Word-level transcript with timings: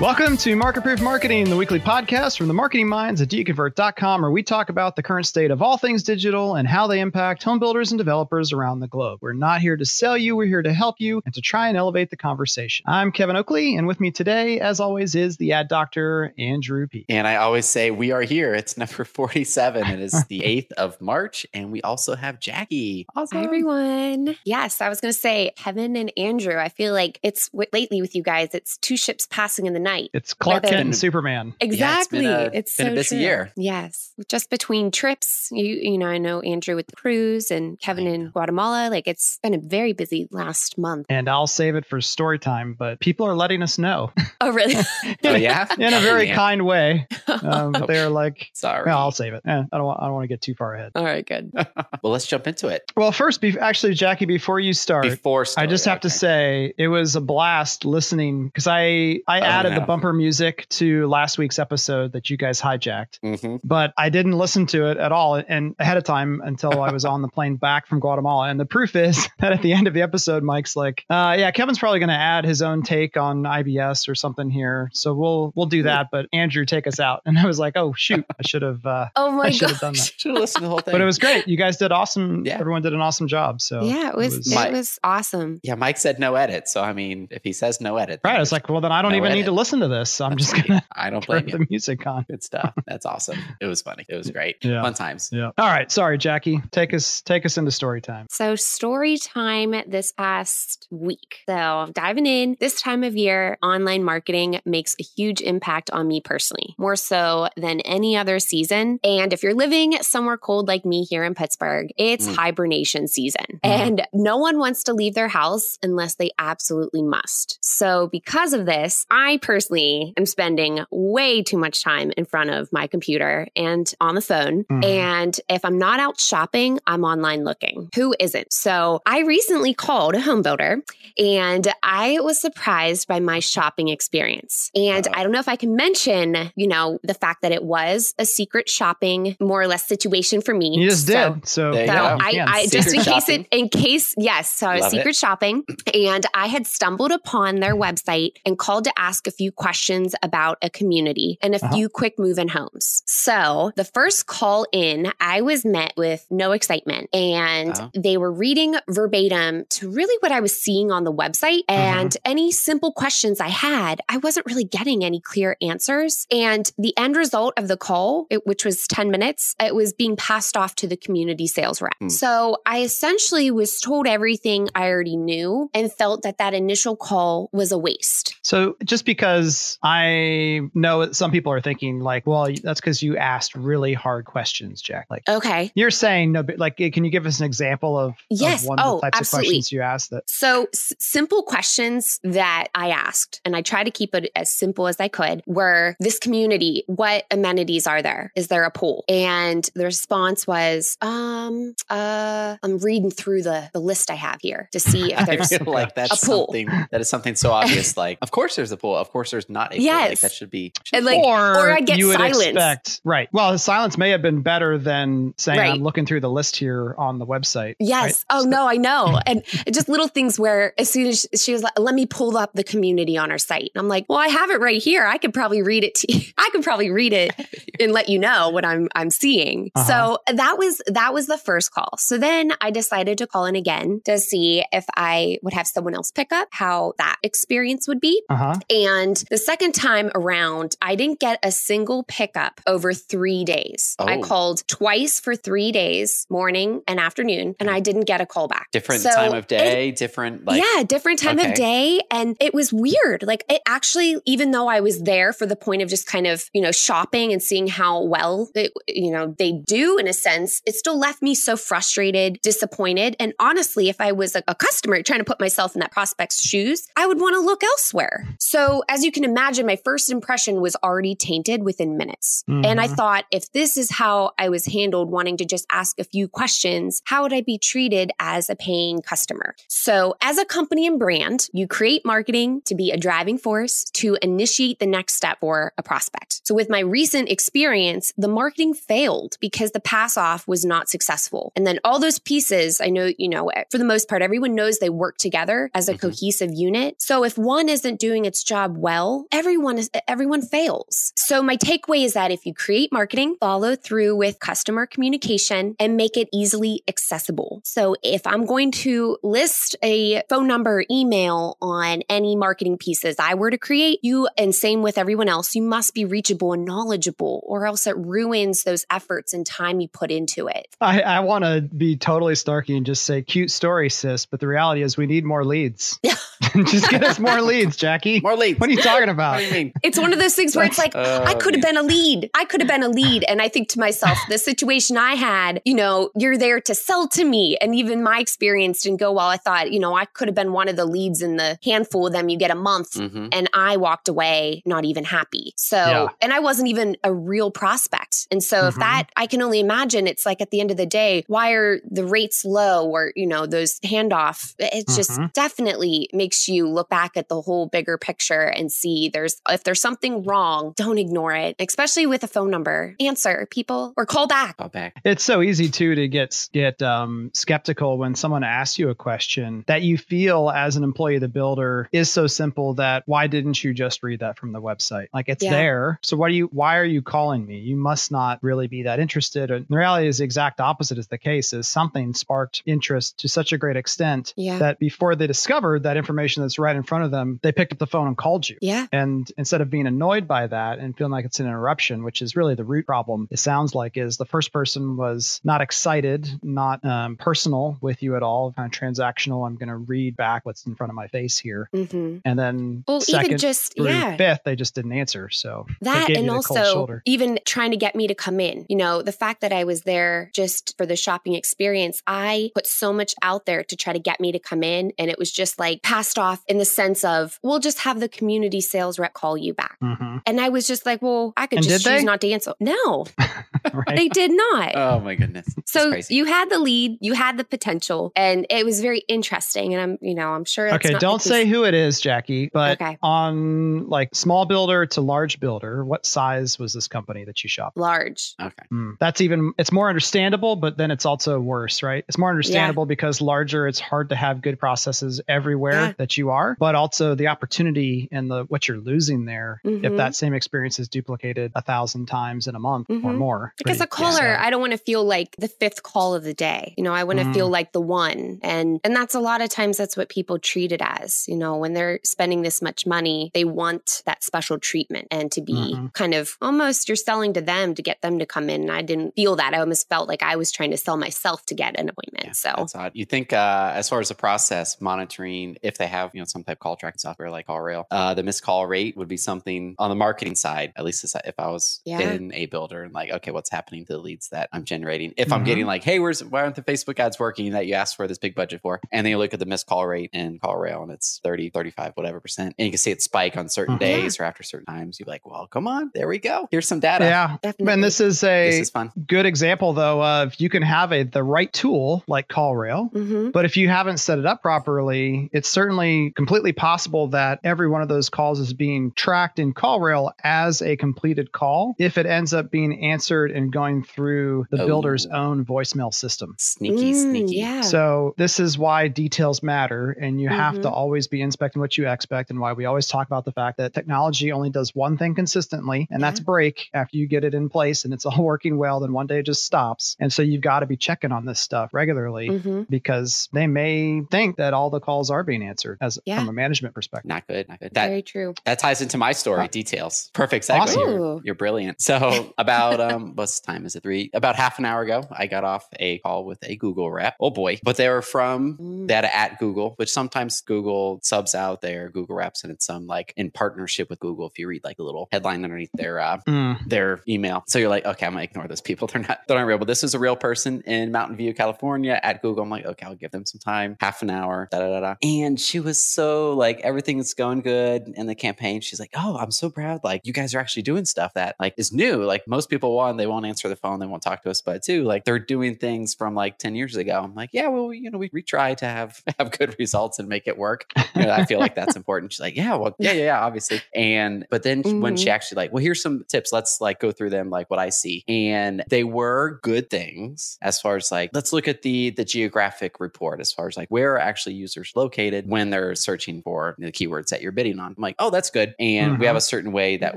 Welcome 0.00 0.36
to 0.38 0.54
Market 0.54 0.84
Proof 0.84 1.00
Marketing, 1.00 1.50
the 1.50 1.56
weekly 1.56 1.80
podcast 1.80 2.38
from 2.38 2.46
the 2.46 2.54
marketing 2.54 2.86
minds 2.86 3.20
at 3.20 3.30
doyouconvert.com, 3.30 4.22
where 4.22 4.30
we 4.30 4.44
talk 4.44 4.68
about 4.68 4.94
the 4.94 5.02
current 5.02 5.26
state 5.26 5.50
of 5.50 5.60
all 5.60 5.76
things 5.76 6.04
digital 6.04 6.54
and 6.54 6.68
how 6.68 6.86
they 6.86 7.00
impact 7.00 7.42
home 7.42 7.58
builders 7.58 7.90
and 7.90 7.98
developers 7.98 8.52
around 8.52 8.78
the 8.78 8.86
globe. 8.86 9.18
We're 9.20 9.32
not 9.32 9.60
here 9.60 9.76
to 9.76 9.84
sell 9.84 10.16
you, 10.16 10.36
we're 10.36 10.46
here 10.46 10.62
to 10.62 10.72
help 10.72 11.00
you 11.00 11.20
and 11.24 11.34
to 11.34 11.40
try 11.40 11.66
and 11.66 11.76
elevate 11.76 12.10
the 12.10 12.16
conversation. 12.16 12.84
I'm 12.86 13.10
Kevin 13.10 13.34
Oakley, 13.34 13.74
and 13.74 13.88
with 13.88 13.98
me 13.98 14.12
today, 14.12 14.60
as 14.60 14.78
always, 14.78 15.16
is 15.16 15.36
the 15.36 15.54
ad 15.54 15.66
doctor, 15.66 16.32
Andrew 16.38 16.86
P. 16.86 17.04
And 17.08 17.26
I 17.26 17.34
always 17.34 17.66
say 17.66 17.90
we 17.90 18.12
are 18.12 18.22
here. 18.22 18.54
It's 18.54 18.76
number 18.76 19.02
47. 19.02 19.84
It 19.84 19.98
is 19.98 20.12
the 20.26 20.40
8th 20.44 20.72
of 20.74 21.00
March. 21.00 21.44
And 21.52 21.72
we 21.72 21.82
also 21.82 22.14
have 22.14 22.38
Jackie. 22.38 23.04
Awesome. 23.16 23.38
Hi, 23.38 23.44
everyone. 23.44 24.36
Yes, 24.44 24.80
I 24.80 24.88
was 24.88 25.00
going 25.00 25.12
to 25.12 25.18
say, 25.18 25.50
Kevin 25.56 25.96
and 25.96 26.12
Andrew, 26.16 26.56
I 26.56 26.68
feel 26.68 26.92
like 26.92 27.18
it's 27.24 27.50
lately 27.52 28.00
with 28.00 28.14
you 28.14 28.22
guys, 28.22 28.50
it's 28.54 28.76
two 28.76 28.96
ships 28.96 29.26
passing 29.28 29.66
in 29.66 29.72
the 29.72 29.80
night. 29.80 29.87
It's 30.12 30.34
Clark 30.34 30.64
Kent 30.64 30.76
and 30.76 30.96
Superman. 30.96 31.54
Exactly. 31.60 32.22
Yeah, 32.24 32.38
it's 32.40 32.46
been 32.46 32.54
a, 32.54 32.58
it's 32.58 32.76
been 32.76 32.86
so 32.86 32.92
a 32.92 32.94
busy 32.94 33.16
true. 33.16 33.22
year. 33.22 33.52
Yes. 33.56 34.12
Just 34.28 34.50
between 34.50 34.90
trips, 34.90 35.48
you 35.52 35.64
you 35.64 35.98
know, 35.98 36.06
I 36.06 36.18
know 36.18 36.40
Andrew 36.40 36.74
with 36.76 36.86
the 36.88 36.96
cruise 36.96 37.50
and 37.50 37.78
Kevin 37.80 38.06
in 38.06 38.28
Guatemala. 38.30 38.88
Like 38.90 39.06
it's 39.06 39.38
been 39.42 39.54
a 39.54 39.58
very 39.58 39.92
busy 39.92 40.28
last 40.30 40.78
month. 40.78 41.06
And 41.08 41.28
I'll 41.28 41.46
save 41.46 41.74
it 41.76 41.86
for 41.86 42.00
story 42.00 42.38
time, 42.38 42.74
but 42.78 43.00
people 43.00 43.26
are 43.26 43.34
letting 43.34 43.62
us 43.62 43.78
know. 43.78 44.12
Oh, 44.40 44.52
really? 44.52 44.76
oh, 45.24 45.34
yeah? 45.34 45.66
In 45.78 45.92
a 45.92 45.98
very 45.98 46.26
Man. 46.26 46.34
kind 46.36 46.64
way. 46.64 47.08
Um, 47.26 47.72
they're 47.88 48.08
like, 48.08 48.50
Sorry. 48.52 48.84
well, 48.86 48.96
I'll 48.98 49.10
save 49.10 49.32
it. 49.34 49.42
Eh, 49.44 49.62
I 49.72 49.76
don't 49.76 49.84
want, 49.84 50.00
I 50.00 50.04
don't 50.04 50.14
want 50.14 50.24
to 50.24 50.28
get 50.28 50.40
too 50.40 50.54
far 50.54 50.74
ahead. 50.76 50.92
All 50.94 51.02
right, 51.04 51.26
good. 51.26 51.50
well, 51.54 52.12
let's 52.12 52.24
jump 52.26 52.46
into 52.46 52.68
it. 52.68 52.82
Well, 52.96 53.10
first, 53.10 53.40
be- 53.40 53.58
actually, 53.58 53.94
Jackie, 53.94 54.26
before 54.26 54.60
you 54.60 54.72
start, 54.74 55.02
Before 55.04 55.44
I 55.56 55.66
just 55.66 55.86
have 55.86 56.00
to 56.00 56.10
say 56.10 56.72
it 56.78 56.86
was 56.86 57.16
a 57.16 57.20
blast 57.20 57.84
listening 57.84 58.46
because 58.46 58.68
I 58.68 59.20
I 59.26 59.40
Oh, 59.40 59.44
added 59.44 59.77
the 59.80 59.86
bumper 59.86 60.12
music 60.12 60.66
to 60.70 61.06
last 61.08 61.38
week's 61.38 61.58
episode 61.58 62.12
that 62.12 62.30
you 62.30 62.36
guys 62.36 62.60
hijacked, 62.60 63.20
Mhm. 63.24 63.60
but 63.64 63.92
I 63.96 64.08
didn't 64.08 64.32
listen 64.32 64.66
to 64.66 64.90
it 64.90 64.96
at 64.98 65.12
all 65.12 65.34
and 65.36 65.74
ahead 65.78 65.96
of 65.96 66.04
time 66.04 66.40
until 66.44 66.82
I 66.82 66.90
was 66.92 67.04
on 67.04 67.22
the 67.22 67.28
plane 67.28 67.56
back 67.56 67.86
from 67.86 68.00
Guatemala. 68.00 68.48
And 68.48 68.58
the 68.58 68.66
proof 68.66 68.96
is 68.96 69.28
that 69.38 69.52
at 69.52 69.62
the 69.62 69.72
end 69.72 69.86
of 69.86 69.94
the 69.94 70.02
episode, 70.02 70.42
Mike's 70.42 70.76
like, 70.76 71.04
uh, 71.10 71.36
"Yeah, 71.38 71.50
Kevin's 71.50 71.78
probably 71.78 71.98
going 71.98 72.08
to 72.08 72.14
add 72.14 72.44
his 72.44 72.62
own 72.62 72.82
take 72.82 73.16
on 73.16 73.44
IBS 73.44 74.08
or 74.08 74.14
something 74.14 74.50
here, 74.50 74.90
so 74.92 75.14
we'll 75.14 75.52
we'll 75.54 75.66
do 75.66 75.82
that." 75.84 76.08
But 76.10 76.26
Andrew, 76.32 76.64
take 76.64 76.86
us 76.86 77.00
out. 77.00 77.22
And 77.26 77.38
I 77.38 77.46
was 77.46 77.58
like, 77.58 77.76
"Oh 77.76 77.92
shoot, 77.96 78.24
I 78.30 78.46
should 78.46 78.62
have 78.62 78.84
uh, 78.86 79.06
Oh 79.16 79.30
my 79.32 79.44
I 79.44 79.50
should 79.50 79.60
god. 79.68 79.70
have 79.70 79.80
done 79.80 79.92
that." 79.94 80.12
Should 80.18 80.30
have 80.32 80.40
listened 80.40 80.62
to 80.62 80.66
the 80.66 80.70
whole 80.70 80.78
thing. 80.80 80.92
But 80.92 81.00
it 81.00 81.04
was 81.04 81.18
great. 81.18 81.46
You 81.46 81.56
guys 81.56 81.76
did 81.76 81.92
awesome. 81.92 82.44
Yeah. 82.44 82.58
Everyone 82.58 82.82
did 82.82 82.92
an 82.92 83.00
awesome 83.00 83.28
job. 83.28 83.60
So 83.60 83.82
Yeah, 83.84 84.08
it 84.10 84.16
was 84.16 84.50
it 84.50 84.54
My- 84.54 84.70
was 84.70 84.98
awesome. 85.04 85.60
yeah, 85.62 85.74
Mike 85.74 85.96
said 85.98 86.18
no 86.18 86.34
edit. 86.34 86.68
So, 86.68 86.82
I 86.82 86.92
mean, 86.92 87.28
if 87.30 87.42
he 87.44 87.52
says 87.52 87.80
no 87.80 87.96
edit, 87.96 88.20
Right. 88.24 88.30
then 88.32 88.36
I 88.36 88.40
was 88.40 88.50
like, 88.52 88.68
well, 88.68 88.80
then 88.80 88.90
I 88.92 89.02
don't 89.02 89.12
No 89.12 89.18
even 89.18 89.32
need 89.32 89.44
to 89.44 89.52
listen 89.52 89.67
to 89.70 89.88
this. 89.88 90.10
So 90.10 90.24
I'm 90.26 90.36
just 90.36 90.52
going 90.52 90.64
to 90.66 90.82
I 90.92 91.10
don't 91.10 91.20
turn 91.26 91.44
blame 91.44 91.58
the 91.60 91.66
music 91.70 92.06
on. 92.06 92.24
Good 92.28 92.42
stuff. 92.42 92.74
That's 92.86 93.06
awesome. 93.06 93.38
It 93.60 93.66
was 93.66 93.82
funny. 93.82 94.04
It 94.08 94.16
was 94.16 94.30
great. 94.30 94.56
Yeah. 94.64 94.82
Fun 94.82 94.94
times. 94.94 95.30
Yeah. 95.32 95.50
All 95.58 95.66
right. 95.66 95.90
Sorry, 95.90 96.18
Jackie. 96.18 96.60
Take 96.70 96.94
us 96.94 97.20
take 97.22 97.44
us 97.46 97.58
into 97.58 97.70
story 97.70 98.00
time. 98.00 98.26
So, 98.30 98.56
story 98.56 99.16
time 99.18 99.74
this 99.86 100.12
past 100.12 100.86
week. 100.90 101.38
So, 101.48 101.90
diving 101.94 102.26
in, 102.26 102.56
this 102.60 102.80
time 102.80 103.04
of 103.04 103.16
year, 103.16 103.58
online 103.62 104.04
marketing 104.04 104.60
makes 104.64 104.94
a 105.00 105.02
huge 105.02 105.40
impact 105.40 105.90
on 105.90 106.06
me 106.08 106.20
personally, 106.20 106.74
more 106.78 106.96
so 106.96 107.48
than 107.56 107.80
any 107.80 108.16
other 108.16 108.38
season. 108.38 108.98
And 109.04 109.32
if 109.32 109.42
you're 109.42 109.54
living 109.54 109.94
somewhere 110.02 110.36
cold 110.36 110.68
like 110.68 110.84
me 110.84 111.04
here 111.04 111.24
in 111.24 111.34
Pittsburgh, 111.34 111.88
it's 111.96 112.26
Mm. 112.28 112.34
hibernation 112.36 113.08
season. 113.08 113.60
And 113.62 114.06
no 114.12 114.36
one 114.38 114.58
wants 114.58 114.84
to 114.84 114.92
leave 114.92 115.14
their 115.14 115.28
house 115.28 115.78
unless 115.82 116.14
they 116.16 116.30
absolutely 116.38 117.02
must. 117.02 117.58
So, 117.62 118.08
because 118.10 118.52
of 118.52 118.66
this, 118.66 119.04
I 119.10 119.38
personally 119.42 119.57
am 119.66 120.26
spending 120.26 120.80
way 120.90 121.42
too 121.42 121.58
much 121.58 121.82
time 121.82 122.12
in 122.16 122.24
front 122.24 122.50
of 122.50 122.72
my 122.72 122.86
computer 122.86 123.46
and 123.56 123.92
on 124.00 124.14
the 124.14 124.20
phone. 124.20 124.64
Mhm. 124.64 124.84
And 124.84 125.40
if 125.48 125.64
I'm 125.64 125.78
not 125.78 126.00
out 126.00 126.20
shopping, 126.20 126.78
I'm 126.86 127.04
online 127.04 127.44
looking. 127.44 127.88
Who 127.94 128.14
isn't? 128.18 128.52
So 128.52 129.00
I 129.06 129.20
recently 129.20 129.74
called 129.74 130.14
a 130.14 130.20
home 130.20 130.42
builder 130.42 130.82
and 131.18 131.66
I 131.82 132.18
was 132.20 132.40
surprised 132.40 133.08
by 133.08 133.20
my 133.20 133.40
shopping 133.40 133.88
experience. 133.88 134.70
And 134.74 135.06
Uh-oh. 135.06 135.18
I 135.18 135.22
don't 135.22 135.32
know 135.32 135.40
if 135.40 135.48
I 135.48 135.56
can 135.56 135.76
mention, 135.76 136.52
you 136.56 136.66
know, 136.68 136.98
the 137.02 137.14
fact 137.14 137.42
that 137.42 137.52
it 137.52 137.62
was 137.62 138.14
a 138.18 138.24
secret 138.24 138.68
shopping 138.68 139.36
more 139.40 139.60
or 139.62 139.66
less 139.66 139.86
situation 139.86 140.40
for 140.40 140.54
me. 140.54 140.76
You 140.78 140.90
just 140.90 141.06
So- 141.06 141.34
did. 141.34 141.46
So, 141.48 141.72
so 141.72 141.78
you 141.80 141.90
I, 141.90 142.30
can. 142.32 142.48
I 142.48 142.66
just 142.66 142.88
in 142.94 142.94
case 143.02 143.04
shopping. 143.04 143.40
it, 143.50 143.56
in 143.56 143.68
case, 143.68 144.14
yes. 144.16 144.52
So 144.52 144.66
I 144.68 144.74
was 144.74 144.82
Love 144.82 144.92
it. 144.94 144.96
secret 144.96 145.16
shopping 145.16 145.64
and 145.94 146.24
I 146.34 146.46
had 146.46 146.66
stumbled 146.66 147.12
upon 147.12 147.56
their 147.60 147.74
website 147.76 148.32
and 148.46 148.58
called 148.58 148.84
to 148.84 148.92
ask 148.98 149.26
a 149.26 149.30
few 149.30 149.47
questions 149.52 150.14
about 150.22 150.58
a 150.62 150.70
community 150.70 151.38
and 151.42 151.54
a 151.54 151.58
Uh-huh. 151.64 151.74
few 151.74 151.88
quick 151.88 152.18
move 152.18 152.38
in 152.38 152.48
homes. 152.48 153.02
So 153.06 153.72
the 153.76 153.84
first 153.84 154.26
call 154.26 154.66
in, 154.72 155.10
I 155.20 155.40
was 155.42 155.64
met 155.64 155.92
with 155.96 156.24
no 156.30 156.52
excitement 156.52 157.08
and 157.14 157.74
Oh. 157.78 157.90
they 157.94 158.16
were 158.16 158.32
reading 158.32 158.76
verbatim 158.88 159.64
to 159.70 159.90
really 159.90 160.16
what 160.20 160.32
I 160.32 160.40
was 160.40 160.58
seeing 160.58 160.90
on 160.92 161.04
the 161.04 161.12
website. 161.12 161.62
And 161.68 162.16
any 162.24 162.50
simple 162.52 162.92
questions 162.92 163.40
I 163.40 163.48
had, 163.48 164.00
I 164.08 164.18
wasn't 164.18 164.46
really 164.46 164.64
getting 164.64 165.04
any 165.04 165.20
clear 165.20 165.56
answers. 165.62 166.26
And 166.30 166.70
the 166.78 166.96
end 166.96 167.16
result 167.16 167.54
of 167.56 167.68
the 167.68 167.76
call, 167.76 168.26
it, 168.30 168.46
which 168.46 168.64
was 168.64 168.86
10 168.86 169.10
minutes, 169.10 169.54
it 169.60 169.74
was 169.74 169.92
being 169.92 170.16
passed 170.16 170.56
off 170.56 170.74
to 170.76 170.86
the 170.86 170.96
community 170.96 171.46
sales 171.46 171.80
rep. 171.82 171.92
Hmm. 172.00 172.08
So 172.08 172.58
I 172.66 172.82
essentially 172.82 173.50
was 173.50 173.80
told 173.80 174.06
everything 174.06 174.68
I 174.74 174.88
already 174.88 175.16
knew 175.16 175.70
and 175.74 175.92
felt 175.92 176.22
that 176.22 176.38
that 176.38 176.54
initial 176.54 176.96
call 176.96 177.48
was 177.52 177.72
a 177.72 177.78
waste. 177.78 178.34
so 178.42 178.76
just 178.84 179.04
because 179.04 179.37
I 179.82 180.60
know 180.74 181.12
some 181.12 181.30
people 181.30 181.52
are 181.52 181.60
thinking 181.60 182.00
like, 182.00 182.26
well, 182.26 182.48
that's 182.62 182.80
because 182.80 183.02
you 183.02 183.16
asked 183.16 183.54
really 183.54 183.94
hard 183.94 184.24
questions, 184.24 184.80
Jack. 184.80 185.06
Like 185.10 185.28
Okay. 185.28 185.72
you're 185.74 185.90
saying 185.90 186.32
no, 186.32 186.42
but 186.42 186.58
like, 186.58 186.76
can 186.76 187.04
you 187.04 187.10
give 187.10 187.26
us 187.26 187.40
an 187.40 187.46
example 187.46 187.98
of, 187.98 188.10
of 188.10 188.14
Yes. 188.30 188.64
one 188.66 188.78
of 188.78 188.86
Oh, 188.86 188.94
the 188.96 189.00
types 189.02 189.18
absolutely. 189.20 189.48
of 189.48 189.50
questions 189.52 189.72
you 189.72 189.80
asked 189.82 190.10
that? 190.10 190.22
So, 190.28 190.66
s- 190.72 190.92
simple 190.98 191.42
questions 191.42 192.20
that 192.24 192.68
I 192.74 192.90
asked, 192.90 193.40
and 193.44 193.54
I 193.56 193.62
try 193.62 193.84
to 193.84 193.90
keep 193.90 194.14
it 194.14 194.30
as 194.36 194.50
simple 194.50 194.86
as 194.86 195.00
I 195.00 195.08
could, 195.08 195.42
were 195.46 195.96
this 196.00 196.18
community, 196.18 196.84
what 196.86 197.24
amenities 197.30 197.86
are 197.86 198.02
there? 198.02 198.32
Is 198.36 198.48
there 198.48 198.64
a 198.64 198.70
pool? 198.70 199.04
And 199.08 199.68
the 199.74 199.84
response 199.84 200.46
was, 200.46 200.96
um, 201.00 201.74
uh, 201.90 202.56
I'm 202.62 202.78
reading 202.78 203.10
through 203.10 203.42
the, 203.42 203.70
the 203.72 203.80
list 203.80 204.10
I 204.10 204.14
have 204.14 204.40
here 204.42 204.68
to 204.72 204.80
see 204.80 205.12
if 205.12 205.18
I 205.28 205.36
there's. 205.36 205.48
feel 205.56 205.72
like 205.72 205.94
that's 205.94 206.22
a 206.22 206.26
pool. 206.26 206.46
something 206.46 206.66
that 206.90 207.00
is 207.00 207.08
something 207.08 207.34
so 207.34 207.52
obvious. 207.52 207.96
Like, 207.96 208.18
of 208.22 208.30
course 208.30 208.56
there's 208.56 208.72
a 208.72 208.76
pool. 208.76 208.96
Of 208.96 209.10
course 209.10 209.27
there's 209.30 209.48
not 209.48 209.72
a 209.72 209.76
pool. 209.76 209.84
Like, 209.86 210.08
Yes. 210.10 210.20
that 210.22 210.32
should 210.32 210.50
be. 210.50 210.72
And 210.92 211.04
like, 211.04 211.18
or, 211.18 211.36
or 211.58 211.70
I 211.72 211.80
get 211.80 211.98
you 211.98 212.08
would 212.08 212.16
silence. 212.18 212.46
expect, 212.46 213.00
right? 213.04 213.28
Well, 213.32 213.52
the 213.52 213.58
silence 213.58 213.96
may 213.98 214.10
have 214.10 214.22
been 214.22 214.42
better 214.42 214.78
than 214.78 215.34
saying 215.36 215.58
Right. 215.58 215.72
I'm 215.72 215.82
looking 215.82 216.06
through 216.06 216.20
the 216.20 216.30
list 216.30 216.56
here 216.56 216.94
on 216.98 217.18
the 217.18 217.26
website. 217.26 217.76
Yes. 217.78 218.24
right? 218.30 218.38
Oh 218.38 218.42
So- 218.42 218.48
no, 218.48 218.68
I 218.68 218.76
know. 218.76 219.18
And 219.26 219.42
just 219.72 219.88
little 219.88 220.08
things 220.08 220.38
where 220.38 220.72
as 220.78 220.88
soon 220.90 221.06
as 221.06 221.26
she 221.36 221.52
was 221.52 221.62
like, 221.62 221.78
let 221.78 221.94
me 221.94 222.06
pull 222.06 222.36
up 222.36 222.52
the 222.54 222.64
community 222.64 223.16
on 223.16 223.30
our 223.30 223.38
site. 223.38 223.70
And 223.74 223.80
I'm 223.80 223.88
like, 223.88 224.06
well, 224.08 224.18
I 224.18 224.28
have 224.28 224.50
it 224.50 224.60
right 224.60 224.82
here. 224.82 225.04
I 225.04 225.18
could 225.18 225.34
probably 225.34 225.62
read 225.62 225.84
it 225.84 225.94
to 225.96 226.12
you. 226.12 226.20
I 226.38 226.48
could 226.52 226.62
probably 226.62 226.90
read 226.90 227.12
it 227.12 227.32
and 227.80 227.92
let 227.92 228.08
you 228.08 228.18
know 228.18 228.50
what 228.50 228.64
I'm 228.64 228.88
I'm 228.94 229.10
seeing. 229.10 229.70
Uh-huh. 229.74 230.18
So 230.26 230.34
that 230.34 230.58
was 230.58 230.80
that 230.86 231.12
was 231.14 231.26
the 231.26 231.38
first 231.38 231.72
call. 231.72 231.96
So 231.98 232.18
then 232.18 232.52
I 232.60 232.70
decided 232.70 233.18
to 233.18 233.26
call 233.26 233.44
in 233.46 233.56
again 233.56 234.00
to 234.04 234.18
see 234.18 234.64
if 234.72 234.84
I 234.96 235.38
would 235.42 235.52
have 235.54 235.66
someone 235.66 235.94
else 235.94 236.10
pick 236.10 236.32
up 236.32 236.48
how 236.50 236.94
that 236.98 237.16
experience 237.22 237.86
would 237.88 238.00
be. 238.00 238.22
Uh-huh. 238.28 238.54
And 238.70 239.17
the 239.30 239.38
second 239.38 239.72
time 239.72 240.10
around, 240.14 240.76
I 240.82 240.94
didn't 240.94 241.20
get 241.20 241.38
a 241.42 241.50
single 241.50 242.04
pickup 242.04 242.60
over 242.66 242.92
three 242.92 243.44
days. 243.44 243.94
I 243.98 244.16
Oh. 244.16 244.22
called 244.22 244.66
twice 244.66 245.20
for 245.20 245.36
three 245.36 245.72
days, 245.72 246.26
morning 246.30 246.82
and 246.86 246.98
afternoon, 246.98 247.54
and 247.60 247.70
I 247.70 247.76
hmm. 247.78 247.82
didn't 247.82 248.04
get 248.04 248.20
a 248.20 248.26
call 248.26 248.48
back. 248.48 248.68
Different 248.72 249.02
So 249.02 249.10
time 249.10 249.32
of 249.34 249.44
it- 249.44 249.48
day, 249.48 249.90
different 249.90 250.44
like 250.46 250.62
yeah, 250.62 250.82
different 250.82 251.18
time 251.18 251.38
okay. 251.38 251.50
of 251.50 251.54
day. 251.54 252.00
And 252.10 252.36
it 252.40 252.54
was 252.54 252.72
weird. 252.72 253.22
Like 253.22 253.44
it 253.48 253.62
actually, 253.66 254.16
even 254.26 254.50
though 254.50 254.68
I 254.68 254.80
was 254.80 255.02
there 255.02 255.32
for 255.32 255.46
the 255.46 255.56
point 255.56 255.82
of 255.82 255.88
just 255.88 256.06
kind 256.06 256.26
of, 256.26 256.48
you 256.52 256.60
know, 256.60 256.72
shopping 256.72 257.32
and 257.32 257.42
seeing 257.42 257.66
how 257.66 258.02
well 258.02 258.48
they, 258.54 258.70
you 258.86 259.10
know, 259.10 259.34
they 259.38 259.52
do 259.52 259.98
in 259.98 260.08
a 260.08 260.12
sense, 260.12 260.62
it 260.66 260.74
still 260.74 260.98
left 260.98 261.22
me 261.22 261.34
so 261.34 261.56
frustrated, 261.56 262.40
disappointed. 262.42 263.16
And 263.20 263.32
honestly, 263.38 263.88
if 263.88 264.00
I 264.00 264.12
was 264.12 264.34
a, 264.34 264.42
a 264.48 264.54
customer 264.54 265.02
trying 265.02 265.20
to 265.20 265.24
put 265.24 265.40
myself 265.40 265.74
in 265.74 265.80
that 265.80 265.92
prospect's 265.92 266.42
shoes, 266.46 266.86
I 266.96 267.06
would 267.06 267.20
want 267.20 267.34
to 267.34 267.40
look 267.40 267.62
elsewhere. 267.62 268.26
So 268.38 268.82
as 268.88 268.97
you 269.04 269.12
can 269.12 269.24
imagine, 269.24 269.66
my 269.66 269.76
first 269.76 270.10
impression 270.10 270.60
was 270.60 270.76
already 270.82 271.14
tainted 271.14 271.62
within 271.62 271.96
minutes. 271.96 272.44
And 272.48 272.80
I 272.80 272.88
Mhm. 272.88 272.96
thought, 272.96 273.24
if 273.30 273.52
this 273.52 273.76
is 273.76 273.90
how 273.90 274.32
I 274.38 274.48
was 274.48 274.66
handled, 274.66 275.10
wanting 275.10 275.36
to 275.38 275.44
just 275.44 275.66
ask 275.70 275.98
a 275.98 276.04
few 276.04 276.28
questions, 276.28 277.02
how 277.04 277.22
would 277.22 277.32
I 277.32 277.40
be 277.40 277.58
treated 277.58 278.10
as 278.18 278.50
a 278.50 278.56
paying 278.56 279.00
customer? 279.02 279.54
So, 279.68 280.16
as 280.22 280.38
a 280.38 280.44
company 280.44 280.86
and 280.86 280.98
brand, 280.98 281.48
you 281.52 281.66
create 281.66 282.04
marketing 282.04 282.62
to 282.66 282.74
be 282.74 282.90
a 282.90 282.96
driving 282.96 283.38
force 283.38 283.84
to 283.94 284.16
initiate 284.22 284.78
the 284.78 284.86
next 284.86 285.14
step 285.14 285.38
for 285.40 285.72
a 285.78 285.82
prospect. 285.82 286.40
So, 286.44 286.54
with 286.54 286.68
my 286.68 286.80
recent 286.80 287.28
experience, 287.30 288.12
the 288.16 288.28
marketing 288.28 288.74
failed 288.74 289.36
because 289.40 289.70
the 289.72 289.80
pass 289.80 290.16
off 290.16 290.46
was 290.48 290.64
not 290.64 290.88
successful. 290.88 291.52
And 291.56 291.66
then 291.66 291.78
all 291.84 291.98
those 291.98 292.18
pieces, 292.18 292.80
I 292.80 292.88
know, 292.88 293.10
you 293.18 293.28
know, 293.28 293.50
for 293.70 293.78
the 293.78 293.84
most 293.84 294.08
part, 294.08 294.22
everyone 294.22 294.54
knows 294.54 294.78
they 294.78 294.90
work 294.90 295.18
together 295.18 295.70
as 295.74 295.88
a 295.88 295.94
Mhm. 295.94 296.00
cohesive 296.00 296.50
unit. 296.54 296.96
So, 296.98 297.24
if 297.24 297.38
one 297.38 297.68
isn't 297.68 298.00
doing 298.00 298.24
its 298.24 298.42
job 298.42 298.76
well, 298.76 298.87
everyone 299.32 299.78
is 299.78 299.90
everyone 300.06 300.42
fails. 300.42 301.12
So 301.16 301.42
my 301.42 301.56
takeaway 301.56 302.04
is 302.04 302.14
that 302.14 302.30
if 302.30 302.46
you 302.46 302.54
create 302.54 302.92
marketing, 302.92 303.36
follow 303.40 303.76
through 303.76 304.16
with 304.16 304.38
customer 304.38 304.86
communication 304.86 305.76
and 305.78 305.96
make 305.96 306.16
it 306.16 306.28
easily 306.32 306.82
accessible. 306.88 307.60
So 307.64 307.96
if 308.02 308.26
I'm 308.26 308.46
going 308.46 308.72
to 308.72 309.18
list 309.22 309.76
a 309.82 310.22
phone 310.28 310.46
number, 310.46 310.84
email 310.90 311.56
on 311.60 312.02
any 312.08 312.36
marketing 312.36 312.78
pieces 312.78 313.16
I 313.18 313.34
were 313.34 313.50
to 313.50 313.58
create, 313.58 314.00
you 314.02 314.28
and 314.38 314.54
same 314.54 314.82
with 314.82 314.98
everyone 314.98 315.28
else, 315.28 315.54
you 315.54 315.62
must 315.62 315.94
be 315.94 316.04
reachable 316.04 316.52
and 316.52 316.64
knowledgeable 316.64 317.42
or 317.46 317.66
else 317.66 317.86
it 317.86 317.96
ruins 317.96 318.62
those 318.62 318.86
efforts 318.90 319.32
and 319.32 319.44
time 319.44 319.80
you 319.80 319.88
put 319.88 320.10
into 320.10 320.48
it. 320.48 320.66
I, 320.80 321.02
I 321.02 321.20
want 321.20 321.44
to 321.44 321.60
be 321.60 321.96
totally 321.96 322.34
snarky 322.34 322.76
and 322.76 322.86
just 322.86 323.04
say 323.04 323.22
cute 323.22 323.50
story, 323.50 323.90
sis, 323.90 324.26
but 324.26 324.40
the 324.40 324.46
reality 324.46 324.82
is 324.82 324.96
we 324.96 325.06
need 325.06 325.24
more 325.24 325.44
leads. 325.44 325.98
Yeah. 326.02 326.14
just 326.66 326.88
get 326.88 327.04
us 327.04 327.18
more 327.18 327.40
leads, 327.40 327.76
Jackie. 327.76 328.20
More 328.20 328.36
leads. 328.36 328.60
What 328.60 328.70
are 328.70 328.72
you 328.72 328.77
talking 328.78 329.08
about? 329.08 329.32
What 329.34 329.38
do 329.40 329.44
you 329.46 329.52
mean? 329.52 329.72
It's 329.82 329.98
one 329.98 330.12
of 330.12 330.18
those 330.18 330.34
things 330.34 330.56
where 330.56 330.64
it's 330.66 330.78
like, 330.78 330.92
Oh, 330.94 331.24
I 331.24 331.34
could 331.34 331.54
have 331.54 331.62
been 331.62 331.76
a 331.76 331.82
lead. 331.82 332.30
I 332.34 332.44
could 332.44 332.60
have 332.60 332.68
been 332.68 332.82
a 332.82 332.88
lead. 332.88 333.24
And 333.28 333.40
I 333.42 333.48
think 333.48 333.68
to 333.70 333.78
myself, 333.78 334.18
the 334.28 334.38
situation 334.38 334.96
I 334.96 335.14
had, 335.14 335.60
you 335.64 335.74
know, 335.74 336.10
you're 336.16 336.36
there 336.36 336.60
to 336.62 336.74
sell 336.74 337.08
to 337.08 337.24
me. 337.24 337.56
And 337.60 337.74
even 337.74 338.02
my 338.02 338.18
experience 338.18 338.82
didn't 338.82 339.00
go 339.00 339.12
well. 339.12 339.28
I 339.28 339.36
thought, 339.36 339.70
you 339.72 339.80
know, 339.80 339.94
I 339.94 340.04
could 340.06 340.28
have 340.28 340.34
been 340.34 340.52
one 340.52 340.68
of 340.68 340.76
the 340.76 340.86
leads 340.86 341.22
in 341.22 341.36
the 341.36 341.58
handful 341.64 342.06
of 342.06 342.12
them 342.12 342.28
you 342.28 342.38
get 342.38 342.50
a 342.50 342.54
month. 342.54 342.92
Mhm. 342.94 343.28
And 343.32 343.48
I 343.54 343.76
walked 343.76 344.08
away 344.08 344.62
not 344.66 344.84
even 344.84 345.04
happy. 345.04 345.52
So, 345.56 345.76
Yeah. 345.76 346.06
and 346.20 346.32
I 346.32 346.40
wasn't 346.40 346.68
even 346.68 346.96
a 347.04 347.12
real 347.12 347.50
prospect. 347.50 348.26
And 348.30 348.42
so, 348.42 348.66
if 348.68 348.74
Mhm. 348.74 348.80
that, 348.80 349.04
I 349.16 349.26
can 349.26 349.42
only 349.42 349.60
imagine 349.60 350.06
it's 350.06 350.24
like 350.26 350.40
at 350.40 350.50
the 350.50 350.60
end 350.60 350.70
of 350.70 350.76
the 350.76 350.86
day, 350.86 351.24
why 351.26 351.50
are 351.52 351.80
the 351.88 352.04
rates 352.04 352.44
low 352.44 352.88
or, 352.88 353.12
you 353.16 353.26
know, 353.26 353.46
those 353.46 353.78
handoff? 353.80 354.54
It 354.58 354.86
just 354.88 355.10
Mhm. 355.10 355.32
definitely 355.32 356.08
makes 356.12 356.48
you 356.48 356.68
look 356.68 356.88
back 356.88 357.16
at 357.16 357.28
the 357.28 357.40
whole 357.42 357.66
bigger 357.66 357.98
picture 357.98 358.42
and 358.42 358.67
see 358.70 359.10
there's, 359.12 359.40
if 359.48 359.64
there's 359.64 359.80
something 359.80 360.24
wrong, 360.24 360.72
don't 360.76 360.98
ignore 360.98 361.34
it, 361.34 361.56
especially 361.58 362.06
with 362.06 362.22
a 362.24 362.28
phone 362.28 362.50
number. 362.50 362.94
Answer 363.00 363.46
people 363.50 363.92
or 363.96 364.06
call 364.06 364.26
back. 364.26 364.56
Call 364.56 364.68
back. 364.68 365.00
It's 365.04 365.24
so 365.24 365.42
easy 365.42 365.68
too 365.68 365.94
to 365.94 366.08
get 366.08 366.48
get 366.52 366.80
um, 366.82 367.30
skeptical 367.34 367.98
when 367.98 368.14
someone 368.14 368.44
asks 368.44 368.78
you 368.78 368.90
a 368.90 368.94
question 368.94 369.64
that 369.66 369.82
you 369.82 369.96
feel 369.98 370.50
as 370.50 370.76
an 370.76 370.84
employee 370.84 371.16
of 371.16 371.20
the 371.20 371.28
builder 371.28 371.88
is 371.92 372.10
so 372.10 372.26
simple 372.26 372.74
that 372.74 373.02
why 373.06 373.26
didn't 373.26 373.62
you 373.62 373.72
just 373.74 374.02
read 374.02 374.20
that 374.20 374.38
from 374.38 374.52
the 374.52 374.60
website? 374.60 375.08
Like 375.12 375.28
it's 375.28 375.42
Yeah. 375.44 375.50
there. 375.50 375.98
So 376.02 376.16
why 376.16 376.28
do 376.28 376.34
you 376.34 376.46
why 376.52 376.78
are 376.78 376.84
you 376.84 377.02
calling 377.02 377.46
me? 377.46 377.58
You 377.58 377.76
must 377.76 378.10
not 378.12 378.42
really 378.42 378.66
be 378.66 378.84
that 378.84 379.00
interested. 379.00 379.50
And 379.50 379.66
the 379.68 379.76
reality 379.76 380.08
is 380.08 380.18
the 380.18 380.24
exact 380.24 380.60
opposite 380.60 380.98
is 380.98 381.06
the 381.08 381.18
case. 381.18 381.52
Is 381.52 381.66
something 381.68 382.14
sparked 382.14 382.62
interest 382.66 383.18
to 383.20 383.28
such 383.28 383.52
a 383.52 383.58
great 383.58 383.76
extent 383.76 384.34
Yeah. 384.36 384.58
that 384.58 384.78
before 384.78 385.16
they 385.16 385.26
discovered 385.26 385.84
that 385.84 385.96
information 385.96 386.42
that's 386.42 386.58
right 386.58 386.76
in 386.76 386.82
front 386.82 387.04
of 387.04 387.10
them, 387.10 387.38
they 387.42 387.52
picked 387.52 387.72
up 387.72 387.78
the 387.78 387.86
phone 387.86 388.08
and 388.08 388.16
called 388.16 388.48
you. 388.48 388.57
Yeah. 388.60 388.86
And 388.92 389.30
instead 389.36 389.60
of 389.60 389.70
being 389.70 389.86
annoyed 389.86 390.26
by 390.26 390.46
that 390.46 390.78
and 390.78 390.96
feeling 390.96 391.12
like 391.12 391.24
it's 391.24 391.40
an 391.40 391.46
interruption, 391.46 392.04
which 392.04 392.22
is 392.22 392.36
really 392.36 392.54
the 392.54 392.64
root 392.64 392.86
problem, 392.86 393.28
it 393.30 393.38
sounds 393.38 393.74
like 393.74 393.96
is 393.96 394.16
the 394.16 394.24
first 394.24 394.52
person 394.52 394.96
was 394.96 395.40
not 395.44 395.60
excited, 395.60 396.28
not 396.42 396.84
um, 396.84 397.16
personal 397.16 397.78
with 397.80 398.02
you 398.02 398.16
at 398.16 398.22
all, 398.22 398.52
kind 398.52 398.72
of 398.72 398.78
transactional. 398.78 399.46
I'm 399.46 399.56
going 399.56 399.68
to 399.68 399.76
read 399.76 400.16
back 400.16 400.44
what's 400.46 400.66
in 400.66 400.74
front 400.74 400.90
of 400.90 400.94
my 400.94 401.08
face 401.08 401.38
here. 401.38 401.68
hmm 401.72 402.18
And 402.24 402.38
then 402.38 402.84
Well, 402.86 403.00
second 403.00 403.26
even 403.26 403.38
just, 403.38 403.74
through 403.76 403.88
yeah. 403.88 404.16
fifth, 404.16 404.40
they 404.44 404.56
just 404.56 404.74
didn't 404.74 404.92
answer. 404.92 405.30
So 405.30 405.66
That 405.82 406.08
and 406.10 406.24
you 406.26 406.32
the 406.32 406.42
cold 406.42 406.58
also 406.58 407.00
even 407.04 407.38
trying 407.44 407.70
to 407.72 407.76
get 407.76 407.94
me 407.94 408.06
to 408.06 408.14
come 408.14 408.40
in. 408.40 408.66
You 408.68 408.76
know, 408.76 409.02
the 409.02 409.12
fact 409.12 409.40
that 409.42 409.52
I 409.52 409.64
was 409.64 409.82
there 409.82 410.30
just 410.34 410.76
for 410.76 410.86
the 410.86 410.96
shopping 410.96 411.34
experience, 411.34 412.02
I 412.06 412.50
put 412.54 412.66
so 412.66 412.92
much 412.92 413.14
out 413.22 413.46
there 413.46 413.62
to 413.64 413.76
try 413.76 413.92
to 413.92 413.98
get 413.98 414.20
me 414.20 414.32
to 414.32 414.38
come 414.38 414.62
in. 414.62 414.92
And 414.98 415.10
it 415.10 415.18
was 415.18 415.30
just 415.30 415.58
like 415.58 415.82
passed 415.82 416.18
off 416.18 416.42
in 416.48 416.58
the 416.58 416.64
sense 416.64 417.04
of, 417.04 417.38
we'll 417.42 417.60
just 417.60 417.80
have 417.80 418.00
the 418.00 418.08
community 418.08 418.47
sales 418.60 418.98
rep 418.98 419.12
call 419.14 419.36
you 419.36 419.54
back. 419.54 419.76
Mhm. 419.82 420.22
And 420.26 420.40
I 420.40 420.48
was 420.48 420.66
just 420.66 420.84
like, 420.86 421.02
well, 421.02 421.32
I 421.36 421.46
could 421.46 421.58
And 421.58 421.68
just 421.68 421.84
choose 421.84 422.00
they? 422.00 422.04
not 422.04 422.20
to 422.22 422.30
answer. 422.32 422.54
No, 422.60 423.06
right? 423.72 423.96
they 423.96 424.08
did 424.08 424.30
not. 424.30 424.74
Oh 424.74 425.00
my 425.00 425.14
goodness. 425.14 425.46
That's 425.54 425.72
so 425.72 425.90
crazy. 425.90 426.14
you 426.14 426.24
had 426.24 426.50
the 426.50 426.58
lead, 426.58 426.98
you 427.00 427.12
had 427.14 427.36
the 427.36 427.44
potential, 427.44 428.12
and 428.16 428.46
it 428.50 428.64
was 428.64 428.80
very 428.80 429.00
interesting. 429.08 429.74
And 429.74 429.82
I'm, 429.82 429.98
you 430.00 430.14
know, 430.14 430.30
I'm 430.30 430.44
sure. 430.44 430.72
Okay, 430.74 430.92
not 430.92 431.00
don't 431.00 431.22
say 431.22 431.46
who 431.46 431.64
it 431.64 431.74
is, 431.74 432.00
Jackie, 432.00 432.50
but 432.52 432.80
Okay. 432.80 432.96
on 433.02 433.88
like 433.88 434.14
small 434.14 434.46
builder 434.46 434.86
to 434.86 435.00
large 435.00 435.40
builder, 435.40 435.84
what 435.84 436.06
size 436.06 436.58
was 436.58 436.72
this 436.72 436.88
company 436.88 437.24
that 437.24 437.42
you 437.42 437.48
shopped? 437.48 437.76
large. 437.76 438.34
okay. 438.40 438.52
Mm, 438.72 438.96
That's 438.98 439.20
even 439.20 439.52
it's 439.58 439.72
more 439.72 439.88
understandable, 439.88 440.56
but 440.56 440.76
then 440.76 440.90
it's 440.90 441.06
also 441.06 441.38
worse, 441.40 441.82
right? 441.82 442.04
It's 442.08 442.18
more 442.18 442.30
understandable 442.30 442.86
because 442.86 443.20
larger, 443.20 443.66
it's 443.66 443.80
hard 443.80 444.10
to 444.10 444.16
have 444.16 444.40
good 444.42 444.58
processes 444.58 445.20
everywhere 445.28 445.72
Yeah. 445.72 445.92
that 445.98 446.16
you 446.16 446.30
are, 446.30 446.56
but 446.58 446.74
also 446.74 447.14
the 447.14 447.28
opportunity 447.28 448.08
and 448.12 448.30
the 448.30 448.37
what 448.44 448.68
you're 448.68 448.78
losing 448.78 449.24
there 449.24 449.60
if 449.64 449.92
Mhm. 449.92 449.96
that 449.96 450.14
same 450.14 450.34
experience 450.34 450.78
is 450.78 450.88
duplicated 450.88 451.52
a 451.54 451.62
thousand 451.62 452.06
times 452.06 452.46
in 452.46 452.54
a 452.54 452.58
month 452.58 452.88
or 452.90 452.94
Mhm. 452.94 453.16
more. 453.16 453.54
Like 453.64 453.74
as 453.74 453.80
a 453.80 453.86
caller, 453.86 454.16
sad. 454.16 454.40
I 454.40 454.50
don't 454.50 454.60
want 454.60 454.72
to 454.72 454.78
feel 454.78 455.04
like 455.04 455.34
the 455.38 455.48
fifth 455.48 455.82
call 455.82 456.14
of 456.14 456.22
the 456.24 456.34
day. 456.34 456.74
You 456.76 456.84
know, 456.84 456.94
I 456.94 457.04
want 457.04 457.18
to 457.18 457.24
Mm. 457.24 457.34
feel 457.34 457.48
like 457.48 457.72
the 457.72 457.80
one. 457.80 458.38
And 458.42 458.80
and 458.84 458.94
that's 458.94 459.14
a 459.14 459.20
lot 459.20 459.40
of 459.40 459.48
times 459.50 459.76
that's 459.76 459.96
what 459.96 460.08
people 460.08 460.38
treat 460.38 460.72
it 460.72 460.80
as. 460.82 461.24
You 461.28 461.36
know, 461.36 461.56
when 461.56 461.72
they're 461.74 462.00
spending 462.04 462.42
this 462.42 462.60
much 462.62 462.86
money, 462.86 463.30
they 463.34 463.44
want 463.44 464.02
that 464.06 464.22
special 464.24 464.58
treatment 464.58 465.08
and 465.10 465.30
to 465.32 465.40
be 465.40 465.74
Mhm. 465.76 465.92
kind 465.94 466.14
of 466.14 466.36
almost 466.40 466.88
you're 466.88 466.96
selling 466.96 467.32
to 467.34 467.40
them 467.40 467.74
to 467.74 467.82
get 467.82 468.00
them 468.02 468.18
to 468.18 468.26
come 468.26 468.48
in. 468.50 468.62
And 468.62 468.72
I 468.72 468.82
didn't 468.82 469.14
feel 469.14 469.36
that. 469.36 469.54
I 469.54 469.58
almost 469.60 469.88
felt 469.88 470.08
like 470.08 470.22
I 470.22 470.36
was 470.36 470.50
trying 470.52 470.70
to 470.70 470.76
sell 470.76 470.96
myself 470.96 471.44
to 471.46 471.54
get 471.54 471.78
an 471.78 471.88
appointment. 471.88 472.26
Yeah, 472.26 472.32
so 472.32 472.52
that's 472.56 472.74
odd. 472.74 472.92
You 472.94 473.04
think, 473.04 473.32
uh, 473.32 473.72
as 473.74 473.88
far 473.88 474.00
as 474.00 474.08
the 474.08 474.14
process, 474.14 474.80
monitoring 474.80 475.56
if 475.62 475.78
they 475.78 475.86
have, 475.86 476.10
you 476.14 476.20
know, 476.20 476.24
some 476.24 476.42
type 476.44 476.56
of 476.56 476.60
call 476.60 476.76
tracking 476.76 476.98
software 476.98 477.30
like 477.30 477.46
CallRail, 477.46 477.84
uh, 477.90 478.14
the 478.14 478.22
missed 478.28 478.42
call 478.42 478.66
rate 478.66 478.96
would 478.96 479.08
be 479.08 479.16
something 479.16 479.74
on 479.78 479.88
the 479.88 479.96
marketing 479.96 480.34
side. 480.34 480.72
At 480.76 480.84
least 480.84 481.02
if 481.04 481.34
I 481.38 481.48
was 481.48 481.80
Yeah. 481.84 482.00
in 482.00 482.32
a 482.34 482.46
builder 482.46 482.82
and 482.84 482.92
like, 482.92 483.10
okay, 483.10 483.30
what's 483.30 483.50
happening 483.50 483.84
to 483.86 483.94
the 483.94 483.98
leads 483.98 484.28
that 484.28 484.48
I'm 484.52 484.64
generating? 484.64 485.14
If 485.16 485.32
I'm 485.32 485.42
Mhm. 485.42 485.46
getting 485.46 485.66
like, 485.66 485.82
hey, 485.84 485.98
where's 485.98 486.22
why 486.22 486.42
aren't 486.42 486.56
the 486.56 486.62
Facebook 486.62 486.98
ads 487.00 487.18
working 487.18 487.52
that 487.52 487.66
you 487.66 487.74
asked 487.74 487.96
for 487.96 488.06
this 488.06 488.18
big 488.18 488.34
budget 488.34 488.60
for? 488.60 488.80
And 488.92 489.04
then 489.04 489.10
you 489.12 489.18
look 489.18 489.32
at 489.32 489.40
the 489.40 489.46
missed 489.46 489.66
call 489.66 489.86
rate 489.86 490.10
in 490.12 490.38
CallRail 490.38 490.82
and 490.82 490.92
it's 490.92 491.20
30, 491.24 491.48
35, 491.50 491.92
whatever 491.94 492.20
percent, 492.20 492.54
and 492.58 492.66
you 492.66 492.70
can 492.72 492.78
see 492.78 492.90
it 492.90 493.02
spike 493.02 493.36
on 493.36 493.48
certain 493.48 493.76
Mhm. 493.76 493.80
days 493.80 494.20
or 494.20 494.24
after 494.24 494.42
certain 494.42 494.66
times. 494.66 495.00
You're 495.00 495.06
like, 495.08 495.24
well, 495.26 495.46
come 495.46 495.66
on, 495.66 495.90
there 495.94 496.06
we 496.08 496.18
go. 496.18 496.48
Here's 496.50 496.68
some 496.68 496.80
data. 496.80 497.04
yeah. 497.04 497.36
definitely. 497.42 497.72
And 497.72 497.82
this 497.84 498.00
is 498.00 498.22
a 498.24 498.50
This 498.50 498.68
is 498.70 498.72
good 499.06 499.24
example 499.26 499.72
though 499.72 500.02
of 500.04 500.34
you 500.38 500.48
can 500.50 500.62
have 500.62 500.92
a 500.92 501.02
the 501.04 501.22
right 501.22 501.50
tool 501.52 502.02
like 502.06 502.28
CallRail 502.28 502.92
Mhm. 502.92 503.32
But 503.32 503.44
if 503.44 503.56
you 503.56 503.68
haven't 503.68 503.98
set 503.98 504.18
it 504.18 504.26
up 504.26 504.42
properly, 504.42 505.30
it's 505.32 505.48
certainly 505.48 506.12
completely 506.16 506.52
possible 506.52 507.08
that 507.08 507.38
every 507.44 507.68
one 507.68 507.82
of 507.82 507.88
those 507.88 508.07
calls 508.10 508.40
is 508.40 508.52
being 508.52 508.92
tracked 508.92 509.38
in 509.38 509.54
CallRail 509.54 510.12
as 510.22 510.62
a 510.62 510.76
completed 510.76 511.32
call 511.32 511.74
if 511.78 511.98
it 511.98 512.06
ends 512.06 512.32
up 512.34 512.50
being 512.50 512.84
answered 512.84 513.30
and 513.30 513.52
going 513.52 513.82
through 513.84 514.46
the 514.50 514.62
Oh. 514.62 514.66
builder's 514.66 515.06
own 515.06 515.44
voicemail 515.44 515.92
system. 515.92 516.34
Sneaky, 516.38 516.92
Mm, 516.92 517.02
sneaky. 517.02 517.36
Yeah. 517.36 517.60
So 517.62 518.14
this 518.16 518.40
is 518.40 518.58
why 518.58 518.88
details 518.88 519.42
matter 519.42 519.90
and 519.90 520.20
you 520.20 520.28
have 520.28 520.54
to 520.62 520.68
Mhm. 520.68 520.72
always 520.72 521.06
be 521.06 521.20
inspecting 521.22 521.60
what 521.60 521.76
you 521.78 521.88
expect 521.88 522.30
and 522.30 522.40
why 522.40 522.52
we 522.52 522.64
always 522.64 522.86
talk 522.86 523.06
about 523.06 523.24
the 523.24 523.32
fact 523.32 523.58
that 523.58 523.72
technology 523.74 524.32
only 524.32 524.50
does 524.50 524.74
one 524.74 524.96
thing 524.96 525.14
consistently 525.14 525.86
and 525.90 526.02
that's 526.02 526.20
break 526.20 526.68
after 526.74 526.96
you 526.96 527.06
get 527.06 527.24
it 527.24 527.34
in 527.34 527.48
place 527.48 527.84
and 527.84 527.94
it's 527.94 528.04
all 528.06 528.22
working 528.24 528.58
well 528.58 528.80
then 528.80 528.92
one 528.92 529.06
day 529.06 529.20
it 529.20 529.26
just 529.26 529.44
stops. 529.44 529.96
And 530.00 530.12
so 530.12 530.22
you've 530.22 530.42
got 530.42 530.60
to 530.60 530.66
be 530.66 530.76
checking 530.76 531.12
on 531.12 531.24
this 531.24 531.40
stuff 531.40 531.72
regularly 531.72 532.28
Mhm. 532.28 532.68
because 532.68 533.28
they 533.32 533.46
may 533.46 534.02
think 534.10 534.36
that 534.36 534.54
all 534.54 534.70
the 534.70 534.80
calls 534.80 535.10
are 535.10 535.22
being 535.24 535.42
answered 535.42 535.78
as 535.80 535.98
Yeah. 536.04 536.18
from 536.20 536.28
a 536.28 536.32
management 536.32 536.74
perspective. 536.74 537.08
Not 537.08 537.26
good. 537.26 537.48
Not 537.48 537.60
good. 537.60 537.74
That 537.74 537.90
Very 537.98 538.02
true. 538.04 538.34
That 538.44 538.58
ties 538.60 538.80
into 538.80 538.96
my 538.96 539.10
story 539.12 539.44
Uh, 539.44 539.48
details. 539.48 540.10
Perfect 540.14 540.46
segue. 540.46 540.60
awesome. 540.60 540.80
You're, 540.80 541.20
you're 541.24 541.34
brilliant. 541.34 541.80
So 541.82 542.32
about 542.38 542.80
um 542.80 543.14
what's 543.16 543.40
time? 543.40 543.66
Is 543.66 543.74
it 543.74 543.82
three? 543.82 544.10
About 544.14 544.36
half 544.36 544.58
an 544.60 544.64
hour 544.64 544.82
ago, 544.82 545.02
I 545.10 545.26
got 545.26 545.42
off 545.44 545.66
a 545.80 545.98
call 545.98 546.24
with 546.24 546.38
a 546.44 546.54
Google 546.56 546.90
rep. 546.92 547.16
Oh 547.20 547.30
boy. 547.30 547.58
But 547.64 547.76
they 547.76 547.88
were 547.88 548.02
from 548.02 548.56
Mm. 548.58 548.86
data 548.86 549.14
at 549.14 549.38
Google, 549.38 549.72
which 549.76 549.90
sometimes 549.90 550.40
Google 550.42 551.00
subs 551.02 551.34
out 551.34 551.60
their 551.60 551.88
Google 551.90 552.14
reps 552.16 552.44
and 552.44 552.52
it's 552.52 552.64
some 552.66 552.86
like 552.86 553.12
in 553.16 553.30
partnership 553.30 553.90
with 553.90 553.98
Google. 553.98 554.28
If 554.28 554.38
you 554.38 554.46
read 554.48 554.62
like 554.64 554.78
a 554.78 554.82
little 554.84 555.08
headline 555.10 555.42
underneath 555.44 555.70
their 555.74 555.98
uh 556.00 556.18
Mm, 556.28 556.64
their 556.68 557.00
email. 557.08 557.42
So 557.48 557.58
you're 557.58 557.68
like, 557.68 557.84
okay, 557.84 558.06
I'm 558.06 558.12
gonna 558.12 558.24
ignore 558.24 558.46
those 558.46 558.60
people. 558.60 558.86
They're 558.92 559.02
not 559.02 559.18
they're 559.26 559.36
not 559.38 559.46
real. 559.46 559.58
But 559.58 559.66
this 559.66 559.82
is 559.82 559.94
a 559.94 559.98
real 559.98 560.16
person 560.16 560.62
in 560.66 560.92
Mountain 560.92 561.16
View, 561.16 561.34
California 561.34 561.98
at 562.02 562.22
Google. 562.22 562.44
I'm 562.44 562.50
like, 562.50 562.64
okay, 562.64 562.86
I'll 562.86 562.94
give 562.94 563.10
them 563.10 563.26
some 563.26 563.40
time, 563.40 563.76
half 563.80 564.02
an 564.02 564.10
hour, 564.10 564.48
da 564.52 564.58
da 564.60 564.68
da 564.68 564.80
da. 564.80 564.94
And 565.02 565.38
she 565.40 565.58
was 565.60 565.84
so 565.92 566.32
like 566.34 566.60
everything's 566.60 567.14
going 567.14 567.40
good 567.40 567.87
in 567.96 568.06
the 568.06 568.14
campaign. 568.14 568.60
She's 568.60 568.80
like, 568.80 568.90
Oh, 568.96 569.16
I'm 569.16 569.30
so 569.30 569.50
proud. 569.50 569.80
Like 569.84 570.02
you 570.04 570.12
guys 570.12 570.34
are 570.34 570.38
actually 570.38 570.62
doing 570.62 570.84
stuff 570.84 571.14
that 571.14 571.36
like 571.40 571.54
is 571.56 571.72
new. 571.72 572.04
Like 572.04 572.26
most 572.26 572.50
people 572.50 572.74
one, 572.74 572.96
they 572.96 573.06
won't 573.06 573.26
answer 573.26 573.48
the 573.48 573.56
phone, 573.56 573.80
they 573.80 573.86
won't 573.86 574.02
talk 574.02 574.22
to 574.22 574.30
us, 574.30 574.40
but 574.40 574.62
two, 574.62 574.84
like 574.84 575.04
they're 575.04 575.18
doing 575.18 575.56
things 575.56 575.94
from 575.94 576.14
like 576.14 576.38
10 576.38 576.54
years 576.54 576.76
ago. 576.76 577.00
I'm 577.02 577.14
like, 577.14 577.30
Yeah, 577.32 577.48
well, 577.48 577.72
you 577.72 577.90
know, 577.90 577.98
we, 577.98 578.10
we 578.12 578.22
try 578.22 578.54
to 578.54 578.66
have 578.66 579.02
have 579.18 579.30
good 579.30 579.56
results 579.58 579.98
and 579.98 580.08
make 580.08 580.26
it 580.26 580.38
work. 580.38 580.66
You 580.94 581.02
know, 581.02 581.12
I 581.12 581.24
feel 581.24 581.40
like 581.40 581.54
that's 581.54 581.76
important. 581.82 582.12
She's 582.12 582.20
like, 582.20 582.36
Yeah, 582.36 582.56
well, 582.56 582.74
yeah, 582.78 582.92
yeah, 582.92 583.04
yeah, 583.04 583.20
obviously. 583.20 583.60
And 583.74 584.26
but 584.30 584.42
then 584.42 584.62
when 584.80 584.96
she 584.96 585.06
mm-hmm. 585.06 585.14
actually 585.14 585.36
like, 585.36 585.52
well, 585.52 585.62
here's 585.62 585.82
some 585.82 586.04
tips. 586.08 586.32
Let's 586.32 586.60
like 586.60 586.80
go 586.80 586.92
through 586.92 587.10
them, 587.10 587.30
like 587.30 587.50
what 587.50 587.58
I 587.58 587.70
see. 587.70 588.04
And 588.08 588.64
they 588.68 588.84
were 588.84 589.40
good 589.42 589.70
things 589.70 590.38
as 590.42 590.60
far 590.60 590.76
as 590.76 590.90
like, 590.90 591.10
let's 591.12 591.32
look 591.32 591.48
at 591.48 591.62
the 591.62 591.90
the 591.90 592.04
geographic 592.04 592.80
report 592.80 593.20
as 593.20 593.32
far 593.32 593.48
as 593.48 593.56
like 593.56 593.68
where 593.68 593.94
are 593.94 593.98
actually 593.98 594.34
users 594.34 594.72
located 594.74 595.28
when 595.28 595.50
they're 595.50 595.74
searching 595.74 596.22
for 596.22 596.54
the 596.58 596.72
keywords 596.72 597.08
that 597.08 597.22
you're 597.22 597.32
bidding 597.32 597.58
on. 597.58 597.74
I'm 597.78 597.82
like, 597.82 597.94
oh, 597.98 598.10
that's 598.10 598.30
good. 598.30 598.54
And 598.58 598.98
we 598.98 599.06
have 599.06 599.14
Mhm. 599.14 599.18
a 599.18 599.22
certain 599.22 599.52
way 599.52 599.76
that 599.78 599.96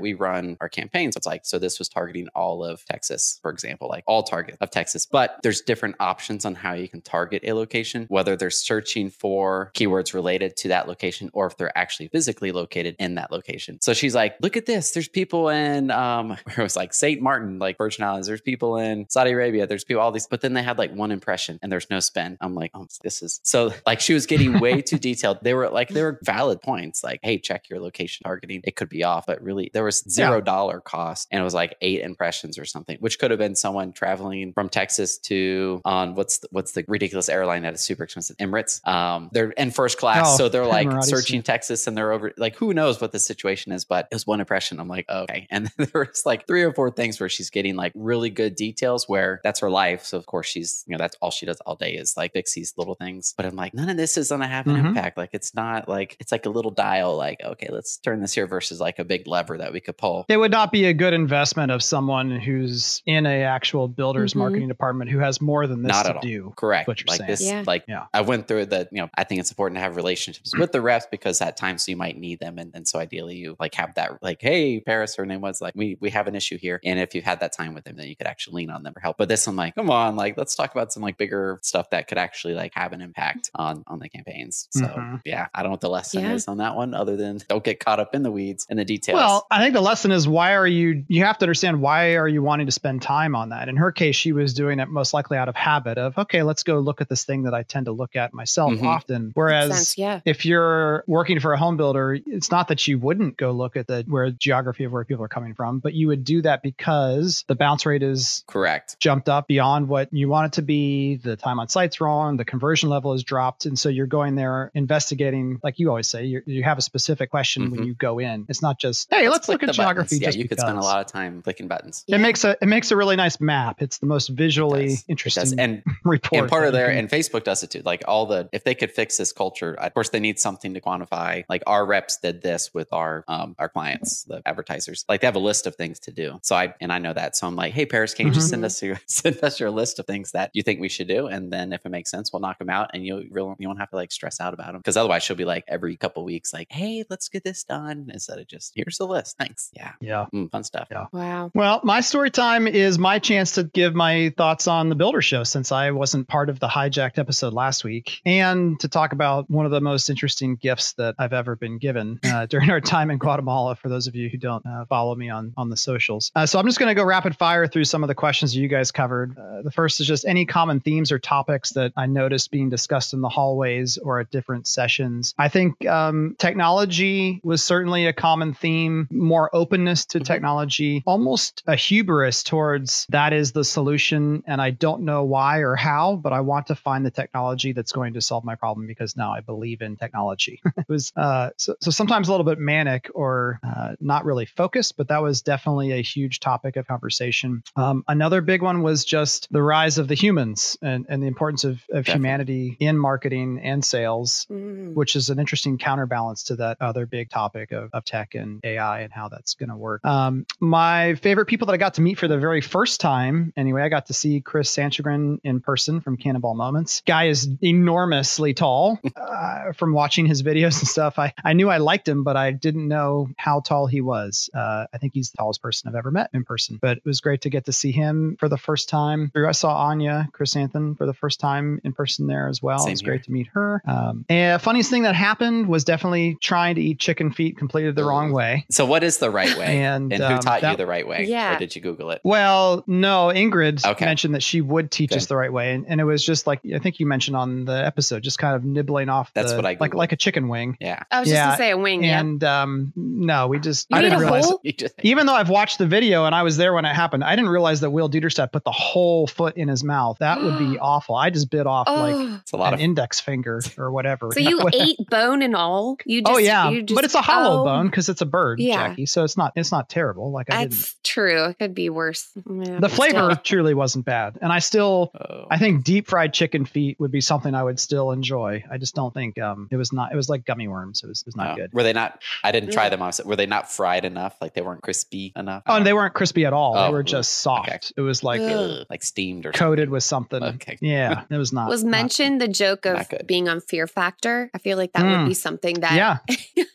we 0.00 0.14
run 0.14 0.56
our 0.60 0.68
campaigns. 0.68 1.16
It's 1.16 1.26
like, 1.26 1.44
so 1.44 1.58
this 1.58 1.78
was 1.78 1.88
targeting 1.88 2.28
all 2.34 2.64
of 2.64 2.84
Texas, 2.86 3.38
for 3.42 3.50
example, 3.50 3.88
like 3.88 4.04
all 4.06 4.22
target 4.22 4.56
of 4.60 4.70
Texas. 4.70 5.04
But 5.04 5.38
there's 5.42 5.60
different 5.60 5.96
options 5.98 6.44
on 6.44 6.54
how 6.54 6.74
you 6.74 6.88
can 6.88 7.00
target 7.02 7.42
a 7.44 7.52
location, 7.54 8.06
whether 8.08 8.36
they're 8.36 8.50
searching 8.50 9.10
for 9.10 9.72
keywords 9.74 10.14
related 10.14 10.56
to 10.58 10.68
that 10.68 10.86
location 10.88 11.28
or 11.32 11.46
if 11.46 11.56
they're 11.56 11.76
actually 11.76 12.08
physically 12.08 12.52
located 12.52 12.94
in 13.00 13.16
that 13.16 13.32
location. 13.32 13.78
So 13.80 13.92
she's 13.94 14.14
like, 14.14 14.36
look 14.40 14.56
at 14.56 14.66
this. 14.66 14.92
There's 14.92 15.08
people 15.08 15.48
in 15.48 15.90
um 15.90 16.28
where 16.44 16.60
it 16.60 16.62
was 16.62 16.76
like 16.76 16.94
St. 16.94 17.20
Martin, 17.20 17.58
like 17.58 17.76
Virgin 17.78 18.04
Islands. 18.04 18.28
There's 18.28 18.40
people 18.40 18.76
in 18.76 19.08
Saudi 19.10 19.32
Arabia. 19.32 19.66
There's 19.66 19.82
people 19.84 20.02
all 20.02 20.12
these, 20.12 20.28
but 20.28 20.40
then 20.40 20.52
they 20.54 20.62
had 20.62 20.78
like 20.78 20.94
one 20.94 21.10
impression 21.10 21.58
and 21.62 21.72
there's 21.72 21.90
no 21.90 21.98
spend. 22.00 22.38
I'm 22.40 22.54
like, 22.54 22.70
oh, 22.74 22.86
this 23.02 23.22
is 23.22 23.40
so 23.42 23.72
like 23.86 24.00
she 24.00 24.14
was 24.14 24.26
getting 24.26 24.60
way 24.60 24.80
too 24.88 24.98
detailed. 24.98 25.38
They 25.42 25.54
were 25.54 25.68
like 25.68 25.88
they 25.88 26.02
were 26.02 26.20
valid 26.22 26.60
points, 26.62 27.02
like, 27.02 27.20
hey, 27.22 27.38
check 27.38 27.68
your 27.68 27.71
location 27.80 28.24
targeting. 28.24 28.60
It 28.64 28.76
could 28.76 28.88
be 28.88 29.04
off, 29.04 29.26
but 29.26 29.42
really 29.42 29.70
there 29.72 29.84
was 29.84 30.02
zero 30.10 30.40
dollar 30.40 30.80
cost 30.80 31.28
and 31.30 31.40
it 31.40 31.44
was 31.44 31.54
like 31.54 31.76
eight 31.80 32.00
impressions 32.00 32.58
or 32.58 32.64
something, 32.64 32.96
which 33.00 33.18
could 33.18 33.30
have 33.30 33.38
been 33.38 33.54
someone 33.54 33.92
traveling 33.92 34.52
from 34.52 34.68
Texas 34.68 35.18
to 35.18 35.80
on 35.84 36.14
what's 36.14 36.38
the, 36.38 36.48
what's 36.50 36.72
the 36.72 36.84
ridiculous 36.88 37.28
airline 37.28 37.62
that 37.62 37.74
is 37.74 37.80
super 37.80 38.04
expensive, 38.04 38.36
Emirates. 38.38 38.86
Um, 38.86 39.30
they're 39.32 39.50
in 39.52 39.70
first 39.70 39.98
class, 39.98 40.34
Oh, 40.34 40.36
so 40.36 40.48
they're 40.48 40.66
like 40.66 40.88
searching. 41.04 41.42
Texas 41.42 41.86
and 41.86 41.96
they're 41.96 42.12
over 42.12 42.32
like 42.36 42.56
who 42.56 42.72
knows 42.74 43.00
what 43.00 43.12
the 43.12 43.18
situation 43.18 43.72
is, 43.72 43.84
but 43.84 44.06
it 44.10 44.14
was 44.14 44.26
one 44.26 44.40
impression. 44.40 44.78
I'm 44.80 44.88
like, 44.88 45.08
okay, 45.08 45.46
and 45.50 45.70
then 45.76 45.88
there 45.92 46.06
was 46.08 46.22
like 46.26 46.46
three 46.46 46.62
or 46.62 46.72
four 46.72 46.90
things 46.90 47.18
where 47.20 47.28
she's 47.28 47.50
getting 47.50 47.74
like 47.76 47.92
really 47.94 48.30
good 48.30 48.54
details 48.54 49.08
where 49.08 49.40
that's 49.42 49.60
her 49.60 49.70
life. 49.70 50.04
So 50.04 50.18
of 50.18 50.26
course 50.26 50.46
she's 50.46 50.84
you 50.86 50.92
know 50.92 50.98
that's 50.98 51.16
all 51.20 51.30
she 51.30 51.46
does 51.46 51.60
all 51.66 51.74
day 51.76 51.94
is 51.94 52.16
like 52.16 52.32
fix 52.32 52.54
these 52.54 52.74
little 52.76 52.94
things. 52.94 53.34
But 53.36 53.46
I'm 53.46 53.56
like, 53.56 53.74
none 53.74 53.88
of 53.88 53.96
this 53.96 54.16
is 54.16 54.28
gonna 54.28 54.46
have 54.46 54.66
an 54.66 54.76
Mhm. 54.76 54.86
impact. 54.88 55.16
Like 55.16 55.30
it's 55.32 55.54
not 55.54 55.88
like 55.88 56.16
it's 56.20 56.32
like 56.32 56.46
a 56.46 56.50
little 56.50 56.70
dial. 56.70 57.16
Like 57.16 57.40
okay, 57.42 57.61
let's 57.70 57.98
turn 57.98 58.20
this 58.20 58.32
here 58.34 58.46
versus 58.46 58.80
like 58.80 58.98
a 58.98 59.04
big 59.04 59.26
lever 59.26 59.58
that 59.58 59.72
we 59.72 59.80
could 59.80 59.96
pull. 59.96 60.24
It 60.28 60.36
would 60.36 60.50
not 60.50 60.72
be 60.72 60.86
a 60.86 60.94
good 60.94 61.12
investment 61.12 61.70
of 61.72 61.82
someone 61.82 62.30
who's 62.30 63.02
in 63.06 63.26
a 63.26 63.42
actual 63.42 63.88
builder's 63.88 64.32
Mhm. 64.34 64.36
marketing 64.38 64.68
department 64.68 65.10
who 65.10 65.18
has 65.18 65.40
more 65.40 65.66
than 65.66 65.82
this 65.82 65.90
Not 65.92 66.02
to 66.04 66.10
at 66.10 66.16
all. 66.16 66.22
do. 66.22 66.52
Correct. 66.56 66.88
what 66.88 67.00
you're 67.00 67.06
like 67.08 67.18
saying. 67.18 67.30
this, 67.30 67.42
Yeah. 67.42 67.64
like 67.66 67.84
Yeah. 67.88 68.06
I 68.12 68.22
went 68.22 68.48
through 68.48 68.66
that, 68.66 68.88
you 68.92 69.00
know, 69.02 69.08
I 69.16 69.24
think 69.24 69.40
it's 69.40 69.50
important 69.50 69.76
to 69.76 69.82
have 69.82 69.96
relationships 69.96 70.56
with 70.56 70.72
the 70.72 70.80
reps 70.80 71.06
because 71.10 71.40
at 71.40 71.56
times 71.56 71.88
you 71.88 71.96
might 71.96 72.16
need 72.18 72.40
them. 72.40 72.58
And, 72.58 72.70
and 72.74 72.86
so 72.88 72.98
ideally 72.98 73.36
you 73.36 73.56
like 73.60 73.74
have 73.74 73.94
that, 73.94 74.22
like, 74.22 74.38
hey, 74.40 74.80
Paris, 74.80 75.14
her 75.16 75.26
name 75.26 75.40
was 75.40 75.60
like, 75.60 75.74
we, 75.76 75.96
we 76.00 76.10
have 76.10 76.26
an 76.26 76.34
issue 76.34 76.58
here. 76.58 76.80
And 76.84 76.98
if 76.98 77.14
you've 77.14 77.24
had 77.24 77.40
that 77.40 77.52
time 77.52 77.74
with 77.74 77.84
them, 77.84 77.96
then 77.96 78.08
you 78.08 78.16
could 78.16 78.26
actually 78.26 78.54
lean 78.56 78.70
on 78.70 78.82
them 78.82 78.92
for 78.94 79.00
help. 79.00 79.16
But 79.18 79.28
this, 79.28 79.46
I'm 79.46 79.56
like, 79.56 79.74
come 79.74 79.90
on, 79.90 80.16
like, 80.16 80.36
let's 80.36 80.54
talk 80.54 80.72
about 80.72 80.92
some 80.92 81.02
like 81.02 81.16
bigger 81.18 81.58
stuff 81.62 81.90
that 81.90 82.08
could 82.08 82.18
actually 82.18 82.54
like 82.54 82.72
have 82.74 82.92
an 82.92 83.00
impact 83.02 83.50
on, 83.54 83.84
on 83.86 83.98
the 83.98 84.08
campaigns. 84.08 84.68
So 84.72 84.86
Mhm. 84.86 85.20
yeah, 85.24 85.46
I 85.54 85.60
don't 85.62 85.68
know 85.70 85.72
what 85.72 85.80
the 85.80 85.90
lesson 85.90 86.22
Yeah. 86.24 86.32
is 86.34 86.48
on 86.48 86.58
that 86.58 86.74
one 86.76 86.94
other 86.94 87.16
than 87.16 87.38
don't 87.52 87.64
get 87.64 87.80
caught 87.80 88.00
up 88.00 88.14
in 88.14 88.22
the 88.22 88.30
weeds 88.30 88.66
and 88.68 88.78
the 88.78 88.84
details. 88.84 89.16
Well, 89.16 89.46
I 89.50 89.60
think 89.62 89.74
the 89.74 89.80
lesson 89.80 90.10
is 90.12 90.26
why 90.26 90.54
are 90.54 90.66
you 90.66 91.04
you 91.08 91.24
have 91.24 91.38
to 91.38 91.44
understand 91.44 91.80
why 91.80 92.16
are 92.16 92.28
you 92.28 92.42
wanting 92.42 92.66
to 92.66 92.72
spend 92.72 93.02
time 93.02 93.34
on 93.36 93.50
that. 93.50 93.68
In 93.68 93.76
her 93.76 93.92
case, 93.92 94.16
she 94.16 94.32
was 94.32 94.54
doing 94.54 94.80
it 94.80 94.88
most 94.88 95.12
likely 95.14 95.36
out 95.36 95.48
of 95.48 95.54
habit 95.56 95.98
of 95.98 96.16
okay, 96.18 96.42
let's 96.42 96.62
go 96.62 96.78
look 96.80 97.00
at 97.00 97.08
this 97.08 97.24
thing 97.24 97.42
that 97.42 97.54
I 97.54 97.62
tend 97.62 97.86
to 97.86 97.92
look 97.92 98.16
at 98.16 98.32
myself 98.34 98.72
Mhm. 98.72 98.84
often. 98.86 99.30
Whereas 99.34 99.70
sense, 99.74 99.98
yeah. 99.98 100.20
if 100.24 100.44
you're 100.46 101.04
working 101.06 101.40
for 101.40 101.52
a 101.52 101.58
home 101.58 101.76
builder, 101.76 102.18
it's 102.26 102.50
not 102.50 102.68
that 102.68 102.86
you 102.88 102.98
wouldn't 102.98 103.36
go 103.36 103.52
look 103.52 103.76
at 103.76 103.86
the 103.86 104.04
where 104.08 104.30
geography 104.30 104.84
of 104.84 104.92
where 104.92 105.04
people 105.04 105.24
are 105.24 105.28
coming 105.28 105.54
from, 105.54 105.78
but 105.80 105.92
you 105.94 106.08
would 106.08 106.24
do 106.24 106.42
that 106.42 106.62
because 106.62 107.44
the 107.48 107.54
bounce 107.54 107.84
rate 107.86 108.02
is 108.02 108.44
correct. 108.46 108.96
jumped 108.98 109.28
up 109.28 109.46
beyond 109.46 109.88
what 109.88 110.08
you 110.12 110.28
want 110.28 110.46
it 110.46 110.52
to 110.56 110.62
be. 110.62 111.16
The 111.16 111.36
time 111.36 111.60
on 111.60 111.68
site's 111.68 112.00
wrong. 112.00 112.36
The 112.36 112.44
conversion 112.44 112.88
level 112.88 113.12
is 113.12 113.22
dropped. 113.24 113.66
And 113.66 113.78
so 113.78 113.88
you're 113.88 114.06
going 114.06 114.34
there 114.36 114.70
investigating, 114.74 115.58
like 115.62 115.78
you 115.78 115.88
always 115.90 116.08
say, 116.08 116.24
you 116.24 116.42
you 116.46 116.62
have 116.62 116.78
a 116.78 116.82
specific 116.82 117.30
question 117.30 117.41
when 117.44 117.80
Mhm. 117.80 117.86
you 117.86 117.94
go 117.94 118.18
in. 118.18 118.46
It's 118.48 118.62
not 118.62 118.78
just, 118.78 119.08
hey, 119.12 119.28
let's, 119.28 119.46
click 119.46 119.62
look 119.62 119.68
at 119.68 119.72
the 119.74 119.82
buttons. 119.82 120.10
geography. 120.10 120.16
Yeah, 120.16 120.28
just 120.28 120.38
you 120.38 120.48
could 120.48 120.60
spend 120.60 120.78
a 120.78 120.82
lot 120.82 121.00
of 121.00 121.06
time 121.10 121.42
clicking 121.42 121.68
buttons. 121.68 122.04
It 122.08 122.18
makes 122.18 122.44
a 122.44 122.56
it 122.60 122.66
makes 122.66 122.90
a 122.90 122.96
really 122.96 123.16
nice 123.16 123.40
map. 123.40 123.82
It's 123.82 123.98
the 123.98 124.06
most 124.06 124.28
visually 124.28 124.84
It 124.84 124.88
does. 124.88 124.98
It 125.00 125.04
interesting 125.08 125.42
does. 125.44 125.52
And 125.58 125.82
report. 126.04 126.42
and 126.42 126.48
part 126.50 126.64
of 126.66 126.72
that 126.72 126.78
there 126.78 126.90
and 126.90 127.08
facebook 127.08 127.44
does 127.44 127.62
it 127.62 127.70
too 127.70 127.82
like 127.84 128.02
all 128.08 128.26
the 128.26 128.48
if 128.52 128.64
they 128.64 128.74
could 128.74 128.90
fix 128.90 129.16
this 129.16 129.32
culture 129.32 129.74
of 129.74 129.92
course 129.94 130.08
they 130.10 130.20
need 130.20 130.38
something 130.38 130.74
to 130.74 130.80
quantify 130.80 131.44
like 131.48 131.62
our 131.66 131.84
reps 131.86 132.16
did 132.18 132.42
this 132.42 132.72
with 132.74 132.92
our 132.92 133.24
um 133.28 133.54
our 133.58 133.68
clients 133.68 134.24
the 134.24 134.42
advertisers 134.46 135.04
like 135.08 135.20
they 135.20 135.26
have 135.26 135.36
a 135.36 135.40
list 135.40 135.66
of 135.66 135.76
things 135.76 135.98
to 136.00 136.10
do 136.10 136.38
so 136.42 136.56
i 136.56 136.72
and 136.80 136.92
i 136.92 136.98
know 136.98 137.12
that 137.12 137.36
so 137.36 137.46
i'm 137.46 137.56
like 137.56 137.72
hey 137.72 137.86
paris 137.86 138.14
can 138.14 138.26
you 138.26 138.32
just 138.32 138.48
send 138.48 138.62
Mhm. 138.62 138.66
us 138.66 138.82
your 138.82 139.00
send 139.06 139.42
us 139.44 139.60
your 139.60 139.70
list 139.70 139.98
of 139.98 140.06
things 140.06 140.32
that 140.32 140.50
you 140.54 140.62
think 140.62 140.80
we 140.80 140.88
should 140.88 141.08
do 141.08 141.26
and 141.26 141.52
then 141.52 141.72
if 141.72 141.84
it 141.86 141.90
makes 141.90 142.10
sense 142.10 142.32
we'll 142.32 142.40
knock 142.40 142.58
them 142.58 142.70
out 142.70 142.90
and 142.94 143.04
you'll 143.06 143.22
really 143.30 143.54
you 143.58 143.68
won't 143.68 143.78
have 143.80 143.90
to 143.90 143.96
like 143.96 144.10
stress 144.12 144.40
out 144.40 144.54
about 144.54 144.68
them 144.72 144.78
because 144.78 144.96
otherwise 144.96 145.22
she'll 145.22 145.36
be 145.36 145.44
like 145.44 145.64
every 145.68 145.96
couple 145.96 146.24
weeks 146.24 146.52
like 146.52 146.68
hey 146.70 147.04
let's 147.10 147.28
get 147.32 147.44
this 147.44 147.64
done 147.64 148.10
instead 148.12 148.38
of 148.38 148.46
just 148.46 148.72
here's 148.74 148.98
the 148.98 149.06
list 149.06 149.36
thanks 149.38 149.70
yeah 149.74 149.92
yeah. 150.00 150.26
Mm, 150.32 150.50
fun 150.50 150.64
stuff 150.64 150.88
Yeah. 150.90 151.06
Wow. 151.12 151.50
Well, 151.54 151.80
my 151.84 152.00
story 152.00 152.30
time 152.30 152.66
is 152.66 152.98
my 152.98 153.18
chance 153.18 153.52
to 153.52 153.64
give 153.64 153.94
my 153.94 154.32
thoughts 154.36 154.66
on 154.66 154.88
the 154.88 154.94
Builder 154.94 155.22
Show 155.22 155.44
since 155.44 155.72
I 155.72 155.92
wasn't 155.92 156.28
part 156.28 156.48
of 156.48 156.58
the 156.60 156.68
hijacked 156.68 157.18
episode 157.18 157.52
last 157.52 157.84
week, 157.84 158.20
and 158.24 158.78
to 158.80 158.88
talk 158.88 159.12
about 159.12 159.48
one 159.50 159.64
of 159.64 159.72
the 159.72 159.80
most 159.80 160.10
interesting 160.10 160.56
gifts 160.56 160.94
that 160.94 161.14
I've 161.18 161.32
ever 161.32 161.56
been 161.56 161.78
given 161.78 162.20
uh, 162.24 162.46
during 162.46 162.70
our 162.70 162.80
time 162.80 163.10
in 163.10 163.18
Guatemala. 163.18 163.76
For 163.76 163.88
those 163.88 164.06
of 164.06 164.14
you 164.14 164.28
who 164.28 164.38
don't 164.38 164.64
uh, 164.66 164.84
follow 164.86 165.14
me 165.14 165.30
on 165.30 165.52
on 165.56 165.70
the 165.70 165.76
socials, 165.76 166.30
uh, 166.34 166.46
so 166.46 166.58
I'm 166.58 166.66
just 166.66 166.78
going 166.78 166.94
to 166.94 167.00
go 167.00 167.04
rapid 167.04 167.36
fire 167.36 167.66
through 167.66 167.84
some 167.84 168.02
of 168.02 168.08
the 168.08 168.14
questions 168.14 168.54
you 168.56 168.68
guys 168.68 168.90
covered. 168.90 169.38
Uh, 169.38 169.62
the 169.62 169.70
first 169.70 170.00
is 170.00 170.06
just 170.06 170.24
any 170.26 170.46
common 170.46 170.80
themes 170.80 171.12
or 171.12 171.18
topics 171.18 171.70
that 171.74 171.92
I 171.96 172.06
noticed 172.06 172.50
being 172.50 172.68
discussed 172.68 173.14
in 173.14 173.20
the 173.20 173.28
hallways 173.28 173.98
or 173.98 174.20
at 174.20 174.30
different 174.30 174.66
sessions. 174.66 175.34
I 175.38 175.48
think 175.48 175.86
um, 175.86 176.36
technology 176.38 177.11
was 177.42 177.62
certainly 177.62 178.06
a 178.06 178.12
common 178.12 178.54
theme. 178.54 179.08
More 179.10 179.50
openness 179.54 180.06
to 180.06 180.18
Mhm. 180.20 180.24
technology, 180.24 181.02
almost 181.06 181.62
a 181.66 181.76
hubris 181.76 182.42
towards 182.42 183.06
that 183.10 183.32
is 183.32 183.52
the 183.52 183.64
solution, 183.64 184.42
and 184.46 184.60
I 184.60 184.70
don't 184.70 185.02
know 185.02 185.24
why 185.24 185.58
or 185.58 185.74
how, 185.76 186.16
but 186.16 186.32
I 186.32 186.40
want 186.40 186.66
to 186.68 186.74
find 186.74 187.04
the 187.04 187.10
technology 187.10 187.72
that's 187.72 187.92
going 187.92 188.14
to 188.14 188.20
solve 188.20 188.44
my 188.44 188.54
problem 188.54 188.86
because 188.86 189.16
now 189.16 189.32
I 189.32 189.40
believe 189.40 189.82
in 189.82 189.96
technology. 189.96 190.60
it 190.76 190.88
was 190.88 191.12
uh, 191.16 191.50
so, 191.56 191.74
so 191.80 191.90
sometimes 191.90 192.28
a 192.28 192.30
little 192.32 192.44
bit 192.46 192.58
manic 192.58 193.10
or 193.14 193.58
uh, 193.62 193.94
not 194.00 194.24
really 194.24 194.46
focused, 194.46 194.96
but 194.96 195.08
that 195.08 195.22
was 195.22 195.42
definitely 195.42 195.92
a 195.92 196.02
huge 196.02 196.40
topic 196.40 196.76
of 196.76 196.86
conversation. 196.86 197.62
Um, 197.76 198.04
another 198.08 198.40
big 198.40 198.62
one 198.62 198.82
was 198.82 199.04
just 199.04 199.48
the 199.52 199.62
rise 199.62 199.98
of 199.98 200.08
the 200.08 200.14
humans 200.14 200.76
and, 200.82 201.06
and 201.08 201.22
the 201.22 201.26
importance 201.26 201.64
of, 201.64 201.82
of 201.90 202.06
humanity 202.06 202.76
in 202.80 202.98
marketing 202.98 203.60
and 203.62 203.84
sales 203.84 204.46
Mm. 204.50 204.94
which 204.94 205.16
is 205.16 205.30
an 205.30 205.38
interesting 205.38 205.78
counterbalance 205.78 206.44
to 206.44 206.56
that 206.56 206.76
other 206.80 207.01
big 207.06 207.30
topic 207.30 207.72
of, 207.72 207.90
of 207.92 208.04
tech 208.04 208.34
and 208.34 208.60
AI 208.64 209.00
and 209.00 209.12
how 209.12 209.28
that's 209.28 209.54
going 209.54 209.70
to 209.70 209.76
work. 209.76 210.04
Um, 210.04 210.46
my 210.60 211.14
favorite 211.16 211.46
people 211.46 211.66
that 211.66 211.72
I 211.72 211.76
got 211.76 211.94
to 211.94 212.02
meet 212.02 212.18
for 212.18 212.28
the 212.28 212.38
very 212.38 212.60
first 212.60 213.00
time, 213.00 213.52
anyway, 213.56 213.82
I 213.82 213.88
got 213.88 214.06
to 214.06 214.14
see 214.14 214.40
Chris 214.40 214.74
Sanchagrin 214.74 215.40
in 215.44 215.60
person 215.60 216.00
from 216.00 216.16
Cannonball 216.16 216.54
Moments. 216.54 217.02
Guy 217.06 217.28
is 217.28 217.48
enormously 217.62 218.54
tall. 218.54 218.98
Uh, 219.22 219.72
from 219.72 219.92
watching 219.92 220.26
his 220.26 220.42
videos 220.42 220.78
and 220.80 220.88
stuff, 220.88 221.18
I, 221.18 221.32
I 221.44 221.52
knew 221.52 221.68
I 221.68 221.78
liked 221.78 222.08
him, 222.08 222.24
but 222.24 222.36
I 222.36 222.50
didn't 222.50 222.88
know 222.88 223.28
how 223.36 223.60
tall 223.60 223.86
he 223.86 224.00
was. 224.00 224.50
Uh, 224.54 224.86
I 224.92 224.98
think 224.98 225.14
he's 225.14 225.30
the 225.30 225.36
tallest 225.36 225.62
person 225.62 225.88
I've 225.88 225.94
ever 225.94 226.10
met 226.10 226.30
in 226.32 226.44
person, 226.44 226.78
but 226.80 226.98
it 226.98 227.04
was 227.04 227.20
great 227.20 227.42
to 227.42 227.50
get 227.50 227.66
to 227.66 227.72
see 227.72 227.92
him 227.92 228.36
for 228.38 228.48
the 228.48 228.58
first 228.58 228.88
time. 228.88 229.30
I 229.34 229.52
saw 229.52 229.74
Anya 229.74 230.28
Chrysanthemum 230.32 230.96
for 230.96 231.06
the 231.06 231.14
first 231.14 231.40
time 231.40 231.80
in 231.84 231.92
person 231.92 232.26
there 232.26 232.48
as 232.48 232.62
well. 232.62 232.80
Same 232.80 232.88
it 232.88 232.92
was 232.92 233.00
here. 233.00 233.10
great 233.10 233.24
to 233.24 233.32
meet 233.32 233.48
her. 233.52 233.82
Um, 233.86 234.24
and 234.28 234.60
funniest 234.60 234.90
thing 234.90 235.02
that 235.02 235.14
happened 235.14 235.68
was 235.68 235.84
definitely 235.84 236.36
trying 236.40 236.76
to 236.76 236.80
eat 236.80 236.91
chicken 236.94 237.32
feet 237.32 237.56
completely 237.56 237.90
the 237.92 238.04
wrong 238.04 238.32
way. 238.32 238.64
so 238.70 238.84
what 238.86 239.02
is 239.04 239.18
the 239.18 239.30
right 239.30 239.56
way 239.56 239.82
And, 239.82 240.12
and, 240.12 240.22
um, 240.22 240.32
who 240.34 240.38
taught 240.40 240.62
you 240.62 240.76
the 240.76 240.86
right 240.86 241.06
way 241.06 241.24
Yeah. 241.28 241.56
or 241.56 241.58
did 241.58 241.74
you 241.76 241.82
google 241.82 242.10
it 242.10 242.20
Well, 242.24 242.84
no, 242.86 243.28
Ingrid 243.28 243.84
Okay. 243.86 244.04
mentioned 244.04 244.34
that 244.34 244.42
she 244.42 244.60
would 244.60 244.90
teach 244.90 245.12
Okay. 245.12 245.18
us 245.18 245.26
the 245.26 245.36
right 245.36 245.52
way, 245.52 245.72
and, 245.74 245.84
and 245.88 246.00
it 246.00 246.04
was 246.04 246.24
just 246.24 246.46
like 246.46 246.60
I 246.74 246.78
think 246.78 247.00
you 247.00 247.06
mentioned 247.06 247.36
on 247.36 247.64
the 247.64 247.84
episode, 247.84 248.22
just 248.22 248.38
kind 248.38 248.54
of 248.56 248.64
nibbling 248.64 249.08
off. 249.08 249.30
That's 249.34 249.50
the, 249.52 249.56
what 249.56 249.66
I 249.66 249.76
like 249.80 249.92
Googled. 249.92 249.94
like 249.96 250.12
a 250.12 250.16
chicken 250.16 250.48
wing. 250.48 250.76
yeah 250.80 251.02
I 251.10 251.20
was 251.20 251.28
just 251.28 251.36
Yeah, 251.36 251.44
gonna 251.46 251.56
say 251.56 251.70
a 251.70 251.76
wing. 251.78 252.04
Yeah. 252.04 252.20
And 252.20 252.42
um, 252.44 252.92
no, 252.96 253.48
we 253.48 253.58
just 253.58 253.86
You 253.90 253.96
I 253.98 254.02
didn't 254.02 254.20
realize. 254.20 254.50
just- 254.76 254.94
Even 255.02 255.26
though 255.26 255.34
I've 255.34 255.48
watched 255.48 255.78
the 255.78 255.86
video 255.86 256.24
and 256.24 256.34
I 256.34 256.42
was 256.42 256.56
there 256.56 256.72
when 256.74 256.84
it 256.84 256.94
happened, 256.94 257.24
I 257.24 257.34
didn't 257.36 257.50
realize 257.50 257.80
that 257.80 257.90
Will 257.90 258.08
Duderstadt 258.10 258.52
put 258.52 258.64
the 258.64 258.72
whole 258.72 259.26
foot 259.26 259.56
in 259.56 259.68
his 259.68 259.82
mouth. 259.84 260.18
That 260.20 260.42
would 260.42 260.58
be 260.58 260.78
awful. 260.80 261.14
I 261.16 261.30
just 261.30 261.50
bit 261.50 261.66
off 261.66 261.86
like 261.88 262.14
Oh. 262.14 262.38
it's 262.40 262.52
a 262.52 262.56
lot 262.56 262.68
an 262.68 262.74
of 262.74 262.80
index 262.80 263.20
finger 263.20 263.60
or 263.78 263.90
whatever. 263.90 264.30
So 264.32 264.40
you 264.40 264.60
ate 264.72 264.98
bone 265.10 265.42
and 265.42 265.54
all? 265.56 265.96
You 266.04 266.22
just, 266.22 266.34
oh 266.34 266.38
yeah, 266.38 266.70
you 266.70 266.81
just, 266.82 266.94
but 266.94 267.04
it's 267.04 267.14
a 267.14 267.22
hollow 267.22 267.62
oh, 267.62 267.64
bone 267.64 267.86
because 267.86 268.08
it's 268.08 268.20
a 268.20 268.26
bird, 268.26 268.60
Yeah. 268.60 268.88
Jackie. 268.88 269.06
So 269.06 269.24
it's 269.24 269.36
not 269.36 269.52
it's 269.56 269.72
not 269.72 269.88
terrible. 269.88 270.30
Like 270.30 270.52
I 270.52 270.66
didn't. 270.66 270.94
That's 271.12 271.28
true. 271.28 271.44
It 271.44 271.58
could 271.58 271.74
be 271.74 271.90
worse. 271.90 272.28
Yeah, 272.48 272.78
the 272.80 272.88
flavor 272.88 273.30
still. 273.32 273.36
truly 273.42 273.74
wasn't 273.74 274.04
bad, 274.04 274.38
and 274.40 274.52
I 274.52 274.58
still. 274.60 275.10
Oh. 275.18 275.46
I 275.50 275.58
think 275.58 275.84
deep 275.84 276.06
fried 276.08 276.32
chicken 276.32 276.64
feet 276.64 276.98
would 277.00 277.10
be 277.10 277.20
something 277.20 277.54
I 277.54 277.62
would 277.62 277.78
still 277.78 278.12
enjoy. 278.12 278.64
I 278.70 278.78
just 278.78 278.94
don't 278.94 279.12
think 279.12 279.38
um, 279.38 279.68
it 279.70 279.76
was 279.76 279.92
not. 279.92 280.12
It 280.12 280.16
was 280.16 280.28
like 280.28 280.44
gummy 280.44 280.68
worms. 280.68 281.02
It 281.02 281.08
was, 281.08 281.20
it 281.22 281.26
was 281.26 281.36
not 281.36 281.52
Oh. 281.52 281.56
good. 281.56 281.72
Were 281.72 281.82
they 281.82 281.92
not? 281.92 282.22
I 282.42 282.52
didn't 282.52 282.72
try 282.72 282.88
them. 282.88 283.02
I 283.02 283.12
were 283.24 283.36
they 283.36 283.46
not 283.46 283.70
fried 283.70 284.04
enough? 284.04 284.36
Like 284.40 284.54
they 284.54 284.62
weren't 284.62 284.82
crispy 284.82 285.32
enough? 285.36 285.64
Oh, 285.66 285.76
and 285.76 285.86
they 285.86 285.92
weren't 285.92 286.14
crispy 286.14 286.46
at 286.46 286.52
all. 286.52 286.76
Oh, 286.76 286.86
they 286.86 286.92
were 286.92 287.00
ooh, 287.00 287.04
just 287.04 287.34
soft. 287.34 287.68
okay. 287.68 287.78
It 287.96 288.00
was 288.00 288.22
like 288.24 288.40
Ugh. 288.40 288.50
Ugh, 288.80 288.86
like 288.88 289.02
steamed 289.02 289.44
or 289.46 289.52
coated 289.52 289.90
with 289.90 290.04
something. 290.04 290.42
Okay. 290.42 290.78
Yeah, 290.80 291.24
it 291.30 291.36
was 291.36 291.52
not. 291.52 291.68
was 291.68 291.84
not- 291.84 291.90
mentioned 291.90 292.40
the 292.40 292.48
joke 292.48 292.86
of 292.86 293.06
being 293.26 293.48
on 293.48 293.60
Fear 293.60 293.86
Factor. 293.86 294.50
I 294.54 294.58
feel 294.58 294.76
like 294.76 294.92
that 294.92 295.02
Mm. 295.02 295.20
would 295.22 295.28
be 295.28 295.34
something 295.34 295.80
that. 295.80 295.94
Yeah. 295.94 296.18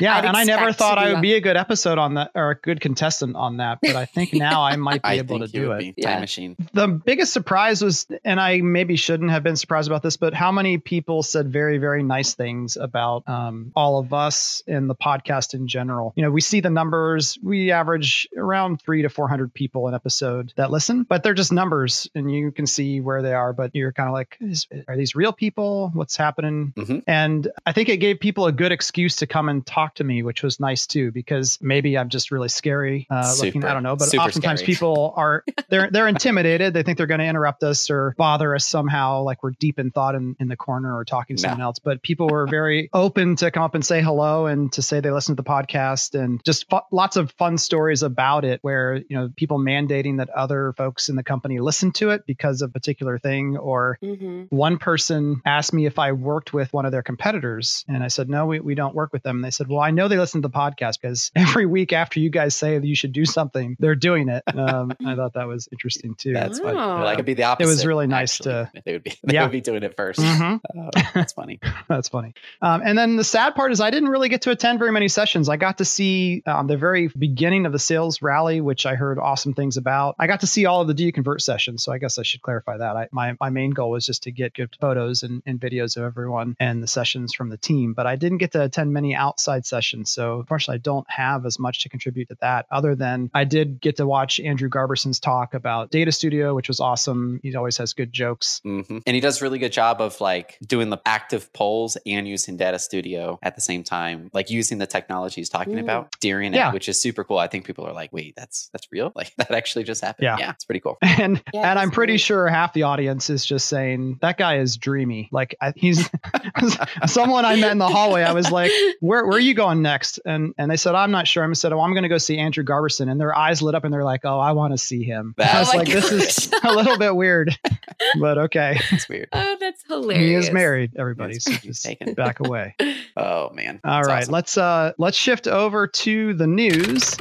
Yeah, 0.00 0.16
I'd 0.18 0.24
and 0.26 0.36
I 0.36 0.44
never 0.44 0.72
thought 0.72 0.98
I 0.98 1.12
would 1.12 1.22
be 1.22 1.34
a 1.34 1.40
good 1.40 1.56
episode 1.56 1.96
on 1.98 2.14
that 2.14 2.30
or 2.34 2.50
a 2.50 2.54
good 2.54 2.80
contestant 2.80 3.34
on 3.34 3.56
that, 3.58 3.75
but 3.82 3.96
I 3.96 4.04
think 4.04 4.32
now 4.34 4.62
I 4.62 4.76
might 4.76 5.02
be 5.02 5.08
I 5.08 5.12
able 5.14 5.40
to 5.40 5.48
do 5.48 5.72
it. 5.72 5.78
be 5.96 6.02
time 6.02 6.12
Yeah. 6.14 6.20
machine. 6.20 6.56
The 6.72 6.88
biggest 6.88 7.32
surprise 7.32 7.82
was, 7.82 8.06
and 8.24 8.40
I 8.40 8.60
maybe 8.60 8.96
shouldn't 8.96 9.30
have 9.30 9.42
been 9.42 9.56
surprised 9.56 9.88
about 9.88 10.02
this, 10.02 10.16
but 10.16 10.34
how 10.34 10.52
many 10.52 10.78
people 10.78 11.22
said 11.22 11.52
very, 11.52 11.78
very 11.78 12.02
nice 12.02 12.34
things 12.34 12.76
about 12.76 13.28
um, 13.28 13.72
all 13.74 13.98
of 13.98 14.12
us 14.12 14.62
and 14.66 14.88
the 14.88 14.94
podcast 14.94 15.54
in 15.54 15.68
general. 15.68 16.12
You 16.16 16.22
know, 16.22 16.30
we 16.30 16.40
see 16.40 16.60
the 16.60 16.70
numbers. 16.70 17.38
We 17.42 17.70
average 17.72 18.28
around 18.36 18.80
three 18.82 19.02
to 19.02 19.08
400 19.08 19.52
people 19.52 19.88
an 19.88 19.94
episode 19.94 20.52
that 20.56 20.70
listen, 20.70 21.04
but 21.04 21.22
they're 21.22 21.34
just 21.34 21.52
numbers 21.52 22.08
and 22.14 22.32
you 22.32 22.50
can 22.52 22.66
see 22.66 23.00
where 23.00 23.22
they 23.22 23.32
are. 23.34 23.52
But 23.52 23.74
you're 23.74 23.92
kind 23.92 24.08
of 24.08 24.12
like, 24.12 24.36
is, 24.40 24.66
are 24.88 24.96
these 24.96 25.14
real 25.14 25.32
people? 25.32 25.90
What's 25.94 26.16
happening? 26.16 26.72
Mhm. 26.76 27.02
And 27.06 27.48
I 27.64 27.72
think 27.72 27.88
it 27.88 27.98
gave 27.98 28.20
people 28.20 28.46
a 28.46 28.52
good 28.52 28.72
excuse 28.72 29.16
to 29.16 29.26
come 29.26 29.48
and 29.48 29.64
talk 29.64 29.94
to 29.96 30.04
me, 30.04 30.22
which 30.22 30.42
was 30.42 30.60
nice 30.60 30.86
too, 30.86 31.10
because 31.12 31.58
maybe 31.60 31.96
I'm 31.98 32.08
just 32.08 32.30
really 32.30 32.48
scary 32.48 33.06
uh, 33.10 33.34
looking. 33.40 33.64
I 33.66 33.74
don't 33.74 33.82
know, 33.82 33.96
but 33.96 34.06
super 34.08 34.22
oftentimes 34.24 34.60
scary. 34.60 34.72
people 34.74 35.12
are 35.16 35.44
they're 35.68 35.90
they're 35.90 36.08
intimidated. 36.08 36.74
They 36.74 36.82
think 36.82 36.98
they're 36.98 37.06
going 37.06 37.20
to 37.20 37.26
interrupt 37.26 37.62
us 37.62 37.90
or 37.90 38.14
bother 38.16 38.54
us 38.54 38.66
somehow, 38.66 39.22
like 39.22 39.42
we're 39.42 39.52
deep 39.52 39.78
in 39.78 39.90
thought 39.90 40.14
in, 40.14 40.36
in 40.40 40.48
the 40.48 40.56
corner 40.56 40.96
or 40.96 41.04
talking 41.04 41.36
to 41.36 41.42
No. 41.42 41.48
someone 41.48 41.62
else. 41.64 41.78
But 41.78 42.02
people 42.02 42.28
were 42.28 42.46
very 42.46 42.88
open 42.92 43.36
to 43.36 43.50
come 43.50 43.62
up 43.62 43.74
and 43.74 43.84
say 43.84 44.00
hello 44.02 44.46
and 44.46 44.72
to 44.74 44.82
say 44.82 45.00
they 45.00 45.10
listen 45.10 45.36
to 45.36 45.42
the 45.42 45.48
podcast 45.48 46.18
and 46.18 46.42
just 46.44 46.68
fu- 46.70 46.80
lots 46.92 47.16
of 47.16 47.30
fun 47.32 47.58
stories 47.58 48.02
about 48.02 48.44
it, 48.44 48.60
where 48.62 48.96
you 48.96 49.16
know 49.16 49.30
people 49.36 49.58
mandating 49.58 50.18
that 50.18 50.30
other 50.30 50.72
folks 50.76 51.08
in 51.08 51.16
the 51.16 51.22
company 51.24 51.58
listen 51.60 51.92
to 51.92 52.10
it 52.10 52.22
because 52.26 52.62
of 52.62 52.70
a 52.70 52.72
particular 52.72 53.18
thing 53.18 53.56
or 53.56 53.98
Mhm. 54.02 54.46
one 54.50 54.78
person 54.78 55.40
asked 55.44 55.72
me 55.72 55.86
if 55.86 55.98
I 55.98 56.12
worked 56.12 56.52
with 56.52 56.72
one 56.72 56.84
of 56.86 56.92
their 56.92 57.02
competitors, 57.02 57.84
and 57.88 58.02
I 58.04 58.08
said, 58.08 58.28
no, 58.28 58.46
we, 58.46 58.60
we 58.60 58.74
don't 58.74 58.94
work 58.94 59.12
with 59.12 59.22
them. 59.22 59.36
And 59.36 59.44
they 59.44 59.50
said, 59.50 59.68
well, 59.68 59.80
I 59.80 59.90
know 59.90 60.08
they 60.08 60.18
listen 60.18 60.42
to 60.42 60.48
the 60.48 60.52
podcast 60.54 61.00
because 61.00 61.30
every 61.34 61.66
week 61.66 61.92
after 61.92 62.20
you 62.20 62.30
guys 62.30 62.54
say 62.54 62.78
that 62.78 62.86
you 62.86 62.94
should 62.94 63.12
do 63.12 63.24
something, 63.24 63.55
they're 63.78 63.94
doing 63.94 64.28
it. 64.28 64.42
Um, 64.46 64.92
I 65.04 65.14
thought 65.14 65.34
that 65.34 65.46
was 65.46 65.68
interesting 65.72 66.14
too. 66.14 66.32
That's 66.32 66.58
funny. 66.60 66.74
Wow. 66.76 66.98
Well, 67.00 67.06
I 67.08 67.16
could 67.16 67.24
be 67.24 67.34
the 67.34 67.44
opposite. 67.44 67.68
It 67.68 67.70
was 67.70 67.86
really 67.86 68.06
nice 68.06 68.40
actually. 68.40 68.52
to- 68.52 68.82
They 68.84 68.92
would 68.92 69.02
be. 69.04 69.12
They 69.24 69.34
Yeah. 69.34 69.42
would 69.44 69.52
be 69.52 69.60
doing 69.60 69.82
it 69.82 69.96
1st 69.96 70.16
Mhm. 70.18 70.60
Oh, 70.76 70.90
that's 71.14 71.32
funny. 71.32 71.58
That's 71.88 72.08
funny. 72.08 72.34
Um, 72.60 72.82
and 72.84 72.96
then 72.98 73.16
the 73.16 73.24
sad 73.24 73.54
part 73.54 73.70
is 73.72 73.80
I 73.80 73.90
didn't 73.90 74.08
really 74.08 74.28
get 74.28 74.42
to 74.42 74.50
attend 74.50 74.78
very 74.80 74.90
many 74.92 75.08
sessions. 75.08 75.48
I 75.48 75.56
got 75.56 75.78
to 75.78 75.84
see 75.84 76.42
um, 76.46 76.66
the 76.66 76.76
very 76.76 77.08
beginning 77.08 77.64
of 77.66 77.72
the 77.72 77.78
sales 77.78 78.20
rally, 78.22 78.60
which 78.60 78.86
I 78.86 78.94
heard 78.96 79.18
awesome 79.18 79.54
things 79.54 79.76
about. 79.76 80.16
I 80.18 80.26
got 80.26 80.40
to 80.40 80.46
see 80.46 80.66
all 80.66 80.80
of 80.82 80.88
the 80.88 80.94
Do 80.94 81.04
You 81.04 81.12
Convert 81.12 81.42
sessions. 81.42 81.82
So 81.84 81.92
I 81.92 81.98
guess 81.98 82.18
I 82.18 82.22
should 82.22 82.42
clarify 82.42 82.78
that. 82.78 82.96
I, 82.96 83.08
my, 83.12 83.36
my 83.40 83.50
main 83.50 83.70
goal 83.70 83.90
was 83.90 84.04
just 84.04 84.24
to 84.24 84.32
get 84.32 84.52
good 84.54 84.74
photos 84.80 85.22
and, 85.22 85.42
and 85.46 85.60
videos 85.60 85.96
of 85.96 86.02
everyone 86.04 86.56
and 86.58 86.82
the 86.82 86.86
sessions 86.88 87.34
from 87.34 87.48
the 87.50 87.56
team. 87.56 87.92
But 87.94 88.06
I 88.06 88.16
didn't 88.16 88.38
get 88.38 88.52
to 88.52 88.62
attend 88.62 88.92
many 88.92 89.14
outside 89.14 89.64
sessions. 89.64 90.10
So 90.10 90.40
unfortunately, 90.40 90.76
I 90.76 90.82
don't 90.82 91.06
have 91.10 91.46
as 91.46 91.58
much 91.58 91.82
to 91.84 91.88
contribute 91.88 92.28
to 92.28 92.36
that 92.40 92.66
other 92.70 92.94
than 92.96 93.30
I 93.32 93.44
did 93.46 93.80
get 93.80 93.96
to 93.96 94.06
watch 94.06 94.38
Andrew 94.40 94.68
Garberson's 94.68 95.18
talk 95.20 95.54
about 95.54 95.90
Data 95.90 96.12
Studio, 96.12 96.54
which 96.54 96.68
was 96.68 96.78
awesome. 96.80 97.40
He 97.42 97.54
always 97.56 97.78
has 97.78 97.94
good 97.94 98.12
jokes. 98.12 98.60
hmm 98.62 98.80
And 99.06 99.14
he 99.14 99.20
does 99.20 99.40
a 99.40 99.44
really 99.44 99.58
good 99.58 99.72
job 99.72 100.00
of 100.00 100.20
like 100.20 100.58
doing 100.66 100.90
the 100.90 101.00
active 101.06 101.52
polls 101.52 101.96
and 102.06 102.28
using 102.28 102.56
Data 102.56 102.78
Studio 102.78 103.38
at 103.42 103.54
the 103.54 103.60
same 103.62 103.82
time, 103.84 104.30
like 104.34 104.50
using 104.50 104.78
the 104.78 104.86
technology 104.86 105.40
he's 105.40 105.48
talking 105.48 105.74
Mm. 105.76 105.80
about 105.82 106.10
during 106.20 106.52
Yeah. 106.54 106.68
it, 106.70 106.74
which 106.74 106.88
is 106.88 107.00
super 107.00 107.24
cool. 107.24 107.38
I 107.38 107.46
think 107.48 107.64
people 107.66 107.86
are 107.86 107.92
like, 107.92 108.12
wait, 108.12 108.34
that's 108.36 108.68
that's 108.72 108.86
real? 108.92 109.12
Like 109.16 109.34
that 109.36 109.50
actually 109.52 109.84
just 109.84 110.02
happened. 110.04 110.24
Yeah. 110.24 110.36
Yeah, 110.38 110.50
it's 110.50 110.64
pretty 110.64 110.80
cool. 110.80 110.98
and 111.02 111.42
Yeah, 111.54 111.70
and 111.70 111.78
I'm 111.78 111.90
pretty 111.90 112.14
great. 112.14 112.20
sure 112.20 112.48
half 112.48 112.72
the 112.74 112.82
audience 112.84 113.30
is 113.30 113.44
just 113.46 113.68
saying 113.68 114.18
that 114.20 114.36
guy 114.36 114.58
is 114.58 114.76
dreamy. 114.76 115.28
Like 115.32 115.56
I, 115.60 115.72
he's 115.76 116.08
someone 117.06 117.44
I 117.44 117.56
met 117.56 117.72
in 117.72 117.78
the 117.78 117.88
hallway. 117.88 118.22
I 118.22 118.32
was 118.32 118.50
like, 118.50 118.70
"Where 119.00 119.26
where 119.26 119.36
are 119.36 119.40
you 119.40 119.54
going 119.54 119.82
next?" 119.82 120.20
And 120.24 120.54
and 120.58 120.70
they 120.70 120.76
said, 120.76 120.94
"I'm 120.94 121.10
not 121.10 121.26
sure." 121.28 121.48
I 121.48 121.52
said, 121.52 121.72
"Oh, 121.72 121.80
I'm 121.80 121.92
going 121.92 122.02
to 122.02 122.08
go 122.08 122.18
see 122.18 122.38
Andrew 122.38 122.64
Garberson." 122.64 123.10
And 123.10 123.20
their 123.20 123.35
eyes 123.36 123.60
lit 123.62 123.74
up, 123.74 123.84
and 123.84 123.92
they're 123.92 124.04
like, 124.04 124.22
"Oh, 124.24 124.38
I 124.38 124.52
want 124.52 124.72
to 124.72 124.78
see 124.78 125.02
him." 125.04 125.34
I 125.38 125.42
That's- 125.44 125.58
was 125.60 125.68
Oh 125.68 125.72
my 125.76 125.78
like, 125.84 125.88
"This 125.92 126.12
is 126.12 126.52
a 126.64 126.72
little 126.72 126.98
bit 126.98 127.14
weird, 127.14 127.56
but 128.20 128.38
okay." 128.38 128.80
It's 128.92 129.08
weird. 129.08 129.28
Oh, 129.32 129.56
that's 129.60 129.84
hilarious. 129.86 130.18
He 130.26 130.34
is 130.34 130.50
married. 130.52 130.92
Everybody, 130.98 131.34
Yes, 131.34 131.44
so 131.44 131.52
just 131.52 131.84
taken. 131.84 132.14
back 132.14 132.40
away. 132.40 132.74
Oh 133.16 133.50
man. 133.50 133.80
All 133.84 133.98
That's 134.00 134.08
right, 134.08 134.22
awesome. 134.22 134.32
let's 134.32 134.58
uh 134.58 134.92
let's 134.98 135.16
shift 135.16 135.46
over 135.48 135.86
to 135.86 136.34
the 136.34 136.46
news. 136.46 137.16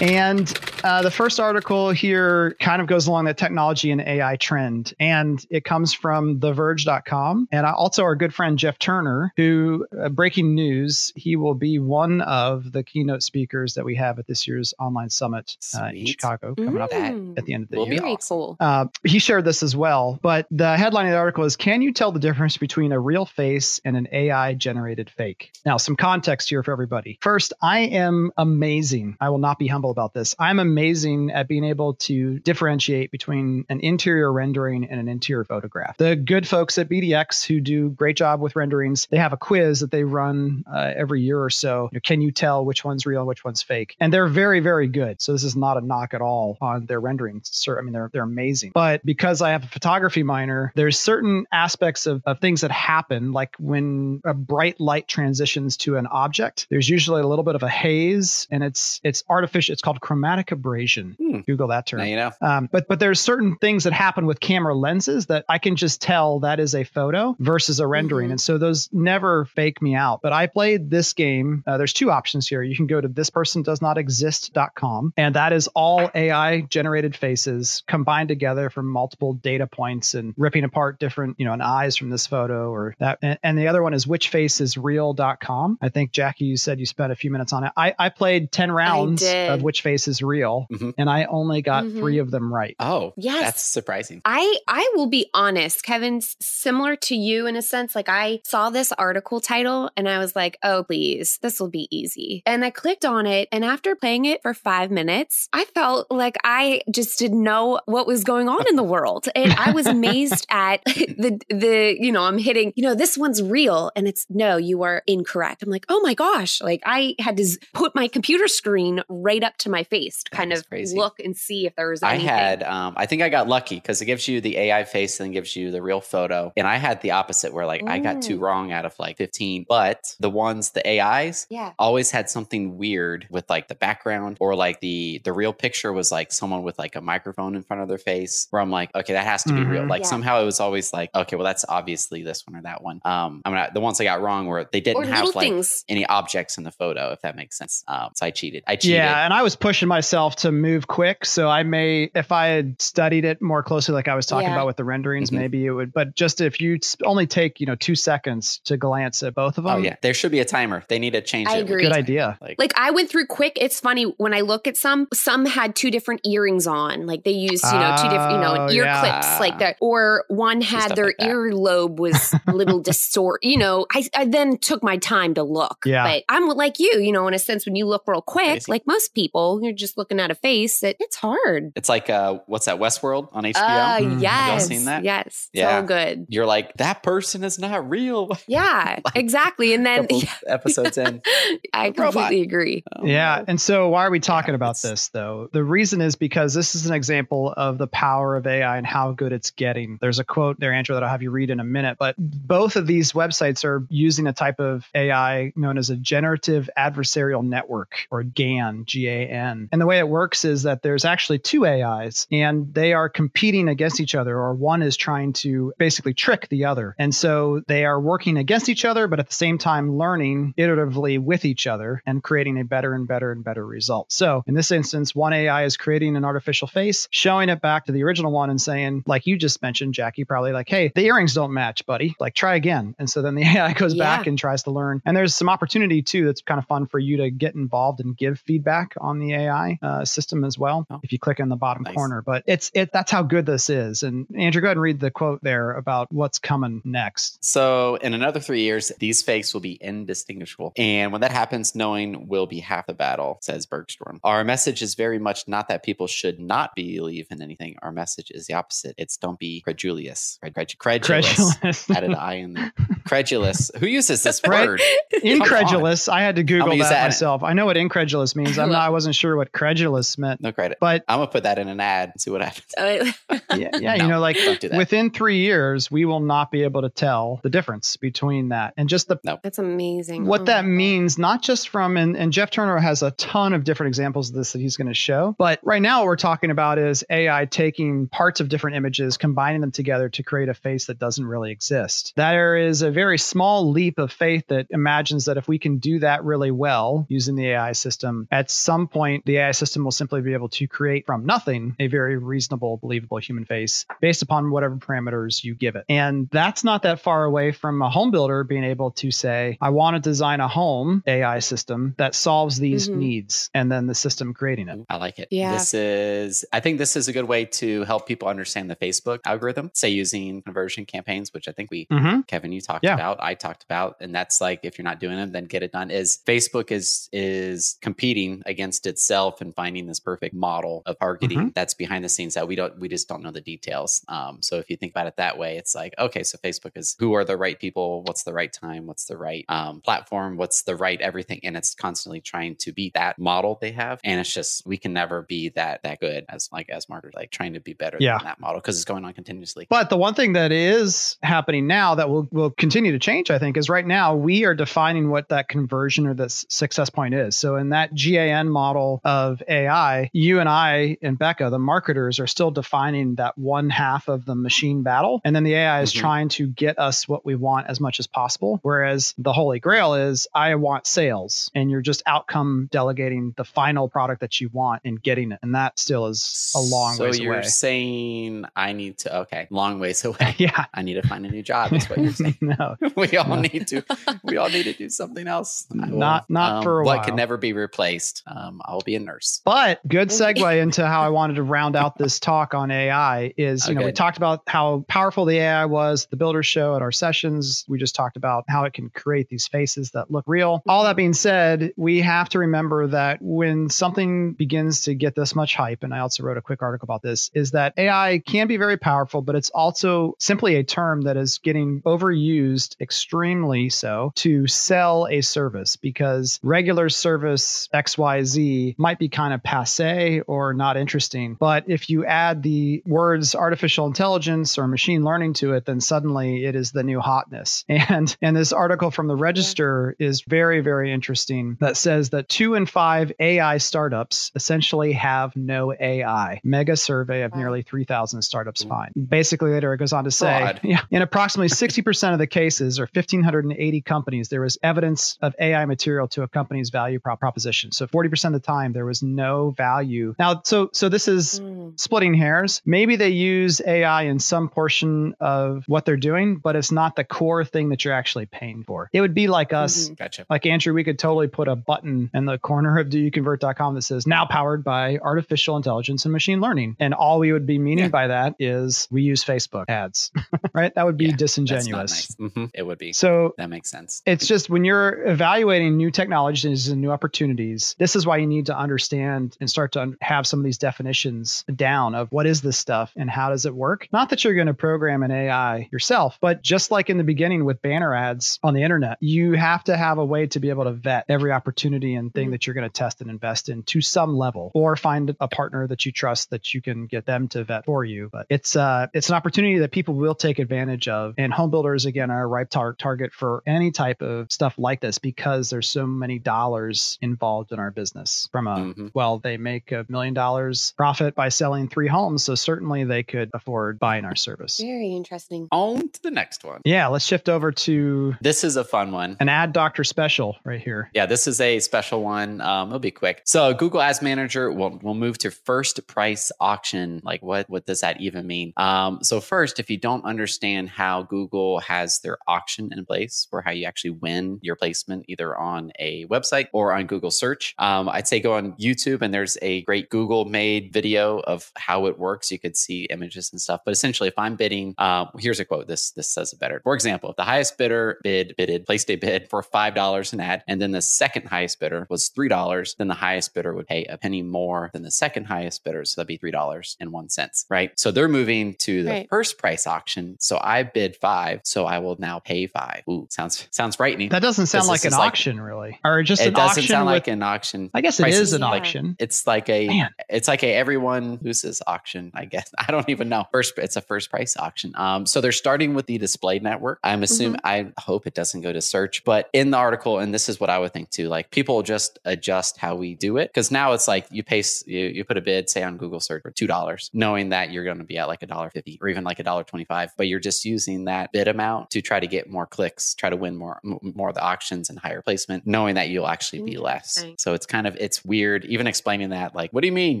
And 0.02 0.48
uh, 0.84 1.02
the 1.02 1.10
first 1.10 1.40
article 1.40 1.90
here 1.90 2.54
kind 2.60 2.80
of 2.82 2.86
goes 2.86 3.06
along 3.06 3.24
the 3.24 3.34
technology 3.34 3.90
and 3.90 4.00
AI 4.00 4.36
trend, 4.36 4.92
and 5.00 5.44
it 5.50 5.64
comes 5.64 5.94
from 5.94 6.38
TheVerge.com, 6.40 7.48
and 7.50 7.66
also 7.66 8.02
our 8.04 8.14
good 8.14 8.34
friend 8.34 8.58
Jeff 8.58 8.78
Turner, 8.78 9.32
who 9.36 9.86
uh, 9.98 10.08
breaking 10.10 10.54
news, 10.54 11.12
he 11.16 11.36
will 11.36 11.54
be 11.54 11.78
one 11.78 12.20
of 12.20 12.70
the 12.70 12.82
keynote 12.82 13.22
speakers 13.22 13.74
that 13.74 13.84
we 13.84 13.96
have 13.96 14.18
at 14.18 14.26
this 14.26 14.46
year's 14.46 14.74
online 14.78 15.08
summit 15.10 15.56
uh, 15.76 15.86
in 15.94 16.06
Chicago 16.06 16.54
coming 16.54 16.80
up 16.80 16.90
Mm. 16.94 17.38
at 17.38 17.44
the 17.46 17.54
end 17.54 17.64
of 17.64 17.70
the 17.70 17.78
Will 17.78 17.86
year. 17.86 17.94
be 17.94 17.98
Very 18.00 18.12
awesome. 18.12 18.36
cool. 18.36 18.56
Uh, 18.60 18.86
he 19.02 19.18
shared 19.18 19.44
this 19.44 19.62
as 19.62 19.74
well, 19.74 20.18
but 20.22 20.46
the 20.50 20.76
headline 20.76 21.06
of 21.06 21.12
the 21.12 21.18
article 21.18 21.44
is 21.44 21.56
Can 21.56 21.80
you 21.82 21.92
tell 21.92 22.12
the 22.12 22.20
difference 22.20 22.56
between 22.58 22.92
a 22.92 23.00
real 23.00 23.24
face 23.26 23.80
and 23.84 23.96
an 23.96 24.06
AI 24.12 24.54
generated 24.54 25.08
fake? 25.10 25.50
Now, 25.64 25.78
some 25.78 25.96
context 25.96 26.50
here 26.50 26.62
for 26.62 26.72
everybody. 26.72 27.18
First, 27.22 27.52
I 27.62 27.80
am 27.80 28.30
amazing. 28.36 29.16
I 29.20 29.30
will 29.30 29.38
not 29.38 29.58
be 29.58 29.66
humble 29.66 29.90
about 29.90 30.12
this. 30.12 30.36
I'm 30.38 30.58
amazing 30.58 30.73
at 30.78 31.48
being 31.48 31.64
able 31.64 31.94
to 31.94 32.38
differentiate 32.40 33.10
between 33.10 33.64
an 33.68 33.80
interior 33.80 34.32
rendering 34.32 34.84
and 34.90 35.00
an 35.00 35.08
interior 35.08 35.44
photograph. 35.44 35.96
The 35.96 36.16
good 36.16 36.46
folks 36.46 36.78
at 36.78 36.88
BDX 36.88 37.46
who 37.46 37.60
do 37.60 37.90
great 37.90 38.16
job 38.16 38.40
with 38.40 38.56
renderings, 38.56 39.06
they 39.10 39.18
have 39.18 39.32
a 39.32 39.36
quiz 39.36 39.80
that 39.80 39.90
they 39.90 40.04
run 40.04 40.64
uh, 40.72 40.92
every 40.96 41.22
year 41.22 41.42
or 41.42 41.50
so. 41.50 41.88
You 41.92 41.96
know, 41.96 42.00
can 42.02 42.20
you 42.20 42.30
tell 42.30 42.64
which 42.64 42.84
one's 42.84 43.06
real 43.06 43.20
and 43.20 43.28
which 43.28 43.44
one's 43.44 43.62
fake? 43.62 43.96
And 44.00 44.12
they're 44.12 44.28
very, 44.28 44.60
very 44.60 44.88
good. 44.88 45.20
So 45.20 45.32
this 45.32 45.44
is 45.44 45.56
not 45.56 45.76
a 45.76 45.80
knock 45.80 46.14
at 46.14 46.20
all 46.20 46.58
on 46.60 46.86
their 46.86 47.00
renderings. 47.00 47.48
Sir, 47.52 47.78
I 47.78 47.82
mean, 47.82 47.92
they're 47.92 48.10
they're 48.12 48.22
amazing. 48.22 48.72
But 48.74 49.04
because 49.04 49.42
I 49.42 49.50
have 49.50 49.64
a 49.64 49.68
photography 49.68 50.22
minor, 50.22 50.72
there's 50.74 50.98
certain 50.98 51.46
aspects 51.52 52.06
of, 52.06 52.22
of 52.26 52.40
things 52.40 52.62
that 52.62 52.70
happen, 52.70 53.32
like 53.32 53.54
when 53.58 54.20
a 54.24 54.34
bright 54.34 54.80
light 54.80 55.08
transitions 55.08 55.76
to 55.78 55.96
an 55.96 56.06
object, 56.06 56.66
there's 56.70 56.88
usually 56.88 57.22
a 57.22 57.26
little 57.26 57.44
bit 57.44 57.54
of 57.54 57.62
a 57.62 57.68
haze 57.68 58.46
and 58.50 58.62
it's 58.62 59.00
it's 59.04 59.24
artificial. 59.28 59.72
It's 59.72 59.82
called 59.82 60.00
chromatic 60.00 60.52
aberration. 60.64 61.16
Hmm. 61.18 61.40
Google 61.40 61.68
that 61.68 61.86
term. 61.86 61.98
Now 62.00 62.06
you 62.06 62.16
know. 62.16 62.30
Um, 62.40 62.68
but 62.72 62.88
but 62.88 62.98
there's 63.00 63.20
certain 63.20 63.56
things 63.56 63.84
that 63.84 63.92
happen 63.92 64.26
with 64.26 64.40
camera 64.40 64.74
lenses 64.74 65.26
that 65.26 65.44
I 65.48 65.58
can 65.58 65.76
just 65.76 66.00
tell 66.00 66.40
that 66.40 66.60
is 66.60 66.74
a 66.74 66.84
photo 66.84 67.36
versus 67.38 67.80
a 67.80 67.86
rendering, 67.86 68.28
Mhm. 68.28 68.32
and 68.32 68.40
so 68.40 68.58
those 68.58 68.88
never 68.92 69.44
fake 69.44 69.82
me 69.82 69.94
out. 69.94 70.20
But 70.22 70.32
I 70.32 70.46
played 70.46 70.90
this 70.90 71.12
game. 71.12 71.62
Uh, 71.66 71.76
there's 71.76 71.92
two 71.92 72.10
options 72.10 72.48
here. 72.48 72.62
You 72.62 72.76
can 72.76 72.86
go 72.86 73.00
to 73.00 73.08
thispersondoesnotexist.com, 73.08 75.12
and 75.16 75.34
that 75.34 75.52
is 75.52 75.68
all 75.68 76.10
AI 76.14 76.62
generated 76.62 77.16
faces 77.16 77.82
combined 77.86 78.28
together 78.28 78.70
from 78.70 78.86
multiple 78.86 79.34
data 79.34 79.66
points 79.66 80.14
and 80.14 80.34
ripping 80.36 80.64
apart 80.64 80.98
different 80.98 81.38
you 81.38 81.46
know 81.46 81.52
an 81.52 81.60
eyes 81.60 81.96
from 81.96 82.10
this 82.10 82.26
photo 82.26 82.70
or 82.70 82.94
that. 82.98 83.18
And, 83.22 83.38
and 83.42 83.58
the 83.58 83.68
other 83.68 83.82
one 83.82 83.94
is 83.94 84.06
whichfaceisreal.com. 84.06 85.78
I 85.80 85.88
think 85.88 86.12
Jackie, 86.12 86.44
you 86.46 86.56
said 86.56 86.80
you 86.80 86.86
spent 86.86 87.12
a 87.12 87.16
few 87.16 87.30
minutes 87.30 87.52
on 87.52 87.64
it. 87.64 87.72
I, 87.76 87.94
I 87.98 88.08
played 88.08 88.50
ten 88.52 88.70
rounds 88.70 89.22
of 89.24 89.62
which 89.62 89.82
face 89.82 90.08
is 90.08 90.22
real, 90.22 90.43
Mhm. 90.72 90.94
and 90.98 91.08
I 91.10 91.24
only 91.24 91.62
got 91.62 91.84
Mhm. 91.84 91.98
three 91.98 92.18
of 92.18 92.30
them 92.30 92.52
right. 92.52 92.76
Oh, 92.78 93.12
Yes. 93.16 93.42
That's 93.44 93.62
surprising. 93.62 94.20
I 94.24 94.58
I 94.68 94.90
will 94.96 95.06
be 95.08 95.26
honest, 95.34 95.82
Kevin, 95.82 96.16
s- 96.16 96.36
similar 96.40 96.96
to 96.96 97.14
you 97.16 97.46
in 97.46 97.56
a 97.56 97.62
sense. 97.62 97.94
Like 97.94 98.08
I 98.08 98.40
saw 98.44 98.70
this 98.70 98.92
article 98.92 99.40
title 99.40 99.90
and 99.96 100.08
I 100.08 100.18
was 100.18 100.34
like, 100.36 100.58
oh 100.62 100.84
please, 100.84 101.38
this 101.42 101.60
will 101.60 101.68
be 101.70 101.88
easy. 101.90 102.42
And 102.46 102.64
I 102.64 102.70
clicked 102.70 103.04
on 103.04 103.26
it, 103.26 103.48
and 103.52 103.64
after 103.64 103.94
playing 103.96 104.24
it 104.24 104.42
for 104.42 104.54
five 104.54 104.90
minutes, 104.90 105.48
I 105.52 105.64
felt 105.66 106.06
like 106.10 106.36
I 106.44 106.80
just 106.90 107.18
didn't 107.18 107.42
know 107.42 107.80
what 107.86 108.06
was 108.06 108.24
going 108.24 108.48
on 108.48 108.66
in 108.68 108.76
the 108.76 108.82
world, 108.82 109.28
and 109.34 109.52
I 109.54 109.70
was 109.72 109.86
amazed 109.98 110.46
at 110.50 110.84
the 110.86 111.40
the 111.48 111.96
you 111.98 112.12
know 112.12 112.22
I'm 112.22 112.38
hitting 112.38 112.72
you 112.76 112.82
know 112.82 112.94
this 112.94 113.16
one's 113.18 113.42
real, 113.42 113.90
and 113.96 114.06
it's 114.08 114.26
no, 114.30 114.56
you 114.56 114.82
are 114.82 115.02
incorrect. 115.06 115.62
I'm 115.62 115.70
like, 115.70 115.86
oh 115.88 116.00
my 116.02 116.14
gosh, 116.14 116.60
like 116.62 116.82
I 116.84 117.14
had 117.18 117.36
to 117.36 117.44
z- 117.44 117.58
put 117.72 117.94
my 117.94 118.08
computer 118.08 118.48
screen 118.48 119.02
right 119.08 119.42
up 119.42 119.56
to 119.58 119.70
my 119.70 119.84
face 119.84 120.22
kind 120.34 120.52
of 120.52 120.68
crazy. 120.68 120.96
look 120.96 121.20
and 121.20 121.36
see 121.36 121.66
if 121.66 121.74
there 121.76 121.90
was 121.90 122.02
I 122.02 122.14
anything. 122.14 122.28
had, 122.28 122.62
um, 122.62 122.94
I 122.96 123.06
think 123.06 123.22
I 123.22 123.28
got 123.28 123.48
lucky 123.48 123.76
because 123.76 124.00
it 124.02 124.06
gives 124.06 124.26
you 124.28 124.40
the 124.40 124.56
AI 124.58 124.84
face 124.84 125.18
and 125.20 125.26
then 125.26 125.32
gives 125.32 125.54
you 125.56 125.70
the 125.70 125.82
real 125.82 126.00
photo. 126.00 126.52
And 126.56 126.66
I 126.66 126.76
had 126.76 127.00
the 127.02 127.12
opposite 127.12 127.52
where 127.52 127.66
like 127.66 127.82
I 127.88 127.98
got 127.98 128.22
two 128.22 128.38
Mm. 128.38 128.40
wrong 128.40 128.72
out 128.72 128.84
of 128.84 128.94
like 128.98 129.16
15, 129.16 129.66
but 129.68 130.14
the 130.20 130.30
ones, 130.30 130.70
the 130.72 130.86
AIs, 131.00 131.46
yeah. 131.50 131.72
always 131.78 132.10
had 132.10 132.28
something 132.30 132.76
weird 132.78 133.26
with 133.30 133.48
like 133.50 133.68
the 133.68 133.74
background 133.74 134.36
or 134.40 134.54
like 134.56 134.80
the 134.80 135.20
the 135.24 135.32
real 135.32 135.52
picture 135.52 135.92
was 135.92 136.10
like 136.10 136.32
someone 136.32 136.62
with 136.62 136.78
like 136.78 136.96
a 136.96 137.00
microphone 137.00 137.54
in 137.54 137.62
front 137.62 137.82
of 137.82 137.88
their 137.88 137.98
face 137.98 138.46
where 138.50 138.60
I'm 138.62 138.70
like 138.70 138.94
okay 138.94 139.12
that 139.12 139.24
has 139.24 139.42
to 139.44 139.52
be 139.52 139.62
real 139.64 139.84
Mhm. 139.84 139.88
like 139.90 140.02
Yeah. 140.02 140.08
somehow 140.08 140.40
it 140.40 140.44
was 140.44 140.60
always 140.60 140.92
like 140.92 141.10
okay 141.14 141.36
well 141.36 141.44
that's 141.44 141.64
obviously 141.68 142.22
this 142.22 142.46
one 142.46 142.56
or 142.58 142.62
that 142.62 142.82
one 142.82 143.00
um 143.04 143.42
I 143.44 143.50
mean 143.50 143.66
the 143.74 143.80
ones 143.80 144.00
I 144.00 144.04
got 144.04 144.20
wrong 144.22 144.46
were 144.46 144.68
they 144.72 144.80
didn't 144.80 145.04
Or 145.04 145.06
have 145.06 145.34
like 145.34 145.48
things. 145.48 145.84
any 145.88 146.04
objects 146.06 146.56
in 146.58 146.64
the 146.64 146.70
photo 146.72 147.12
if 147.12 147.20
that 147.22 147.36
makes 147.36 147.56
sense 147.58 147.84
um 147.88 148.10
so 148.14 148.26
I 148.26 148.30
cheated 148.30 148.64
I 148.66 148.76
cheated 148.76 148.96
Yeah, 148.96 149.24
and 149.24 149.32
I 149.32 149.42
was 149.42 149.56
pushing 149.56 149.88
myself 149.88 150.23
to 150.30 150.52
move 150.52 150.86
quick, 150.86 151.24
so 151.24 151.48
I 151.48 151.62
may, 151.62 152.10
if 152.14 152.32
I 152.32 152.46
had 152.48 152.80
studied 152.80 153.24
it 153.24 153.40
more 153.42 153.62
closely, 153.62 153.94
like 153.94 154.08
I 154.08 154.14
was 154.14 154.26
talking 154.26 154.48
Yeah. 154.48 154.54
about 154.54 154.66
with 154.66 154.76
the 154.76 154.84
renderings, 154.84 155.30
Mhm. 155.30 155.38
maybe 155.38 155.64
it 155.66 155.70
would. 155.70 155.92
But 155.92 156.14
just 156.14 156.40
if 156.40 156.60
you 156.60 156.78
only 157.04 157.26
take, 157.26 157.60
you 157.60 157.66
know, 157.66 157.74
two 157.74 157.94
seconds 157.94 158.60
to 158.64 158.76
glance 158.76 159.22
at 159.22 159.34
both 159.34 159.58
of 159.58 159.64
them, 159.64 159.74
oh 159.74 159.78
yeah 159.78 159.96
there 160.02 160.14
should 160.14 160.30
be 160.32 160.40
a 160.40 160.44
timer 160.44 160.82
they 160.88 160.98
need 160.98 161.12
to 161.12 161.20
change 161.20 161.48
I 161.48 161.58
it 161.58 161.62
agree. 161.62 161.82
Good 161.82 161.92
idea. 161.92 162.38
like, 162.40 162.56
Like 162.58 162.72
I 162.76 162.90
went 162.90 163.10
through 163.10 163.26
quick. 163.26 163.58
It's 163.60 163.80
funny 163.80 164.04
when 164.18 164.34
I 164.34 164.40
look 164.40 164.66
at 164.66 164.76
some. 164.76 165.08
Some 165.12 165.46
had 165.46 165.74
two 165.76 165.90
different 165.90 166.20
earrings 166.26 166.66
on. 166.66 167.06
Like 167.06 167.24
they 167.24 167.30
used, 167.32 167.64
you 167.64 167.78
know, 167.78 167.96
two 168.00 168.08
different, 168.08 168.32
you 168.32 168.38
know, 168.38 168.56
Oh, 168.68 168.70
ear 168.70 168.84
yeah. 168.84 169.00
clips 169.00 169.40
like 169.40 169.58
that. 169.58 169.76
Or 169.80 170.24
one 170.28 170.60
had 170.60 170.94
their 170.96 171.06
like 171.06 171.18
earlobe 171.18 171.96
was 171.96 172.34
a 172.46 172.52
little 172.52 172.80
distort. 172.80 173.42
You 173.44 173.58
know, 173.58 173.86
I, 173.92 174.04
I 174.16 174.24
then 174.24 174.58
took 174.58 174.82
my 174.82 174.96
time 174.96 175.34
to 175.34 175.42
look. 175.42 175.78
Yeah. 175.84 176.04
But 176.04 176.24
I'm 176.28 176.48
like 176.48 176.78
you. 176.78 177.00
You 177.00 177.12
know, 177.12 177.26
in 177.28 177.34
a 177.34 177.38
sense, 177.38 177.66
when 177.66 177.76
you 177.76 177.86
look 177.86 178.04
real 178.06 178.22
quick, 178.22 178.44
Crazy. 178.46 178.70
like 178.70 178.86
most 178.86 179.14
people, 179.14 179.60
you're 179.62 179.72
just 179.72 179.96
looking 179.98 180.13
at 180.20 180.30
a 180.30 180.34
face. 180.34 180.82
It, 180.82 180.96
it's 181.00 181.16
hard. 181.16 181.72
it's 181.76 181.88
like 181.88 182.10
uh 182.10 182.38
what's 182.46 182.66
that 182.66 182.78
Westworld 182.78 183.28
on 183.32 183.44
HBO 183.44 183.54
Uh, 183.56 183.98
Mm. 184.00 184.02
Have 184.04 184.20
y'all 184.20 184.20
yes, 184.20 184.66
seen 184.68 184.84
that? 184.86 185.04
yes, 185.04 185.48
Yeah. 185.52 185.80
so 185.80 185.86
good. 185.86 186.26
you're 186.28 186.46
like 186.46 186.74
that 186.78 187.02
person 187.02 187.44
is 187.44 187.58
not 187.58 187.88
real 187.88 188.30
Yeah, 188.46 189.00
Like, 189.04 189.16
exactly. 189.16 189.74
And 189.74 189.84
then 189.86 190.02
couple 190.02 190.22
episodes 190.46 190.98
in 190.98 191.22
I 191.72 191.86
Robot. 191.88 191.96
completely 192.12 192.42
agree. 192.42 192.84
Oh, 192.94 193.06
Yeah. 193.06 193.36
no. 193.38 193.44
And 193.48 193.60
so, 193.60 193.88
why 193.88 194.04
are 194.06 194.10
we 194.10 194.20
talking 194.20 194.50
Yeah, 194.52 194.56
about 194.56 194.76
this, 194.82 195.08
though? 195.08 195.48
The 195.52 195.62
reason 195.64 196.00
is 196.00 196.16
because 196.16 196.54
this 196.54 196.74
is 196.74 196.86
an 196.86 196.94
example 196.94 197.52
of 197.56 197.78
the 197.78 197.86
power 197.86 198.36
of 198.36 198.46
AI 198.46 198.76
and 198.76 198.86
how 198.86 199.12
good 199.12 199.32
it's 199.32 199.50
getting. 199.50 199.98
There's 200.00 200.18
a 200.18 200.24
quote 200.24 200.58
there, 200.60 200.72
Andrew, 200.72 200.94
that 200.94 201.02
I'll 201.02 201.08
have 201.10 201.22
you 201.22 201.30
read 201.30 201.50
in 201.50 201.60
a 201.60 201.64
minute. 201.64 201.96
But 201.98 202.14
both 202.18 202.76
of 202.76 202.86
these 202.86 203.12
websites 203.12 203.64
are 203.64 203.86
using 203.88 204.26
a 204.26 204.32
type 204.32 204.60
of 204.60 204.86
AI 204.94 205.52
known 205.56 205.78
as 205.78 205.90
a 205.90 205.96
generative 205.96 206.68
adversarial 206.78 207.44
network 207.44 207.92
or 208.10 208.22
GAN, 208.22 208.84
G 208.86 209.08
A 209.08 209.28
N. 209.28 209.68
And 209.72 209.80
the 209.80 209.86
way 209.86 209.98
it 209.98 210.03
works 210.08 210.44
is 210.44 210.64
that 210.64 210.82
there's 210.82 211.04
actually 211.04 211.38
two 211.38 211.66
AIs 211.66 212.26
and 212.30 212.72
they 212.74 212.92
are 212.92 213.08
competing 213.08 213.68
against 213.68 214.00
each 214.00 214.14
other, 214.14 214.36
or 214.36 214.54
one 214.54 214.82
is 214.82 214.96
trying 214.96 215.32
to 215.34 215.72
basically 215.78 216.14
trick 216.14 216.48
the 216.48 216.66
other. 216.66 216.94
And 216.98 217.14
so 217.14 217.62
they 217.66 217.84
are 217.84 218.00
working 218.00 218.36
against 218.36 218.68
each 218.68 218.84
other, 218.84 219.06
but 219.08 219.20
at 219.20 219.28
the 219.28 219.34
same 219.34 219.58
time 219.58 219.96
learning 219.96 220.54
iteratively 220.58 221.18
with 221.18 221.44
each 221.44 221.66
other 221.66 222.02
and 222.06 222.22
creating 222.22 222.58
a 222.60 222.64
better 222.64 222.94
and 222.94 223.06
better 223.06 223.32
and 223.32 223.44
better 223.44 223.64
result. 223.64 224.10
So 224.12 224.42
in 224.46 224.54
this 224.54 224.70
instance, 224.70 225.14
one 225.14 225.32
AI 225.32 225.64
is 225.64 225.76
creating 225.76 226.16
an 226.16 226.24
artificial 226.24 226.68
face, 226.68 227.08
showing 227.10 227.48
it 227.48 227.60
back 227.60 227.86
to 227.86 227.92
the 227.92 228.02
original 228.02 228.32
one 228.32 228.50
and 228.50 228.60
saying, 228.60 229.02
like 229.06 229.26
you 229.26 229.36
just 229.36 229.62
mentioned, 229.62 229.94
Jackie, 229.94 230.24
probably 230.24 230.52
like, 230.52 230.68
hey, 230.68 230.92
the 230.94 231.04
earrings 231.04 231.34
don't 231.34 231.52
match, 231.52 231.86
buddy. 231.86 232.14
Like 232.18 232.34
try 232.34 232.56
again. 232.56 232.94
And 232.98 233.08
so 233.08 233.22
then 233.22 233.34
the 233.34 233.42
AI 233.56 233.72
goes 233.72 233.94
Yeah. 233.94 234.04
back 234.16 234.26
and 234.26 234.38
tries 234.38 234.64
to 234.64 234.70
learn. 234.70 235.00
And 235.04 235.16
there's 235.16 235.34
some 235.34 235.48
opportunity 235.48 236.02
too 236.02 236.24
that's 236.26 236.42
kind 236.42 236.58
of 236.58 236.66
fun 236.66 236.86
for 236.86 236.98
you 236.98 237.18
to 237.18 237.30
get 237.30 237.54
involved 237.54 238.00
and 238.00 238.16
give 238.16 238.38
feedback 238.40 238.94
on 239.00 239.18
the 239.18 239.34
AI 239.34 239.78
uh, 239.82 239.93
Uh, 239.94 240.04
system 240.04 240.42
as 240.44 240.58
well. 240.58 240.86
Oh. 240.90 240.98
If 241.04 241.12
you 241.12 241.18
click 241.20 241.38
in 241.38 241.48
the 241.48 241.56
bottom 241.56 241.84
Nice. 241.84 241.94
corner, 241.94 242.20
but 242.20 242.42
it's 242.46 242.70
it 242.74 242.90
that's 242.92 243.10
how 243.12 243.22
good 243.22 243.46
this 243.46 243.70
is. 243.70 244.02
And 244.02 244.26
Andrew, 244.36 244.60
go 244.60 244.66
ahead 244.66 244.76
and 244.76 244.82
read 244.82 244.98
the 244.98 245.10
quote 245.10 245.40
there 245.42 245.72
about 245.72 246.10
what's 246.12 246.38
coming 246.40 246.82
next. 246.84 247.44
So, 247.44 247.96
in 247.96 248.12
another 248.14 248.40
three 248.40 248.62
years, 248.62 248.90
these 248.98 249.22
fakes 249.22 249.54
will 249.54 249.60
be 249.60 249.78
indistinguishable. 249.80 250.72
And 250.76 251.12
when 251.12 251.20
that 251.20 251.30
happens, 251.32 251.74
knowing 251.74 252.26
will 252.28 252.46
be 252.46 252.60
half 252.60 252.86
the 252.86 252.94
battle, 252.94 253.38
says 253.42 253.66
Bergstrom. 253.66 254.20
Our 254.24 254.42
message 254.42 254.82
is 254.82 254.94
very 254.96 255.18
much 255.18 255.46
not 255.46 255.68
that 255.68 255.82
people 255.84 256.06
should 256.06 256.40
not 256.40 256.74
believe 256.74 257.26
in 257.30 257.40
anything. 257.42 257.76
Our 257.82 257.92
message 257.92 258.30
is 258.30 258.46
the 258.46 258.54
opposite. 258.54 258.94
It's 258.98 259.16
don't 259.16 259.38
be 259.38 259.60
credulous. 259.60 260.38
Cred- 260.44 260.54
cred- 260.54 260.78
credulous. 260.78 261.54
Credulous. 261.56 261.90
Added 261.96 262.10
an 262.10 262.16
I 262.16 262.34
in 262.34 262.54
there. 262.54 262.72
Credulous. 263.06 263.70
Who 263.78 263.86
uses 263.86 264.22
this 264.22 264.42
word? 264.42 264.80
incredulous. 265.22 266.08
I 266.08 266.22
had 266.22 266.36
to 266.36 266.42
Google 266.42 266.76
that 266.78 266.88
that. 266.90 267.04
myself. 267.04 267.42
I 267.42 267.52
know 267.52 267.66
what 267.66 267.76
incredulous 267.76 268.34
means. 268.36 268.58
I'm 268.58 268.70
not, 268.70 268.80
I 268.82 268.90
wasn't 268.90 269.14
sure 269.14 269.36
what 269.36 269.52
credulous 269.52 269.83
meant. 270.18 270.40
No 270.40 270.52
credit. 270.52 270.78
But 270.80 271.04
I'm 271.08 271.18
going 271.18 271.28
to 271.28 271.32
put 271.32 271.42
that 271.44 271.58
in 271.58 271.68
an 271.68 271.80
ad 271.80 272.10
and 272.10 272.20
see 272.20 272.30
what 272.30 272.40
happens. 272.42 272.74
Uh, 272.76 273.12
yeah, 273.56 273.70
yeah 273.78 273.96
No, 273.96 274.04
you 274.04 274.10
know, 274.10 274.20
like 274.20 274.36
don't 274.36 274.60
do 274.60 274.68
that. 274.68 274.78
within 274.78 275.10
three 275.10 275.38
years, 275.38 275.90
we 275.90 276.04
will 276.04 276.20
not 276.20 276.50
be 276.50 276.62
able 276.62 276.82
to 276.82 276.88
tell 276.88 277.40
the 277.42 277.50
difference 277.50 277.96
between 277.96 278.48
that 278.50 278.74
and 278.76 278.88
just 278.88 279.08
the 279.08 279.18
No. 279.24 279.38
That's 279.42 279.58
amazing. 279.58 280.26
what 280.26 280.42
Oh 280.42 280.44
that 280.44 280.64
means, 280.64 281.18
not 281.18 281.42
just 281.42 281.68
from, 281.68 281.96
and, 281.96 282.16
and 282.16 282.32
Jeff 282.32 282.50
Turner 282.50 282.78
has 282.78 283.02
a 283.02 283.10
ton 283.12 283.52
of 283.54 283.64
different 283.64 283.88
examples 283.88 284.30
of 284.30 284.36
this 284.36 284.52
that 284.52 284.60
he's 284.60 284.76
going 284.76 284.88
to 284.88 284.94
show. 284.94 285.34
But 285.38 285.60
right 285.62 285.80
now, 285.82 286.00
what 286.00 286.06
we're 286.06 286.16
talking 286.16 286.50
about 286.50 286.78
is 286.78 287.04
AI 287.08 287.46
taking 287.46 288.08
parts 288.08 288.40
of 288.40 288.48
different 288.48 288.76
images, 288.76 289.16
combining 289.16 289.60
them 289.60 289.72
together 289.72 290.08
to 290.10 290.22
create 290.22 290.48
a 290.48 290.54
face 290.54 290.86
that 290.86 290.98
doesn't 290.98 291.24
really 291.24 291.50
exist. 291.50 292.12
There 292.16 292.56
is 292.56 292.82
a 292.82 292.90
very 292.90 293.18
small 293.18 293.70
leap 293.70 293.98
of 293.98 294.12
faith 294.12 294.44
that 294.48 294.66
imagines 294.70 295.24
that 295.26 295.36
if 295.36 295.48
we 295.48 295.58
can 295.58 295.78
do 295.78 296.00
that 296.00 296.24
really 296.24 296.50
well 296.50 297.06
using 297.08 297.34
the 297.36 297.48
AI 297.48 297.72
system, 297.72 298.28
at 298.30 298.50
some 298.50 298.88
point, 298.88 299.24
the 299.24 299.38
AI 299.38 299.52
system 299.52 299.73
will 299.82 299.90
simply 299.90 300.20
be 300.20 300.34
able 300.34 300.50
to 300.50 300.66
create 300.68 301.06
from 301.06 301.26
nothing 301.26 301.74
a 301.80 301.86
very 301.88 302.16
reasonable, 302.16 302.76
believable 302.76 303.18
human 303.18 303.44
face 303.44 303.86
based 304.00 304.22
upon 304.22 304.50
whatever 304.50 304.76
parameters 304.76 305.42
you 305.42 305.54
give 305.54 305.74
it. 305.74 305.84
And 305.88 306.28
that's 306.30 306.62
not 306.62 306.82
that 306.82 307.00
far 307.00 307.24
away 307.24 307.50
from 307.52 307.82
a 307.82 307.90
home 307.90 308.10
builder 308.10 308.44
being 308.44 308.64
able 308.64 308.90
to 308.92 309.10
say, 309.10 309.58
I 309.60 309.70
want 309.70 309.96
to 309.96 310.00
design 310.00 310.40
a 310.40 310.48
home 310.48 311.02
AI 311.06 311.38
system 311.38 311.94
that 311.98 312.14
solves 312.14 312.58
these 312.58 312.88
Mhm. 312.88 312.96
needs, 312.96 313.50
and 313.54 313.72
then 313.72 313.86
the 313.86 313.94
system 313.94 314.34
creating 314.34 314.68
it. 314.68 314.78
I 314.88 314.96
like 314.96 315.18
it. 315.18 315.28
Yeah. 315.30 315.52
This 315.52 315.72
is, 315.74 316.44
I 316.52 316.60
think 316.60 316.78
this 316.78 316.96
is 316.96 317.08
a 317.08 317.12
good 317.12 317.24
way 317.26 317.46
to 317.46 317.84
help 317.84 318.06
people 318.06 318.28
understand 318.28 318.70
the 318.70 318.76
Facebook 318.76 319.20
algorithm, 319.24 319.70
say 319.74 319.88
using 319.88 320.42
conversion 320.42 320.84
campaigns, 320.84 321.32
which 321.32 321.48
I 321.48 321.52
think 321.52 321.70
we 321.70 321.86
Mm-hmm. 321.90 322.22
Kevin, 322.22 322.52
you 322.52 322.60
talked 322.60 322.84
Yeah. 322.84 322.94
about, 322.94 323.18
I 323.22 323.34
talked 323.34 323.62
about, 323.64 323.96
and 324.00 324.14
that's 324.14 324.40
like 324.40 324.60
if 324.64 324.78
you're 324.78 324.84
not 324.84 325.00
doing 325.00 325.16
them, 325.16 325.32
then 325.32 325.44
get 325.44 325.62
it 325.62 325.72
done. 325.72 325.90
Is 325.90 326.18
Facebook 326.26 326.70
is 326.72 327.08
is 327.12 327.76
competing 327.80 328.42
against 328.46 328.86
itself 328.86 329.40
and 329.40 329.53
finding 329.54 329.86
this 329.86 330.00
perfect 330.00 330.34
model 330.34 330.82
of 330.86 330.98
targeting 330.98 331.38
Mm-hmm. 331.38 331.48
that's 331.54 331.74
behind 331.74 332.04
the 332.04 332.08
scenes 332.08 332.34
that 332.34 332.46
we 332.46 332.54
don't 332.54 332.78
we 332.78 332.88
just 332.88 333.08
don't 333.08 333.22
know 333.22 333.30
the 333.30 333.40
details. 333.40 334.04
Um, 334.08 334.42
so 334.42 334.56
if 334.56 334.70
you 334.70 334.76
think 334.76 334.92
about 334.92 335.06
it 335.06 335.16
that 335.16 335.38
way, 335.38 335.56
it's 335.56 335.74
like 335.74 335.94
okay, 335.98 336.22
so 336.22 336.38
Facebook 336.38 336.72
is 336.76 336.96
who 336.98 337.14
are 337.14 337.24
the 337.24 337.36
right 337.36 337.58
people, 337.58 338.02
what's 338.02 338.22
the 338.24 338.32
right 338.32 338.52
time, 338.52 338.86
what's 338.86 339.06
the 339.06 339.16
right 339.16 339.44
um, 339.48 339.80
platform, 339.80 340.36
what's 340.36 340.62
the 340.62 340.76
right 340.76 341.00
everything, 341.00 341.40
and 341.44 341.56
it's 341.56 341.74
constantly 341.74 342.20
trying 342.20 342.56
to 342.56 342.72
be 342.72 342.90
that 342.94 343.18
model 343.18 343.58
they 343.60 343.72
have, 343.72 344.00
and 344.04 344.20
it's 344.20 344.32
just 344.32 344.66
we 344.66 344.76
can 344.76 344.92
never 344.92 345.22
be 345.22 345.48
that 345.50 345.82
that 345.82 346.00
good 346.00 346.24
as 346.28 346.48
like 346.52 346.68
as 346.70 346.88
marketers, 346.88 347.14
like 347.14 347.30
trying 347.30 347.54
to 347.54 347.60
be 347.60 347.72
better 347.74 347.96
Yeah. 348.00 348.18
than 348.18 348.26
that 348.26 348.40
model 348.40 348.60
because 348.60 348.76
it's 348.76 348.84
going 348.84 349.04
on 349.04 349.12
continuously. 349.14 349.66
But 349.70 349.90
the 349.90 349.96
one 349.96 350.14
thing 350.14 350.34
that 350.34 350.52
is 350.52 351.16
happening 351.22 351.66
now 351.66 351.94
that 351.96 352.08
will 352.10 352.28
will 352.30 352.50
continue 352.50 352.92
to 352.92 352.98
change, 352.98 353.30
I 353.30 353.38
think, 353.38 353.56
is 353.56 353.68
right 353.68 353.86
now 353.86 354.14
we 354.16 354.44
are 354.44 354.54
defining 354.54 355.10
what 355.10 355.28
that 355.30 355.48
conversion 355.48 356.06
or 356.06 356.14
this 356.14 356.44
success 356.48 356.90
point 356.90 357.14
is. 357.14 357.36
So 357.36 357.56
in 357.56 357.70
that 357.70 357.94
GAN 357.94 358.48
model 358.48 359.00
of 359.04 359.42
AI, 359.48 360.10
you 360.12 360.40
and 360.40 360.48
I 360.48 360.96
and 361.02 361.18
Becca, 361.18 361.50
the 361.50 361.58
marketers, 361.58 362.18
are 362.20 362.26
still 362.26 362.50
defining 362.50 363.16
that 363.16 363.36
one 363.38 363.70
half 363.70 364.08
of 364.08 364.24
the 364.24 364.34
machine 364.34 364.82
battle, 364.82 365.20
and 365.24 365.34
then 365.34 365.44
the 365.44 365.54
AI 365.54 365.82
is 365.82 365.92
Mhm. 365.92 365.98
trying 366.00 366.28
to 366.30 366.46
get 366.46 366.78
us 366.78 367.08
what 367.08 367.24
we 367.24 367.34
want 367.34 367.66
as 367.68 367.80
much 367.80 367.98
as 368.00 368.06
possible. 368.06 368.58
Whereas 368.62 369.14
the 369.18 369.32
holy 369.32 369.60
grail 369.60 369.94
is 369.94 370.26
I 370.34 370.54
want 370.56 370.86
sales, 370.86 371.50
and 371.54 371.70
you're 371.70 371.80
just 371.82 372.02
outcome 372.06 372.68
delegating 372.70 373.34
the 373.36 373.44
final 373.44 373.88
product 373.88 374.20
that 374.20 374.40
you 374.40 374.48
want 374.52 374.82
and 374.84 375.02
getting 375.02 375.32
it, 375.32 375.38
and 375.42 375.54
that 375.54 375.78
still 375.78 376.06
is 376.06 376.52
a 376.54 376.60
long 376.60 376.92
way. 376.92 376.96
so 376.96 377.04
ways 377.04 377.18
you're 377.20 377.42
saying 377.42 378.44
I 378.56 378.72
need 378.72 378.98
to 378.98 379.18
okay, 379.20 379.46
long 379.50 379.80
ways 379.80 380.04
away. 380.04 380.34
yeah. 380.38 380.66
I 380.72 380.82
need 380.82 380.94
to 380.94 381.02
find 381.06 381.24
a 381.26 381.30
new 381.30 381.42
job. 381.42 381.72
Is 381.72 381.88
what 381.88 381.98
you're 382.00 382.12
saying. 382.12 382.38
no. 382.40 382.76
we 382.96 383.16
all 383.16 383.28
No. 383.36 383.40
need 383.42 383.66
to. 383.68 383.82
We 384.22 384.36
all 384.36 384.48
need 384.48 384.64
to 384.64 384.72
do 384.72 384.88
something 384.90 385.26
else. 385.26 385.66
I 385.72 385.90
will, 385.90 385.98
Not- 385.98 386.28
not 386.30 386.52
um, 386.56 386.62
for 386.62 386.80
a 386.80 386.84
what 386.84 386.96
while. 386.98 387.04
can 387.06 387.16
never 387.16 387.36
be 387.36 387.52
replaced. 387.52 388.22
Um, 388.26 388.60
I'll 388.64 388.80
be 388.80 388.94
a 388.96 389.00
nurse. 389.00 389.33
But 389.44 389.86
good 389.86 390.08
segue 390.08 390.60
into 390.62 390.86
how 390.86 391.02
I 391.02 391.08
wanted 391.08 391.36
to 391.36 391.42
round 391.42 391.76
out 391.76 391.96
this 391.96 392.20
talk 392.20 392.54
on 392.54 392.70
AI 392.70 393.32
is, 393.36 393.68
you 393.68 393.74
know, 393.74 393.84
we 393.84 393.92
talked 393.92 394.16
about 394.16 394.42
how 394.46 394.84
powerful 394.86 395.24
the 395.24 395.38
AI 395.38 395.64
was, 395.66 396.06
the 396.06 396.16
builder 396.16 396.42
show 396.42 396.76
at 396.76 396.82
our 396.82 396.92
sessions. 396.92 397.64
We 397.68 397.78
just 397.78 397.94
talked 397.94 398.16
about 398.16 398.44
how 398.48 398.64
it 398.64 398.72
can 398.72 398.90
create 398.90 399.28
these 399.28 399.46
faces 399.46 399.92
that 399.92 400.10
look 400.10 400.24
real. 400.26 400.62
All 400.66 400.84
that 400.84 400.90
mm-hmm. 400.90 400.96
being 400.96 401.12
said, 401.14 401.72
we 401.76 402.00
have 402.02 402.28
to 402.30 402.40
remember 402.40 402.88
that 402.88 403.18
when 403.20 403.68
something 403.70 404.32
begins 404.32 404.82
to 404.82 404.94
get 404.94 405.14
this 405.14 405.34
much 405.34 405.54
hype, 405.56 405.82
and 405.82 405.94
I 405.94 406.00
also 406.00 406.22
wrote 406.22 406.36
a 406.36 406.42
quick 406.42 406.62
article 406.62 406.86
about 406.86 407.02
this, 407.02 407.30
is 407.34 407.52
that 407.52 407.74
AI 407.76 408.22
can 408.26 408.46
be 408.46 408.56
very 408.56 408.76
powerful, 408.76 409.22
but 409.22 409.34
it's 409.34 409.50
also 409.50 410.16
simply 410.18 410.56
a 410.56 410.64
term 410.64 411.02
that 411.02 411.16
is 411.16 411.38
getting 411.38 411.82
overused 411.82 412.80
extremely 412.80 413.68
so 413.68 414.12
to 414.16 414.46
sell 414.46 415.06
a 415.08 415.20
service 415.20 415.76
because 415.76 416.40
regular 416.42 416.88
service 416.88 417.68
XYZ 417.72 418.78
might 418.78 418.98
be 418.98 419.08
kind 419.08 419.23
kind 419.24 419.32
of 419.32 419.42
passe 419.42 420.20
or 420.20 420.52
not 420.52 420.76
interesting. 420.76 421.34
But 421.40 421.64
if 421.68 421.88
you 421.88 422.04
add 422.04 422.42
the 422.42 422.82
words 422.84 423.34
artificial 423.34 423.86
intelligence 423.86 424.58
or 424.58 424.68
machine 424.68 425.02
learning 425.02 425.34
to 425.34 425.54
it, 425.54 425.64
then 425.64 425.80
suddenly 425.80 426.44
it 426.44 426.54
is 426.54 426.72
the 426.72 426.82
new 426.82 427.00
hotness. 427.00 427.64
And 427.94 428.16
and 428.22 428.34
this 428.34 428.52
article 428.52 428.90
from 428.90 429.08
the 429.08 429.14
Register 429.14 429.94
is 429.98 430.22
very 430.22 430.60
very 430.60 430.92
interesting 430.92 431.56
that 431.60 431.76
says 431.76 432.10
that 432.10 432.28
two 432.28 432.54
in 432.54 432.66
five 432.66 433.12
AI 433.20 433.58
startups 433.58 434.32
essentially 434.34 434.92
have 434.92 435.36
no 435.36 435.72
AI. 435.78 436.40
Mega 436.42 436.76
survey 436.76 437.22
of 437.22 437.34
nearly 437.36 437.62
3,000 437.62 438.22
startups 438.22 438.64
find. 438.64 438.92
Basically, 438.96 439.50
later 439.52 439.74
it 439.74 439.78
goes 439.78 439.92
on 439.92 440.04
to 440.04 440.10
say, 440.10 440.40
Fraud. 440.40 440.60
yeah, 440.64 440.80
in 440.90 441.02
approximately 441.02 441.48
60% 441.48 442.12
of 442.14 442.18
the 442.18 442.26
cases, 442.26 442.80
or 442.80 442.88
1,580 442.92 443.80
companies, 443.82 444.28
there 444.28 444.40
was 444.40 444.56
evidence 444.62 445.18
of 445.20 445.34
AI 445.38 445.64
material 445.66 446.08
to 446.08 446.22
a 446.22 446.28
company's 446.28 446.70
value 446.70 446.98
prop- 446.98 447.20
proposition. 447.20 447.70
So 447.72 447.86
40% 447.86 448.26
of 448.26 448.32
the 448.32 448.40
time, 448.40 448.72
there 448.72 448.86
was 448.86 449.02
no 449.14 449.50
value. 449.56 450.14
Now, 450.18 450.40
so 450.44 450.70
so 450.72 450.88
this 450.88 451.08
is 451.08 451.40
Mm. 451.40 451.78
splitting 451.80 452.14
hairs. 452.14 452.60
Maybe 452.64 452.96
they 452.96 453.10
use 453.10 453.60
AI 453.64 454.02
in 454.02 454.18
some 454.18 454.48
portion 454.48 455.14
of 455.20 455.64
what 455.66 455.84
they're 455.84 455.96
doing, 455.96 456.36
but 456.36 456.56
it's 456.56 456.70
not 456.72 456.96
the 456.96 457.04
core 457.04 457.44
thing 457.44 457.70
that 457.70 457.84
you're 457.84 457.94
actually 457.94 458.26
paying 458.26 458.64
for. 458.64 458.88
It 458.92 459.00
would 459.00 459.14
be 459.14 459.26
like 459.26 459.52
us. 459.52 459.88
Mhm. 459.90 459.98
Gotcha. 459.98 460.26
Like 460.30 460.46
Andrew, 460.46 460.72
we 460.74 460.84
could 460.84 460.98
totally 460.98 461.28
put 461.28 461.48
a 461.48 461.56
button 461.56 462.10
in 462.14 462.24
the 462.24 462.38
corner 462.38 462.78
of 462.78 462.88
doyouconvert.com 462.88 463.74
that 463.74 463.82
says 463.82 464.06
now 464.06 464.26
powered 464.26 464.62
by 464.64 464.98
artificial 464.98 465.56
intelligence 465.56 466.04
and 466.04 466.12
machine 466.12 466.40
learning. 466.40 466.76
And 466.80 466.94
all 466.94 467.18
we 467.18 467.32
would 467.32 467.46
be 467.46 467.58
meaning 467.58 467.84
Yeah. 467.86 467.90
by 467.90 468.06
that 468.08 468.34
is 468.38 468.88
we 468.90 469.02
use 469.02 469.24
Facebook 469.24 469.64
ads, 469.68 470.10
right? 470.54 470.74
That 470.74 470.86
would 470.86 470.96
be 470.96 471.06
Yeah, 471.06 471.10
That's 471.12 471.38
not 471.38 471.46
disingenuous. 471.46 472.16
nice. 472.20 472.30
Mhm, 472.32 472.50
It 472.54 472.62
would 472.66 472.78
be. 472.78 472.92
So 472.92 473.34
that 473.38 473.50
makes 473.50 473.70
sense. 473.70 474.02
it's 474.06 474.26
just 474.26 474.48
when 474.50 474.64
you're 474.64 475.06
evaluating 475.06 475.76
new 475.76 475.90
technologies 475.90 476.68
and 476.68 476.80
new 476.80 476.90
opportunities, 476.90 477.74
this 477.78 477.96
is 477.96 478.06
why 478.06 478.18
you 478.18 478.26
need 478.26 478.46
to 478.46 478.56
understand 478.56 479.03
and 479.04 479.36
start 479.50 479.72
to 479.72 479.94
have 480.00 480.26
some 480.26 480.40
of 480.40 480.44
these 480.44 480.58
definitions 480.58 481.44
down 481.54 481.94
of 481.94 482.08
what 482.10 482.26
is 482.26 482.40
this 482.42 482.58
stuff 482.58 482.92
and 482.96 483.08
how 483.10 483.30
does 483.30 483.46
it 483.46 483.54
work. 483.54 483.88
Not 483.92 484.10
that 484.10 484.24
you're 484.24 484.34
going 484.34 484.46
to 484.46 484.54
program 484.54 485.02
an 485.02 485.10
AI 485.10 485.68
yourself, 485.72 486.18
but 486.20 486.42
just 486.42 486.70
like 486.70 486.90
in 486.90 486.98
the 486.98 487.04
beginning 487.04 487.44
with 487.44 487.62
banner 487.62 487.94
ads 487.94 488.38
on 488.42 488.54
the 488.54 488.62
internet, 488.62 488.98
you 489.00 489.32
have 489.32 489.64
to 489.64 489.76
have 489.76 489.98
a 489.98 490.04
way 490.04 490.26
to 490.28 490.40
be 490.40 490.50
able 490.50 490.64
to 490.64 490.72
vet 490.72 491.04
every 491.08 491.32
opportunity 491.32 491.94
and 491.94 492.12
thing 492.12 492.28
Mhm. 492.28 492.32
that 492.32 492.46
you're 492.46 492.54
going 492.54 492.68
to 492.68 492.72
test 492.72 493.00
and 493.00 493.10
invest 493.10 493.48
in 493.48 493.62
to 493.64 493.80
some 493.80 494.16
level, 494.16 494.50
or 494.54 494.76
find 494.76 495.14
a 495.20 495.28
partner 495.28 495.66
that 495.66 495.84
you 495.86 495.92
trust 495.92 496.30
that 496.30 496.54
you 496.54 496.60
can 496.62 496.86
get 496.86 497.06
them 497.06 497.28
to 497.28 497.44
vet 497.44 497.64
for 497.64 497.84
you. 497.84 498.08
But 498.12 498.26
it's 498.30 498.56
uh 498.56 498.86
it's 498.94 499.08
an 499.08 499.14
opportunity 499.16 499.58
that 499.58 499.72
people 499.72 499.94
will 499.94 500.14
take 500.14 500.38
advantage 500.38 500.88
of, 500.88 501.14
and 501.18 501.32
home 501.32 501.50
builders 501.50 501.86
again 501.86 502.10
are 502.10 502.22
a 502.24 502.26
ripe 502.26 502.50
tar- 502.50 502.74
target 502.74 503.12
for 503.12 503.42
any 503.46 503.70
type 503.70 504.02
of 504.02 504.30
stuff 504.30 504.54
like 504.58 504.80
this 504.80 504.98
because 504.98 505.50
there's 505.50 505.68
so 505.68 505.86
many 505.86 506.18
dollars 506.18 506.98
involved 507.00 507.52
in 507.52 507.58
our 507.58 507.70
business. 507.70 508.28
From 508.32 508.46
a 508.46 508.56
Mhm. 508.56 508.93
Well, 508.94 509.18
they 509.18 509.36
make 509.36 509.72
a 509.72 509.84
million 509.88 510.14
dollars 510.14 510.72
profit 510.76 511.14
by 511.14 511.28
selling 511.28 511.68
three 511.68 511.88
homes, 511.88 512.24
so 512.24 512.34
certainly 512.34 512.84
they 512.84 513.02
could 513.02 513.30
afford 513.34 513.78
buying 513.78 514.04
our 514.04 514.16
service. 514.16 514.58
Very 514.60 514.94
interesting. 514.94 515.48
On 515.50 515.88
to 515.88 516.02
the 516.02 516.10
next 516.10 516.44
one. 516.44 516.60
Yeah, 516.64 516.86
let's 516.88 517.04
shift 517.04 517.28
over 517.28 517.52
to 517.52 518.14
This 518.20 518.44
is 518.44 518.56
a 518.56 518.64
fun 518.64 518.92
one. 518.92 519.16
an 519.20 519.28
ad 519.28 519.52
doctor 519.52 519.84
special 519.84 520.36
right 520.44 520.60
here. 520.60 520.90
Yeah, 520.94 521.06
this 521.06 521.26
is 521.26 521.40
a 521.40 521.58
special 521.60 522.02
one. 522.02 522.40
Um, 522.40 522.68
it'll 522.68 522.78
be 522.78 522.90
quick. 522.90 523.22
So 523.24 523.52
Google 523.54 523.80
Ads 523.80 524.02
Manager 524.02 524.52
will 524.52 524.78
will 524.82 524.94
move 524.94 525.18
to 525.18 525.30
first 525.30 525.86
price 525.86 526.30
auction. 526.40 527.00
Like 527.02 527.22
what 527.22 527.48
what 527.50 527.66
does 527.66 527.80
that 527.80 528.00
even 528.00 528.26
mean? 528.26 528.52
Um, 528.56 529.00
so 529.02 529.20
first, 529.20 529.58
if 529.58 529.70
you 529.70 529.76
don't 529.78 530.04
understand 530.04 530.68
how 530.68 531.02
Google 531.02 531.60
has 531.60 531.98
their 532.00 532.18
auction 532.28 532.70
in 532.72 532.84
place 532.86 533.26
for 533.30 533.42
how 533.42 533.50
you 533.50 533.64
actually 533.66 533.90
win 533.90 534.38
your 534.42 534.56
placement 534.56 535.04
either 535.08 535.36
on 535.36 535.72
a 535.78 536.04
website 536.06 536.46
or 536.52 536.72
on 536.72 536.86
Google 536.86 537.10
search, 537.10 537.54
um, 537.58 537.88
I'd 537.88 538.06
say 538.06 538.20
go 538.20 538.34
on 538.34 538.52
YouTube 538.52 538.83
and 538.86 539.12
there's 539.12 539.36
a 539.42 539.62
great 539.62 539.90
Google 539.90 540.24
made 540.24 540.72
video 540.72 541.18
of 541.20 541.50
how 541.56 541.86
it 541.86 541.98
works. 541.98 542.30
You 542.30 542.38
could 542.38 542.56
see 542.56 542.84
images 542.84 543.30
and 543.32 543.40
stuff. 543.40 543.60
But 543.64 543.72
essentially, 543.72 544.08
if 544.08 544.18
I'm 544.18 544.36
bidding, 544.36 544.74
um, 544.78 545.08
here's 545.18 545.40
a 545.40 545.44
quote. 545.44 545.66
This 545.66 545.90
this 545.92 546.08
says 546.10 546.32
it 546.32 546.38
better. 546.38 546.60
For 546.64 546.74
example, 546.74 547.10
if 547.10 547.16
the 547.16 547.24
highest 547.24 547.56
bidder 547.58 547.98
bid 548.02 548.34
bidded 548.36 548.66
placed 548.66 548.90
a 548.90 548.96
bid 548.96 549.28
for 549.30 549.42
five 549.42 549.74
dollars 549.74 550.12
an 550.12 550.20
ad, 550.20 550.42
and 550.46 550.60
then 550.60 550.70
the 550.72 550.82
second 550.82 551.26
highest 551.28 551.60
bidder 551.60 551.86
was 551.90 552.08
three 552.08 552.28
dollars, 552.28 552.74
then 552.78 552.88
the 552.88 552.94
highest 552.94 553.34
bidder 553.34 553.54
would 553.54 553.66
pay 553.66 553.84
a 553.86 553.96
penny 553.98 554.22
more 554.22 554.70
than 554.72 554.82
the 554.82 554.90
second 554.90 555.24
highest 555.24 555.64
bidder. 555.64 555.84
So 555.84 556.00
that'd 556.00 556.08
be 556.08 556.16
three 556.16 556.30
dollars 556.30 556.76
and 556.80 556.92
one 556.92 557.08
cent, 557.08 557.32
right? 557.50 557.72
So 557.78 557.90
they're 557.90 558.08
moving 558.08 558.54
to 558.60 558.82
the 558.82 558.90
Right. 558.90 559.08
first 559.08 559.38
price 559.38 559.66
auction. 559.66 560.16
So 560.20 560.38
I 560.42 560.62
bid 560.62 560.96
five, 560.96 561.40
so 561.44 561.64
I 561.66 561.78
will 561.78 561.96
now 561.98 562.18
pay 562.18 562.46
five. 562.46 562.82
Ooh, 562.88 563.06
sounds 563.10 563.48
sounds 563.50 563.76
frightening. 563.76 564.10
That 564.10 564.22
doesn't 564.22 564.46
sound 564.46 564.62
This 564.64 564.68
like 564.68 564.84
is 564.84 564.92
an 564.92 564.98
like- 564.98 565.06
auction, 565.08 565.40
really, 565.40 565.78
or 565.84 566.02
just 566.02 566.22
it 566.22 566.28
an 566.28 566.34
doesn't 566.34 566.58
auction. 566.64 566.68
sound 566.68 566.86
with, 566.86 566.92
like 566.94 567.08
an 567.08 567.22
auction. 567.22 567.70
I 567.74 567.80
guess 567.80 567.98
it 567.98 568.04
prices. 568.04 568.20
is 568.20 568.32
an 568.34 568.42
Yeah. 568.42 568.48
Auction. 568.74 568.96
It's 568.98 569.26
like 569.26 569.48
a 569.48 569.68
Man. 569.68 569.90
it's 570.08 570.28
like 570.28 570.42
a 570.42 570.54
everyone 570.54 571.18
loses 571.22 571.62
auction, 571.66 572.10
I 572.14 572.24
guess. 572.24 572.52
I 572.58 572.70
don't 572.70 572.88
even 572.88 573.08
know. 573.08 573.26
First 573.32 573.54
it's 573.58 573.76
a 573.76 573.80
first 573.80 574.10
price 574.10 574.36
auction. 574.36 574.72
Um 574.76 575.06
so 575.06 575.20
they're 575.20 575.32
starting 575.32 575.74
with 575.74 575.86
the 575.86 575.98
display 575.98 576.38
network. 576.38 576.78
I'm 576.82 577.02
assuming 577.02 577.40
I 577.44 577.72
hope 577.78 578.06
it 578.06 578.14
doesn't 578.14 578.40
go 578.40 578.52
to 578.52 578.60
search, 578.60 579.04
but 579.04 579.28
in 579.32 579.50
the 579.50 579.56
article 579.56 579.98
and 579.98 580.12
this 580.12 580.28
is 580.28 580.40
what 580.40 580.50
I 580.50 580.58
would 580.58 580.72
think 580.72 580.90
too, 580.90 581.08
like 581.08 581.30
people 581.30 581.62
just 581.62 581.98
adjust 582.04 582.58
how 582.58 582.74
we 582.74 582.94
do 582.94 583.16
it 583.16 583.32
cuz 583.32 583.50
now 583.50 583.72
it's 583.72 583.88
like 583.88 584.06
you 584.10 584.22
pay 584.22 584.42
you, 584.66 584.86
you 584.86 585.04
put 585.04 585.16
a 585.16 585.20
bid 585.20 585.48
say 585.48 585.62
on 585.62 585.76
Google 585.76 586.00
search 586.00 586.22
for 586.22 586.30
$2 586.30 586.90
knowing 586.92 587.30
that 587.30 587.50
you're 587.50 587.64
going 587.64 587.78
to 587.78 587.84
be 587.84 587.98
at 587.98 588.08
like 588.08 588.22
a 588.22 588.26
dollar 588.26 588.50
50 588.50 588.78
or 588.80 588.88
even 588.88 589.04
like 589.04 589.18
a 589.18 589.22
dollar 589.22 589.44
25, 589.44 589.92
but 589.96 590.08
you're 590.08 590.20
just 590.20 590.44
using 590.44 590.84
that 590.84 591.12
bid 591.12 591.28
amount 591.28 591.70
to 591.70 591.80
try 591.80 592.00
to 592.00 592.06
get 592.06 592.30
more 592.30 592.46
clicks, 592.46 592.94
try 592.94 593.10
to 593.10 593.16
win 593.16 593.36
more 593.36 593.60
more 593.62 594.08
of 594.08 594.14
the 594.14 594.22
auctions 594.22 594.70
and 594.70 594.78
higher 594.78 595.02
placement 595.02 595.46
knowing 595.46 595.74
that 595.74 595.88
you'll 595.88 596.06
actually 596.06 596.42
be 596.42 596.56
less. 596.56 597.04
So 597.18 597.34
it's 597.34 597.46
kind 597.46 597.66
of 597.66 597.76
it's 597.76 598.04
weird 598.04 598.44
even 598.54 598.66
explaining 598.66 599.10
that 599.10 599.34
like 599.34 599.50
what 599.52 599.60
do 599.60 599.66
you 599.66 599.72
mean 599.72 600.00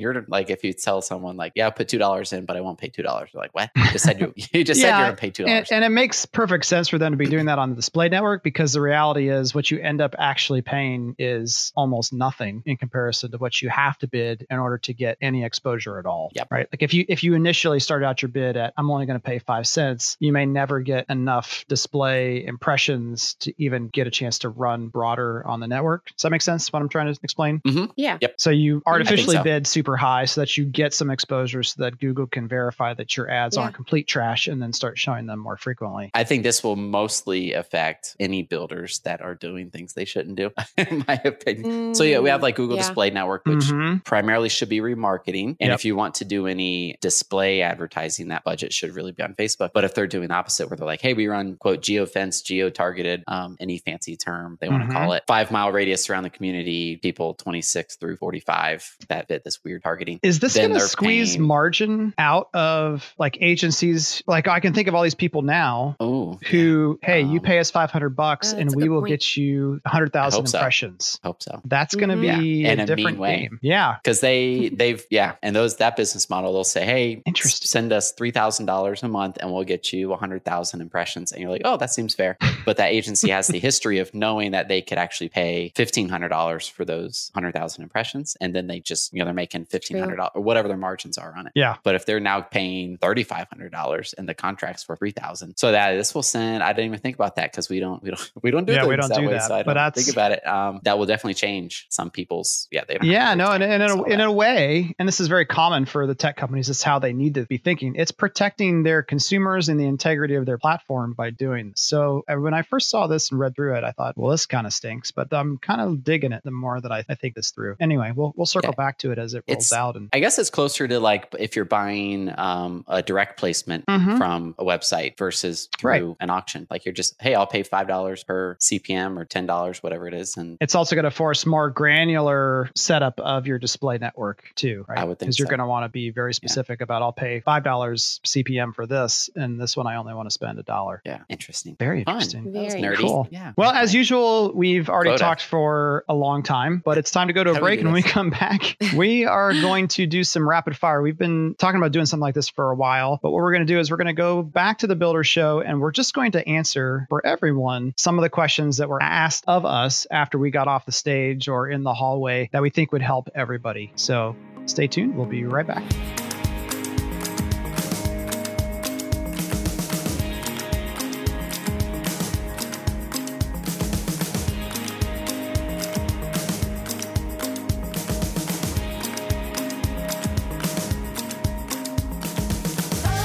you're 0.00 0.24
like 0.28 0.48
if 0.50 0.64
you 0.64 0.72
tell 0.72 1.02
someone 1.02 1.36
like 1.36 1.52
yeah 1.54 1.68
put 1.70 1.88
two 1.88 1.98
dollars 1.98 2.32
in 2.32 2.44
but 2.44 2.56
I 2.56 2.60
won't 2.60 2.78
pay 2.78 2.88
two 2.88 3.02
dollars 3.02 3.30
you're 3.32 3.42
like 3.42 3.54
what 3.54 3.70
you 3.76 3.90
just 3.92 4.04
said 4.04 4.20
you 4.20 4.32
you 4.52 4.64
just 4.64 4.80
said 4.80 4.88
Yeah, 4.88 4.98
you're 4.98 5.06
gonna 5.08 5.16
pay 5.16 5.30
two 5.30 5.44
dollars. 5.44 5.70
and 5.70 5.84
it 5.84 5.88
makes 5.90 6.24
perfect 6.26 6.64
sense 6.64 6.88
for 6.88 6.98
them 6.98 7.12
to 7.12 7.16
be 7.16 7.26
doing 7.26 7.46
that 7.46 7.58
on 7.58 7.70
the 7.70 7.76
display 7.76 8.08
network 8.08 8.42
because 8.42 8.72
the 8.72 8.80
reality 8.80 9.28
is 9.28 9.54
what 9.54 9.70
you 9.70 9.78
end 9.78 10.00
up 10.00 10.14
actually 10.18 10.62
paying 10.62 11.14
is 11.18 11.72
almost 11.76 12.12
nothing 12.12 12.62
in 12.66 12.76
comparison 12.76 13.30
to 13.30 13.38
what 13.38 13.60
you 13.60 13.68
have 13.68 13.98
to 13.98 14.06
bid 14.06 14.46
in 14.50 14.58
order 14.58 14.78
to 14.78 14.94
get 14.94 15.18
any 15.20 15.44
exposure 15.44 15.98
at 15.98 16.06
all. 16.06 16.30
Yep. 16.34 16.48
Right. 16.50 16.68
Like 16.72 16.82
if 16.82 16.94
you 16.94 17.04
if 17.08 17.22
you 17.24 17.34
initially 17.34 17.80
start 17.80 18.02
out 18.04 18.22
your 18.22 18.28
bid 18.30 18.56
at 18.56 18.72
I'm 18.76 18.90
only 18.90 19.06
going 19.06 19.18
to 19.18 19.24
pay 19.24 19.38
five 19.38 19.66
cents, 19.66 20.16
you 20.20 20.32
may 20.32 20.46
never 20.46 20.80
get 20.80 21.06
enough 21.10 21.64
display 21.68 22.44
impressions 22.44 23.34
to 23.40 23.52
even 23.58 23.88
get 23.88 24.06
a 24.06 24.10
chance 24.10 24.38
to 24.40 24.48
run 24.48 24.88
broader 24.88 25.46
on 25.46 25.60
the 25.60 25.66
network. 25.68 26.06
Does 26.06 26.22
that 26.22 26.30
make 26.30 26.42
sense? 26.42 26.72
What 26.72 26.82
I'm 26.82 26.88
trying 26.88 27.12
to 27.12 27.20
explain? 27.22 27.60
Mm-hmm. 27.60 27.84
Yeah. 27.96 28.18
Yep. 28.20 28.40
So 28.44 28.50
you 28.50 28.82
artificially 28.84 29.36
so. 29.36 29.42
bid 29.42 29.66
super 29.66 29.96
high 29.96 30.26
so 30.26 30.42
that 30.42 30.54
you 30.58 30.66
get 30.66 30.92
some 30.92 31.08
exposure 31.10 31.62
so 31.62 31.82
that 31.82 31.98
Google 31.98 32.26
can 32.26 32.46
verify 32.46 32.92
that 32.92 33.16
your 33.16 33.30
ads 33.30 33.56
Yeah. 33.56 33.62
aren't 33.62 33.74
complete 33.74 34.06
trash 34.06 34.48
and 34.48 34.60
then 34.60 34.74
start 34.74 34.98
showing 34.98 35.24
them 35.24 35.38
more 35.38 35.56
frequently. 35.56 36.10
I 36.12 36.24
think 36.24 36.42
this 36.42 36.62
will 36.62 36.76
mostly 36.76 37.54
affect 37.54 38.14
any 38.20 38.42
builders 38.42 38.98
that 39.04 39.22
are 39.22 39.34
doing 39.34 39.70
things 39.70 39.94
they 39.94 40.04
shouldn't 40.04 40.36
do, 40.36 40.50
in 40.76 41.04
my 41.08 41.18
opinion. 41.24 41.94
So 41.94 42.04
yeah, 42.04 42.18
we 42.18 42.28
have 42.28 42.42
like 42.42 42.56
Google 42.56 42.76
Mm, 42.76 42.80
Yeah. 42.80 42.86
Display 42.86 43.10
Network, 43.12 43.46
which 43.46 43.60
Mhm. 43.64 44.04
primarily 44.04 44.50
should 44.50 44.68
be 44.68 44.80
remarketing. 44.80 45.56
And 45.58 45.70
Yep. 45.70 45.74
if 45.78 45.84
you 45.86 45.96
want 45.96 46.16
to 46.16 46.26
do 46.26 46.46
any 46.46 46.96
display 47.00 47.62
advertising, 47.62 48.28
that 48.28 48.44
budget 48.44 48.74
should 48.74 48.94
really 48.94 49.12
be 49.12 49.22
on 49.22 49.34
Facebook. 49.36 49.70
But 49.72 49.84
if 49.84 49.94
they're 49.94 50.06
doing 50.06 50.28
the 50.28 50.34
opposite, 50.34 50.68
where 50.68 50.76
they're 50.76 50.84
like, 50.86 51.00
hey, 51.00 51.14
we 51.14 51.28
run 51.28 51.56
quote 51.56 51.80
geo 51.80 52.04
fence, 52.04 52.42
geo 52.42 52.68
targeted, 52.68 53.24
um, 53.26 53.56
any 53.58 53.78
fancy 53.78 54.16
term 54.18 54.58
they 54.60 54.68
want 54.68 54.82
to 54.82 54.88
Mhm. 54.90 54.92
call 54.92 55.12
it, 55.14 55.22
five 55.26 55.50
mile 55.50 55.72
radius 55.72 56.10
around 56.10 56.24
the 56.24 56.30
community, 56.30 56.96
people 56.98 57.32
26 57.32 57.96
through 57.96 58.18
45 58.40 58.96
that 59.08 59.28
fit 59.28 59.44
this 59.44 59.62
weird 59.62 59.82
targeting. 59.82 60.18
Is 60.22 60.40
this 60.40 60.56
going 60.56 60.72
to 60.72 60.80
squeeze 60.80 61.36
paying- 61.36 61.46
margin 61.46 62.14
out 62.18 62.48
of 62.54 63.14
like 63.18 63.38
agencies? 63.40 64.22
Like 64.26 64.48
I 64.48 64.60
can 64.60 64.74
think 64.74 64.88
of 64.88 64.94
all 64.94 65.02
these 65.02 65.14
people 65.14 65.42
now 65.42 65.96
Oh, 66.00 66.38
who, 66.50 66.98
hey, 67.02 67.20
you 67.22 67.38
Um, 67.38 67.44
pay 67.44 67.58
us 67.58 67.70
500 67.70 68.10
bucks 68.10 68.52
and 68.52 68.74
we 68.74 68.88
will 68.88 69.00
point. 69.00 69.10
get 69.10 69.36
you 69.36 69.80
100,000 69.84 70.38
hope 70.40 70.48
so. 70.48 70.58
impressions. 70.58 71.20
hope 71.22 71.42
so. 71.42 71.60
That's 71.64 71.94
going 71.94 72.08
to 72.10 72.16
Mhm. 72.16 72.20
be 72.40 72.62
Yeah, 72.62 72.72
in 72.72 72.80
a 72.80 72.82
a 72.82 72.86
mean 72.86 72.96
different 72.96 73.18
way. 73.18 73.36
game. 73.42 73.58
Yeah. 73.62 73.96
because 74.02 74.20
they 74.20 74.70
they've 74.70 75.04
yeah 75.10 75.34
and 75.42 75.54
those 75.54 75.76
that 75.76 75.96
business 75.96 76.28
model 76.30 76.52
they'll 76.52 76.64
say 76.64 76.84
hey 76.84 77.22
Interesting. 77.26 77.66
send 77.68 77.92
us 77.92 78.12
$3000 78.12 79.02
a 79.02 79.08
month 79.08 79.38
and 79.40 79.52
we'll 79.52 79.64
get 79.64 79.92
you 79.92 80.12
100000 80.12 80.80
impressions 80.80 81.32
and 81.32 81.40
you're 81.40 81.50
like 81.50 81.62
oh 81.64 81.76
that 81.76 81.90
seems 81.90 82.14
fair 82.14 82.36
but 82.64 82.76
that 82.78 82.90
agency 82.92 83.30
has 83.30 83.46
the 83.48 83.58
history 83.68 83.98
of 83.98 84.12
knowing 84.14 84.52
that 84.52 84.68
they 84.68 84.80
could 84.82 84.98
actually 84.98 85.28
pay 85.28 85.72
$1500 85.76 86.70
for 86.70 86.84
those 86.84 87.30
100000 87.34 87.82
impressions 87.82 88.23
and 88.40 88.54
then 88.54 88.66
they 88.66 88.80
just 88.80 89.12
you 89.12 89.18
know 89.18 89.24
they're 89.26 89.34
making 89.34 89.66
$1500 89.66 90.30
or 90.34 90.40
whatever 90.40 90.68
their 90.68 90.76
margins 90.76 91.18
are 91.18 91.34
on 91.36 91.46
it 91.46 91.52
Yeah. 91.54 91.76
but 91.82 91.94
if 91.94 92.06
they're 92.06 92.20
now 92.20 92.40
paying 92.40 92.98
$3500 92.98 94.14
and 94.18 94.28
the 94.28 94.34
contracts 94.34 94.82
for 94.82 94.96
3000 94.96 95.56
so 95.56 95.72
that 95.72 95.94
this 95.94 96.14
will 96.14 96.22
send 96.22 96.62
i 96.62 96.72
didn't 96.72 96.86
even 96.86 96.98
think 97.00 97.16
about 97.16 97.36
that 97.36 97.50
because 97.52 97.68
we 97.68 97.80
don't 97.80 98.02
we 98.02 98.10
don't 98.10 98.32
we 98.42 98.50
don't 98.50 98.64
do 98.64 98.72
Yeah, 98.72 98.86
we 98.86 98.96
don't 98.96 99.08
that 99.08 99.18
do 99.20 99.26
way 99.26 99.32
that, 99.34 99.42
so 99.42 99.54
i 99.54 99.62
but 99.62 99.74
don't 99.74 99.84
that's- 99.84 100.04
think 100.04 100.14
about 100.16 100.32
it 100.32 100.46
um, 100.46 100.80
that 100.84 100.98
will 100.98 101.06
definitely 101.06 101.34
change 101.34 101.86
some 101.90 102.10
people's 102.10 102.68
yeah 102.70 102.84
they 102.86 102.94
have 102.94 103.04
Yeah, 103.04 103.34
no, 103.34 103.50
and, 103.50 103.62
and 103.62 103.82
in, 103.82 103.90
a, 103.90 104.02
in 104.04 104.18
that. 104.18 104.26
a 104.28 104.32
way, 104.32 104.94
and 104.98 105.06
this 105.08 105.20
is 105.20 105.28
very 105.28 105.44
common 105.46 105.84
for 105.84 106.06
the 106.06 106.14
tech 106.14 106.36
companies, 106.36 106.68
it's 106.70 106.82
how 106.82 106.98
they 106.98 107.12
need 107.12 107.34
to 107.34 107.44
be 107.46 107.58
thinking. 107.58 107.94
It's 107.96 108.12
protecting 108.12 108.82
their 108.82 109.02
consumers 109.02 109.68
and 109.68 109.78
the 109.78 109.84
integrity 109.86 110.36
of 110.36 110.46
their 110.46 110.58
platform 110.58 111.12
by 111.12 111.30
doing 111.30 111.70
this. 111.70 111.80
So 111.82 112.24
uh, 112.28 112.34
when 112.34 112.54
when 112.54 112.60
I 112.60 112.62
first 112.62 112.88
saw 112.88 113.06
this 113.08 113.30
and 113.32 113.40
read 113.40 113.56
through 113.56 113.74
it, 113.76 113.82
I 113.84 113.90
thought, 113.90 114.16
well, 114.16 114.30
this 114.30 114.46
kind 114.46 114.64
of 114.66 114.72
stinks, 114.72 115.10
but 115.10 115.32
I'm 115.32 115.58
kind 115.58 115.80
of 115.80 116.04
digging 116.04 116.30
it 116.32 116.42
the 116.44 116.50
more 116.52 116.80
that 116.80 116.92
I, 116.92 117.04
I 117.08 117.14
think 117.16 117.34
this 117.34 117.50
through. 117.50 117.74
Anyway, 117.80 118.12
we'll 118.16 118.32
we'll 118.36 118.46
circle 118.46 118.70
Yeah. 118.78 118.84
back 118.84 118.98
to 118.98 119.10
it 119.12 119.18
as 119.18 119.34
it 119.34 119.44
rolls 119.48 119.66
It's- 119.66 119.72
out. 119.72 119.96
And 119.96 120.08
I 120.12 120.20
guess 120.20 120.38
it's 120.38 120.50
closer 120.50 120.86
to 120.88 121.00
like 121.00 121.34
if 121.38 121.56
you're 121.56 121.64
buying 121.64 122.32
um, 122.36 122.84
a 122.88 123.02
direct 123.02 123.38
placement 123.38 123.86
Mhm. 123.86 124.18
from 124.18 124.54
a 124.58 124.64
website 124.64 125.16
versus 125.18 125.68
through 125.78 125.90
Right. 125.90 126.16
an 126.20 126.30
auction. 126.30 126.66
Like 126.70 126.84
you're 126.84 126.94
just, 126.94 127.20
hey, 127.20 127.34
I'll 127.34 127.46
pay 127.46 127.62
five 127.62 127.88
dollars 127.88 128.24
per 128.24 128.56
CPM 128.60 129.18
or 129.18 129.24
ten 129.24 129.46
dollars, 129.46 129.82
whatever 129.82 130.06
it 130.08 130.14
is, 130.14 130.36
and 130.36 130.56
it's 130.60 130.74
also 130.74 130.94
going 130.94 131.04
to 131.04 131.10
force 131.10 131.46
more 131.46 131.70
granular 131.70 132.70
setup 132.76 133.18
of 133.20 133.46
your 133.46 133.58
display 133.58 133.98
network 133.98 134.44
too, 134.54 134.84
right? 134.88 134.98
I 134.98 135.04
would 135.04 135.18
think 135.18 135.28
because 135.28 135.38
you're 135.38 135.48
going 135.48 135.58
to 135.60 135.66
want 135.66 135.84
to 135.84 135.88
be 135.88 136.10
very 136.10 136.34
specific 136.34 136.80
about 136.80 137.02
I'll 137.02 137.12
pay 137.12 137.40
five 137.40 137.64
dollars 137.64 138.20
CPM 138.24 138.74
for 138.74 138.86
this, 138.86 139.30
and 139.34 139.60
this 139.60 139.76
one 139.76 139.86
I 139.86 139.96
only 139.96 140.14
want 140.14 140.26
to 140.26 140.30
spend 140.32 140.58
a 140.58 140.62
dollar. 140.62 141.02
yeah, 141.04 141.18
interesting. 141.28 141.76
Very 141.78 142.04
Fun. 142.04 142.14
interesting. 142.14 142.52
That 142.52 142.64
was 142.64 142.74
Very 142.74 142.96
nerdy. 142.96 143.00
cool. 143.00 143.28
Yeah. 143.30 143.52
Well, 143.56 143.70
as 143.70 143.94
usual, 143.94 144.52
we've 144.54 144.88
already 144.88 145.10
Quota. 145.10 145.22
talked 145.22 145.42
for 145.42 146.04
a 146.08 146.14
long 146.14 146.42
time, 146.42 146.82
but 146.84 146.98
it's 146.98 147.10
time 147.10 147.28
to 147.28 147.32
go 147.32 147.42
to 147.44 147.50
a 147.50 147.54
How 147.54 147.60
break. 147.60 147.80
And 147.80 147.92
we 147.92 148.02
this? 148.02 148.03
come 148.14 148.30
back, 148.30 148.76
we 148.96 149.24
are 149.24 149.52
going 149.52 149.88
to 149.88 150.06
do 150.06 150.24
some 150.24 150.48
rapid 150.48 150.76
fire. 150.76 151.02
We've 151.02 151.18
been 151.18 151.54
talking 151.58 151.78
about 151.78 151.92
doing 151.92 152.06
something 152.06 152.22
like 152.22 152.34
this 152.34 152.48
for 152.48 152.70
a 152.70 152.74
while, 152.74 153.18
but 153.22 153.30
what 153.30 153.38
we're 153.38 153.52
going 153.52 153.66
to 153.66 153.72
do 153.72 153.78
is 153.78 153.90
we're 153.90 153.96
going 153.96 154.06
to 154.06 154.12
go 154.12 154.42
back 154.42 154.78
to 154.78 154.86
the 154.86 154.96
Builder 154.96 155.24
Show 155.24 155.60
and 155.60 155.80
we're 155.80 155.90
just 155.90 156.14
going 156.14 156.32
to 156.32 156.48
answer 156.48 157.06
for 157.08 157.24
everyone 157.26 157.94
some 157.96 158.18
of 158.18 158.22
the 158.22 158.30
questions 158.30 158.76
that 158.76 158.88
were 158.88 159.02
asked 159.02 159.44
of 159.46 159.64
us 159.64 160.06
after 160.10 160.38
we 160.38 160.50
got 160.50 160.68
off 160.68 160.86
the 160.86 160.92
stage 160.92 161.48
or 161.48 161.68
in 161.68 161.82
the 161.82 161.94
hallway 161.94 162.48
that 162.52 162.62
we 162.62 162.70
think 162.70 162.92
would 162.92 163.02
help 163.02 163.28
everybody. 163.34 163.92
So 163.96 164.36
stay 164.66 164.86
tuned. 164.86 165.16
We'll 165.16 165.26
be 165.26 165.44
right 165.44 165.66
back. 165.66 166.23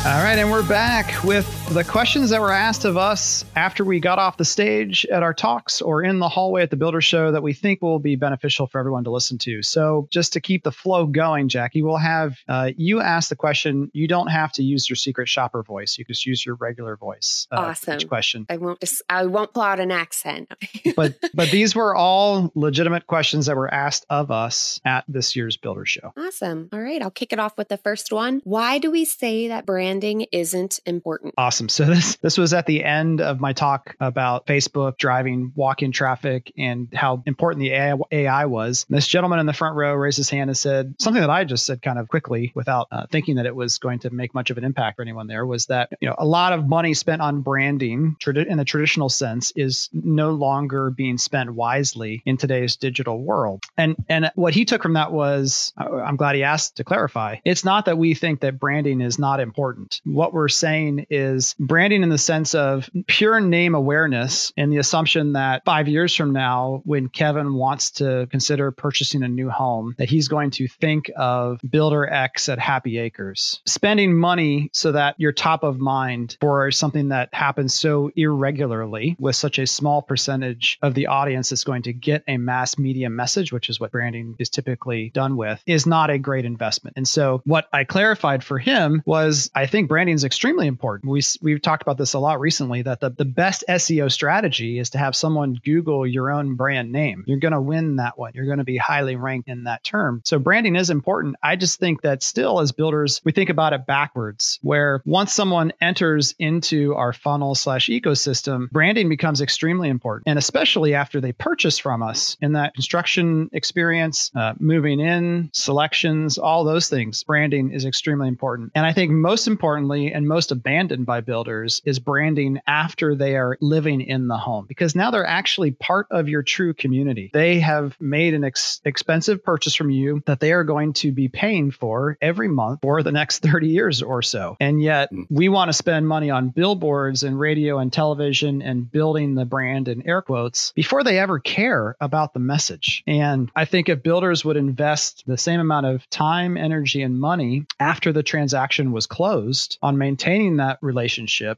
All 0.09 0.23
right, 0.23 0.39
and 0.39 0.49
we're 0.49 0.67
back 0.67 1.23
with 1.23 1.45
the 1.69 1.83
questions 1.83 2.31
that 2.31 2.41
were 2.41 2.51
asked 2.51 2.83
of 2.83 2.97
us 2.97 3.45
after 3.55 3.85
we 3.85 3.99
got 3.99 4.17
off 4.17 4.37
the 4.37 4.45
stage 4.45 5.05
at 5.05 5.21
our 5.21 5.35
talks 5.35 5.83
or 5.83 6.01
in 6.01 6.17
the 6.17 6.27
hallway 6.27 6.63
at 6.63 6.71
the 6.71 6.75
Builder 6.75 6.99
Show 6.99 7.31
that 7.31 7.43
we 7.43 7.53
think 7.53 7.83
will 7.83 7.99
be 7.99 8.15
beneficial 8.15 8.65
for 8.65 8.79
everyone 8.79 9.03
to 9.03 9.11
listen 9.11 9.37
to. 9.39 9.61
So, 9.61 10.07
just 10.09 10.33
to 10.33 10.41
keep 10.41 10.63
the 10.63 10.71
flow 10.71 11.05
going, 11.05 11.47
Jackie, 11.47 11.83
we'll 11.83 11.97
have 11.97 12.39
uh, 12.47 12.71
you 12.75 13.01
ask 13.01 13.29
the 13.29 13.35
question. 13.35 13.91
You 13.93 14.07
don't 14.07 14.29
have 14.29 14.51
to 14.53 14.63
use 14.63 14.89
your 14.89 14.95
secret 14.95 15.29
shopper 15.29 15.61
voice. 15.61 15.95
You 15.99 16.05
just 16.05 16.25
use 16.25 16.43
your 16.43 16.55
regular 16.55 16.95
voice. 16.95 17.47
Uh, 17.51 17.57
Awesome. 17.69 17.99
Question. 18.07 18.47
I 18.49 18.57
won't 18.57 18.79
just 18.79 19.03
I 19.07 19.27
won't 19.27 19.53
pull 19.53 19.61
out 19.63 19.79
an 19.79 19.91
accent. 19.91 20.51
But 20.95 21.15
but 21.33 21.51
these 21.51 21.75
were 21.75 21.95
all 21.95 22.51
legitimate 22.55 23.05
questions 23.05 23.45
that 23.45 23.55
were 23.55 23.71
asked 23.71 24.05
of 24.09 24.31
us 24.31 24.81
at 24.83 25.05
this 25.07 25.35
year's 25.35 25.55
Builder 25.55 25.85
Show. 25.85 26.13
awesome. 26.17 26.69
All 26.73 26.79
right, 26.81 27.01
I'll 27.01 27.11
kick 27.11 27.31
it 27.31 27.39
off 27.39 27.57
with 27.57 27.67
the 27.67 27.77
first 27.77 28.11
one. 28.11 28.41
Why 28.43 28.79
do 28.79 28.89
we 28.89 29.05
say 29.05 29.49
that 29.49 29.65
branding 29.65 30.25
isn't 30.31 30.79
important? 30.85 31.35
Awesome. 31.37 31.58
So 31.67 31.85
this 31.85 32.15
this 32.17 32.37
was 32.37 32.53
at 32.53 32.65
the 32.65 32.83
end 32.83 33.21
of 33.21 33.39
my 33.39 33.53
talk 33.53 33.95
about 33.99 34.45
Facebook 34.45 34.97
driving 34.97 35.51
walk-in 35.55 35.91
traffic 35.91 36.51
and 36.57 36.87
how 36.93 37.23
important 37.25 37.61
the 37.61 37.71
AI, 37.71 37.95
AI 38.11 38.45
was. 38.45 38.85
This 38.89 39.07
gentleman 39.07 39.39
in 39.39 39.45
the 39.45 39.53
front 39.53 39.75
row 39.75 39.93
raised 39.93 40.17
his 40.17 40.29
hand 40.29 40.49
and 40.49 40.57
said 40.57 40.95
something 40.99 41.21
that 41.21 41.29
I 41.29 41.43
just 41.43 41.65
said 41.65 41.81
kind 41.81 41.99
of 41.99 42.07
quickly 42.07 42.51
without 42.55 42.87
uh, 42.91 43.07
thinking 43.11 43.35
that 43.35 43.45
it 43.45 43.55
was 43.55 43.77
going 43.79 43.99
to 43.99 44.09
make 44.09 44.33
much 44.33 44.49
of 44.49 44.57
an 44.57 44.63
impact 44.63 44.95
for 44.95 45.01
anyone 45.01 45.27
there 45.27 45.45
was 45.45 45.65
that 45.67 45.89
you 45.99 46.07
know 46.07 46.15
a 46.17 46.25
lot 46.25 46.53
of 46.53 46.67
money 46.67 46.93
spent 46.93 47.21
on 47.21 47.41
branding 47.41 48.15
tradi- 48.19 48.47
in 48.47 48.57
the 48.57 48.65
traditional 48.65 49.09
sense 49.09 49.51
is 49.55 49.89
no 49.93 50.31
longer 50.31 50.89
being 50.89 51.17
spent 51.17 51.49
wisely 51.53 52.21
in 52.25 52.37
today's 52.37 52.75
digital 52.75 53.21
world. 53.21 53.63
And 53.77 53.95
and 54.07 54.31
what 54.35 54.53
he 54.53 54.65
took 54.65 54.83
from 54.83 54.93
that 54.93 55.11
was 55.11 55.73
uh, 55.77 55.95
I'm 55.95 56.15
glad 56.15 56.35
he 56.35 56.43
asked 56.43 56.77
to 56.77 56.83
clarify. 56.83 57.37
It's 57.43 57.65
not 57.65 57.85
that 57.85 57.97
we 57.97 58.13
think 58.13 58.41
that 58.41 58.59
branding 58.59 59.01
is 59.01 59.19
not 59.19 59.39
important. 59.39 60.01
What 60.03 60.33
we're 60.33 60.49
saying 60.49 61.07
is 61.09 61.48
branding 61.59 62.03
in 62.03 62.09
the 62.09 62.17
sense 62.17 62.53
of 62.55 62.89
pure 63.07 63.39
name 63.39 63.75
awareness 63.75 64.51
and 64.57 64.71
the 64.71 64.77
assumption 64.77 65.33
that 65.33 65.63
5 65.65 65.87
years 65.87 66.15
from 66.15 66.33
now 66.33 66.81
when 66.85 67.09
Kevin 67.09 67.53
wants 67.53 67.91
to 67.91 68.27
consider 68.29 68.71
purchasing 68.71 69.23
a 69.23 69.27
new 69.27 69.49
home 69.49 69.95
that 69.97 70.09
he's 70.09 70.27
going 70.27 70.51
to 70.51 70.67
think 70.67 71.09
of 71.15 71.59
Builder 71.67 72.07
X 72.07 72.49
at 72.49 72.59
Happy 72.59 72.97
Acres. 72.97 73.61
Spending 73.65 74.15
money 74.15 74.69
so 74.73 74.91
that 74.91 75.15
you're 75.17 75.31
top 75.31 75.63
of 75.63 75.79
mind 75.79 76.37
for 76.41 76.71
something 76.71 77.09
that 77.09 77.29
happens 77.33 77.73
so 77.73 78.11
irregularly 78.15 79.15
with 79.19 79.35
such 79.35 79.59
a 79.59 79.67
small 79.67 80.01
percentage 80.01 80.77
of 80.81 80.93
the 80.93 81.07
audience 81.07 81.49
that's 81.49 81.63
going 81.63 81.83
to 81.83 81.93
get 81.93 82.23
a 82.27 82.37
mass 82.37 82.77
media 82.77 83.09
message, 83.09 83.51
which 83.51 83.69
is 83.69 83.79
what 83.79 83.91
branding 83.91 84.35
is 84.39 84.49
typically 84.49 85.09
done 85.09 85.37
with, 85.37 85.61
is 85.65 85.85
not 85.85 86.09
a 86.09 86.17
great 86.17 86.45
investment. 86.45 86.97
And 86.97 87.07
so 87.07 87.41
what 87.45 87.67
I 87.71 87.83
clarified 87.83 88.43
for 88.43 88.59
him 88.59 89.01
was 89.05 89.49
I 89.55 89.65
think 89.65 89.89
branding 89.89 90.15
is 90.15 90.23
extremely 90.23 90.67
important. 90.67 91.11
We, 91.11 91.21
we've 91.41 91.61
talked 91.61 91.81
about 91.81 91.97
this 91.97 92.13
a 92.13 92.19
lot 92.19 92.39
recently 92.39 92.81
that 92.81 92.99
the, 92.99 93.09
the 93.09 93.25
best 93.25 93.63
SEO 93.67 94.11
strategy 94.11 94.79
is 94.79 94.91
to 94.91 94.97
have 94.97 95.15
someone 95.15 95.59
Google 95.63 96.05
your 96.05 96.31
own 96.31 96.55
brand 96.55 96.91
name. 96.91 97.23
You're 97.27 97.39
going 97.39 97.53
to 97.53 97.61
win 97.61 97.97
that 97.97 98.17
one. 98.17 98.31
You're 98.35 98.45
going 98.45 98.59
to 98.59 98.63
be 98.63 98.77
highly 98.77 99.15
ranked 99.15 99.49
in 99.49 99.63
that 99.65 99.83
term. 99.83 100.21
So 100.25 100.39
branding 100.39 100.75
is 100.75 100.89
important. 100.89 101.35
I 101.41 101.55
just 101.55 101.79
think 101.79 102.01
that 102.01 102.23
still 102.23 102.59
as 102.59 102.71
builders, 102.71 103.21
we 103.23 103.31
think 103.31 103.49
about 103.49 103.73
it 103.73 103.85
backwards, 103.85 104.59
where 104.61 105.01
once 105.05 105.33
someone 105.33 105.73
enters 105.81 106.35
into 106.39 106.95
our 106.95 107.13
funnel 107.13 107.55
slash 107.55 107.87
ecosystem, 107.87 108.69
branding 108.71 109.09
becomes 109.09 109.41
extremely 109.41 109.89
important. 109.89 110.27
And 110.27 110.39
especially 110.39 110.93
after 110.93 111.21
they 111.21 111.31
purchase 111.31 111.77
from 111.77 112.03
us 112.03 112.37
in 112.41 112.53
that 112.53 112.73
construction 112.73 113.49
experience, 113.53 114.31
uh, 114.35 114.53
moving 114.59 114.99
in, 114.99 115.49
selections, 115.53 116.37
all 116.37 116.63
those 116.63 116.89
things, 116.89 117.23
branding 117.23 117.71
is 117.71 117.85
extremely 117.85 118.27
important. 118.27 118.71
And 118.75 118.85
I 118.85 118.93
think 118.93 119.11
most 119.11 119.47
importantly 119.47 120.13
and 120.13 120.27
most 120.27 120.51
abandoned 120.51 121.05
by 121.05 121.21
builders 121.29 121.81
is 121.85 121.99
branding 121.99 122.59
after 122.65 123.13
they 123.15 123.35
are 123.37 123.55
living 123.61 124.01
in 124.01 124.27
the 124.27 124.37
home 124.37 124.65
because 124.67 124.95
now 124.95 125.11
they're 125.11 125.25
actually 125.25 125.69
part 125.71 126.07
of 126.09 126.27
your 126.27 126.41
true 126.41 126.73
community. 126.73 127.29
They 127.33 127.59
have 127.59 127.95
made 128.01 128.33
an 128.33 128.43
ex- 128.43 128.81
expensive 128.83 129.43
purchase 129.43 129.75
from 129.75 129.91
you 129.91 130.23
that 130.25 130.39
they 130.39 130.51
are 130.53 130.63
going 130.63 130.93
to 130.93 131.11
be 131.11 131.27
paying 131.27 131.69
for 131.69 132.17
every 132.19 132.47
month 132.47 132.79
for 132.81 133.03
the 133.03 133.11
next 133.11 133.39
30 133.43 133.67
years 133.67 134.01
or 134.01 134.21
so. 134.23 134.57
And 134.59 134.81
yet 134.81 135.09
Mm. 135.13 135.25
we 135.29 135.49
want 135.49 135.69
to 135.69 135.73
spend 135.73 136.07
money 136.07 136.29
on 136.31 136.49
billboards 136.49 137.23
and 137.23 137.39
radio 137.39 137.77
and 137.79 137.91
television 137.93 138.61
and 138.61 138.91
building 138.91 139.35
the 139.35 139.45
brand 139.45 139.87
in 139.87 140.07
air 140.07 140.21
quotes 140.21 140.71
before 140.73 141.03
they 141.03 141.19
ever 141.19 141.39
care 141.39 141.95
about 142.01 142.33
the 142.33 142.39
message. 142.39 143.03
And 143.07 143.49
I 143.55 143.65
think 143.65 143.87
if 143.89 144.01
builders 144.03 144.43
would 144.45 144.57
invest 144.57 145.23
the 145.27 145.37
same 145.37 145.59
amount 145.59 145.85
of 145.85 146.09
time, 146.09 146.57
energy, 146.57 147.01
and 147.03 147.19
money 147.19 147.65
after 147.79 148.11
the 148.11 148.23
transaction 148.23 148.91
was 148.91 149.05
closed 149.05 149.77
on 149.81 149.97
maintaining 149.97 150.57
that 150.57 150.77
relationship 150.81 151.08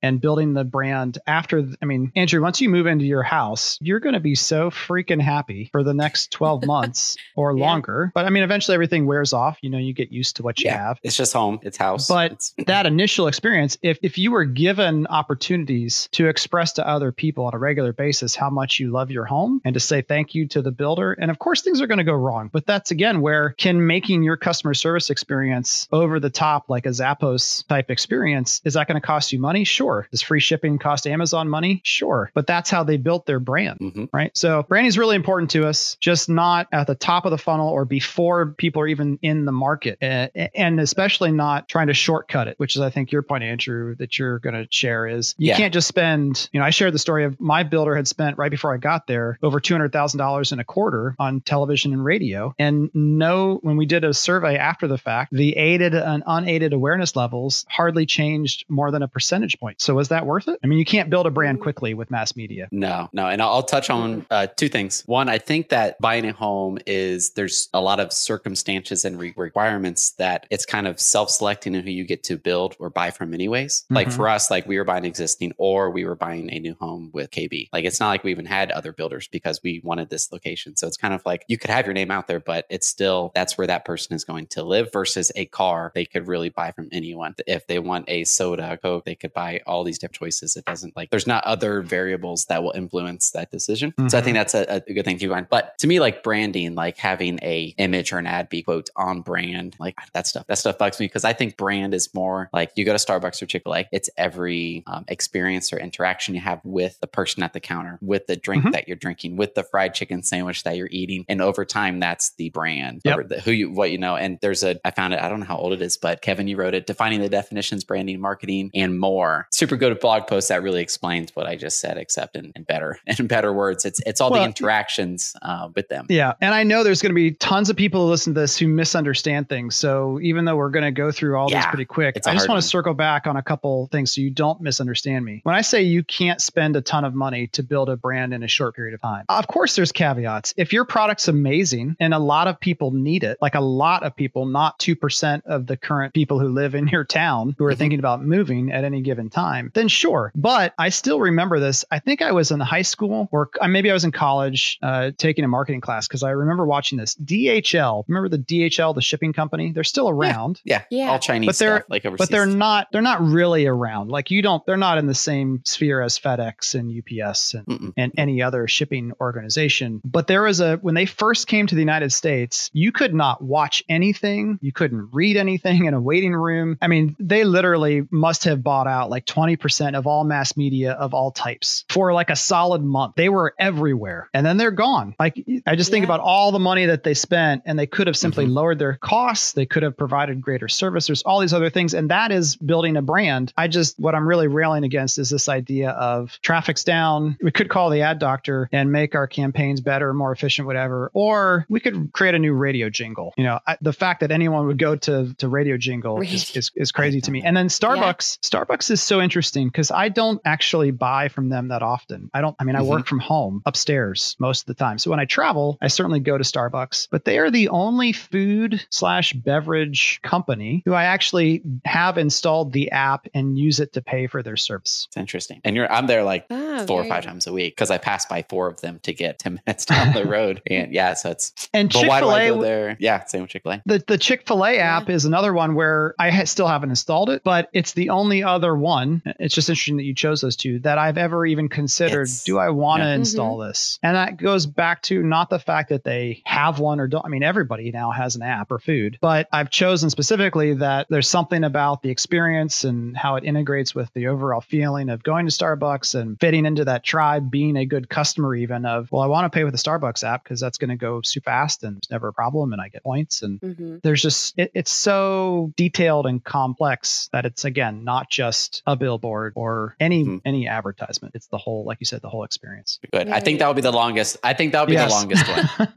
and 0.01 0.21
building 0.21 0.53
the 0.53 0.63
brand 0.63 1.17
after, 1.27 1.67
I 1.81 1.85
mean, 1.85 2.11
Andrew, 2.15 2.41
once 2.41 2.61
you 2.61 2.69
move 2.69 2.87
into 2.87 3.05
your 3.05 3.23
house, 3.23 3.77
you're 3.81 3.99
going 3.99 4.13
to 4.13 4.19
be 4.19 4.35
so 4.35 4.69
freaking 4.69 5.21
happy 5.21 5.69
for 5.71 5.83
the 5.83 5.93
next 5.93 6.31
12 6.31 6.65
months 6.65 7.17
or 7.35 7.55
Yeah. 7.55 7.65
longer. 7.65 8.11
But 8.13 8.25
I 8.25 8.29
mean, 8.29 8.43
eventually 8.43 8.75
everything 8.75 9.05
wears 9.05 9.33
off. 9.33 9.57
You 9.61 9.69
know, 9.69 9.77
you 9.77 9.93
get 9.93 10.11
used 10.11 10.37
to 10.37 10.43
what 10.43 10.59
you 10.59 10.65
Yeah. 10.69 10.77
have. 10.87 10.99
It's 11.03 11.15
just 11.15 11.33
home. 11.33 11.59
It's 11.63 11.77
house. 11.77 12.07
But 12.07 12.31
it's, 12.33 12.53
that 12.67 12.85
initial 12.85 13.27
experience, 13.27 13.77
if, 13.81 13.97
if 14.01 14.17
you 14.17 14.31
were 14.31 14.45
given 14.45 15.07
opportunities 15.07 16.07
to 16.11 16.27
express 16.27 16.73
to 16.73 16.87
other 16.87 17.11
people 17.11 17.45
on 17.45 17.53
a 17.53 17.57
regular 17.57 17.93
basis 17.93 18.35
how 18.35 18.49
much 18.49 18.79
you 18.79 18.91
love 18.91 19.11
your 19.11 19.25
home 19.25 19.61
and 19.65 19.73
to 19.73 19.79
say 19.79 20.01
thank 20.01 20.35
you 20.35 20.47
to 20.49 20.61
the 20.61 20.71
builder, 20.71 21.13
and 21.13 21.31
of 21.31 21.39
course 21.39 21.61
things 21.61 21.81
are 21.81 21.87
going 21.87 21.97
to 21.97 22.03
go 22.03 22.13
wrong, 22.13 22.49
but 22.51 22.65
that's 22.65 22.91
again 22.91 23.21
where 23.21 23.53
can 23.57 23.85
making 23.87 24.23
your 24.23 24.37
customer 24.37 24.73
service 24.73 25.09
experience 25.09 25.87
over 25.91 26.19
the 26.19 26.29
top 26.29 26.69
like 26.69 26.85
a 26.85 26.89
Zappos 26.89 27.65
type 27.67 27.89
experience, 27.89 28.61
is 28.65 28.73
that 28.75 28.87
going 28.87 28.99
to 28.99 29.05
cost 29.05 29.31
you 29.33 29.39
money? 29.41 29.63
Sure. 29.65 30.07
Does 30.11 30.21
free 30.21 30.39
shipping 30.39 30.77
cost 30.77 31.07
Amazon 31.07 31.49
money? 31.49 31.81
Sure. 31.83 32.31
But 32.33 32.47
that's 32.47 32.69
how 32.69 32.83
they 32.83 32.97
built 32.97 33.25
their 33.25 33.39
brand 33.39 33.79
Mhm. 33.79 34.09
right? 34.13 34.31
So 34.37 34.63
branding 34.69 34.87
is 34.89 34.97
really 34.97 35.15
important 35.15 35.51
to 35.51 35.67
us, 35.67 35.97
just 35.99 36.29
not 36.29 36.67
at 36.71 36.87
the 36.87 36.95
top 36.95 37.25
of 37.25 37.31
the 37.31 37.37
funnel 37.37 37.69
or 37.69 37.83
before 37.85 38.47
people 38.57 38.81
are 38.83 38.87
even 38.87 39.19
in 39.21 39.45
the 39.45 39.51
market, 39.51 39.97
and 40.01 40.79
especially 40.79 41.31
not 41.31 41.67
trying 41.67 41.87
to 41.87 41.93
shortcut 41.93 42.47
it, 42.47 42.55
which 42.57 42.75
is 42.75 42.81
I 42.81 42.89
think 42.89 43.11
your 43.11 43.23
point, 43.23 43.43
Andrew, 43.43 43.95
that 43.95 44.17
you're 44.19 44.39
going 44.39 44.55
to 44.55 44.67
share 44.69 45.07
is 45.07 45.35
you 45.37 45.49
Yeah. 45.49 45.57
can't 45.57 45.73
just 45.73 45.87
spend. 45.87 46.49
You 46.53 46.59
know, 46.59 46.65
I 46.65 46.69
shared 46.69 46.93
the 46.93 46.99
story 46.99 47.25
of 47.25 47.39
my 47.41 47.63
builder 47.63 47.95
had 47.95 48.07
spent 48.07 48.37
right 48.37 48.51
before 48.51 48.73
I 48.73 48.77
got 48.77 49.07
there 49.07 49.37
over 49.41 49.59
two 49.59 49.73
hundred 49.73 49.91
thousand 49.91 50.19
dollars 50.19 50.51
in 50.51 50.59
a 50.59 50.63
quarter 50.63 51.15
on 51.19 51.41
television 51.41 51.93
and 51.93 52.03
radio, 52.05 52.53
and 52.59 52.89
no, 52.93 53.55
when 53.61 53.77
we 53.77 53.85
did 53.85 54.03
a 54.03 54.13
survey 54.13 54.57
after 54.57 54.87
the 54.87 54.97
fact, 54.97 55.31
the 55.33 55.57
aided 55.57 55.95
and 55.95 56.23
unaided 56.27 56.73
awareness 56.73 57.15
levels 57.15 57.65
hardly 57.69 58.05
changed 58.05 58.65
more 58.69 58.91
than 58.91 59.01
a 59.01 59.07
percent 59.07 59.30
percentage 59.31 59.57
point. 59.59 59.79
So 59.81 59.95
was 59.95 60.09
that 60.09 60.25
worth 60.25 60.47
it? 60.49 60.59
I 60.63 60.67
mean, 60.67 60.77
you 60.77 60.83
can't 60.85 61.09
build 61.09 61.25
a 61.25 61.29
brand 61.31 61.59
Mm. 61.59 61.61
quickly 61.61 61.93
with 61.93 62.11
mass 62.11 62.35
media. 62.35 62.67
No, 62.71 63.09
no. 63.13 63.27
And 63.27 63.41
I'll, 63.41 63.49
I'll 63.49 63.63
touch 63.63 63.89
on 63.89 64.25
uh, 64.29 64.47
two 64.47 64.67
things. 64.67 65.03
One, 65.05 65.29
I 65.29 65.37
think 65.37 65.69
that 65.69 65.99
buying 66.01 66.25
a 66.25 66.33
home 66.33 66.77
is 66.85 67.31
there's 67.31 67.69
a 67.73 67.79
lot 67.81 67.99
of 68.01 68.11
circumstances 68.11 69.05
and 69.05 69.17
re- 69.17 69.33
requirements 69.37 70.11
that 70.11 70.45
it's 70.49 70.65
kind 70.65 70.85
of 70.87 70.99
self 70.99 71.29
selecting 71.29 71.75
in 71.75 71.83
who 71.83 71.91
you 71.91 72.03
get 72.03 72.23
to 72.23 72.37
build 72.37 72.75
or 72.79 72.89
buy 72.89 73.11
from, 73.11 73.33
anyways. 73.33 73.85
Like 73.89 74.07
Mhm. 74.09 74.13
for 74.13 74.27
us, 74.27 74.51
like 74.51 74.67
we 74.67 74.77
were 74.77 74.83
buying 74.83 75.05
existing 75.05 75.53
or 75.57 75.91
we 75.91 76.03
were 76.05 76.15
buying 76.15 76.51
a 76.51 76.59
new 76.59 76.75
home 76.79 77.09
with 77.13 77.31
KB. 77.31 77.69
Like 77.71 77.85
it's 77.85 77.99
not 78.01 78.09
like 78.09 78.23
we 78.25 78.31
even 78.31 78.45
had 78.45 78.69
other 78.71 78.91
builders 78.91 79.27
because 79.29 79.61
we 79.63 79.79
wanted 79.83 80.09
this 80.09 80.31
location. 80.31 80.75
So 80.75 80.87
it's 80.87 80.97
kind 80.97 81.13
of 81.13 81.21
like 81.25 81.45
you 81.47 81.57
could 81.57 81.69
have 81.69 81.85
your 81.85 81.93
name 81.93 82.11
out 82.11 82.27
there, 82.27 82.39
but 82.41 82.65
it's 82.69 82.87
still 82.87 83.31
that's 83.33 83.57
where 83.57 83.67
that 83.67 83.85
person 83.85 84.13
is 84.15 84.23
going 84.25 84.47
to 84.47 84.63
live 84.63 84.91
versus 84.91 85.31
a 85.35 85.45
car 85.45 85.91
they 85.95 86.05
could 86.05 86.27
really 86.27 86.49
buy 86.49 86.71
from 86.71 86.89
anyone. 86.91 87.35
If 87.47 87.67
they 87.67 87.79
want 87.79 88.05
a 88.09 88.23
soda, 88.25 88.77
Coke, 88.81 89.05
they 89.05 89.15
could 89.21 89.33
buy 89.33 89.61
all 89.65 89.83
these 89.83 89.97
different 89.99 90.15
choices. 90.19 90.55
It 90.57 90.65
doesn't 90.65 90.95
like 90.97 91.09
there's 91.11 91.27
not 91.27 91.43
other 91.45 91.81
variables 91.81 92.45
that 92.45 92.63
will 92.63 92.71
influence 92.71 93.31
that 93.31 93.51
decision. 93.51 93.93
So 94.09 94.17
I 94.17 94.21
think 94.21 94.35
that's 94.35 94.53
a, 94.53 94.81
a 94.87 94.93
good 94.93 95.05
thing 95.05 95.15
to 95.15 95.19
keep 95.19 95.27
in 95.27 95.29
mind. 95.31 95.47
But 95.49 95.77
to 95.79 95.87
me, 95.87 95.99
like 95.99 96.23
branding, 96.23 96.75
like 96.75 96.97
having 96.97 97.39
a 97.41 97.73
image 97.77 98.11
or 98.11 98.17
an 98.17 98.25
ad 98.27 98.49
be 98.49 98.63
quote 98.63 98.89
on 98.95 99.21
brand, 99.21 99.75
like 99.79 99.95
that 100.13 100.27
stuff, 100.27 100.47
that 100.47 100.57
stuff 100.57 100.77
bugs 100.77 100.99
me 100.99 101.05
because 101.05 101.23
I 101.23 101.33
think 101.33 101.55
brand 101.57 101.93
is 101.93 102.13
more 102.13 102.49
like 102.51 102.71
you 102.75 102.83
go 102.85 102.91
to 102.97 102.99
Starbucks 103.03 103.41
or 103.41 103.45
Chick 103.45 103.63
fil 103.63 103.75
A, 103.75 103.87
it's 103.91 104.09
every 104.17 104.83
um, 104.87 105.05
experience 105.07 105.71
or 105.71 105.77
interaction 105.79 106.35
you 106.35 106.41
have 106.41 106.59
with 106.63 106.99
the 106.99 107.07
person 107.07 107.43
at 107.43 107.53
the 107.53 107.59
counter, 107.59 107.97
with 108.01 108.27
the 108.27 108.35
drink 108.35 108.63
Mhm. 108.65 108.71
that 108.73 108.87
you're 108.87 108.97
drinking, 108.97 109.37
with 109.37 109.55
the 109.55 109.63
fried 109.63 109.93
chicken 109.93 110.23
sandwich 110.23 110.63
that 110.63 110.75
you're 110.77 110.89
eating. 110.91 111.25
And 111.29 111.41
over 111.41 111.63
time, 111.65 111.99
that's 111.99 112.33
the 112.35 112.49
brand, 112.49 113.01
Yep. 113.05 113.27
the, 113.29 113.39
who 113.41 113.51
you, 113.51 113.71
what 113.71 113.91
you 113.91 113.97
know. 113.97 114.15
And 114.15 114.37
there's 114.41 114.63
a, 114.63 114.79
I 114.85 114.91
found 114.91 115.13
it, 115.13 115.21
I 115.21 115.29
don't 115.29 115.39
know 115.39 115.45
how 115.45 115.57
old 115.57 115.73
it 115.73 115.81
is, 115.81 115.97
but 115.97 116.21
Kevin, 116.21 116.47
you 116.47 116.57
wrote 116.57 116.73
it, 116.73 116.85
defining 116.87 117.21
the 117.21 117.29
definitions, 117.29 117.83
branding, 117.83 118.19
marketing, 118.19 118.71
and 118.73 118.99
more. 118.99 119.10
Super 119.51 119.75
good 119.75 119.99
blog 119.99 120.27
post 120.27 120.49
that 120.49 120.63
really 120.63 120.81
explains 120.81 121.35
what 121.35 121.45
I 121.45 121.55
just 121.55 121.79
said, 121.79 121.97
except 121.97 122.35
in, 122.35 122.51
in 122.55 122.63
better, 122.63 122.99
in 123.19 123.27
better 123.27 123.51
words. 123.53 123.85
It's, 123.85 123.99
it's 124.05 124.21
all 124.21 124.31
Well, 124.31 124.41
the 124.41 124.47
interactions 124.47 125.35
uh, 125.41 125.69
with 125.75 125.87
them. 125.89 126.05
Yeah. 126.09 126.33
And 126.41 126.53
I 126.53 126.63
know 126.63 126.83
there's 126.83 127.01
going 127.01 127.11
to 127.11 127.15
be 127.15 127.31
tons 127.31 127.69
of 127.69 127.75
people 127.75 128.05
who 128.05 128.09
listen 128.11 128.33
to 128.33 128.39
this 128.39 128.57
who 128.57 128.67
misunderstand 128.67 129.49
things. 129.49 129.75
So 129.75 130.19
even 130.21 130.45
though 130.45 130.55
we're 130.55 130.69
going 130.69 130.85
to 130.85 130.91
go 130.91 131.11
through 131.11 131.37
all 131.37 131.47
these 131.47 131.53
Yeah, 131.55 131.69
pretty 131.69 131.85
quick, 131.85 132.17
I 132.25 132.33
just 132.33 132.47
want 132.49 132.61
to 132.61 132.67
circle 132.67 132.93
back 132.93 133.27
on 133.27 133.35
a 133.37 133.41
couple 133.43 133.87
things 133.91 134.13
so 134.15 134.21
you 134.21 134.29
don't 134.31 134.61
misunderstand 134.61 135.23
me. 135.25 135.41
When 135.43 135.55
I 135.55 135.61
say 135.61 135.83
you 135.83 136.03
can't 136.03 136.41
spend 136.41 136.75
a 136.75 136.81
ton 136.81 137.05
of 137.05 137.13
money 137.13 137.47
to 137.47 137.63
build 137.63 137.89
a 137.89 137.95
brand 137.97 138.33
in 138.33 138.43
a 138.43 138.47
short 138.47 138.75
period 138.75 138.93
of 138.93 139.01
time, 139.01 139.25
of 139.29 139.47
course, 139.47 139.75
there's 139.75 139.91
caveats. 139.91 140.53
If 140.57 140.73
your 140.73 140.85
product's 140.85 141.27
amazing 141.27 141.95
and 141.99 142.13
a 142.13 142.19
lot 142.19 142.47
of 142.47 142.59
people 142.59 142.91
need 142.91 143.23
it, 143.23 143.37
like 143.41 143.55
a 143.55 143.61
lot 143.61 144.03
of 144.03 144.15
people, 144.15 144.45
not 144.45 144.79
2% 144.79 145.45
of 145.45 145.67
the 145.67 145.77
current 145.77 146.13
people 146.13 146.39
who 146.39 146.49
live 146.49 146.75
in 146.75 146.87
your 146.87 147.03
town 147.03 147.55
who 147.57 147.65
are 147.65 147.73
Mhm. 147.73 147.77
thinking 147.77 147.99
about 147.99 148.23
moving 148.23 148.71
at 148.71 148.83
any 148.83 149.00
given 149.03 149.29
time, 149.29 149.71
then 149.73 149.87
sure. 149.87 150.31
But 150.35 150.73
I 150.77 150.89
still 150.89 151.19
remember 151.19 151.59
this. 151.59 151.85
I 151.91 151.99
think 151.99 152.21
I 152.21 152.31
was 152.31 152.51
in 152.51 152.59
high 152.59 152.81
school 152.83 153.27
or 153.31 153.49
uh, 153.59 153.67
maybe 153.67 153.89
I 153.89 153.93
was 153.93 154.03
in 154.03 154.11
college 154.11 154.77
uh, 154.81 155.11
taking 155.17 155.43
a 155.43 155.47
marketing 155.47 155.81
class 155.81 156.07
because 156.07 156.23
I 156.23 156.31
remember 156.31 156.65
watching 156.65 156.97
this. 156.97 157.15
DHL, 157.15 158.03
remember 158.07 158.29
the 158.29 158.37
DHL, 158.37 158.93
the 158.95 159.01
shipping 159.01 159.33
company? 159.33 159.71
They're 159.71 159.83
still 159.83 160.09
around. 160.09 160.61
Yeah. 160.63 160.83
Yeah. 160.89 161.09
All 161.11 161.19
Chinese 161.19 161.47
But 161.47 161.57
they're- 161.57 161.77
stuff, 161.77 161.89
like 161.89 162.05
overseas. 162.05 162.27
But 162.27 162.31
they're 162.31 162.45
not 162.45 162.87
they're 162.91 163.01
not 163.01 163.21
really 163.21 163.65
around. 163.65 164.09
Like 164.09 164.31
you 164.31 164.41
don't 164.41 164.65
they're 164.65 164.77
not 164.77 164.97
in 164.97 165.07
the 165.07 165.15
same 165.15 165.61
sphere 165.65 166.01
as 166.01 166.19
FedEx 166.19 166.75
and 166.75 166.91
UPS 166.91 167.53
and 167.55 167.65
Mm-mm. 167.65 167.93
and 167.97 168.11
any 168.17 168.41
other 168.41 168.67
shipping 168.67 169.13
organization. 169.19 170.01
But 170.05 170.27
there 170.27 170.43
was 170.43 170.59
a 170.59 170.77
when 170.77 170.95
they 170.95 171.05
first 171.05 171.47
came 171.47 171.67
to 171.67 171.75
the 171.75 171.81
United 171.81 172.11
States, 172.11 172.69
you 172.73 172.91
could 172.91 173.13
not 173.13 173.41
watch 173.41 173.83
anything, 173.89 174.59
you 174.61 174.71
couldn't 174.71 175.09
read 175.11 175.37
anything 175.37 175.85
in 175.85 175.93
a 175.93 176.01
waiting 176.01 176.33
room. 176.33 176.77
I 176.81 176.87
mean, 176.87 177.15
they 177.19 177.43
literally 177.43 178.07
must 178.11 178.43
have 178.45 178.63
bought 178.63 178.87
out 178.91 179.09
like 179.09 179.25
20% 179.25 179.95
of 179.95 180.05
all 180.05 180.23
mass 180.23 180.55
media 180.55 180.91
of 180.93 181.13
all 181.15 181.31
types 181.31 181.85
for 181.89 182.13
like 182.13 182.29
a 182.29 182.35
solid 182.35 182.83
month. 182.83 183.15
They 183.15 183.29
were 183.29 183.55
everywhere. 183.57 184.29
And 184.33 184.45
then 184.45 184.57
they're 184.57 184.71
gone. 184.71 185.15
Like 185.19 185.43
I 185.65 185.75
just 185.75 185.89
think 185.89 186.03
Yeah. 186.03 186.07
about 186.13 186.19
all 186.19 186.51
the 186.51 186.59
money 186.59 186.85
that 186.87 187.03
they 187.03 187.13
spent 187.15 187.63
and 187.65 187.79
they 187.79 187.87
could 187.87 188.07
have 188.07 188.17
simply 188.17 188.45
Mhm. 188.45 188.53
lowered 188.53 188.79
their 188.79 188.97
costs, 189.01 189.53
they 189.53 189.65
could 189.65 189.83
have 189.83 189.97
provided 189.97 190.41
greater 190.41 190.67
service. 190.67 191.07
There's 191.07 191.23
all 191.23 191.39
these 191.39 191.53
other 191.53 191.69
things 191.69 191.93
and 191.93 192.11
that 192.11 192.31
is 192.31 192.55
building 192.55 192.97
a 192.97 193.01
brand. 193.01 193.53
I 193.57 193.67
just 193.67 193.99
what 193.99 194.13
I'm 194.15 194.27
really 194.27 194.47
railing 194.47 194.83
against 194.83 195.17
is 195.17 195.29
this 195.29 195.49
idea 195.49 195.89
of 195.91 196.37
traffic's 196.41 196.83
down. 196.83 197.37
We 197.41 197.51
could 197.51 197.69
call 197.69 197.89
the 197.89 198.01
ad 198.01 198.19
doctor 198.19 198.69
and 198.71 198.91
make 198.91 199.15
our 199.15 199.27
campaigns 199.27 199.81
better, 199.81 200.13
more 200.13 200.31
efficient, 200.31 200.65
whatever. 200.67 201.09
Or 201.13 201.65
we 201.69 201.79
could 201.79 202.11
create 202.13 202.35
a 202.35 202.39
new 202.39 202.53
radio 202.53 202.89
jingle. 202.89 203.33
You 203.37 203.45
know, 203.45 203.59
I, 203.65 203.77
the 203.81 203.93
fact 203.93 204.19
that 204.21 204.31
anyone 204.31 204.67
would 204.67 204.77
go 204.77 204.95
to 204.95 205.33
to 205.37 205.47
radio 205.47 205.77
jingle 205.77 206.19
is, 206.21 206.55
is, 206.55 206.71
is 206.75 206.91
crazy 206.91 207.21
to 207.21 207.31
me. 207.31 207.43
And 207.43 207.55
then 207.55 207.67
Starbucks, 207.67 208.39
Starbucks 208.39 208.80
is 208.89 209.01
so 209.01 209.21
interesting 209.21 209.67
because 209.67 209.91
I 209.91 210.09
don't 210.09 210.41
actually 210.45 210.91
buy 210.91 211.27
from 211.27 211.49
them 211.49 211.67
that 211.69 211.81
often. 211.83 212.29
I 212.33 212.41
don't. 212.41 212.55
I 212.59 212.63
mean, 212.63 212.75
I 212.75 212.81
work 212.81 213.07
from 213.07 213.19
home 213.19 213.61
upstairs 213.65 214.35
most 214.39 214.61
of 214.61 214.65
the 214.67 214.73
time. 214.73 214.97
So 214.97 215.11
when 215.11 215.19
I 215.19 215.25
travel, 215.25 215.77
I 215.81 215.87
certainly 215.87 216.19
go 216.19 216.37
to 216.37 216.43
Starbucks. 216.43 217.07
But 217.11 217.25
they 217.25 217.37
are 217.37 217.51
the 217.51 217.69
only 217.69 218.13
food 218.13 218.85
slash 218.89 219.33
beverage 219.33 220.19
company 220.23 220.81
who 220.85 220.93
I 220.93 221.03
actually 221.05 221.61
have 221.85 222.17
installed 222.17 222.73
the 222.73 222.91
app 222.91 223.27
and 223.33 223.57
use 223.57 223.79
it 223.79 223.93
to 223.93 224.01
pay 224.01 224.27
for 224.27 224.41
their 224.41 224.57
service. 224.57 225.05
It's 225.09 225.17
interesting. 225.17 225.61
And 225.63 225.75
you're, 225.75 225.91
I'm 225.91 226.07
there 226.07 226.23
like 226.23 226.45
Ah, 226.49 226.85
four 226.87 227.01
or 227.01 227.05
five 227.05 227.23
times 227.23 227.47
a 227.47 227.53
week 227.53 227.75
because 227.75 227.91
I 227.91 227.97
pass 227.97 228.25
by 228.25 228.43
four 228.49 228.67
of 228.67 228.81
them 228.81 228.99
to 229.03 229.13
get 229.13 229.39
10 229.39 229.61
minutes 229.65 229.85
down 229.85 230.13
the 230.13 230.25
road. 230.25 230.61
And 230.71 230.93
yeah, 230.93 231.15
so 231.15 231.31
it's, 231.31 231.69
And 231.73 231.89
but 231.91 231.99
Chick 231.99 232.09
why 232.09 232.19
do 232.21 232.25
Fil 232.27 232.33
I 232.35 232.47
go 232.47 232.59
A. 232.59 232.63
there? 232.63 232.97
Yeah, 232.99 233.25
same 233.25 233.41
with 233.41 233.49
Chick 233.51 233.63
fil 233.63 233.73
A. 233.73 233.81
The, 233.85 234.03
the 234.07 234.17
Chick 234.17 234.47
fil 234.47 234.63
A 234.65 234.77
app 234.77 235.09
is 235.09 235.25
another 235.25 235.53
one 235.53 235.75
where 235.75 236.15
I 236.17 236.29
ha- 236.31 236.45
still 236.45 236.67
haven't 236.67 236.89
installed 236.91 237.29
it, 237.29 237.43
but 237.43 237.69
it's 237.73 237.91
the 237.93 238.09
only 238.11 238.43
other 238.43 238.70
one. 238.75 239.21
It's 239.39 239.53
just 239.55 239.69
interesting 239.69 239.97
that 239.97 240.03
you 240.03 240.15
chose 240.15 240.41
those 240.41 240.55
two 240.55 240.79
that 240.79 240.97
I've 240.97 241.17
ever 241.17 241.45
even 241.45 241.69
considered. 241.69 242.23
It's- 242.23 242.43
do 242.43 242.57
I 242.57 242.69
want 242.69 243.01
to 243.01 243.07
yeah. 243.07 243.15
install 243.15 243.57
this? 243.57 243.99
And 244.01 244.15
that 244.15 244.37
goes 244.37 244.65
back 244.65 245.01
to 245.03 245.21
not 245.21 245.49
the 245.49 245.59
fact 245.59 245.89
that 245.89 246.03
they 246.03 246.41
have 246.45 246.79
one 246.79 246.99
or 246.99 247.07
don't. 247.07 247.25
I 247.25 247.29
mean, 247.29 247.43
everybody 247.43 247.91
now 247.91 248.11
has 248.11 248.35
an 248.35 248.41
app 248.41 248.71
or 248.71 248.79
food, 248.79 249.17
but 249.21 249.47
I've 249.51 249.69
chosen 249.69 250.09
specifically 250.09 250.73
that 250.75 251.07
there's 251.09 251.27
something 251.29 251.63
about 251.63 252.01
the 252.01 252.09
experience 252.09 252.83
and 252.83 253.15
how 253.15 253.35
it 253.35 253.43
integrates 253.43 253.93
with 253.93 254.11
the 254.13 254.27
overall 254.27 254.61
feeling 254.61 255.09
of 255.09 255.23
going 255.23 255.45
to 255.47 255.51
Starbucks 255.51 256.19
and 256.19 256.39
fitting 256.39 256.65
into 256.65 256.85
that 256.85 257.03
tribe, 257.03 257.51
being 257.51 257.77
a 257.77 257.85
good 257.85 258.09
customer, 258.09 258.55
even 258.55 258.85
of, 258.85 259.11
well, 259.11 259.21
I 259.21 259.27
want 259.27 259.51
to 259.51 259.55
pay 259.55 259.63
with 259.63 259.73
the 259.73 259.77
Starbucks 259.79 260.23
app 260.23 260.43
because 260.43 260.59
that's 260.59 260.77
going 260.77 260.89
to 260.89 260.95
go 260.95 261.21
super 261.21 261.41
fast 261.41 261.83
and 261.83 261.97
it's 261.97 262.09
never 262.11 262.29
a 262.29 262.33
problem 262.33 262.71
and 262.71 262.81
I 262.81 262.87
get 262.87 263.03
points. 263.03 263.41
And 263.41 263.59
Mhm. 263.59 264.01
there's 264.03 264.21
just 264.21 264.57
it, 264.57 264.71
it's 264.73 264.91
so 264.91 265.73
detailed 265.75 266.25
and 266.27 266.43
complex 266.43 267.29
that 267.33 267.45
it's 267.45 267.65
again 267.65 268.03
not 268.03 268.29
just 268.29 268.50
a 268.85 268.95
billboard 268.95 269.53
or 269.55 269.95
any 269.99 270.23
Mhm. 270.25 270.41
any 270.45 270.67
advertisement 270.67 271.33
it's 271.35 271.47
the 271.47 271.57
whole 271.57 271.83
like 271.85 271.97
you 271.99 272.05
said 272.05 272.21
the 272.21 272.29
whole 272.29 272.43
experience 272.43 272.99
Good. 273.11 273.27
I 273.29 273.39
think 273.39 273.55
Right. 273.55 273.59
that 273.59 273.67
would 273.67 273.75
be 273.75 273.81
the 273.81 273.91
longest. 273.91 274.37
I 274.43 274.53
think 274.53 274.71
that 274.73 274.81
would 274.81 274.87
be 274.87 274.93
Yes. 274.93 275.09
the 275.11 275.15
longest 275.15 275.47
one. 275.47 275.89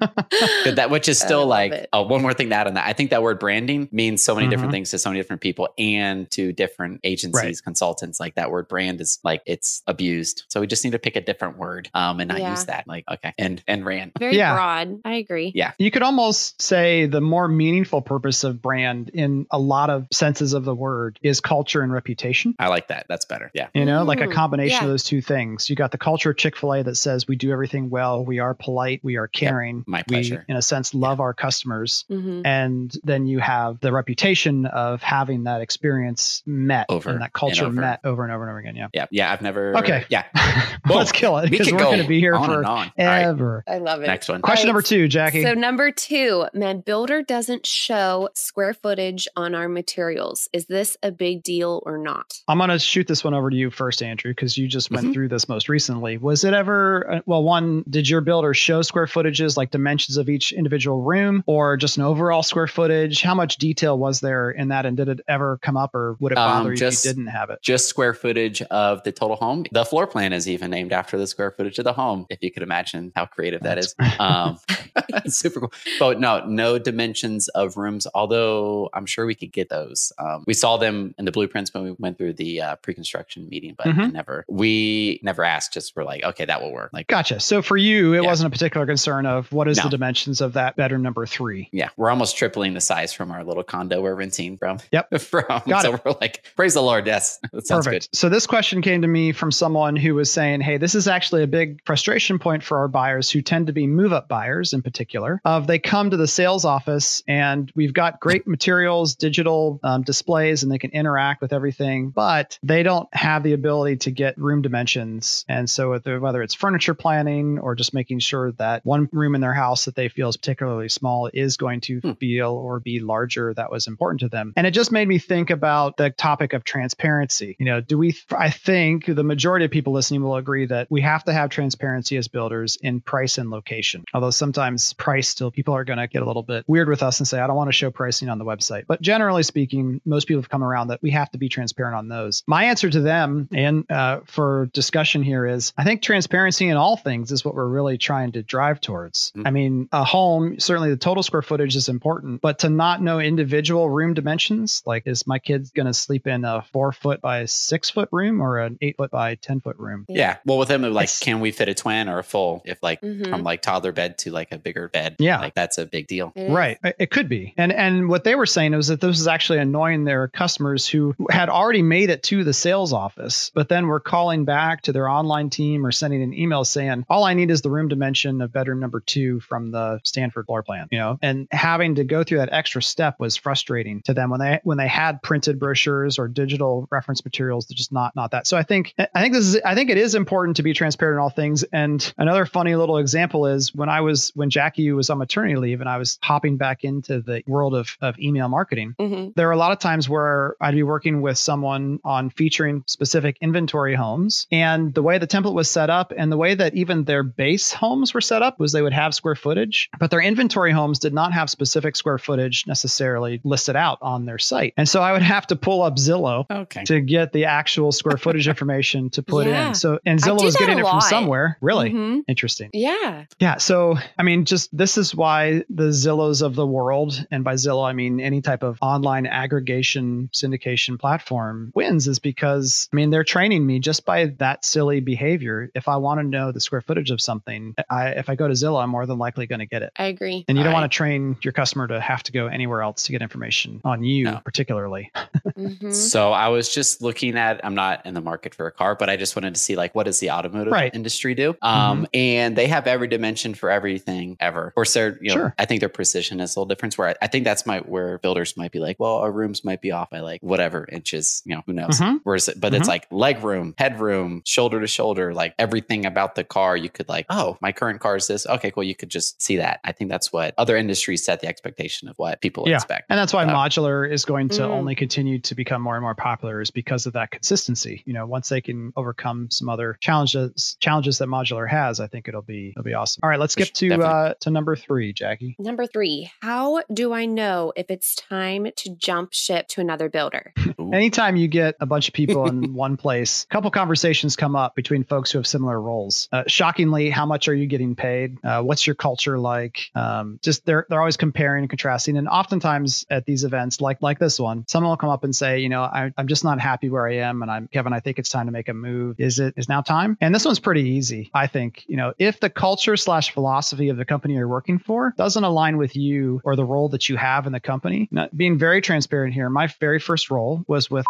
Good, 0.65 0.77
that 0.77 0.91
which 0.91 1.09
is 1.09 1.19
still 1.19 1.47
like 1.47 1.73
it. 1.73 1.89
oh, 1.93 2.03
one 2.03 2.23
more 2.23 2.33
thing 2.35 2.49
to 2.51 2.55
add 2.55 2.67
on 2.67 2.75
that. 2.75 2.87
I 2.87 2.93
think 2.93 3.11
that 3.11 3.23
word 3.23 3.39
branding 3.39 3.89
means 3.93 4.23
so 4.23 4.35
many 4.35 4.49
different 4.49 4.71
Mhm. 4.71 4.75
things 4.75 4.91
to 4.91 4.99
so 4.99 5.11
many 5.11 5.21
different 5.21 5.43
people 5.43 5.69
and 5.79 6.31
to 6.33 6.53
different 6.53 7.01
agencies, 7.05 7.43
Right. 7.43 7.57
consultants. 7.63 8.19
Like 8.21 8.35
that 8.37 8.51
word 8.51 8.69
brand 8.69 9.01
is 9.01 9.19
like 9.25 9.43
it's 9.47 9.83
abused. 9.87 10.45
So 10.49 10.61
we 10.61 10.67
just 10.67 10.85
need 10.85 10.93
to 10.93 10.99
pick 10.99 11.17
a 11.17 11.21
different 11.21 11.59
word 11.59 11.89
um 11.95 12.21
and 12.21 12.29
not 12.29 12.41
Yeah. 12.41 12.51
use 12.51 12.65
that. 12.67 12.87
Like 12.87 13.05
okay, 13.11 13.33
and 13.39 13.63
and 13.67 13.85
ran. 13.85 14.13
Very 14.19 14.37
Yeah. 14.37 14.55
broad. 14.55 15.01
I 15.05 15.15
agree. 15.15 15.53
Yeah. 15.55 15.73
you 15.79 15.91
could 15.91 16.03
almost 16.03 16.61
say 16.63 17.07
the 17.07 17.21
more 17.21 17.49
meaningful 17.49 18.01
purpose 18.03 18.45
of 18.45 18.61
brand 18.63 19.11
in 19.11 19.47
a 19.51 19.59
lot 19.59 19.91
of 19.91 20.07
senses 20.13 20.53
of 20.53 20.65
the 20.65 20.75
word 20.75 21.19
is 21.23 21.41
culture 21.41 21.81
and 21.83 21.93
reputation 21.93 22.44
I 22.59 22.69
like 22.69 22.89
that. 22.89 23.07
That's 23.09 23.25
better. 23.25 23.51
Yeah. 23.55 23.69
you 23.75 23.85
know 23.85 24.03
like 24.05 24.21
a 24.21 24.25
Mm, 24.27 24.33
combination 24.33 24.79
yeah. 24.79 24.85
of 24.85 24.89
those 24.91 25.05
two 25.05 25.21
things 25.21 25.69
you 25.71 25.77
got 25.77 25.91
the 25.93 25.99
culture 25.99 26.31
of 26.31 26.37
chick-fil-a 26.37 26.83
that 26.85 26.97
says 26.97 27.29
we 27.29 27.37
do 27.37 27.53
everything 27.53 27.91
well 27.91 28.25
we 28.25 28.39
are 28.39 28.55
polite 28.55 29.01
we 29.03 29.17
are 29.17 29.29
caring 29.29 29.85
my 29.87 30.03
we 30.09 30.15
pleasure. 30.15 30.45
in 30.49 30.57
a 30.57 30.63
sense 30.63 30.95
love 30.95 31.21
our 31.21 31.35
customers 31.35 32.05
hmm 32.09 32.41
and 32.45 32.97
then 33.05 33.27
you 33.27 33.39
have 33.39 33.81
the 33.81 33.93
reputation 33.93 34.67
of 34.67 35.03
having 35.03 35.45
that 35.45 35.61
experience 35.61 36.43
met 36.47 36.87
Over 36.89 37.11
and 37.11 37.21
that 37.23 37.33
culture 37.33 37.65
and 37.65 37.73
over. 37.73 37.81
met 37.81 38.01
over 38.05 38.25
and 38.25 38.33
over 38.33 38.43
and 38.45 38.51
over 38.51 38.59
again 38.59 38.77
yeah 38.77 38.89
Yeah. 38.93 39.07
Yeah. 39.11 39.33
I've 39.33 39.43
never 39.43 39.77
Okay. 39.79 40.05
Yeah. 40.09 40.25
let's 40.89 41.13
kill 41.13 41.39
it 41.39 41.45
We 41.45 41.51
because 41.51 41.67
could 41.69 41.75
we're 41.75 41.81
going 41.85 42.03
to 42.03 42.09
be 42.09 42.21
here 42.21 42.35
on 42.35 42.45
for 42.49 42.59
and 42.59 42.67
on. 42.67 42.93
All 42.99 43.07
right. 43.07 43.23
ever 43.23 43.65
I 43.69 43.79
love 43.79 44.03
it. 44.03 44.07
Next 44.07 44.29
one. 44.29 44.43
question 44.43 44.69
All 44.69 44.75
number 44.75 44.83
two 44.83 45.09
jackie 45.09 45.43
So 45.43 45.55
number 45.55 45.91
two, 45.91 46.47
man, 46.55 46.81
builder 46.81 47.23
doesn't 47.23 47.67
show 47.67 48.29
square 48.35 48.75
footage 48.75 49.29
on 49.37 49.55
our 49.55 49.69
materials. 49.69 50.49
Is 50.53 50.67
this 50.67 50.97
a 51.03 51.11
big 51.13 51.43
deal 51.43 51.83
or 51.87 51.99
not? 51.99 52.34
I'm 52.49 52.59
going 52.59 52.71
to 52.71 52.79
shoot 52.79 53.07
this 53.07 53.23
one 53.25 53.35
over 53.35 53.51
to 53.51 53.57
you 53.57 53.71
first, 53.71 54.03
Andrew, 54.03 54.31
because 54.31 54.57
you 54.59 54.67
just 54.69 54.91
went 54.91 55.07
Mhm. 55.09 55.13
through 55.13 55.29
this 55.29 55.49
most 55.49 55.69
recently. 55.69 56.19
Was 56.19 56.45
it 56.45 56.55
ever, 56.55 57.11
uh, 57.15 57.21
well, 57.27 57.43
one, 57.43 57.85
did 57.89 58.09
your 58.09 58.21
builder 58.21 58.55
show 58.55 58.83
square 58.83 59.07
footages, 59.07 59.57
like 59.57 59.71
dimensions 59.71 60.17
of 60.17 60.29
each 60.29 60.53
individual 60.53 61.03
room, 61.03 61.43
or 61.47 61.77
just 61.77 61.97
an 61.97 62.03
overall 62.03 62.43
square 62.43 62.67
footage? 62.67 63.23
How 63.23 63.35
much 63.35 63.57
detail 63.57 63.99
was 63.99 64.21
there 64.21 64.51
in 64.51 64.69
that? 64.69 64.87
And 64.87 64.97
did 64.97 65.09
it 65.09 65.21
ever 65.29 65.59
come 65.63 65.77
up, 65.77 65.95
or 65.95 66.17
would 66.21 66.33
it 66.33 66.39
Um, 66.39 66.51
bother 66.63 66.71
you 66.71 66.77
just- 66.77 67.05
if 67.05 67.11
you 67.11 67.15
didn't 67.15 67.29
have 67.29 67.51
it? 67.51 67.59
just 67.63 67.89
square 67.89 68.15
footage 68.15 68.63
of 68.63 69.03
the 69.05 69.13
total 69.13 69.37
home. 69.37 69.65
The 69.73 69.85
floor 69.85 70.07
plan 70.07 70.33
is 70.33 70.49
even 70.49 70.71
named 70.71 70.93
after 70.93 71.17
the 71.19 71.27
square 71.27 71.51
footage 71.51 71.79
of 71.79 71.85
the 71.85 71.93
home, 71.93 72.27
if 72.31 72.39
you 72.43 72.51
could 72.51 72.63
imagine 72.63 73.13
how 73.17 73.27
creative 73.27 73.63
that 73.63 73.79
is. 73.79 73.95
Um, 74.19 74.59
super 75.27 75.61
cool. 75.61 75.73
But 75.99 76.21
no, 76.21 76.45
no 76.47 76.79
dimensions 76.79 77.49
of 77.49 77.77
rooms, 77.77 78.07
although 78.15 78.91
I'm 78.93 79.07
sure 79.07 79.27
we 79.27 79.35
could 79.35 79.53
get 79.53 79.69
those. 79.69 80.13
Um, 80.19 80.45
we 80.47 80.55
saw 80.55 80.77
them 80.77 81.15
in 81.19 81.25
the 81.25 81.33
blueprints 81.33 81.73
when 81.75 81.85
we 81.85 81.93
went 81.99 82.19
through 82.19 82.24
through 82.25 82.33
the 82.33 82.63
uh, 82.63 82.77
pre-construction 82.77 83.47
meeting, 83.51 83.75
but 83.77 83.87
Mhm. 83.87 84.13
never 84.13 84.45
we 84.49 85.21
never 85.23 85.45
asked. 85.45 85.75
Just 85.75 85.95
we're 85.95 86.05
like, 86.05 86.25
okay, 86.25 86.47
that 86.47 86.63
will 86.63 86.73
work. 86.73 86.91
Like, 86.93 87.07
Gotcha. 87.07 87.39
So 87.41 87.61
for 87.61 87.77
you, 87.77 88.15
it 88.15 88.23
Yeah. 88.23 88.29
wasn't 88.29 88.47
a 88.47 88.51
particular 88.51 88.87
concern 88.87 89.27
of 89.27 89.51
what 89.53 89.69
is 89.69 89.77
No. 89.77 89.85
the 89.85 89.89
dimensions 89.91 90.41
of 90.41 90.55
that 90.55 90.75
bedroom 90.77 91.03
number 91.03 91.27
three. 91.27 91.69
yeah, 91.73 91.89
we're 91.97 92.09
almost 92.11 92.37
tripling 92.39 92.73
the 92.75 92.81
size 92.81 93.13
from 93.13 93.31
our 93.31 93.45
little 93.45 93.63
condo 93.63 94.01
we're 94.01 94.15
renting 94.15 94.57
from. 94.57 94.79
Yep. 94.93 95.21
From 95.21 95.45
Got 95.67 95.83
so 95.83 96.01
we're 96.05 96.15
like, 96.21 96.45
praise 96.57 96.75
the 96.75 96.83
Lord. 96.83 97.07
Yes, 97.07 97.39
that 97.53 97.67
sounds 97.67 97.85
Perfect. 97.87 98.09
So 98.17 98.29
this 98.29 98.47
question 98.47 98.81
came 98.83 99.03
to 99.03 99.09
me 99.09 99.33
from 99.33 99.51
someone 99.53 99.97
who 99.97 100.15
was 100.15 100.31
saying, 100.33 100.61
"Hey, 100.63 100.77
this 100.79 100.95
is 100.95 101.09
actually 101.09 101.43
a 101.43 101.47
big 101.47 101.81
frustration 101.85 102.39
point 102.39 102.63
for 102.63 102.79
our 102.79 102.89
buyers 102.89 103.31
who 103.31 103.43
tend 103.43 103.67
to 103.67 103.73
be 103.73 103.87
move-up 103.87 104.29
buyers 104.29 104.73
in 104.73 104.83
particular. 104.83 105.41
Of 105.45 105.67
they 105.67 105.79
come 105.79 106.11
to 106.11 106.17
the 106.17 106.29
sales 106.29 106.65
office 106.65 107.23
and 107.29 107.71
we've 107.75 107.93
got 107.93 108.21
great 108.21 108.47
materials, 108.47 109.15
digital 109.17 109.81
um, 109.83 110.03
displays, 110.03 110.63
and 110.63 110.71
they 110.73 110.79
can 110.79 110.91
interact 110.91 111.41
with 111.43 111.53
everything, 111.53 112.11
but 112.15 112.59
they 112.63 112.83
don't 112.83 113.09
have 113.13 113.43
the 113.43 113.53
ability 113.53 113.97
to 113.97 114.11
get 114.11 114.39
room 114.39 114.63
dimensions. 114.63 115.45
And 115.49 115.69
so 115.69 115.99
whether 115.99 116.43
it's 116.43 116.55
furniture 116.55 116.95
planning 116.95 117.59
or 117.59 117.75
just 117.75 117.95
making 117.95 118.21
sure 118.21 118.53
that 118.53 118.85
one 118.85 119.09
room 119.13 119.35
in 119.35 119.41
their 119.41 119.55
house 119.55 119.85
that 119.87 119.95
they 119.95 120.09
feel 120.09 120.29
is 120.29 120.37
particularly 120.37 120.89
small 120.89 121.31
is 121.33 121.57
going 121.57 121.81
to 121.83 122.01
Hmm. 122.01 122.13
feel 122.13 122.51
or 122.51 122.81
be 122.81 123.01
larger, 123.01 123.55
that 123.55 123.71
was 123.71 123.87
important 123.87 124.21
to 124.21 124.29
them. 124.29 124.53
And 124.57 124.67
it 124.67 124.73
just 124.73 124.93
made 124.93 125.09
me 125.09 125.19
think 125.19 125.51
about 125.51 125.97
the 125.97 126.11
topic 126.11 126.53
of 126.53 126.65
transparency. 126.65 127.57
You 127.59 127.67
know, 127.67 127.81
do 127.81 127.99
we, 127.99 128.15
I 128.31 128.51
think 128.51 129.07
the 129.07 129.25
majority 129.25 129.65
of 129.65 129.71
people 129.71 129.93
listening 129.93 130.23
will 130.23 130.37
agree 130.37 130.67
that 130.67 130.87
we 130.91 131.01
have 131.01 131.25
to 131.25 131.33
have 131.33 131.51
transparency 131.51 132.17
as 132.17 132.29
builders 132.29 132.77
in 132.81 133.01
price 133.01 133.39
and 133.39 133.51
location. 133.51 134.05
Although 134.13 134.31
sometimes 134.31 134.93
price 134.93 135.29
still, 135.29 135.51
people 135.51 135.75
are 135.75 135.85
going 135.85 135.99
to 135.99 136.07
get 136.07 136.23
a 136.23 136.27
little 136.27 136.43
bit 136.43 136.65
weird 136.67 136.89
with 136.89 137.03
us 137.03 137.21
and 137.21 137.27
say, 137.29 137.41
I 137.41 137.47
don't 137.47 137.57
want 137.57 137.69
to 137.69 137.73
show 137.73 137.91
pricing 137.91 138.29
on 138.29 138.39
the 138.39 138.45
website. 138.45 138.85
But 138.87 139.01
generally 139.01 139.43
speaking, 139.43 140.01
most 140.05 140.27
people 140.29 140.43
have 140.43 140.51
come 140.51 140.63
around 140.63 140.89
that 140.89 141.03
we 141.03 141.11
have 141.11 141.31
to 141.33 141.39
be 141.39 141.49
transparent 141.49 141.97
on 141.97 142.04
those. 142.09 142.43
My 142.47 142.65
answer 142.65 142.89
to 142.91 143.01
them 143.01 143.49
and 143.53 143.91
uh, 143.91 144.21
for 144.27 144.69
discussion 144.73 145.23
here 145.23 145.47
is 145.47 145.73
I 145.77 145.85
think 145.85 146.03
transparency 146.03 146.69
in 146.69 146.77
all 146.77 146.97
things 146.97 147.33
is 147.33 147.45
what 147.45 147.55
we're 147.55 147.67
really 147.69 147.99
trying 147.99 148.33
to 148.33 148.43
drive 148.43 148.81
towards. 148.81 149.33
Mhm. 149.37 149.43
I 149.47 149.51
mean, 149.51 149.89
a 149.93 150.05
home, 150.05 150.59
certainly 150.61 150.91
the 150.91 150.97
total 150.97 151.23
square 151.23 151.43
footage 151.43 151.77
is 151.77 151.89
important, 151.89 152.41
but 152.41 152.61
to 152.61 152.69
not 152.71 153.03
know 153.03 153.21
individual 153.21 153.89
room 153.89 154.15
dimensions, 154.15 154.83
like 154.87 155.05
is 155.07 155.27
my 155.27 155.39
kid 155.39 155.69
going 155.75 155.87
to 155.87 155.95
sleep 155.95 156.27
in 156.27 156.45
a 156.45 156.63
four 156.73 156.93
foot 156.93 157.21
by 157.21 157.45
six 157.47 157.91
foot 157.91 158.09
room 158.13 158.41
or 158.41 158.59
an 158.59 158.79
eight 158.81 158.97
foot 158.97 159.11
by 159.11 159.35
10 159.37 159.61
foot 159.61 159.77
room? 159.79 160.05
Yeah. 160.09 160.37
Well, 160.45 160.59
with 160.59 160.69
them, 160.69 160.83
like, 160.83 161.05
It's- 161.05 161.19
can 161.21 161.41
we 161.41 161.51
fit 161.53 161.69
a 161.69 161.75
twin 161.75 162.09
or 162.09 162.19
a 162.19 162.25
full? 162.25 162.63
If 162.65 162.83
like 162.83 163.01
Mhm. 163.01 163.29
from 163.31 163.43
like 163.43 163.63
toddler 163.63 163.93
bed 163.93 164.19
to 164.19 164.31
like 164.31 164.53
a 164.53 164.59
bigger 164.59 164.89
bed, 164.89 165.17
Yeah. 165.19 165.41
like 165.41 165.55
that's 165.55 165.79
a 165.79 165.87
big 165.87 166.07
deal. 166.07 166.33
It 166.35 166.43
is. 166.45 166.51
Right. 166.53 166.79
It- 166.85 166.97
It 166.99 167.11
could 167.11 167.29
be. 167.29 167.53
And 167.57 167.73
and 167.73 168.09
what 168.09 168.25
they 168.25 168.35
were 168.35 168.47
saying 168.47 168.75
was 168.75 168.89
that 168.89 169.01
this 169.01 169.21
is 169.21 169.29
actually 169.29 169.59
annoying 169.59 170.05
their 170.05 170.29
customers 170.29 170.87
who 170.89 171.15
had 171.31 171.49
already 171.49 171.83
made 171.83 171.94
it 172.11 172.23
to 172.25 172.45
the 172.45 172.53
sales 172.53 172.93
office, 172.93 173.51
but 173.55 173.69
then 173.69 173.87
were 173.87 174.01
calling 174.01 174.45
back 174.45 174.83
to 174.83 174.93
their 174.93 175.09
online 175.09 175.51
team 175.51 175.87
or 175.87 175.93
sending 175.93 176.23
an 176.23 176.35
email 176.35 176.65
saying, 176.65 177.05
all 177.09 177.25
I 177.25 177.35
need 177.35 177.51
is 177.51 177.63
the 177.63 177.71
room 177.71 177.89
dimension 177.89 178.41
of 178.41 178.53
bedroom 178.53 178.81
number 178.81 179.01
two 179.01 179.41
from 179.41 179.71
the 179.71 180.01
Stanford 180.05 180.47
floor 180.47 180.63
plan, 180.63 180.89
you 180.91 180.99
know, 180.99 181.19
and 181.23 181.49
having 181.51 181.97
to 181.97 182.05
go 182.05 182.25
through 182.25 182.39
that 182.39 182.53
extra 182.53 182.83
step 182.83 183.21
was 183.21 183.37
frustrating 183.37 184.03
to 184.03 184.15
them 184.15 184.31
when 184.31 184.41
they 184.41 184.61
when 184.65 184.79
they 184.79 184.89
had 184.89 185.23
printed 185.23 185.59
brochures 185.59 186.19
or 186.19 186.29
digital 186.29 186.89
reference 186.91 187.25
materials 187.25 187.67
that 187.67 187.75
just 187.75 187.93
not 187.93 188.15
not 188.17 188.33
that. 188.33 188.47
So 188.47 188.57
I 188.57 188.63
think 188.63 188.95
I 188.99 189.21
think 189.23 189.35
this 189.35 189.47
is 189.47 189.61
I 189.65 189.75
think 189.75 189.91
it 189.91 189.99
is 189.99 190.15
important 190.15 190.57
to 190.57 190.63
be 190.63 190.73
transparent 190.73 191.17
in 191.17 191.21
all 191.21 191.31
things. 191.31 191.63
And 191.65 192.13
another 192.19 192.47
funny 192.47 192.75
little 192.77 192.99
example 192.99 193.47
is 193.47 193.75
when 193.75 193.89
I 193.89 194.01
was 194.01 194.33
when 194.35 194.51
Jackie 194.51 194.91
was 194.93 195.11
on 195.11 195.19
maternity 195.19 195.57
leave 195.57 195.81
and 195.81 195.89
I 195.89 195.99
was 195.99 196.19
hopping 196.23 196.57
back 196.57 196.85
into 196.85 197.21
the 197.21 197.43
world 197.47 197.75
of, 197.75 197.97
of 198.01 198.19
email 198.19 198.49
marketing. 198.49 198.95
Mhm. 198.99 199.35
There 199.35 199.47
were 199.47 199.53
a 199.53 199.57
lot 199.59 199.73
of 199.73 199.79
times 199.79 200.09
where 200.09 200.57
I'd 200.61 200.75
be 200.75 200.83
working 200.83 201.21
with 201.23 201.39
someone 201.39 201.84
on 202.05 202.31
featuring 202.31 202.85
specific 202.87 203.37
inventory 203.41 203.95
homes. 203.95 204.47
And 204.51 204.93
the 204.95 205.03
way 205.03 205.19
the 205.19 205.27
template 205.27 205.55
was 205.55 205.71
set 205.71 205.91
up 205.91 206.13
and 206.17 206.31
the 206.31 206.37
way 206.37 206.55
that 206.55 206.75
even 206.75 207.05
their 207.05 207.23
base 207.23 207.73
homes 207.73 208.13
were 208.15 208.21
set 208.21 208.43
up 208.43 208.59
was 208.59 208.73
they 208.73 208.83
would 208.83 208.93
have 208.93 209.15
square 209.15 209.35
footage, 209.35 209.91
but 209.99 210.11
their 210.11 210.21
inventory 210.21 210.73
homes 210.73 210.99
did 210.99 211.13
not 211.15 211.33
have 211.33 211.51
specific 211.51 211.97
square 211.97 212.19
footage 212.19 212.65
necessarily 212.67 213.41
listed 213.45 213.77
out 213.77 213.99
on 214.03 214.25
their 214.25 214.39
site. 214.39 214.75
And 214.77 214.89
so 214.89 215.03
I 215.03 215.13
would 215.13 215.23
have 215.23 215.47
to 215.49 215.57
pull 215.57 215.83
up 215.83 215.97
Zillow 215.97 216.47
Okay. 216.51 216.85
to 216.85 217.01
get 217.01 217.33
the 217.33 217.47
actual 217.47 217.93
square 217.93 218.17
footage 218.17 218.49
information 218.49 219.11
to 219.11 219.23
put 219.23 219.47
Yeah. 219.47 219.69
in. 219.69 219.75
So 219.75 219.99
and 220.05 220.21
Zillow 220.21 220.43
was 220.45 220.57
getting 220.57 220.79
it 220.79 220.87
from 220.87 221.01
somewhere. 221.01 221.59
Really 221.61 221.91
Mhm. 221.91 222.23
interesting. 222.29 222.71
Yeah. 222.73 223.25
Yeah. 223.39 223.57
So, 223.59 223.97
I 224.19 224.23
mean, 224.23 224.45
just 224.45 224.77
this 224.77 224.99
is 224.99 225.15
why 225.15 225.65
the 225.71 225.89
Zillows 225.89 226.43
of 226.43 226.55
the 226.55 226.67
world, 226.67 227.25
and 227.31 227.45
by 227.45 227.55
Zillow, 227.55 227.87
I 227.89 227.93
mean 227.93 228.21
any 228.21 228.41
type 228.41 228.63
of 228.63 228.79
online 228.83 229.27
aggregation 229.27 230.29
syndication 230.33 230.99
platform 230.99 231.64
wins, 231.75 232.09
is 232.09 232.19
because, 232.19 232.89
I 232.93 232.97
mean, 232.97 233.11
they're 233.11 233.25
training 233.25 233.65
me 233.67 233.79
just 233.79 234.05
by 234.05 234.27
that 234.39 234.65
silly 234.65 235.01
behavior. 235.01 235.71
If 235.75 235.89
I 235.89 235.97
want 235.97 236.21
to 236.21 236.25
know 236.27 236.53
the 236.53 236.61
square 236.61 236.81
footage 236.81 237.11
of 237.11 237.21
something, 237.21 237.75
I, 237.91 238.09
if 238.11 238.29
I 238.29 238.35
go 238.35 238.49
to 238.49 238.55
Zillow, 238.55 238.83
I'm 238.83 238.91
more 238.91 239.07
than 239.07 239.19
likely 239.19 239.47
going 239.47 239.61
to 239.61 239.67
get 239.67 239.83
it. 239.83 239.93
I 239.97 240.05
agree. 240.07 240.45
And 240.49 240.59
you 240.59 240.65
don't 240.65 240.73
Right. 240.73 240.81
want 240.81 240.91
to 240.93 240.97
train 240.97 241.37
your 241.43 241.53
customer 241.53 241.87
to 241.89 242.01
have 242.01 242.23
to 242.25 242.33
go 242.33 242.47
anywhere 242.47 242.83
else 242.83 243.05
to 243.05 243.13
get 243.13 243.23
information 243.23 243.81
on 243.85 244.03
you, 244.05 244.25
No. 244.25 244.41
particularly. 244.45 245.11
Mhm. 245.57 245.95
So 245.95 246.33
I 246.33 246.49
was 246.49 246.73
just 246.73 247.03
looking 247.03 247.37
at. 247.37 247.65
I'm 247.65 247.75
not 247.75 248.07
in 248.07 248.15
the 248.15 248.21
market 248.21 248.55
for 248.55 248.67
a 248.67 248.73
car, 248.73 248.95
but 248.97 249.09
I 249.11 249.17
just 249.17 249.37
wanted 249.37 249.55
to 249.55 249.61
see 249.61 249.77
like 249.77 249.95
what 249.95 250.05
does 250.05 250.19
the 250.19 250.31
automotive 250.31 250.73
Right. 250.73 250.91
Mm-hmm. 250.91 250.97
industry 250.97 251.35
do? 251.35 251.55
Um, 251.63 252.07
and 252.15 252.57
they 252.57 252.67
have 252.67 252.87
every 252.87 253.07
dimension 253.09 253.55
for 253.55 253.71
everything 253.71 254.37
ever. 254.41 254.69
Of 254.69 254.75
course, 254.75 254.95
they're 254.95 255.19
you 255.21 255.29
know 255.29 255.35
Sure. 255.35 255.55
I 255.59 255.65
think 255.67 255.81
their 255.81 255.89
precision 255.89 256.41
is 256.41 256.57
a 256.57 256.59
little 256.59 256.67
different. 256.69 256.97
Where 256.99 257.11
I, 257.11 257.15
I 257.23 257.27
think 257.29 257.45
that's 257.45 257.67
my 257.67 257.79
where 257.81 258.19
builders 258.19 258.57
might 258.57 258.73
be 258.73 258.81
like, 258.81 258.99
well, 258.99 259.17
our 259.17 259.31
rooms 259.31 259.65
might 259.65 259.81
be 259.81 259.93
off 259.93 260.11
by 260.11 260.21
like 260.21 260.41
whatever 260.43 260.89
inches. 260.91 261.43
You 261.45 261.54
know, 261.54 261.54
who 261.67 261.73
knows? 261.73 262.01
Mhm. 262.01 262.21
Whereas, 262.25 262.51
but 262.57 262.75
it's 262.75 262.89
like 262.89 263.07
leg 263.11 263.43
room, 263.45 263.75
head 263.79 264.01
room, 264.01 264.43
shoulder 264.45 264.81
to 264.81 264.87
shoulder, 264.87 265.33
like 265.35 265.55
everything 265.59 266.07
about 266.07 266.35
the 266.35 266.45
car. 266.45 266.77
You 266.77 266.89
could 266.91 267.09
like, 267.09 267.27
oh, 267.31 267.57
my 267.61 267.73
current 267.73 268.01
car 268.01 268.17
is 268.17 268.27
this. 268.27 268.47
Okay, 268.47 268.71
cool. 268.71 268.83
You 268.83 268.95
could 268.95 269.09
just 269.11 269.41
see 269.43 269.57
that. 269.57 269.81
I 269.85 269.93
think 269.93 270.11
that's 270.11 270.33
what 270.33 270.55
other 270.59 270.77
industries 270.77 271.25
set 271.25 271.41
the 271.41 271.47
expectation 271.49 272.09
of 272.09 272.17
what 272.19 272.41
people 272.41 272.65
Yeah. 272.69 272.77
expect. 272.77 273.07
And 273.11 273.19
that's 273.19 273.33
why 273.33 273.45
Uh, 273.45 273.55
modular 273.55 274.11
is 274.11 274.25
going 274.25 274.49
to 274.51 274.63
Mm. 274.63 274.71
only 274.71 274.95
continue 274.95 275.39
to 275.41 275.55
become 275.55 275.83
more 275.83 275.95
and 275.97 276.03
more 276.03 276.15
popular 276.15 276.61
is 276.61 276.71
because 276.71 277.07
of 277.07 277.13
that 277.15 277.31
consistency. 277.31 278.03
You 278.07 278.13
know, 278.15 278.27
once 278.27 278.49
they 278.49 278.61
can 278.61 278.93
overcome 278.97 279.51
some 279.51 279.69
other 279.69 279.97
challenges 280.01 280.77
challenges 280.81 281.19
that 281.19 281.29
modular 281.29 281.69
has, 281.69 282.01
I 282.01 282.07
think 282.07 282.29
it'll 282.29 282.43
be 282.43 282.71
it'll 282.71 282.83
be 282.85 282.95
awesome. 282.95 283.21
All 283.23 283.29
right, 283.31 283.39
let's 283.39 283.53
skip 283.53 283.73
to 283.75 284.03
uh 284.03 284.35
to 284.41 284.51
number 284.51 284.77
3, 284.77 285.13
Jackie. 285.13 285.57
Number 285.59 285.87
three, 285.87 286.31
how 286.41 286.83
do 286.93 287.13
I 287.13 287.27
know 287.27 287.73
if 287.77 287.91
it's 287.91 288.15
time 288.15 288.69
to 288.77 288.95
jump 288.97 289.33
ship 289.33 289.69
to 289.69 289.81
another 289.81 290.09
builder? 290.09 290.53
Anytime 290.79 291.37
you 291.37 291.44
get 291.49 291.77
a 291.81 291.87
bunch 291.87 292.09
of 292.09 292.15
people 292.15 292.47
in 292.47 292.75
one 292.75 292.97
place, 292.97 293.45
a 293.45 293.53
couple 293.53 293.71
conversations 293.71 294.37
come 294.37 294.57
up 294.57 294.75
between 294.75 295.05
folks 295.05 295.31
who 295.31 295.39
have 295.39 295.47
similar 295.47 295.81
roles. 295.81 296.29
Uh, 296.33 296.45
shockingly, 296.47 297.11
how 297.11 297.27
much 297.27 297.49
are 297.49 297.55
you 297.55 297.67
getting 297.67 297.95
paid? 297.95 298.37
Uh, 298.45 298.63
what's 298.63 298.87
your 298.87 298.95
culture 298.95 299.39
like? 299.39 299.91
Um, 299.95 300.39
just 300.43 300.65
they're 300.65 300.87
they're 300.89 301.01
always 301.01 301.17
comparing 301.17 301.65
and 301.65 301.71
contrasting, 301.71 302.17
and 302.17 302.29
oftentimes 302.29 303.07
at 303.11 303.27
these 303.27 303.45
events, 303.45 303.81
like 303.81 304.03
like 304.03 304.19
this 304.19 304.39
one, 304.39 304.65
someone 304.69 304.91
will 304.91 304.97
come 304.97 305.11
up 305.11 305.25
and 305.25 305.35
say, 305.35 305.61
you 305.61 305.69
know, 305.69 305.83
I, 305.83 306.13
I'm 306.17 306.29
just 306.29 306.45
not 306.45 306.61
happy 306.61 306.89
where 306.91 307.07
I 307.07 307.17
am, 307.17 307.43
and 307.43 307.51
I'm 307.51 307.69
Kevin. 307.69 307.93
I 307.93 308.01
think 308.01 308.19
it's 308.19 308.29
time 308.29 308.47
to 308.47 308.53
make 308.53 308.69
a 308.69 308.75
move. 308.75 309.21
Is 309.21 309.39
it 309.39 309.55
is 309.57 309.69
now 309.69 309.81
time? 309.81 310.17
And 310.21 310.35
this 310.35 310.45
one's 310.45 310.61
pretty 310.61 310.83
easy, 310.91 311.31
I 311.35 311.47
think. 311.47 311.85
You 311.87 311.97
know, 311.97 312.15
if 312.19 312.41
the 312.41 312.51
culture 312.51 312.97
slash 312.97 313.33
philosophy 313.33 313.89
of 313.89 313.97
the 313.97 314.05
company 314.05 314.35
you're 314.35 314.49
working 314.49 314.79
for 314.79 315.15
doesn't 315.17 315.45
align 315.45 315.77
with 315.77 315.97
you 315.97 316.41
or 316.45 316.57
the 316.57 316.65
role 316.65 316.89
that 316.91 317.09
you 317.09 317.17
have 317.17 317.47
in 317.47 317.53
the 317.53 317.61
company, 317.61 318.09
now, 318.11 318.29
being 318.35 318.59
very 318.59 318.81
transparent 318.81 319.35
here, 319.35 319.49
my 319.51 319.67
very 319.81 319.99
first 319.99 320.31
role 320.31 320.65
was 320.67 320.91
with 320.91 321.07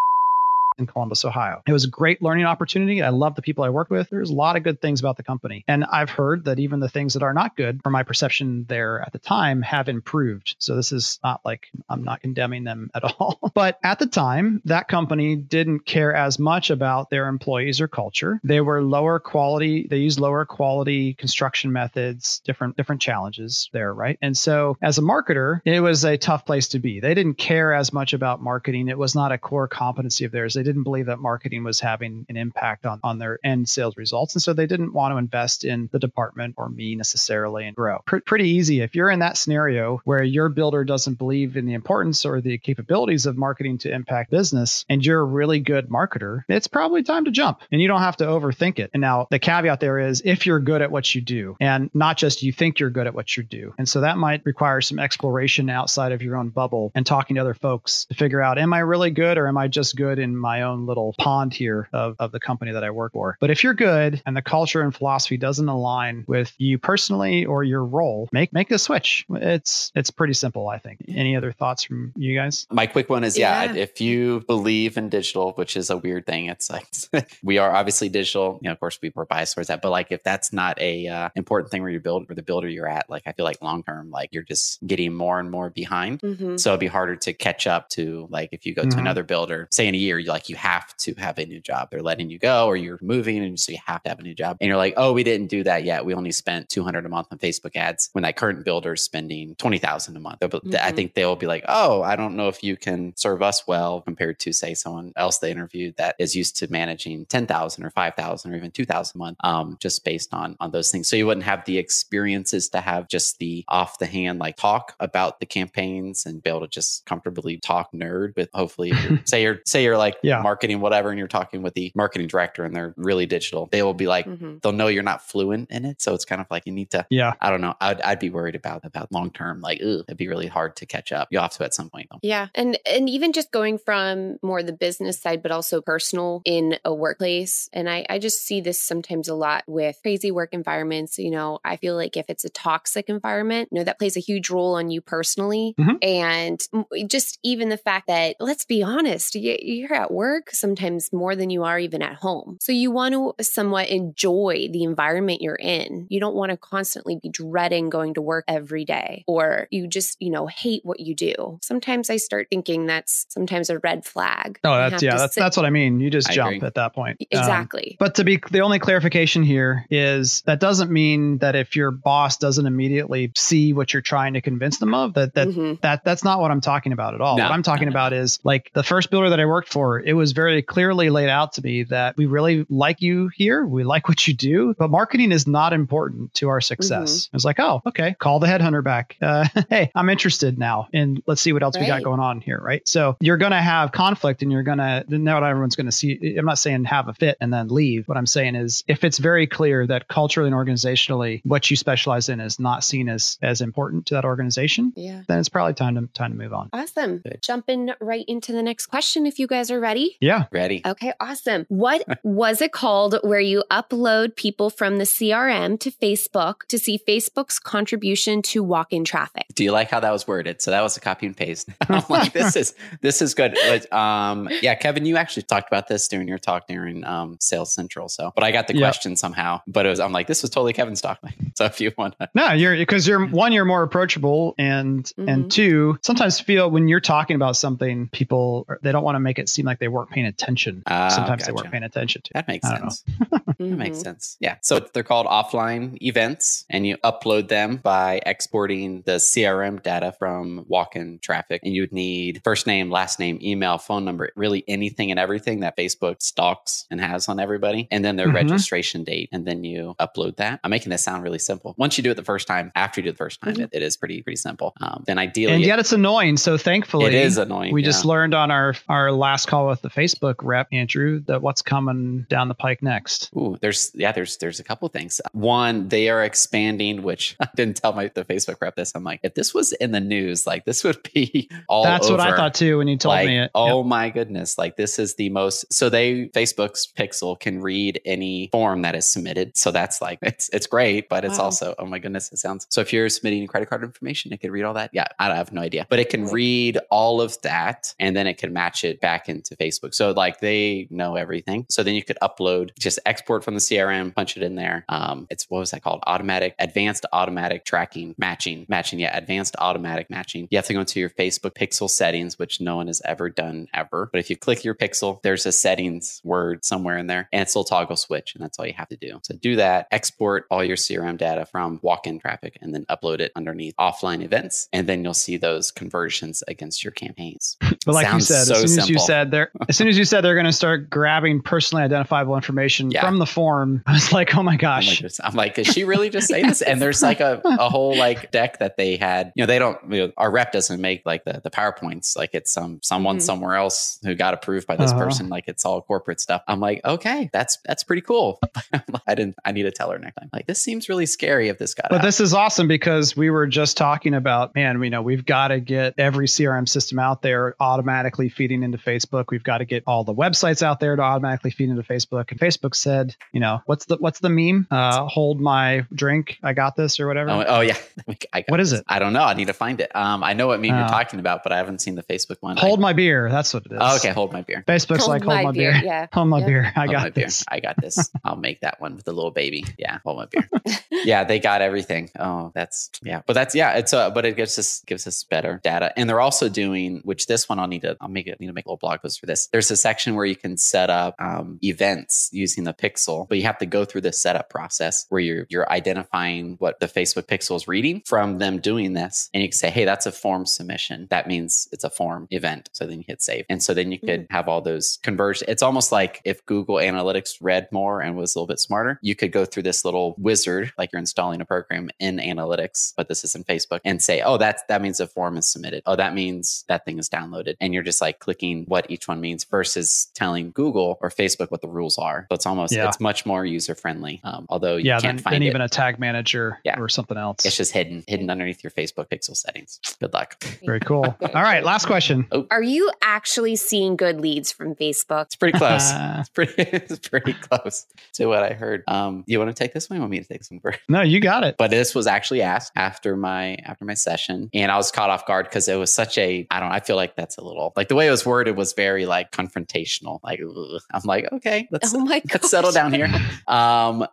in 0.78 0.86
Columbus, 0.86 1.24
Ohio. 1.24 1.62
It 1.66 1.72
was 1.72 1.84
a 1.84 1.88
great 1.88 2.22
learning 2.22 2.46
opportunity. 2.46 3.02
I 3.02 3.10
love 3.10 3.34
the 3.34 3.42
people 3.42 3.64
I 3.64 3.70
worked 3.70 3.90
with. 3.90 4.10
There's 4.10 4.30
a 4.30 4.34
lot 4.34 4.56
of 4.56 4.62
good 4.62 4.80
things 4.80 5.00
about 5.00 5.16
the 5.16 5.22
company. 5.22 5.64
And 5.68 5.84
I've 5.84 6.10
heard 6.10 6.44
that 6.46 6.58
even 6.58 6.80
the 6.80 6.88
things 6.88 7.14
that 7.14 7.22
are 7.22 7.34
not 7.34 7.56
good, 7.56 7.82
from 7.82 7.92
my 7.92 8.02
perception 8.02 8.64
there 8.68 9.00
at 9.00 9.12
the 9.12 9.18
time, 9.18 9.62
have 9.62 9.88
improved. 9.88 10.56
So 10.58 10.76
this 10.76 10.92
is 10.92 11.18
not 11.22 11.40
like 11.44 11.68
I'm 11.88 12.04
not 12.04 12.20
condemning 12.20 12.64
them 12.64 12.90
at 12.94 13.04
all. 13.18 13.38
but 13.54 13.78
at 13.82 13.98
the 13.98 14.06
time, 14.06 14.62
that 14.64 14.88
company 14.88 15.36
didn't 15.36 15.80
care 15.80 16.14
as 16.14 16.38
much 16.38 16.70
about 16.70 17.10
their 17.10 17.28
employees 17.28 17.80
or 17.80 17.88
culture. 17.88 18.40
They 18.42 18.60
were 18.60 18.82
lower 18.82 19.18
quality, 19.18 19.86
they 19.88 19.98
used 19.98 20.18
lower 20.18 20.44
quality 20.44 21.14
construction 21.14 21.72
methods, 21.72 22.40
different 22.44 22.76
different 22.76 23.02
challenges 23.02 23.68
there, 23.72 23.92
right? 23.92 24.18
And 24.20 24.36
so 24.36 24.76
as 24.82 24.98
a 24.98 25.02
marketer, 25.02 25.60
it 25.64 25.80
was 25.80 26.04
a 26.04 26.16
tough 26.16 26.44
place 26.44 26.68
to 26.68 26.78
be. 26.78 27.00
They 27.00 27.14
didn't 27.14 27.34
care 27.34 27.72
as 27.72 27.92
much 27.92 28.12
about 28.12 28.42
marketing. 28.42 28.88
It 28.88 28.98
was 28.98 29.14
not 29.14 29.32
a 29.32 29.38
core 29.38 29.68
competency 29.68 30.24
of 30.24 30.32
theirs. 30.32 30.54
They 30.54 30.63
didn't 30.64 30.82
believe 30.82 31.06
that 31.06 31.18
marketing 31.18 31.64
was 31.64 31.80
having 31.80 32.26
an 32.28 32.36
impact 32.36 32.86
on, 32.86 33.00
on 33.02 33.18
their 33.18 33.38
end 33.44 33.68
sales 33.68 33.96
results. 33.96 34.34
And 34.34 34.42
so 34.42 34.52
they 34.52 34.66
didn't 34.66 34.92
want 34.92 35.12
to 35.12 35.18
invest 35.18 35.64
in 35.64 35.88
the 35.92 35.98
department 35.98 36.54
or 36.56 36.68
me 36.68 36.94
necessarily 36.96 37.66
and 37.66 37.76
grow. 37.76 38.02
Pr- 38.06 38.18
pretty 38.18 38.50
easy. 38.50 38.80
If 38.80 38.94
you're 38.94 39.10
in 39.10 39.20
that 39.20 39.36
scenario 39.36 40.00
where 40.04 40.22
your 40.22 40.48
builder 40.48 40.84
doesn't 40.84 41.18
believe 41.18 41.56
in 41.56 41.66
the 41.66 41.74
importance 41.74 42.24
or 42.24 42.40
the 42.40 42.58
capabilities 42.58 43.26
of 43.26 43.36
marketing 43.36 43.78
to 43.78 43.92
impact 43.92 44.30
business 44.30 44.84
and 44.88 45.04
you're 45.04 45.20
a 45.20 45.24
really 45.24 45.60
good 45.60 45.88
marketer, 45.88 46.42
it's 46.48 46.68
probably 46.68 47.02
time 47.02 47.26
to 47.26 47.30
jump 47.30 47.60
and 47.70 47.80
you 47.80 47.88
don't 47.88 48.00
have 48.00 48.16
to 48.16 48.24
overthink 48.24 48.78
it. 48.78 48.90
And 48.92 49.00
now 49.00 49.26
the 49.30 49.38
caveat 49.38 49.80
there 49.80 49.98
is 49.98 50.22
if 50.24 50.46
you're 50.46 50.60
good 50.60 50.82
at 50.82 50.90
what 50.90 51.14
you 51.14 51.20
do 51.20 51.56
and 51.60 51.90
not 51.94 52.16
just 52.16 52.42
you 52.42 52.52
think 52.52 52.80
you're 52.80 52.90
good 52.90 53.06
at 53.06 53.14
what 53.14 53.36
you 53.36 53.42
do. 53.42 53.74
And 53.78 53.88
so 53.88 54.00
that 54.00 54.18
might 54.18 54.44
require 54.44 54.80
some 54.80 54.98
exploration 54.98 55.68
outside 55.70 56.12
of 56.12 56.22
your 56.22 56.36
own 56.36 56.48
bubble 56.48 56.92
and 56.94 57.06
talking 57.06 57.36
to 57.36 57.40
other 57.40 57.54
folks 57.54 58.06
to 58.06 58.14
figure 58.14 58.40
out, 58.40 58.58
am 58.58 58.72
I 58.72 58.80
really 58.80 59.10
good 59.10 59.38
or 59.38 59.48
am 59.48 59.58
I 59.58 59.68
just 59.68 59.96
good 59.96 60.18
in 60.18 60.36
my 60.36 60.53
my 60.54 60.62
own 60.62 60.86
little 60.86 61.14
pond 61.18 61.52
here 61.52 61.88
of, 61.92 62.14
of 62.20 62.30
the 62.30 62.38
company 62.38 62.70
that 62.72 62.84
I 62.84 62.90
work 62.90 63.12
for. 63.12 63.36
But 63.40 63.50
if 63.50 63.64
you're 63.64 63.74
good 63.74 64.22
and 64.24 64.36
the 64.36 64.42
culture 64.42 64.82
and 64.82 64.94
philosophy 64.94 65.36
doesn't 65.36 65.68
align 65.68 66.24
with 66.28 66.52
you 66.58 66.78
personally 66.78 67.44
or 67.44 67.64
your 67.64 67.84
role, 67.84 68.28
make 68.32 68.52
make 68.52 68.70
a 68.70 68.78
switch. 68.78 69.26
It's 69.30 69.90
it's 69.96 70.10
pretty 70.12 70.34
simple, 70.34 70.68
I 70.68 70.78
think. 70.78 71.00
Any 71.08 71.34
other 71.36 71.50
thoughts 71.50 71.82
from 71.82 72.12
you 72.16 72.36
guys? 72.38 72.66
My 72.70 72.86
quick 72.86 73.10
one 73.10 73.24
is 73.24 73.36
yeah, 73.36 73.64
Yeah. 73.64 73.74
if 73.82 74.00
you 74.00 74.44
believe 74.46 74.96
in 74.96 75.08
digital, 75.08 75.52
which 75.52 75.76
is 75.76 75.90
a 75.90 75.96
weird 75.96 76.24
thing, 76.26 76.46
it's 76.46 76.70
like 76.70 76.86
we 77.42 77.58
are 77.58 77.74
obviously 77.74 78.08
digital. 78.08 78.60
You 78.62 78.68
know, 78.68 78.72
of 78.72 78.80
course, 78.80 78.98
we 79.02 79.10
were 79.14 79.26
biased 79.26 79.54
towards 79.56 79.68
that, 79.68 79.82
but 79.82 79.90
like 79.90 80.12
if 80.12 80.22
that's 80.22 80.52
not 80.52 80.80
a 80.80 81.08
uh, 81.08 81.28
important 81.34 81.70
thing 81.72 81.82
where 81.82 81.90
you 81.90 81.98
build 82.00 82.30
or 82.30 82.34
the 82.34 82.42
builder 82.42 82.68
you're 82.68 82.88
at, 82.88 83.10
like 83.10 83.24
I 83.26 83.32
feel 83.32 83.44
like 83.44 83.60
long 83.60 83.82
term, 83.82 84.10
like 84.10 84.28
you're 84.32 84.42
just 84.44 84.86
getting 84.86 85.14
more 85.14 85.40
and 85.40 85.50
more 85.50 85.70
behind. 85.70 86.20
Mhm. 86.20 86.60
So 86.60 86.70
it'd 86.70 86.80
be 86.80 86.86
harder 86.86 87.16
to 87.16 87.32
catch 87.32 87.66
up 87.66 87.88
to 87.90 88.28
like 88.30 88.50
if 88.52 88.66
you 88.66 88.74
go 88.74 88.82
to 88.82 88.88
Mhm. 88.88 88.98
another 89.00 89.24
builder, 89.24 89.66
say 89.72 89.88
in 89.88 89.94
a 89.94 89.98
year, 89.98 90.18
you 90.18 90.28
like 90.28 90.43
you 90.48 90.56
have 90.56 90.96
to 90.98 91.14
have 91.14 91.38
a 91.38 91.46
new 91.46 91.60
job. 91.60 91.88
They're 91.90 92.02
letting 92.02 92.30
you 92.30 92.38
go 92.38 92.66
or 92.66 92.76
you're 92.76 92.98
moving 93.02 93.42
and 93.42 93.58
so 93.58 93.72
you 93.72 93.78
have 93.86 94.02
to 94.04 94.08
have 94.08 94.18
a 94.18 94.22
new 94.22 94.34
job. 94.34 94.56
And 94.60 94.68
you're 94.68 94.76
like, 94.76 94.94
oh, 94.96 95.12
we 95.12 95.24
didn't 95.24 95.48
do 95.48 95.62
that 95.64 95.84
yet. 95.84 96.04
We 96.04 96.14
only 96.14 96.32
spent 96.32 96.68
200 96.68 97.04
a 97.04 97.08
month 97.08 97.28
on 97.30 97.38
Facebook 97.38 97.76
ads 97.76 98.10
when 98.12 98.22
that 98.22 98.36
current 98.36 98.64
builder 98.64 98.94
is 98.94 99.02
spending 99.02 99.54
20,000 99.56 100.16
a 100.16 100.20
month. 100.20 100.38
But 100.40 100.74
I 100.76 100.92
think 100.92 101.14
they'll 101.14 101.36
be 101.36 101.46
like, 101.46 101.64
oh, 101.68 102.02
I 102.02 102.16
don't 102.16 102.36
know 102.36 102.48
if 102.48 102.62
you 102.62 102.76
can 102.76 103.14
serve 103.16 103.42
us 103.42 103.66
well 103.66 104.00
compared 104.00 104.38
to 104.40 104.52
say 104.52 104.74
someone 104.74 105.12
else 105.16 105.38
they 105.38 105.50
interviewed 105.50 105.96
that 105.96 106.16
is 106.18 106.34
used 106.34 106.56
to 106.58 106.70
managing 106.70 107.26
10,000 107.26 107.84
or 107.84 107.90
5,000 107.90 108.52
or 108.52 108.56
even 108.56 108.70
2,000 108.70 109.16
a 109.16 109.18
month, 109.18 109.36
um, 109.44 109.76
just 109.80 110.04
based 110.04 110.32
on, 110.34 110.56
on 110.60 110.70
those 110.70 110.90
things. 110.90 111.08
So 111.08 111.16
you 111.16 111.26
wouldn't 111.26 111.44
have 111.44 111.64
the 111.64 111.78
experiences 111.78 112.68
to 112.70 112.80
have 112.80 113.08
just 113.08 113.38
the 113.38 113.64
off 113.68 113.98
the 113.98 114.06
hand, 114.06 114.38
like 114.38 114.56
talk 114.56 114.94
about 115.00 115.40
the 115.40 115.46
campaigns 115.46 116.26
and 116.26 116.42
be 116.42 116.50
able 116.50 116.60
to 116.60 116.68
just 116.68 117.04
comfortably 117.06 117.58
talk 117.58 117.92
nerd 117.92 118.36
with 118.36 118.48
hopefully 118.52 118.92
say 119.24 119.42
you're, 119.42 119.60
say 119.64 119.84
you're 119.84 119.98
like 119.98 120.16
Yeah. 120.22 120.33
Marketing, 120.42 120.80
whatever, 120.80 121.10
and 121.10 121.18
you're 121.18 121.28
talking 121.28 121.62
with 121.62 121.74
the 121.74 121.92
marketing 121.94 122.26
director 122.28 122.64
and 122.64 122.74
they're 122.74 122.94
really 122.96 123.26
digital. 123.26 123.68
They 123.70 123.82
will 123.82 123.94
be 123.94 124.06
like, 124.06 124.26
Mhm. 124.26 124.62
they'll 124.62 124.72
know 124.72 124.86
you're 124.88 125.02
not 125.02 125.22
fluent 125.22 125.70
in 125.70 125.84
it. 125.84 126.00
So 126.02 126.14
it's 126.14 126.24
kind 126.24 126.40
of 126.40 126.46
like 126.50 126.64
you 126.66 126.72
need 126.72 126.90
to 126.90 127.06
Yeah. 127.10 127.34
I 127.40 127.50
don't 127.50 127.60
know. 127.60 127.74
I'd, 127.80 128.00
I'd 128.00 128.18
be 128.18 128.30
worried 128.30 128.54
about 128.54 128.84
about 128.84 129.12
long 129.12 129.30
term. 129.30 129.60
Like, 129.60 129.80
ugh, 129.82 130.04
it'd 130.08 130.16
be 130.16 130.28
really 130.28 130.46
hard 130.46 130.76
to 130.76 130.86
catch 130.86 131.12
up. 131.12 131.28
You 131.30 131.38
have 131.38 131.50
to 131.52 131.64
at 131.64 131.74
some 131.74 131.90
point. 131.90 132.08
Though. 132.10 132.18
Yeah. 132.22 132.48
And 132.54 132.78
and 132.86 133.08
even 133.08 133.32
just 133.32 133.50
going 133.50 133.78
from 133.78 134.38
more 134.42 134.62
the 134.62 134.72
business 134.72 135.20
side, 135.20 135.42
but 135.42 135.50
also 135.52 135.80
personal 135.80 136.42
in 136.44 136.78
a 136.84 136.92
workplace. 136.94 137.68
And 137.72 137.88
I, 137.88 138.04
I 138.08 138.18
just 138.18 138.44
see 138.46 138.60
this 138.60 138.80
sometimes 138.80 139.28
a 139.28 139.34
lot 139.34 139.64
with 139.66 139.98
crazy 140.02 140.30
work 140.30 140.52
environments. 140.52 141.18
You 141.18 141.30
know, 141.30 141.58
I 141.64 141.76
feel 141.76 141.94
like 141.96 142.16
if 142.16 142.26
it's 142.28 142.44
a 142.44 142.50
toxic 142.50 143.08
environment, 143.08 143.68
you 143.72 143.78
know, 143.78 143.84
that 143.84 143.98
plays 143.98 144.16
a 144.16 144.20
huge 144.20 144.50
role 144.50 144.74
on 144.74 144.90
you 144.90 145.00
personally. 145.00 145.74
Mhm. 145.78 145.98
And 146.02 147.08
just 147.10 147.38
even 147.42 147.68
the 147.68 147.76
fact 147.76 148.06
that, 148.08 148.36
let's 148.40 148.64
be 148.64 148.82
honest, 148.82 149.34
you, 149.34 149.56
you're 149.60 149.94
at 149.94 150.10
work 150.10 150.23
sometimes 150.50 151.12
more 151.12 151.34
than 151.36 151.50
you 151.50 151.64
are 151.64 151.78
even 151.78 152.02
at 152.02 152.14
home. 152.16 152.58
So 152.60 152.72
you 152.72 152.90
want 152.90 153.14
to 153.14 153.44
somewhat 153.44 153.88
enjoy 153.88 154.68
the 154.72 154.82
environment 154.84 155.40
you're 155.42 155.54
in. 155.56 156.06
You 156.10 156.20
don't 156.20 156.34
want 156.34 156.50
to 156.50 156.56
constantly 156.56 157.18
be 157.22 157.28
dreading 157.28 157.90
going 157.90 158.14
to 158.14 158.22
work 158.22 158.44
every 158.48 158.84
day 158.84 159.24
or 159.26 159.68
you 159.70 159.86
just, 159.86 160.16
you 160.20 160.30
know, 160.30 160.46
hate 160.46 160.82
what 160.84 161.00
you 161.00 161.14
do. 161.14 161.58
Sometimes 161.62 162.10
I 162.10 162.16
start 162.16 162.48
thinking 162.50 162.86
that's 162.86 163.26
sometimes 163.28 163.70
a 163.70 163.78
red 163.78 164.04
flag. 164.04 164.58
Oh, 164.64 164.76
that's 164.76 165.02
yeah, 165.02 165.16
that's 165.16 165.34
sit- 165.34 165.40
that's 165.40 165.56
what 165.56 165.66
I 165.66 165.70
mean. 165.70 166.00
You 166.00 166.10
just 166.10 166.30
I 166.30 166.34
jump 166.34 166.56
agree. 166.56 166.66
at 166.66 166.74
that 166.74 166.94
point. 166.94 167.18
Um, 167.20 167.26
exactly. 167.40 167.96
but 167.98 168.16
to 168.16 168.24
be 168.24 168.40
the 168.50 168.60
only 168.60 168.78
clarification 168.78 169.42
here 169.42 169.86
is 169.90 170.42
that 170.46 170.60
doesn't 170.60 170.90
mean 170.90 171.38
that 171.38 171.54
if 171.56 171.76
your 171.76 171.90
boss 171.90 172.36
doesn't 172.38 172.66
immediately 172.66 173.32
see 173.36 173.72
what 173.72 173.92
you're 173.92 174.02
trying 174.02 174.34
to 174.34 174.40
convince 174.40 174.78
them 174.78 174.94
of 174.94 175.14
that 175.14 175.34
that 175.34 175.48
Mhm. 175.48 175.80
that 175.82 176.04
that's 176.04 176.24
not 176.24 176.40
what 176.40 176.50
I'm 176.50 176.60
talking 176.60 176.92
about 176.92 177.14
at 177.14 177.20
all. 177.20 177.36
No, 177.36 177.44
what 177.44 177.52
I'm 177.52 177.62
talking 177.62 177.86
no, 177.86 177.90
no. 177.92 177.96
about 177.96 178.12
is 178.12 178.38
like 178.44 178.70
the 178.72 178.82
first 178.82 179.10
builder 179.10 179.30
that 179.30 179.40
I 179.40 179.46
worked 179.46 179.68
for, 179.68 180.00
it 180.00 180.13
was 180.14 180.32
very 180.32 180.62
clearly 180.62 181.10
laid 181.10 181.28
out 181.28 181.54
to 181.54 181.62
me 181.62 181.84
that 181.84 182.16
we 182.16 182.26
really 182.26 182.66
like 182.68 183.02
you 183.02 183.28
here, 183.28 183.64
we 183.64 183.84
like 183.84 184.08
what 184.08 184.26
you 184.26 184.34
do, 184.34 184.74
but 184.78 184.90
marketing 184.90 185.32
is 185.32 185.46
not 185.46 185.72
important 185.72 186.34
to 186.34 186.48
our 186.48 186.60
success. 186.60 187.26
Mm-hmm. 187.26 187.36
It's 187.36 187.44
like, 187.44 187.60
oh, 187.60 187.82
okay, 187.86 188.14
call 188.18 188.38
the 188.38 188.46
headhunter 188.46 188.82
back. 188.82 189.16
Uh, 189.20 189.46
hey, 189.70 189.90
I'm 189.94 190.08
interested 190.08 190.58
now, 190.58 190.88
and 190.92 191.22
let's 191.26 191.40
see 191.40 191.52
what 191.52 191.62
else 191.62 191.78
we 191.78 191.86
got 191.86 192.02
going 192.02 192.20
on 192.20 192.40
here, 192.40 192.58
right? 192.60 192.86
So 192.86 193.16
you're 193.20 193.36
going 193.36 193.52
to 193.52 193.60
have 193.60 193.92
conflict, 193.92 194.42
and 194.42 194.50
you're 194.52 194.62
going 194.62 194.78
to 194.78 195.04
not 195.08 195.42
everyone's 195.42 195.76
going 195.76 195.86
to 195.86 195.92
see. 195.92 196.36
I'm 196.36 196.44
not 196.44 196.58
saying 196.58 196.84
have 196.84 197.08
a 197.08 197.14
fit 197.14 197.36
and 197.40 197.52
then 197.52 197.68
leave. 197.68 198.08
What 198.08 198.16
I'm 198.16 198.26
saying 198.26 198.54
is, 198.54 198.84
if 198.88 199.04
it's 199.04 199.18
very 199.18 199.46
clear 199.46 199.86
that 199.86 200.08
culturally 200.08 200.50
and 200.50 200.56
organizationally, 200.56 201.40
what 201.44 201.70
you 201.70 201.76
specialize 201.76 202.28
in 202.28 202.40
is 202.40 202.58
not 202.58 202.84
seen 202.84 203.08
as 203.08 203.38
as 203.42 203.60
important 203.60 204.06
to 204.06 204.14
that 204.14 204.24
organization, 204.24 204.92
Yeah. 204.96 205.22
then 205.28 205.38
it's 205.38 205.48
probably 205.48 205.74
time 205.74 205.94
to 205.94 206.06
time 206.12 206.32
to 206.32 206.36
move 206.36 206.52
on. 206.52 206.70
Awesome. 206.72 207.22
Jumping 207.40 207.90
right 208.00 208.24
into 208.28 208.52
the 208.52 208.62
next 208.62 208.86
question 208.86 209.26
if 209.26 209.38
you 209.38 209.46
guys 209.46 209.70
are 209.70 209.80
ready. 209.80 210.03
Yeah. 210.20 210.44
Ready? 210.52 210.82
Okay, 210.84 211.12
awesome. 211.20 211.66
What 211.68 212.04
was 212.22 212.60
it 212.60 212.72
called 212.72 213.16
where 213.22 213.40
you 213.40 213.62
upload 213.70 214.36
people 214.36 214.70
from 214.70 214.98
the 214.98 215.04
CRM 215.04 215.78
to 215.80 215.90
Facebook 215.90 216.66
to 216.68 216.78
see 216.78 216.98
Facebook's 217.06 217.58
contribution 217.58 218.42
to 218.42 218.62
walk-in 218.62 219.04
traffic? 219.04 219.44
Do 219.54 219.64
you 219.64 219.72
like 219.72 219.90
how 219.90 220.00
that 220.00 220.10
was 220.12 220.26
worded? 220.26 220.60
So 220.62 220.70
that 220.70 220.82
was 220.82 220.96
a 220.96 221.00
copy 221.00 221.26
and 221.26 221.36
paste. 221.36 221.68
I'm 221.88 222.02
like, 222.08 222.32
this 222.32 222.56
is 222.62 222.74
this 223.00 223.22
is 223.22 223.34
good. 223.34 223.56
But, 223.66 223.92
um, 223.92 224.48
yeah, 224.62 224.74
Kevin, 224.74 225.04
you 225.06 225.16
actually 225.16 225.42
talked 225.44 225.68
about 225.68 225.88
this 225.88 226.08
during 226.08 226.28
your 226.28 226.38
talk 226.38 226.66
during 226.68 227.04
um, 227.04 227.36
Sales 227.40 227.72
Central. 227.74 228.08
So, 228.08 228.32
but 228.34 228.44
I 228.44 228.50
got 228.52 228.66
the 228.68 228.74
Yep. 228.74 228.80
question 228.80 229.16
somehow. 229.16 229.60
But 229.66 229.86
it 229.86 229.88
was 229.90 230.00
I'm 230.00 230.12
like, 230.12 230.26
this 230.26 230.42
was 230.42 230.50
totally 230.50 230.72
Kevin's 230.72 231.00
talk. 231.00 231.20
So 231.54 231.64
if 231.64 231.80
you 231.80 231.92
want, 231.96 232.18
to, 232.18 232.28
No, 232.34 232.52
you're 232.52 232.76
because 232.76 233.06
you're 233.06 233.24
one, 233.26 233.52
you're 233.52 233.64
more 233.64 233.82
approachable, 233.82 234.54
and 234.58 235.04
Mhm. 235.18 235.28
and 235.32 235.50
two, 235.50 235.98
sometimes 236.02 236.40
feel 236.40 236.70
when 236.70 236.88
you're 236.88 237.00
talking 237.00 237.36
about 237.36 237.56
something, 237.56 238.08
people 238.08 238.66
they 238.82 238.90
don't 238.92 239.04
want 239.04 239.14
to 239.16 239.20
make 239.20 239.38
it 239.38 239.48
seem 239.48 239.64
like 239.66 239.78
they 239.78 239.88
weren't 239.94 240.10
paying 240.10 240.26
attention. 240.26 240.82
Ah, 240.86 241.08
sometimes 241.08 241.46
they 241.46 241.52
weren't 241.52 241.70
paying 241.70 241.82
attention 241.84 242.22
to. 242.22 242.30
that 242.34 242.48
makes 242.48 242.66
I 242.66 242.78
sense. 242.78 243.04
That 243.30 243.58
makes 243.58 244.00
sense. 244.08 244.36
Yeah. 244.40 244.56
So 244.62 244.80
they're 244.80 245.02
called 245.02 245.26
offline 245.26 245.96
events, 246.02 246.64
and 246.68 246.86
you 246.86 246.96
upload 246.98 247.48
them 247.48 247.76
by 247.76 248.20
exporting 248.26 249.02
the 249.06 249.12
CRM 249.12 249.82
data 249.82 250.12
from 250.18 250.64
walk 250.68 250.96
in 250.96 251.18
traffic. 251.20 251.60
And 251.64 251.72
you 251.74 251.82
would 251.82 251.92
need 251.92 252.40
first 252.44 252.66
name, 252.66 252.90
last 252.90 253.18
name, 253.18 253.38
email, 253.42 253.78
phone 253.78 254.04
number, 254.04 254.30
really 254.36 254.64
anything 254.68 255.10
and 255.10 255.18
everything 255.20 255.60
that 255.60 255.76
Facebook 255.76 256.20
stalks 256.22 256.86
and 256.90 257.00
has 257.00 257.28
on 257.28 257.38
everybody, 257.40 257.88
and 257.90 258.04
then 258.04 258.16
their 258.16 258.28
Mhm. 258.28 258.34
registration 258.34 259.04
date. 259.04 259.28
And 259.32 259.46
then 259.46 259.64
you 259.64 259.94
upload 260.00 260.36
that. 260.36 260.60
I'm 260.64 260.70
making 260.70 260.90
this 260.90 261.02
sound 261.04 261.22
really 261.22 261.38
simple. 261.38 261.74
Once 261.78 261.96
you 261.96 262.02
do 262.04 262.10
it 262.10 262.14
the 262.14 262.24
first 262.24 262.46
time, 262.48 262.72
after 262.74 263.00
you 263.00 263.04
do 263.04 263.08
it 263.10 263.12
the 263.12 263.16
first 263.18 263.40
time, 263.40 263.54
Mhm. 263.54 263.60
it, 263.64 263.70
it 263.72 263.82
is 263.82 263.96
pretty, 263.96 264.22
pretty 264.22 264.36
simple. 264.36 264.74
Um, 264.80 265.04
then 265.06 265.18
ideally, 265.18 265.54
And 265.54 265.62
yet 265.64 265.78
it's 265.78 265.92
annoying. 265.92 266.36
So 266.36 266.56
thankfully, 266.56 267.06
it 267.06 267.14
is 267.14 267.38
annoying. 267.38 267.72
we 267.72 267.82
yeah. 267.82 267.86
just 267.86 268.04
learned 268.04 268.34
on 268.34 268.50
our 268.50 268.74
our 268.88 269.12
last 269.12 269.46
call 269.46 269.70
with 269.82 269.92
the 269.92 270.00
Facebook 270.00 270.36
rep 270.42 270.68
Andrew 270.72 271.20
that 271.26 271.42
what's 271.42 271.62
coming 271.62 272.26
down 272.28 272.48
the 272.48 272.54
pike 272.54 272.82
next. 272.82 273.30
Ooh, 273.36 273.56
there's 273.60 273.90
yeah, 273.94 274.12
there's 274.12 274.36
there's 274.38 274.60
a 274.60 274.64
couple 274.64 274.88
things. 274.88 275.20
One, 275.32 275.88
they 275.88 276.08
are 276.08 276.22
expanding, 276.22 277.02
which 277.02 277.36
I 277.40 277.48
didn't 277.56 277.76
tell 277.76 277.92
my 277.92 278.08
the 278.14 278.24
Facebook 278.24 278.60
rep 278.60 278.76
this. 278.76 278.92
I'm 278.94 279.04
like, 279.04 279.20
if 279.22 279.34
this 279.34 279.52
was 279.54 279.72
in 279.72 279.92
the 279.92 280.00
news, 280.00 280.46
like 280.46 280.64
this 280.64 280.84
would 280.84 281.02
be 281.14 281.48
all. 281.68 281.84
That's 281.84 282.08
what 282.08 282.20
I 282.20 282.36
thought 282.36 282.54
too 282.54 282.78
when 282.78 282.88
you 282.88 282.96
told 282.96 283.14
like, 283.14 283.26
me 283.26 283.40
it. 283.40 283.50
oh 283.54 283.82
my 283.82 284.10
goodness, 284.10 284.58
like 284.58 284.76
this 284.76 284.98
is 284.98 285.16
the 285.16 285.28
most. 285.30 285.72
So 285.72 285.88
they 285.88 286.26
Facebook's 286.28 286.86
Pixel 286.96 287.38
can 287.38 287.60
read 287.60 288.00
any 288.04 288.48
form 288.52 288.82
that 288.82 288.94
is 288.94 289.10
submitted. 289.10 289.56
So 289.56 289.70
that's 289.70 290.00
like 290.00 290.18
it's 290.22 290.48
it's 290.50 290.66
great, 290.66 291.08
but 291.08 291.24
it's 291.24 291.38
Wow. 291.38 291.46
also 291.46 291.74
oh 291.78 291.86
my 291.86 291.98
goodness, 291.98 292.32
it 292.32 292.38
sounds. 292.38 292.66
So 292.70 292.80
if 292.80 292.92
you're 292.92 293.08
submitting 293.08 293.46
credit 293.46 293.68
card 293.68 293.82
information, 293.82 294.32
it 294.32 294.40
could 294.40 294.50
read 294.50 294.62
all 294.64 294.74
that. 294.74 294.90
Yeah, 294.92 295.06
I 295.18 295.34
have 295.34 295.52
no 295.52 295.62
idea, 295.62 295.86
but 295.88 295.98
it 295.98 296.10
can 296.10 296.26
read 296.26 296.78
all 296.90 297.20
of 297.20 297.40
that, 297.42 297.94
and 297.98 298.16
then 298.16 298.26
it 298.26 298.38
can 298.38 298.52
match 298.52 298.84
it 298.84 299.00
back 299.00 299.28
into 299.28 299.56
Facebook. 299.56 299.63
So 299.72 300.12
like 300.12 300.40
they 300.40 300.86
know 300.90 301.16
everything. 301.16 301.66
So 301.68 301.82
then 301.82 301.94
you 301.94 302.02
could 302.02 302.18
upload, 302.22 302.70
just 302.78 302.98
export 303.06 303.44
from 303.44 303.54
the 303.54 303.60
CRM, 303.60 304.14
punch 304.14 304.36
it 304.36 304.42
in 304.42 304.54
there. 304.54 304.84
Um, 304.88 305.26
it's 305.30 305.44
what 305.48 305.60
was 305.60 305.70
that 305.72 305.82
called? 305.82 306.02
Automatic, 306.06 306.54
advanced 306.58 307.06
automatic 307.12 307.64
tracking, 307.64 308.14
matching, 308.18 308.66
matching. 308.68 308.98
Yeah, 308.98 309.16
advanced 309.16 309.56
automatic 309.58 310.10
matching. 310.10 310.48
You 310.50 310.58
have 310.58 310.66
to 310.66 310.74
go 310.74 310.80
into 310.80 311.00
your 311.00 311.10
Facebook 311.10 311.54
Pixel 311.54 311.88
settings, 311.88 312.38
which 312.38 312.60
no 312.60 312.76
one 312.76 312.86
has 312.86 313.02
ever 313.04 313.30
done 313.30 313.68
ever. 313.74 314.08
But 314.12 314.18
if 314.18 314.30
you 314.30 314.36
click 314.36 314.64
your 314.64 314.74
Pixel, 314.74 315.22
there's 315.22 315.46
a 315.46 315.52
settings 315.52 316.20
word 316.24 316.64
somewhere 316.64 316.98
in 316.98 317.06
there, 317.06 317.28
and 317.32 317.42
it's 317.42 317.56
a 317.56 317.64
toggle 317.64 317.96
switch, 317.96 318.34
and 318.34 318.42
that's 318.42 318.58
all 318.58 318.66
you 318.66 318.74
have 318.74 318.88
to 318.88 318.96
do. 318.96 319.20
So 319.22 319.34
do 319.34 319.56
that. 319.56 319.88
Export 319.90 320.46
all 320.50 320.64
your 320.64 320.76
CRM 320.76 321.16
data 321.16 321.46
from 321.46 321.80
walk-in 321.82 322.18
traffic, 322.18 322.58
and 322.60 322.74
then 322.74 322.84
upload 322.86 323.20
it 323.20 323.32
underneath 323.36 323.74
offline 323.76 324.22
events, 324.22 324.68
and 324.72 324.88
then 324.88 325.04
you'll 325.04 325.14
see 325.14 325.36
those 325.36 325.70
conversions 325.70 326.42
against 326.48 326.84
your 326.84 326.92
campaigns. 326.92 327.56
But 327.60 327.94
like 327.94 328.06
Sounds 328.06 328.30
you 328.30 328.36
said, 328.36 328.44
so 328.44 328.62
as 328.62 328.74
soon 328.74 328.82
as 328.84 328.88
you 328.88 328.98
said 328.98 329.30
they're 329.30 329.50
as 329.68 329.76
soon 329.76 329.88
as 329.88 329.96
you 329.98 330.04
said 330.04 330.20
they're 330.22 330.34
going 330.34 330.46
to 330.46 330.52
start 330.52 330.90
grabbing 330.90 331.42
personally 331.42 331.84
identifiable 331.84 332.34
information 332.36 332.90
Yeah. 332.90 333.02
from 333.02 333.18
the 333.18 333.26
form, 333.26 333.82
I 333.86 333.92
was 333.92 334.12
like, 334.12 334.34
oh 334.36 334.42
my 334.42 334.52
I'm 334.52 334.58
gosh. 334.58 335.02
like, 335.02 335.12
I'm 335.22 335.34
like, 335.34 335.54
did 335.54 335.66
she 335.66 335.84
really 335.84 336.10
just 336.10 336.28
say 336.28 336.42
this? 336.42 336.62
And 336.62 336.80
there's 336.80 337.02
like 337.10 337.20
a, 337.20 337.40
a 337.44 337.68
whole 337.68 337.96
like 337.96 338.30
deck 338.30 338.58
that 338.58 338.76
they 338.76 338.96
had. 338.96 339.32
You 339.36 339.42
know, 339.42 339.46
they 339.46 339.58
don't. 339.58 339.78
You 339.92 340.06
know, 340.06 340.12
our 340.16 340.30
rep 340.30 340.52
doesn't 340.52 340.80
make 340.80 341.04
like 341.06 341.24
the 341.24 341.40
the 341.42 341.50
powerpoints. 341.50 342.16
Like 342.16 342.30
it's 342.34 342.52
some 342.52 342.80
someone 342.82 343.18
Mhm. 343.18 343.22
somewhere 343.22 343.54
else 343.54 343.98
who 344.02 344.14
got 344.14 344.34
approved 344.34 344.66
by 344.66 344.76
this 344.76 344.90
Uh-huh. 344.90 345.04
person. 345.04 345.28
Like 345.28 345.44
it's 345.46 345.64
all 345.64 345.80
corporate 345.82 346.20
stuff. 346.20 346.42
I'm 346.48 346.60
like, 346.60 346.80
okay, 346.84 347.30
that's 347.32 347.58
that's 347.64 347.84
pretty 347.84 348.02
cool. 348.02 348.40
I 349.06 349.14
didn't. 349.14 349.36
I 349.44 349.52
need 349.52 349.64
to 349.64 349.70
tell 349.70 349.90
her 349.90 349.98
next 349.98 350.16
time. 350.16 350.30
Like 350.32 350.46
this 350.46 350.62
seems 350.62 350.88
really 350.88 351.06
scary 351.06 351.48
if 351.48 351.58
this 351.58 351.74
got 351.74 351.90
But 351.90 352.00
out. 352.00 352.02
this 352.04 352.20
is 352.20 352.34
awesome 352.34 352.66
because 352.68 353.16
we 353.16 353.30
were 353.30 353.46
just 353.46 353.76
talking 353.76 354.14
about, 354.14 354.54
man, 354.54 354.80
we 354.80 354.88
know 354.90 355.02
we've 355.02 355.24
got 355.26 355.48
to 355.48 355.60
get 355.60 355.94
every 355.98 356.26
CRM 356.26 356.68
system 356.68 356.98
out 356.98 357.22
there 357.22 357.54
automatically 357.60 358.28
feeding 358.28 358.62
into 358.62 358.78
Facebook. 358.78 359.26
We've 359.30 359.43
got 359.44 359.58
to 359.58 359.64
get 359.64 359.84
all 359.86 360.04
the 360.04 360.14
websites 360.14 360.62
out 360.62 360.80
there 360.80 360.96
to 360.96 361.02
automatically 361.02 361.50
feed 361.50 361.68
into 361.70 361.82
Facebook. 361.82 362.30
And 362.30 362.40
Facebook 362.40 362.74
said, 362.74 363.14
you 363.32 363.40
know, 363.40 363.60
what's 363.66 363.84
the 363.84 363.96
what's 363.98 364.20
the 364.20 364.28
meme? 364.30 364.66
Uh, 364.70 365.06
hold 365.06 365.40
my 365.40 365.86
drink, 365.94 366.38
I 366.42 366.52
got 366.52 366.76
this, 366.76 366.98
or 367.00 367.06
whatever. 367.06 367.30
Oh, 367.30 367.44
oh 367.46 367.60
yeah. 367.60 367.76
I 368.32 368.40
got 368.40 368.50
What 368.50 368.60
is 368.60 368.70
this. 368.72 368.80
it? 368.80 368.86
I 368.88 368.98
don't 368.98 369.12
know. 369.12 369.22
I 369.22 369.34
need 369.34 369.46
to 369.46 369.52
find 369.52 369.80
it. 369.80 369.94
Um, 369.94 370.24
I 370.24 370.32
know 370.32 370.48
what 370.48 370.60
meme 370.60 370.72
Oh. 370.74 370.78
you're 370.80 370.88
talking 370.88 371.20
about, 371.20 371.42
but 371.42 371.52
I 371.52 371.58
haven't 371.58 371.80
seen 371.80 371.94
the 371.94 372.02
Facebook 372.02 372.36
one. 372.40 372.56
hold 372.56 372.80
my 372.80 372.92
beer. 372.92 373.28
That's 373.30 373.52
what 373.54 373.66
it 373.66 373.72
is. 373.72 373.78
Oh, 373.80 373.96
okay, 373.96 374.10
hold 374.10 374.32
my 374.32 374.42
beer. 374.42 374.64
Facebook's 374.66 375.00
Hold 375.06 375.10
like 375.10 375.22
hold 375.24 375.44
my, 375.44 375.52
beer. 375.52 375.72
Yeah. 375.84 376.06
Hold 376.12 376.28
my 376.28 376.38
Yep. 376.38 376.46
beer. 376.48 376.72
I 376.74 376.80
Hold 376.80 376.90
got 376.90 377.02
my 377.02 377.10
beer. 377.10 377.24
this. 377.26 377.44
I 377.48 377.60
got 377.60 377.76
this. 377.80 378.10
I'll 378.24 378.36
make 378.36 378.60
that 378.60 378.80
one 378.80 378.96
with 378.96 379.04
the 379.04 379.12
little 379.12 379.30
baby. 379.30 379.64
Yeah, 379.78 379.98
hold 380.04 380.16
my 380.18 380.26
beer. 380.26 380.48
yeah, 380.90 381.24
they 381.24 381.38
got 381.38 381.60
everything. 381.62 382.10
Oh, 382.18 382.50
that's 382.54 382.90
yeah. 383.02 383.22
But 383.26 383.34
that's 383.34 383.54
yeah. 383.54 383.72
It's 383.78 383.92
uh, 383.92 384.10
but 384.10 384.24
it 384.24 384.36
gives 384.36 384.58
us 384.58 384.80
gives 384.86 385.06
us 385.06 385.22
better 385.24 385.60
data, 385.62 385.92
and 385.96 386.08
they're 386.08 386.20
also 386.20 386.48
doing 386.48 387.00
which 387.04 387.26
this 387.26 387.48
one 387.48 387.58
I'll 387.58 387.66
need 387.66 387.82
to 387.82 387.96
I'll 388.00 388.08
make 388.08 388.26
it 388.26 388.38
need 388.40 388.46
to 388.48 388.52
make 388.52 388.66
a 388.66 388.68
little 388.68 388.76
blog 388.78 389.00
post 389.02 389.20
for 389.20 389.26
this. 389.26 389.33
There's 389.52 389.70
a 389.70 389.76
section 389.76 390.14
where 390.14 390.26
you 390.26 390.36
can 390.36 390.56
set 390.56 390.90
up 390.90 391.14
um, 391.18 391.58
events 391.62 392.28
using 392.32 392.64
the 392.64 392.74
Pixel, 392.74 393.28
but 393.28 393.38
you 393.38 393.44
have 393.44 393.58
to 393.58 393.66
go 393.66 393.84
through 393.84 394.02
the 394.02 394.12
setup 394.12 394.50
process 394.50 395.06
where 395.08 395.20
you're 395.20 395.46
you're 395.48 395.70
identifying 395.70 396.56
what 396.58 396.80
the 396.80 396.86
Facebook 396.86 397.26
Pixel 397.26 397.56
is 397.56 397.68
reading 397.68 398.02
from 398.06 398.38
them 398.38 398.60
doing 398.60 398.92
this, 398.92 399.30
and 399.32 399.42
you 399.42 399.48
can 399.48 399.56
say, 399.56 399.70
hey, 399.70 399.84
that's 399.84 400.06
a 400.06 400.12
form 400.12 400.46
submission. 400.46 401.06
That 401.10 401.26
means 401.26 401.68
it's 401.72 401.84
a 401.84 401.90
form 401.90 402.26
event. 402.30 402.70
So 402.72 402.86
then 402.86 402.98
you 402.98 403.04
hit 403.06 403.22
save, 403.22 403.44
and 403.48 403.62
so 403.62 403.74
then 403.74 403.92
you 403.92 403.98
could 403.98 404.26
have 404.30 404.48
all 404.48 404.60
those 404.60 404.98
converge. 405.02 405.42
It's 405.46 405.62
almost 405.62 405.92
like 405.92 406.20
if 406.24 406.44
Google 406.46 406.76
Analytics 406.76 407.38
read 407.40 407.68
more 407.72 408.00
and 408.00 408.16
was 408.16 408.34
a 408.34 408.38
little 408.38 408.46
bit 408.46 408.60
smarter, 408.60 408.98
you 409.02 409.14
could 409.14 409.32
go 409.32 409.44
through 409.44 409.64
this 409.64 409.84
little 409.84 410.14
wizard, 410.18 410.72
like 410.78 410.90
you're 410.92 411.00
installing 411.00 411.40
a 411.40 411.44
program 411.44 411.90
in 411.98 412.18
Analytics, 412.18 412.92
but 412.96 413.08
this 413.08 413.24
is 413.24 413.34
in 413.34 413.44
Facebook, 413.44 413.80
and 413.84 414.02
say, 414.02 414.22
oh, 414.22 414.36
that's 414.36 414.62
that 414.68 414.82
means 414.82 415.00
a 415.00 415.06
form 415.06 415.36
is 415.36 415.50
submitted. 415.50 415.82
Oh, 415.86 415.96
that 415.96 416.14
means 416.14 416.64
that 416.68 416.84
thing 416.84 416.98
is 416.98 417.08
downloaded, 417.08 417.56
and 417.60 417.74
you're 417.74 417.82
just 417.82 418.00
like 418.00 418.18
clicking 418.18 418.64
what 418.66 418.90
each 418.90 419.08
one 419.08 419.20
means 419.24 419.42
versus 419.44 420.08
telling 420.14 420.52
Google 420.52 420.98
or 421.00 421.10
Facebook 421.10 421.50
what 421.50 421.60
the 421.60 421.68
rules 421.68 421.98
are. 421.98 422.26
So 422.30 422.34
it's 422.34 422.46
almost 422.46 422.72
Yeah. 422.72 422.86
it's 422.88 423.00
much 423.00 423.26
more 423.26 423.44
user 423.44 423.74
friendly. 423.74 424.20
Um, 424.22 424.46
although 424.48 424.76
you 424.76 424.84
Yeah, 424.86 425.00
can't 425.00 425.16
then, 425.16 425.18
find 425.18 425.34
then 425.34 425.42
it. 425.42 425.46
even 425.46 425.60
a 425.60 425.68
tag 425.68 425.98
manager 425.98 426.60
Yeah. 426.64 426.78
or 426.78 426.88
something 426.88 427.16
else. 427.16 427.44
it's 427.44 427.56
just 427.56 427.72
hidden 427.72 428.04
hidden 428.06 428.30
underneath 428.30 428.62
your 428.62 428.70
Facebook 428.70 429.08
Pixel 429.08 429.36
settings. 429.36 429.80
Good 430.00 430.12
luck. 430.12 430.42
Very 430.64 430.80
cool. 430.80 431.04
All 431.34 431.42
right, 431.42 431.64
last 431.64 431.86
question. 431.86 432.26
Are 432.50 432.62
you 432.62 432.90
actually 433.02 433.56
seeing 433.56 433.96
good 433.96 434.20
leads 434.20 434.52
from 434.52 434.74
Facebook? 434.74 435.22
It's 435.26 435.36
pretty 435.36 435.58
close. 435.58 435.90
It's 436.24 436.28
pretty 436.28 436.54
it's 436.62 437.08
pretty 437.08 437.32
close 437.32 437.86
to 438.14 438.26
what 438.26 438.42
I 438.42 438.52
heard. 438.54 438.82
Um, 438.86 439.24
you 439.26 439.38
want 439.38 439.50
to 439.50 439.54
take 439.54 439.72
this 439.72 439.88
one? 439.90 439.96
You 439.96 440.00
want 440.02 440.10
me 440.12 440.20
to 440.20 440.24
take 440.24 440.38
this 440.38 440.50
one 440.50 440.60
first? 440.60 440.78
no, 440.88 441.00
you 441.02 441.20
got 441.20 441.44
it. 441.44 441.56
But 441.58 441.70
this 441.70 441.94
was 441.94 442.06
actually 442.06 442.42
asked 442.42 442.72
after 442.76 443.16
my 443.16 443.56
after 443.64 443.84
my 443.84 443.94
session, 443.94 444.50
and 444.54 444.70
I 444.70 444.76
was 444.76 444.90
caught 444.90 445.10
off 445.10 445.26
guard 445.26 445.46
because 445.46 445.66
it 445.68 445.76
was 445.76 445.92
such 445.94 446.18
a 446.18 446.46
I 446.50 446.60
don't 446.60 446.68
know. 446.68 446.74
I 446.74 446.80
feel 446.80 446.96
like 446.96 447.16
that's 447.16 447.36
a 447.38 447.44
little 447.44 447.72
like 447.76 447.88
the 447.88 447.94
way 447.94 448.06
it 448.06 448.10
was 448.10 448.24
worded 448.26 448.56
was 448.56 448.72
very 448.74 449.06
like 449.06 449.13
confrontational. 449.22 450.18
Like 450.24 450.40
ugh. 450.40 450.80
I'm 450.92 451.02
like 451.04 451.30
okay, 451.32 451.68
let's 451.70 451.94
Oh 451.94 452.00
my 452.00 452.20
let's 452.32 452.50
settle 452.50 452.72
down 452.72 452.92
here. 452.92 453.08
Um, 453.46 454.06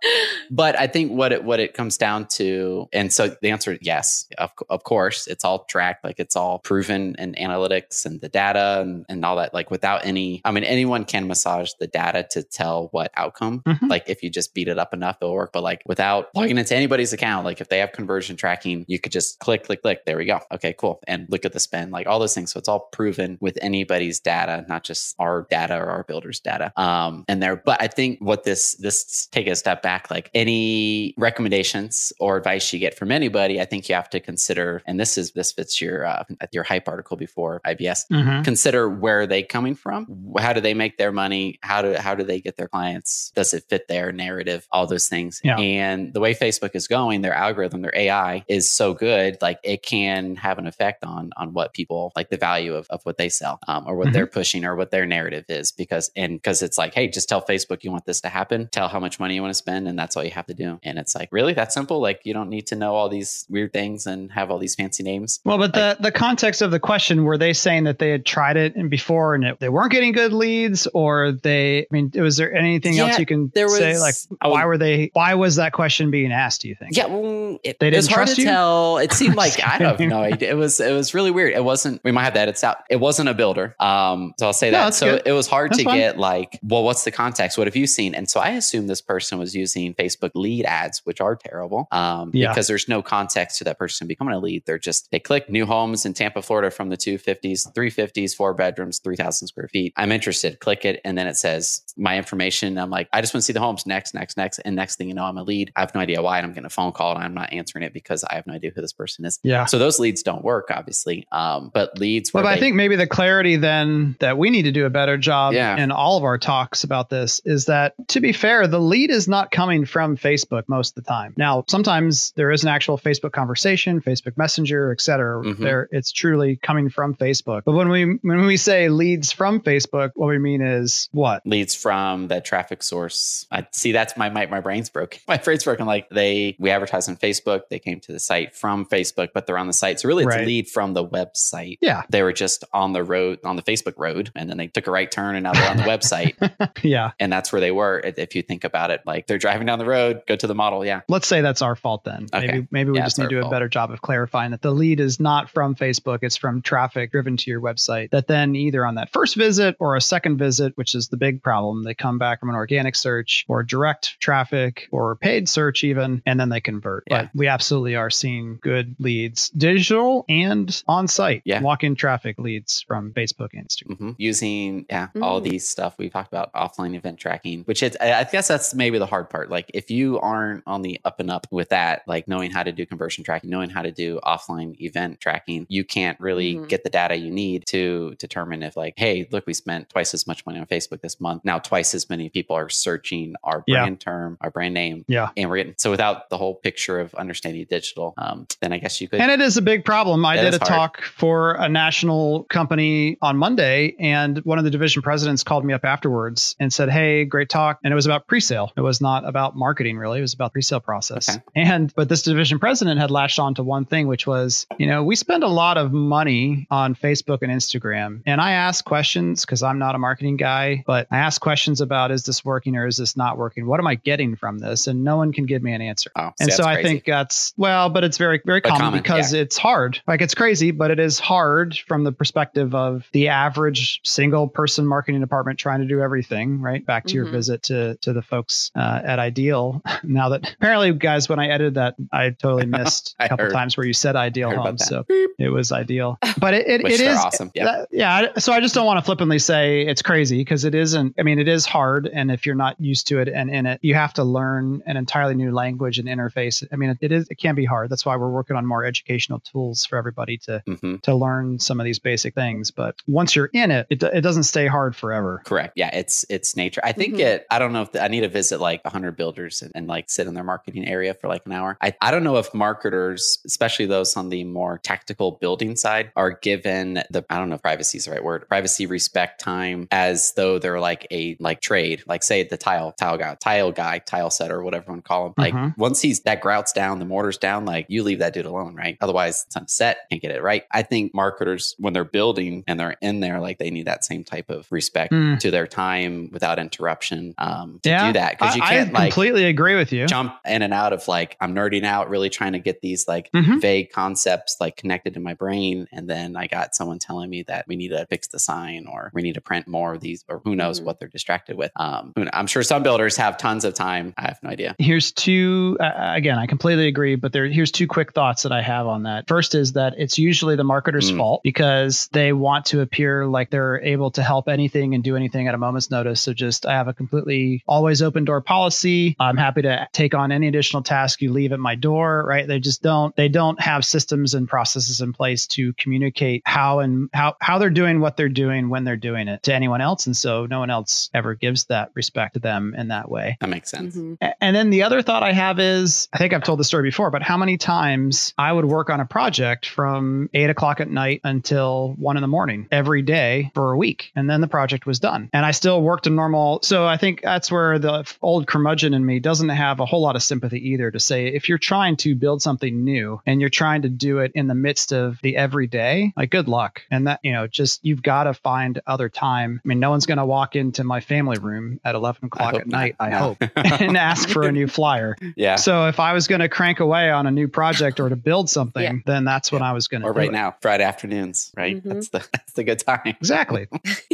but 0.49 0.78
I 0.78 0.88
think 0.88 1.12
what 1.12 1.32
it 1.32 1.43
what 1.43 1.60
it 1.60 1.74
comes 1.74 1.97
down 1.97 2.28
to, 2.28 2.88
and 2.91 3.12
so 3.14 3.30
the 3.41 3.49
answer 3.49 3.74
is 3.74 3.80
yes, 3.82 4.28
of, 4.38 4.52
of 4.70 4.84
course, 4.84 5.26
it's 5.28 5.45
all 5.45 5.64
tracked, 5.66 6.04
like 6.04 6.20
it's 6.20 6.36
all 6.36 6.60
proven 6.60 7.16
in 7.18 7.34
analytics 7.36 8.06
and 8.06 8.20
the 8.20 8.28
data 8.30 8.82
and, 8.82 9.06
and 9.08 9.24
all 9.24 9.38
that. 9.38 9.54
Like 9.54 9.72
without 9.72 10.06
any, 10.06 10.41
I 10.43 10.52
mean, 10.52 10.66
anyone 10.66 11.06
can 11.06 11.28
massage 11.28 11.72
the 11.80 11.88
data 11.88 12.28
to 12.32 12.43
tell 12.43 12.89
what 12.91 13.12
outcome. 13.16 13.62
Mhm. 13.62 13.89
Like 13.89 14.10
if 14.10 14.22
you 14.22 14.30
just 14.30 14.54
beat 14.54 14.68
it 14.68 14.78
up 14.78 14.93
enough, 14.93 15.18
it'll 15.22 15.34
work. 15.34 15.52
But 15.54 15.64
like 15.64 15.82
without 15.86 16.34
plugging 16.34 16.58
into 16.58 16.76
anybody's 16.76 17.14
account, 17.14 17.45
like 17.45 17.62
if 17.62 17.70
they 17.70 17.80
have 17.80 17.93
conversion 17.93 18.36
tracking, 18.36 18.84
you 18.89 18.99
could 18.99 19.14
just 19.14 19.39
click, 19.39 19.64
click, 19.64 19.82
click. 19.82 20.06
There 20.06 20.18
we 20.18 20.26
go. 20.26 20.39
Okay, 20.52 20.74
cool. 20.78 20.99
And 21.08 21.26
look 21.30 21.45
at 21.45 21.54
the 21.54 21.60
spend, 21.60 21.91
like 21.91 22.06
all 22.08 22.20
those 22.20 22.34
things. 22.34 22.52
So 22.52 22.58
it's 22.60 22.68
all 22.68 22.89
proven 22.91 23.38
with 23.39 23.58
anybody's 23.62 24.20
data, 24.20 24.66
not 24.68 24.84
just 24.84 24.90
our 25.19 25.47
data 25.49 25.75
or 25.77 25.85
our 25.89 26.03
builder's 26.03 26.39
data. 26.39 26.71
Um, 26.79 27.25
and 27.27 27.41
there, 27.41 27.55
but 27.55 27.81
I 27.81 27.87
think 27.87 28.19
what 28.19 28.43
this 28.43 28.73
this 28.75 29.27
take 29.27 29.47
a 29.47 29.55
step 29.55 29.81
back, 29.81 30.09
like 30.11 30.29
any 30.33 31.13
recommendations 31.17 32.13
or 32.19 32.37
advice 32.37 32.71
you 32.71 32.79
get 32.79 32.95
from 32.97 33.11
anybody, 33.11 33.59
I 33.59 33.65
think 33.65 33.89
you 33.89 33.95
have 33.95 34.09
to 34.11 34.19
consider, 34.19 34.81
and 34.85 34.99
this 34.99 35.17
is 35.17 35.31
this 35.31 35.51
fits 35.51 35.81
your 35.81 36.05
uh, 36.05 36.23
your 36.51 36.63
hype 36.63 36.87
article 36.87 37.17
before 37.17 37.61
IBS 37.65 38.05
Mhm. 38.11 38.43
consider 38.43 38.89
where 38.89 39.21
are 39.21 39.27
they 39.27 39.43
coming 39.43 39.75
from 39.75 40.07
how 40.37 40.53
do 40.53 40.61
they 40.61 40.73
make 40.73 40.97
their 40.97 41.11
money 41.11 41.59
how 41.61 41.81
do 41.81 41.93
how 41.95 42.15
do 42.15 42.23
they 42.23 42.39
get 42.41 42.57
their 42.57 42.67
clients 42.67 43.31
does 43.35 43.53
it 43.53 43.63
fit 43.69 43.87
their 43.87 44.11
narrative 44.11 44.67
all 44.71 44.85
those 44.87 45.07
things 45.07 45.39
Yeah. 45.43 45.57
and 45.57 46.13
the 46.13 46.19
way 46.19 46.33
facebook 46.33 46.71
is 46.75 46.87
going 46.87 47.21
their 47.21 47.33
algorithm 47.33 47.81
their 47.81 47.95
ai 47.95 48.43
is 48.47 48.69
so 48.71 48.93
good 48.93 49.37
like 49.41 49.59
it 49.63 49.83
can 49.83 50.35
have 50.35 50.57
an 50.57 50.67
effect 50.67 51.03
on 51.03 51.31
on 51.37 51.53
what 51.53 51.73
people 51.73 52.11
like 52.15 52.29
the 52.29 52.37
value 52.37 52.75
of, 52.75 52.87
of 52.89 53.01
what 53.03 53.17
they 53.17 53.29
sell 53.29 53.59
um, 53.67 53.85
or 53.87 53.95
what 53.95 54.09
Mhm. 54.09 54.13
they're 54.13 54.27
pushing 54.27 54.65
or 54.65 54.70
what 54.76 54.91
their 54.91 55.05
narrative 55.05 55.45
is 55.49 55.72
because 55.72 56.11
and 56.15 56.34
because 56.34 56.61
it's 56.61 56.78
like 56.78 56.93
hey 56.93 57.07
just 57.07 57.28
tell 57.30 57.41
facebook 57.41 57.84
you 57.84 57.91
want 57.91 58.05
this 58.05 58.22
to 58.22 58.30
happen 58.30 58.69
tell 58.72 58.88
how 58.88 58.99
much 58.99 59.19
money 59.19 59.36
you 59.36 59.41
want 59.41 59.51
to 59.51 59.57
spend 59.57 59.88
and 59.88 59.97
that's 59.97 60.15
all 60.17 60.24
you 60.24 60.32
have 60.32 60.45
to 60.47 60.53
do 60.53 60.80
and 60.84 60.97
it's 60.97 61.15
like 61.15 61.30
really 61.32 61.53
that 61.53 61.72
simple 61.74 61.99
like 62.01 62.22
you 62.24 62.34
don't 62.34 62.49
need 62.49 62.67
to 62.67 62.76
know 62.76 62.95
all 62.95 63.09
these 63.09 63.45
weird 63.49 63.72
things 63.74 64.05
and 64.07 64.32
have 64.32 64.51
all 64.51 64.57
these 64.59 64.76
fancy 64.76 65.03
names 65.03 65.39
Well, 65.45 65.57
but 65.57 65.74
the, 65.74 65.97
the 65.99 66.11
context 66.11 66.61
of 66.61 66.72
the 66.72 66.80
question, 66.80 67.24
were 67.24 67.38
they 67.38 67.53
saying 67.53 67.86
that 67.86 67.99
they 67.99 68.09
had 68.09 68.26
tried 68.26 68.57
it 68.57 68.76
and 68.76 68.89
before 68.89 69.36
and 69.36 69.43
it, 69.43 69.59
they 69.59 69.69
weren't 69.69 69.91
getting 69.91 70.11
good 70.11 70.34
leads 70.34 70.88
or 70.88 71.32
they, 71.32 71.80
I 71.82 71.86
mean, 71.91 72.11
was 72.15 72.38
there 72.38 72.53
anything 72.53 72.95
Yeah, 72.95 73.07
else 73.07 73.19
you 73.19 73.26
can 73.26 73.51
there 73.53 73.69
say? 73.69 73.97
Like, 73.99 74.15
why 74.41 74.65
were 74.65 74.78
they, 74.78 75.09
why 75.13 75.36
was 75.36 75.55
that 75.57 75.74
question 75.74 76.11
being 76.11 76.32
asked, 76.32 76.61
do 76.61 76.67
you 76.69 76.76
think? 76.76 76.95
Yeah, 76.97 77.07
well, 77.07 77.59
it, 77.63 77.80
They 77.80 77.89
didn't 77.89 78.07
hard 78.07 78.28
trust 78.28 78.36
to 78.36 78.41
you? 78.41 78.47
tell. 78.47 78.97
It 78.97 79.13
seemed 79.13 79.36
like 79.36 79.59
I 79.65 79.78
don't 79.78 79.99
know. 79.99 80.24
It 80.24 80.55
was 80.55 80.80
it 80.80 80.93
was 80.93 81.13
really 81.13 81.32
weird. 81.32 81.53
It 81.53 81.63
wasn't. 81.63 82.03
We 82.03 82.11
might 82.11 82.24
have 82.24 82.34
that. 82.36 82.47
It's 82.49 82.63
out. 82.63 82.78
It 82.89 82.97
wasn't 82.99 83.30
a 83.30 83.34
builder. 83.34 83.76
Um, 83.80 84.34
so 84.39 84.47
I'll 84.47 84.53
say 84.62 84.72
No, 84.72 84.86
that. 84.86 84.93
So 84.93 85.18
good. 85.18 85.24
it 85.26 85.32
was 85.34 85.47
hard 85.47 85.72
That's 85.72 85.80
to 85.80 85.84
fine. 85.86 85.97
get 85.97 86.18
like, 86.18 86.59
well, 86.64 86.84
what's 86.84 87.03
the 87.03 87.12
context? 87.12 87.57
What 87.57 87.68
have 87.68 87.76
you 87.76 87.88
seen? 87.88 88.16
And 88.16 88.30
so 88.30 88.39
I 88.39 88.51
assume 88.51 88.88
this 88.88 89.01
person 89.01 89.38
was 89.38 89.53
using 89.55 89.93
Facebook 89.95 90.32
lead 90.36 90.66
ads, 90.66 91.01
which 91.03 91.20
are 91.20 91.36
terrible. 91.36 91.88
Um, 91.91 92.32
Yeah. 92.34 92.49
because 92.49 92.68
there's 92.68 92.88
no 92.88 93.01
context 93.01 93.57
to 93.57 93.64
that 93.66 93.78
person 93.78 94.07
becoming 94.07 94.34
a 94.34 94.39
lead. 94.39 94.64
They're 94.66 94.80
just 94.80 95.12
they 95.12 95.20
click 95.20 95.49
new 95.49 95.66
homes 95.66 96.05
in 96.05 96.14
Tampa, 96.14 96.41
Florida, 96.41 96.72
from 96.72 96.89
the 96.89 96.97
two 96.97 97.18
fifties, 97.18 97.68
three 97.76 97.89
fifties, 97.89 98.34
four 98.34 98.53
bedrooms, 98.53 98.99
three 98.99 99.16
thousand 99.16 99.47
square 99.49 99.68
feet. 99.68 99.93
I'm 99.97 100.12
interested. 100.12 100.59
Click 100.59 100.86
it, 100.86 101.01
and 101.03 101.18
then 101.18 101.28
it 101.28 101.36
says 101.36 101.82
my 101.97 102.18
information. 102.18 102.78
I'm 102.78 102.89
like, 102.89 103.09
I 103.12 103.22
just 103.22 103.34
want 103.34 103.41
to 103.41 103.45
see 103.45 103.53
the 103.53 103.59
homes. 103.59 103.86
Next, 103.86 104.14
next, 104.14 104.38
next, 104.38 104.59
and 104.59 104.76
next 104.76 104.95
thing 104.97 105.07
you 105.07 105.14
know, 105.16 105.26
I'm 105.26 105.38
a 105.38 105.43
lead. 105.43 105.72
I 105.76 105.80
have 105.82 105.93
no 105.95 106.01
idea 106.01 106.22
why, 106.22 106.38
and 106.38 106.45
I'm 106.45 106.53
getting 106.53 106.66
a 106.66 106.70
phone 106.70 106.91
call, 106.91 107.16
and 107.16 107.24
I'm 107.24 107.34
not 107.34 107.51
answering 107.51 107.84
it 107.84 107.93
because 107.93 108.24
I 108.24 108.36
have 108.36 108.45
no 108.47 108.53
idea 108.53 108.72
who 108.76 108.82
this 108.82 108.93
person 108.93 109.26
is. 109.26 109.39
Yeah. 109.43 109.66
So 109.66 109.78
those 109.80 109.97
leads 109.99 110.22
don't 110.24 110.43
work, 110.43 110.70
obviously. 110.72 111.28
Um, 111.32 111.72
but 111.74 111.97
leads. 111.97 112.34
Well, 112.34 112.43
but 112.43 112.49
I 112.53 112.59
think 112.59 112.76
maybe 112.76 112.95
the 112.95 113.07
clarity 113.07 113.55
then 113.55 114.16
that 114.20 114.38
we 114.38 114.51
need 114.52 114.64
to 114.64 114.72
do 114.72 114.86
a 114.86 114.89
better 114.89 115.18
job 115.18 115.54
Yeah. 115.54 115.78
in 115.78 115.91
all 115.91 116.18
of 116.18 116.24
our 116.24 116.38
talks 116.38 116.84
about 116.84 117.10
this 117.10 117.41
is 117.45 117.66
that, 117.66 117.93
to 118.10 118.20
be 118.20 118.34
fair, 118.34 118.68
the 118.68 118.80
lead 118.80 119.10
is 119.10 119.28
not 119.28 119.52
coming 119.52 119.86
from 119.86 120.18
Facebook 120.18 120.64
most 120.68 120.97
of 120.97 121.04
the 121.04 121.08
time. 121.10 121.34
Now, 121.38 121.64
sometimes 121.68 122.34
there 122.36 122.52
is 122.52 122.64
an 122.64 122.70
actual 122.70 122.97
Facebook 122.97 123.32
conversation, 123.32 124.02
Facebook 124.02 124.38
Messenger, 124.38 124.91
et 124.91 125.02
cetera. 125.02 125.43
Mhm. 125.43 125.58
There, 125.58 125.88
it's 125.91 126.12
truly 126.12 126.56
coming 126.58 126.89
from 126.89 127.16
Facebook. 127.16 127.62
But 127.66 127.74
when 127.74 127.89
we 127.89 128.06
when 128.22 128.45
we 128.45 128.58
say 128.58 128.89
leads 128.89 129.32
from 129.32 129.62
Facebook, 129.62 130.12
what 130.16 130.28
we 130.28 130.39
mean 130.39 130.62
is 130.62 131.10
what? 131.12 131.41
leads 131.45 131.76
from 131.76 132.28
that 132.30 132.45
traffic 132.45 132.84
source. 132.84 133.45
I 133.52 133.66
see 133.72 133.91
that's 133.91 134.16
my 134.18 134.30
my, 134.30 134.45
my 134.47 134.60
brain's 134.60 134.89
broken. 134.89 135.20
My 135.28 135.38
brain's 135.38 135.64
broken. 135.64 135.86
Like 135.86 136.10
they 136.10 136.56
we 136.60 136.70
advertise 136.72 137.08
on 137.10 137.16
Facebook. 137.18 137.62
They 137.70 137.80
came 137.80 137.99
to 138.02 138.12
the 138.12 138.20
site 138.20 138.56
from 138.56 138.86
Facebook, 138.86 139.30
but 139.34 139.47
they're 139.47 139.58
on 139.58 139.68
the 139.68 139.74
site. 139.74 139.99
So 139.99 140.08
really 140.08 140.24
it's 140.24 140.36
Right. 140.36 140.43
a 140.43 140.45
lead 140.45 140.68
from 140.70 140.93
the 140.93 141.06
website. 141.06 141.78
Yeah. 141.82 142.04
They 142.10 142.22
were 142.24 142.34
just 142.34 142.64
on 142.74 142.93
the 142.93 143.04
road 143.04 143.39
on 143.43 143.56
the 143.56 143.62
Facebook 143.62 143.93
road 143.97 144.32
and 144.41 144.49
then 144.49 144.57
they 144.57 144.67
took 144.67 144.87
a 144.87 144.91
right 144.91 145.09
turn 145.09 145.35
and 145.35 145.43
now 145.43 145.53
they're 145.53 145.69
on 145.69 145.77
the 145.77 145.83
website. 145.83 146.35
yeah. 146.83 147.11
And 147.19 147.31
that's 147.31 147.53
where 147.53 147.61
they 147.61 147.71
were. 147.71 148.01
If 148.03 148.17
if 148.17 148.35
you 148.35 148.41
think 148.41 148.63
about 148.63 148.89
it, 148.91 149.01
like 149.05 149.27
they're 149.27 149.37
driving 149.37 149.67
down 149.67 149.77
the 149.79 149.85
road, 149.85 150.23
go 150.27 150.35
to 150.35 150.47
the 150.47 150.55
model. 150.55 150.83
Yeah. 150.83 151.01
Let's 151.07 151.27
say 151.27 151.41
that's 151.41 151.61
our 151.61 151.75
fault 151.75 152.03
then. 152.03 152.27
Okay. 152.33 152.47
Maybe 152.47 152.67
maybe 152.71 152.89
we 152.91 152.97
Yeah, 152.97 153.05
just 153.05 153.19
need 153.19 153.29
to 153.29 153.41
do 153.41 153.45
a 153.45 153.49
better 153.49 153.69
job 153.69 153.91
of 153.91 154.01
clarifying 154.01 154.51
that 154.51 154.61
the 154.61 154.71
lead 154.71 154.99
is 154.99 155.19
not 155.19 155.49
from 155.49 155.75
Facebook, 155.75 156.19
it's 156.23 156.37
from 156.37 156.61
traffic 156.61 157.11
driven 157.11 157.37
to 157.37 157.51
your 157.51 157.61
website. 157.61 158.09
That 158.11 158.27
then 158.27 158.55
either 158.55 158.85
on 158.85 158.95
that 158.95 159.11
first 159.13 159.35
visit 159.35 159.75
or 159.79 159.95
a 159.95 160.01
second 160.01 160.37
visit, 160.37 160.73
which 160.75 160.95
is 160.95 161.09
the 161.09 161.17
big 161.17 161.43
problem, 161.43 161.83
they 161.83 161.93
come 161.93 162.17
back 162.17 162.39
from 162.39 162.49
an 162.49 162.55
organic 162.55 162.95
search 162.95 163.45
or 163.47 163.61
direct 163.63 164.19
traffic 164.19 164.87
or 164.91 165.15
paid 165.15 165.47
search 165.47 165.83
even 165.83 166.21
and 166.25 166.39
then 166.39 166.49
they 166.49 166.61
convert. 166.61 167.03
Yeah. 167.07 167.23
But 167.23 167.31
we 167.35 167.47
absolutely 167.47 167.95
are 167.95 168.09
seeing 168.09 168.57
good 168.61 168.95
leads, 168.99 169.49
digital 169.49 170.25
and 170.27 170.83
on-site. 170.87 171.43
Yeah. 171.45 171.61
Walk-in 171.61 171.95
traffic 171.95 172.39
leads 172.39 172.81
from 172.87 173.11
Facebook 173.13 173.49
and 173.53 173.67
Instagram. 173.67 173.97
Mhm. 173.97 174.15
Using 174.32 174.86
yeah 174.89 175.07
all 175.21 175.41
Mm. 175.41 175.43
these 175.49 175.67
stuff 175.67 175.95
we 175.97 176.09
talked 176.09 176.32
about 176.32 176.53
offline 176.53 176.95
event 176.95 177.17
tracking, 177.19 177.61
which 177.63 177.84
is 177.84 177.97
I 177.99 178.23
guess 178.32 178.47
that's 178.47 178.73
maybe 178.73 178.97
the 178.97 179.05
hard 179.05 179.29
part. 179.29 179.49
Like 179.49 179.69
if 179.73 179.91
you 179.91 180.19
aren't 180.19 180.63
on 180.65 180.82
the 180.84 180.99
up 181.03 181.19
and 181.19 181.29
up 181.29 181.47
with 181.51 181.69
that, 181.69 182.03
like 182.07 182.27
knowing 182.27 182.51
how 182.51 182.63
to 182.63 182.71
do 182.71 182.86
conversion 182.86 183.23
tracking, 183.23 183.49
knowing 183.49 183.69
how 183.69 183.82
to 183.82 183.91
do 183.91 184.19
offline 184.23 184.79
event 184.79 185.19
tracking, 185.19 185.65
you 185.69 185.84
can't 185.84 186.17
really 186.19 186.55
Mhm. 186.55 186.67
get 186.69 186.84
the 186.84 186.89
data 186.89 187.15
you 187.17 187.32
need 187.32 187.65
to 187.67 188.15
determine 188.19 188.63
if 188.63 188.77
like, 188.77 188.93
hey, 188.97 189.27
look, 189.32 189.45
we 189.47 189.53
spent 189.53 189.89
twice 189.89 190.13
as 190.13 190.25
much 190.27 190.45
money 190.45 190.59
on 190.59 190.65
Facebook 190.65 191.01
this 191.01 191.19
month. 191.19 191.43
Now 191.43 191.59
twice 191.59 191.93
as 191.93 192.09
many 192.09 192.29
people 192.29 192.55
are 192.55 192.69
searching 192.69 193.36
our 193.43 193.63
Yeah. 193.67 193.82
brand 193.82 193.99
term, 193.99 194.38
our 194.41 194.51
brand 194.51 194.73
name, 194.73 195.03
Yeah. 195.07 195.29
and 195.36 195.49
we're 195.49 195.57
getting 195.57 195.75
so 195.77 195.91
without 195.91 196.29
the 196.29 196.38
whole 196.38 196.55
picture 196.55 196.99
of 196.99 197.13
understanding 197.15 197.65
digital, 197.69 198.13
um, 198.17 198.47
then 198.61 198.71
I 198.73 198.77
guess 198.77 199.01
you 199.01 199.07
could. 199.09 199.19
And 199.19 199.29
it 199.32 199.41
is 199.41 199.57
a 199.57 199.61
big 199.61 199.84
problem. 199.86 200.25
I 200.25 200.36
did 200.38 200.53
a 200.53 200.57
hard. 200.57 200.61
talk 200.67 201.01
for 201.01 201.53
a 201.53 201.67
national 201.67 202.43
company 202.43 203.17
on 203.21 203.36
Monday, 203.38 203.95
and 203.99 204.20
And 204.22 204.38
one 204.39 204.57
of 204.57 204.63
the 204.63 204.69
division 204.69 205.01
presidents 205.01 205.43
called 205.43 205.65
me 205.65 205.74
up 205.74 205.84
afterwards 205.86 206.55
and 206.59 206.72
said, 206.72 206.89
Hey, 206.89 207.26
great 207.26 207.49
talk. 207.49 207.80
And 207.84 207.91
it 207.91 207.95
was 207.95 208.05
about 208.05 208.28
pre-sale. 208.28 208.72
It 208.76 208.82
was 208.82 209.01
not 209.01 209.28
about 209.28 209.55
marketing 209.55 209.97
really. 209.97 210.19
It 210.19 210.22
was 210.22 210.34
about 210.34 210.53
pre-sale 210.53 210.80
process. 210.80 211.30
Okay. 211.30 211.41
And 211.55 211.93
but 211.95 212.09
this 212.09 212.24
division 212.24 212.59
president 212.59 212.99
had 212.99 213.11
latched 213.11 213.39
on 213.39 213.55
to 213.55 213.63
one 213.63 213.86
thing, 213.86 214.07
which 214.07 214.28
was, 214.28 214.67
you 214.78 214.88
know, 214.88 215.03
we 215.03 215.15
spend 215.15 215.43
a 215.43 215.47
lot 215.47 215.78
of 215.78 215.91
money 215.91 216.67
on 216.69 216.95
Facebook 216.95 217.39
and 217.41 217.51
Instagram. 217.51 218.22
And 218.26 218.39
I 218.39 218.51
ask 218.51 218.84
questions 218.86 219.45
because 219.45 219.63
I'm 219.63 219.80
not 219.80 219.95
a 219.95 219.97
marketing 219.97 220.38
guy, 220.38 220.84
but 220.86 221.07
I 221.11 221.17
ask 221.17 221.41
questions 221.41 221.82
about 221.82 222.11
is 222.11 222.24
this 222.24 222.45
working 222.45 222.76
or 222.76 222.88
is 222.88 222.97
this 222.97 223.17
not 223.17 223.38
working? 223.38 223.65
What 223.65 223.80
am 223.80 223.88
I 223.88 223.95
getting 223.95 224.36
from 224.36 224.59
this? 224.59 224.88
And 224.88 225.03
no 225.03 225.17
one 225.17 225.34
can 225.34 225.45
give 225.45 225.63
me 225.63 225.74
an 225.74 225.82
answer. 225.82 226.11
Oh, 226.15 226.32
And 226.39 226.51
so 226.51 226.63
I 226.63 226.76
crazy. 226.76 226.88
think 226.88 227.05
that's 227.05 227.53
well, 227.57 227.89
but 227.89 228.03
it's 228.03 228.17
very, 228.17 228.41
very 228.45 228.61
common, 228.61 228.80
common, 228.80 229.01
because 229.01 229.34
it's 229.34 229.57
hard. 229.57 230.01
Like 230.07 230.22
it's 230.22 230.36
crazy, 230.36 230.72
but 230.72 230.91
it 230.91 230.99
is 230.99 231.19
hard 231.19 231.78
from 231.88 232.03
the 232.03 232.11
perspective 232.11 232.76
of 232.76 233.07
the 233.11 233.30
average 233.30 234.01
single 234.12 234.47
person 234.47 234.86
marketing 234.86 235.22
department 235.22 235.59
trying 235.59 235.80
to 235.82 235.86
do 235.88 236.01
everything. 236.01 236.59
Right 236.62 236.86
back 236.86 237.05
to 237.07 237.14
your 237.14 237.26
Mhm. 237.28 237.32
visit 237.32 237.64
to 237.64 237.95
to 238.01 238.14
the 238.14 238.22
folks 238.22 238.72
uh, 238.76 239.01
at 239.03 239.20
Ideal. 239.20 239.82
now 240.03 240.30
that 240.30 240.53
apparently, 240.53 240.93
guys, 240.93 241.30
when 241.30 241.39
I 241.39 241.47
edited 241.47 241.76
that, 241.76 241.95
I 242.12 242.32
totally 242.32 242.66
missed 242.80 243.16
a 243.20 243.30
couple 243.30 243.45
heard. 243.45 243.53
times 243.53 243.78
where 243.78 243.86
you 243.86 243.93
said 243.93 244.16
Ideal 244.16 244.49
I 244.49 244.51
heard 244.51 244.59
about 244.59 244.66
Homes, 244.68 244.80
that. 244.80 244.88
so 244.88 245.05
it 245.39 245.49
was 245.51 245.72
Ideal. 245.72 246.18
But 246.39 246.53
it 246.53 246.68
it, 246.68 246.82
it 246.86 246.99
is 247.01 247.18
awesome. 247.18 247.51
Yeah. 247.53 247.66
that- 247.66 247.88
yeah. 247.91 248.28
So 248.38 248.53
I 248.53 248.59
just 248.59 248.76
don't 248.76 248.86
want 248.86 248.99
to 248.99 249.05
flippantly 249.05 249.39
say 249.39 249.82
it's 249.82 250.01
crazy 250.01 250.38
because 250.38 250.66
it 250.66 250.76
isn't. 250.76 251.16
I 251.20 251.24
mean, 251.24 251.39
it 251.39 251.47
is 251.47 251.66
hard, 251.66 252.07
and 252.07 252.32
if 252.32 252.45
you're 252.45 252.55
not 252.55 252.80
used 252.80 253.07
to 253.07 253.20
it 253.20 253.28
and 253.28 253.49
in 253.49 253.66
it, 253.66 253.80
you 253.82 253.95
have 253.95 254.14
to 254.16 254.24
learn 254.24 254.82
an 254.86 254.97
entirely 254.97 255.36
new 255.36 255.51
language 255.51 255.99
and 255.99 256.07
interface. 256.07 256.64
I 256.72 256.76
mean, 256.76 256.91
it, 256.91 256.97
it 257.01 257.12
is. 257.12 257.28
It 257.30 257.36
can 257.36 257.55
be 257.55 257.66
hard. 257.66 257.89
That's 257.89 258.05
why 258.05 258.16
we're 258.18 258.30
working 258.30 258.55
on 258.55 258.66
more 258.66 258.84
educational 258.86 259.39
tools 259.39 259.86
for 259.86 259.97
everybody 259.97 260.38
to 260.39 260.62
hmm 260.66 260.95
to 261.03 261.16
learn 261.16 261.57
some 261.59 261.80
of 261.80 261.86
these 261.86 261.99
basic 261.99 262.36
things. 262.36 262.72
But 262.72 262.95
once 263.07 263.36
you're 263.36 263.49
in 263.53 263.72
it, 263.72 263.88
it, 263.89 264.01
do- 264.02 264.08
it 264.18 264.22
doesn't 264.22 264.43
stay 264.43 264.68
hard 264.68 264.95
forever. 264.95 265.41
Correct. 265.45 265.74
Yeah, 265.76 265.89
it's 265.95 266.26
it's 266.30 266.56
nature. 266.58 266.82
I 266.84 266.91
think 266.91 267.16
Mhm. 267.16 267.20
it. 267.22 267.45
I 267.49 267.58
don't 267.60 267.74
know 267.74 267.84
if 267.84 267.89
I 267.99 268.08
need 268.10 268.22
to 268.22 268.28
visit 268.30 268.60
like 268.60 268.84
100 268.86 269.16
builders 269.16 269.62
and, 269.62 269.72
and 269.74 269.88
like 269.88 270.10
sit 270.10 270.28
in 270.28 270.34
their 270.34 270.43
marketing 270.43 270.88
area 270.88 271.14
for 271.14 271.28
like 271.28 271.43
an 271.45 271.52
hour. 271.54 271.78
I 271.82 271.93
I 272.02 272.12
don't 272.12 272.24
know 272.24 272.38
if 272.38 272.54
marketers, 272.54 273.39
especially 273.45 273.86
those 273.86 274.16
on 274.18 274.30
the 274.30 274.43
more 274.43 274.78
tactical 274.80 275.34
building 275.34 275.76
side, 275.76 276.12
are 276.16 276.32
given 276.32 276.95
the 277.10 277.26
I 277.30 277.38
don't 277.38 277.49
know 277.49 277.56
if 277.56 277.62
privacy 277.62 277.97
is 277.97 278.06
the 278.06 278.12
right 278.12 278.24
word, 278.24 278.47
privacy 278.47 278.86
respect 278.86 279.39
time 279.41 279.88
as 279.91 280.34
though 280.34 280.58
they're 280.60 280.80
like 280.80 281.06
a 281.12 281.36
like 281.39 281.62
trade, 281.62 282.04
like 282.08 282.24
say 282.24 282.43
the 282.43 282.58
tile 282.58 282.93
tile 282.93 283.18
guy, 283.18 283.36
tile 283.36 283.72
guy, 283.72 283.99
tile 283.99 284.30
setter, 284.30 284.64
whatever 284.64 284.86
you 284.88 284.91
want 284.93 285.04
to 285.04 285.08
call 285.08 285.28
him. 285.28 285.34
Like 285.38 285.54
Mhm. 285.54 285.78
once 285.78 286.02
he's 286.02 286.22
that 286.22 286.41
grout's 286.41 286.74
down, 286.74 286.99
the 286.99 287.06
mortar's 287.06 287.38
down, 287.38 287.66
like 287.66 287.86
you 287.89 288.04
leave 288.04 288.20
that 288.20 288.34
dude 288.34 288.45
alone, 288.45 288.76
right? 288.76 288.97
Otherwise, 289.02 289.43
it's 289.47 289.56
on 289.58 289.68
set, 289.68 289.97
can't 290.10 290.22
get 290.22 290.32
it 290.32 290.41
right. 290.41 290.64
I 290.72 290.82
think 290.82 291.14
marketers 291.14 291.76
when 291.78 291.93
they're 291.93 292.04
building 292.06 292.64
and 292.68 292.80
they're 292.80 292.95
in 293.02 293.20
there, 293.20 293.39
like 293.39 293.58
they 293.58 293.70
need 293.70 293.88
that 293.88 293.90
same 294.03 294.23
type 294.23 294.49
of 294.49 294.65
respect 294.71 295.11
Mm. 295.13 295.39
to 295.39 295.51
their 295.51 295.67
time 295.67 296.29
without 296.31 296.57
interruption 296.59 297.33
um, 297.37 297.79
to 297.83 297.89
yeah, 297.89 298.07
do 298.07 298.13
that 298.13 298.31
because 298.39 298.55
you 298.55 298.61
can't 298.61 298.89
I 298.89 298.93
like 298.93 299.11
completely 299.13 299.45
agree 299.45 299.75
with 299.75 299.91
you. 299.91 300.07
jump 300.07 300.33
in 300.45 300.61
and 300.61 300.73
out 300.73 300.93
of 300.93 301.07
like 301.07 301.35
I'm 301.41 301.53
nerding 301.53 301.83
out, 301.83 302.09
really 302.09 302.29
trying 302.29 302.53
to 302.53 302.59
get 302.59 302.81
these 302.81 303.07
like 303.07 303.29
Mhm. 303.33 303.61
vague 303.61 303.91
concepts 303.91 304.57
like 304.59 304.77
connected 304.77 305.15
in 305.17 305.23
my 305.23 305.33
brain, 305.33 305.87
and 305.91 306.09
then 306.09 306.35
I 306.35 306.47
got 306.47 306.75
someone 306.75 306.99
telling 306.99 307.29
me 307.29 307.43
that 307.43 307.65
we 307.67 307.75
need 307.75 307.89
to 307.89 308.05
fix 308.09 308.27
the 308.27 308.39
sign 308.39 308.85
or 308.91 309.11
we 309.13 309.21
need 309.21 309.33
to 309.33 309.41
print 309.41 309.67
more 309.67 309.93
of 309.93 310.01
these, 310.01 310.23
or 310.29 310.41
who 310.43 310.55
knows 310.55 310.79
Mhm. 310.79 310.85
what 310.85 310.99
they're 310.99 311.07
distracted 311.09 311.57
with. 311.57 311.71
Um, 311.75 312.13
I'm 312.33 312.47
sure 312.47 312.63
some 312.63 312.83
builders 312.83 313.17
have 313.17 313.37
tons 313.37 313.65
of 313.65 313.73
time. 313.73 314.13
I 314.17 314.21
have 314.23 314.39
no 314.43 314.49
idea. 314.49 314.75
Here's 314.79 315.11
two. 315.11 315.77
Uh, 315.79 315.91
again, 316.15 316.37
I 316.37 316.45
completely 316.47 316.87
agree, 316.87 317.15
but 317.15 317.33
there 317.33 317.47
here's 317.47 317.71
two 317.71 317.87
quick 317.87 318.13
thoughts 318.13 318.43
that 318.43 318.51
I 318.51 318.61
have 318.61 318.87
on 318.87 319.03
that. 319.03 319.27
First 319.27 319.55
is 319.55 319.73
that 319.73 319.95
it's 319.97 320.17
usually 320.17 320.55
the 320.55 320.63
marketer's 320.63 321.11
Mm. 321.11 321.17
fault 321.17 321.41
because 321.43 322.07
they 322.13 322.33
want 322.33 322.65
to 322.67 322.81
appear 322.81 323.25
like 323.25 323.49
they're 323.49 323.70
able 323.80 324.11
to 324.11 324.24
help 324.24 324.47
anything 324.47 324.95
and 324.95 325.03
do 325.03 325.15
anything 325.15 325.47
at 325.47 325.53
a 325.53 325.57
moment's 325.57 325.91
notice. 325.91 326.22
So 326.22 326.34
just 326.34 326.65
I 326.65 326.74
have 326.74 326.88
a 326.88 326.93
completely 326.93 327.63
always 327.67 328.01
open 328.01 328.26
door 328.26 328.41
policy. 328.41 329.15
I'm 329.19 329.38
happy 329.38 329.61
to 329.63 329.88
take 329.93 330.13
on 330.15 330.32
any 330.32 330.47
additional 330.47 330.84
task 330.84 331.22
you 331.22 331.32
leave 331.32 331.51
at 331.51 331.59
my 331.59 331.76
door. 331.76 332.24
Right? 332.26 332.47
They 332.47 332.59
just 332.59 332.82
don't. 332.82 333.15
They 333.15 333.30
don't 333.30 333.59
have 333.61 333.86
systems 333.86 334.34
and 334.34 334.47
processes 334.47 335.01
in 335.01 335.13
place 335.13 335.47
to 335.47 335.74
communicate 335.74 336.43
how 336.45 336.80
and 336.80 337.09
how 337.13 337.36
how 337.39 337.57
they're 337.57 337.69
doing 337.69 337.99
what 337.99 338.17
they're 338.17 338.30
doing 338.30 338.69
when 338.69 338.84
they're 338.84 338.95
doing 338.95 339.28
it 339.28 339.43
to 339.43 339.53
anyone 339.53 339.82
else, 339.82 340.05
and 340.05 340.15
so 340.15 340.45
no 340.45 340.59
one 340.59 340.69
else 340.69 341.09
ever 341.13 341.36
gives 341.36 341.65
that 341.65 341.91
respect 341.93 342.34
to 342.34 342.39
them 342.39 342.74
in 342.78 342.89
that 342.89 343.09
way. 343.09 343.38
That 343.39 343.49
makes 343.49 343.69
sense. 343.69 343.95
Mhm. 343.95 344.17
And 344.39 344.55
then 344.55 344.69
the 344.69 344.84
other 344.84 345.01
thought 345.01 345.24
I 345.24 345.34
have 345.34 345.59
is 345.59 346.07
I 346.13 346.17
think 346.17 346.34
I've 346.34 346.43
told 346.43 346.59
the 346.59 346.63
story 346.63 346.84
before, 346.84 347.11
but 347.11 347.22
how 347.22 347.38
many 347.38 347.57
times 347.57 348.34
I 348.38 348.51
would 348.51 348.65
work 348.65 348.89
on 348.89 348.99
a 348.99 349.05
project 349.05 349.65
from 349.65 350.30
eight 350.34 350.49
o'clock 350.49 350.80
at 350.80 350.89
night 350.89 351.22
until 351.24 351.93
one 351.97 352.17
in 352.17 352.22
the 352.22 352.28
morning 352.28 352.67
every 352.72 353.01
day 353.01 353.51
for 353.62 353.74
a 353.74 353.78
week. 353.78 354.12
And 354.16 354.28
then 354.28 354.41
the 354.41 354.47
project 354.47 354.88
was 354.88 354.97
done. 354.97 355.30
And 355.34 355.45
I 355.45 355.51
still 355.51 355.84
worked 355.84 356.07
a 356.07 356.09
normal. 356.09 356.62
So 356.64 356.88
I 356.88 356.97
think 356.97 357.22
that's 357.22 357.51
where 357.51 357.78
the 357.78 358.12
old 358.20 358.47
curmudgeon 358.47 358.95
in 358.95 359.05
me 359.05 359.20
doesn't 359.20 359.49
have 359.49 359.80
a 359.80 359.86
whole 359.86 360.01
lot 360.01 360.16
of 360.16 360.24
sympathy 360.24 360.70
either 360.72 360.89
to 360.89 360.99
say 360.99 361.28
if 361.28 361.47
you're 361.47 361.59
trying 361.59 361.95
to 361.97 362.16
build 362.16 362.41
something 362.41 362.84
new 362.84 363.22
and 363.28 363.39
you're 363.39 363.51
trying 363.51 363.84
to 363.84 363.89
do 363.89 364.18
it 364.18 364.32
in 364.34 364.47
the 364.47 364.55
midst 364.55 364.93
of 364.93 365.20
the 365.22 365.38
everyday, 365.38 366.12
like 366.18 366.32
good 366.32 366.47
luck. 366.47 366.82
And 366.89 367.05
that, 367.05 367.20
you 367.22 367.34
know, 367.34 367.45
just 367.45 367.86
you've 367.86 368.01
got 368.01 368.24
to 368.24 368.34
find 368.34 368.82
other 368.88 369.09
time. 369.09 369.62
I 369.64 369.68
mean, 369.68 369.80
no 369.80 369.91
one's 369.91 370.07
going 370.07 370.18
to 370.18 370.26
walk 370.26 370.55
into 370.55 370.84
my 370.84 370.99
family 370.99 371.38
room 371.38 371.80
at 371.86 371.93
11 371.93 372.26
o'clock 372.26 372.55
at 372.55 372.66
night, 372.66 372.95
not. 372.99 373.14
I 373.14 373.16
hope, 373.16 373.38
and 373.55 373.95
ask 373.95 374.28
for 374.28 374.41
a 374.41 374.51
new 374.51 374.66
flyer. 374.66 375.16
Yeah. 375.36 375.57
So 375.57 375.88
if 375.88 375.99
I 375.99 376.14
was 376.14 376.28
going 376.28 376.41
to 376.41 376.49
crank 376.49 376.80
away 376.80 377.12
on 377.12 377.28
a 377.28 377.32
new 377.32 377.47
project 377.47 377.99
or 377.99 378.09
to 378.09 378.16
build 378.16 378.49
something, 378.49 378.82
Yeah. 378.82 378.93
then 379.05 379.24
that's 379.24 379.51
when 379.51 379.62
I 379.62 379.74
was 379.74 379.88
going 379.88 380.01
to. 380.01 380.05
Do. 380.07 380.09
Or 380.09 380.14
right 380.14 380.32
now, 380.32 380.55
Friday 380.62 380.84
afternoons, 380.84 381.51
right? 381.55 381.76
Mhm. 381.78 381.93
That's 381.93 382.09
the 382.09 382.20
that's 382.34 382.53
the 382.53 382.64
good 382.64 382.80
time. 382.80 383.01
Exactly. 383.05 383.51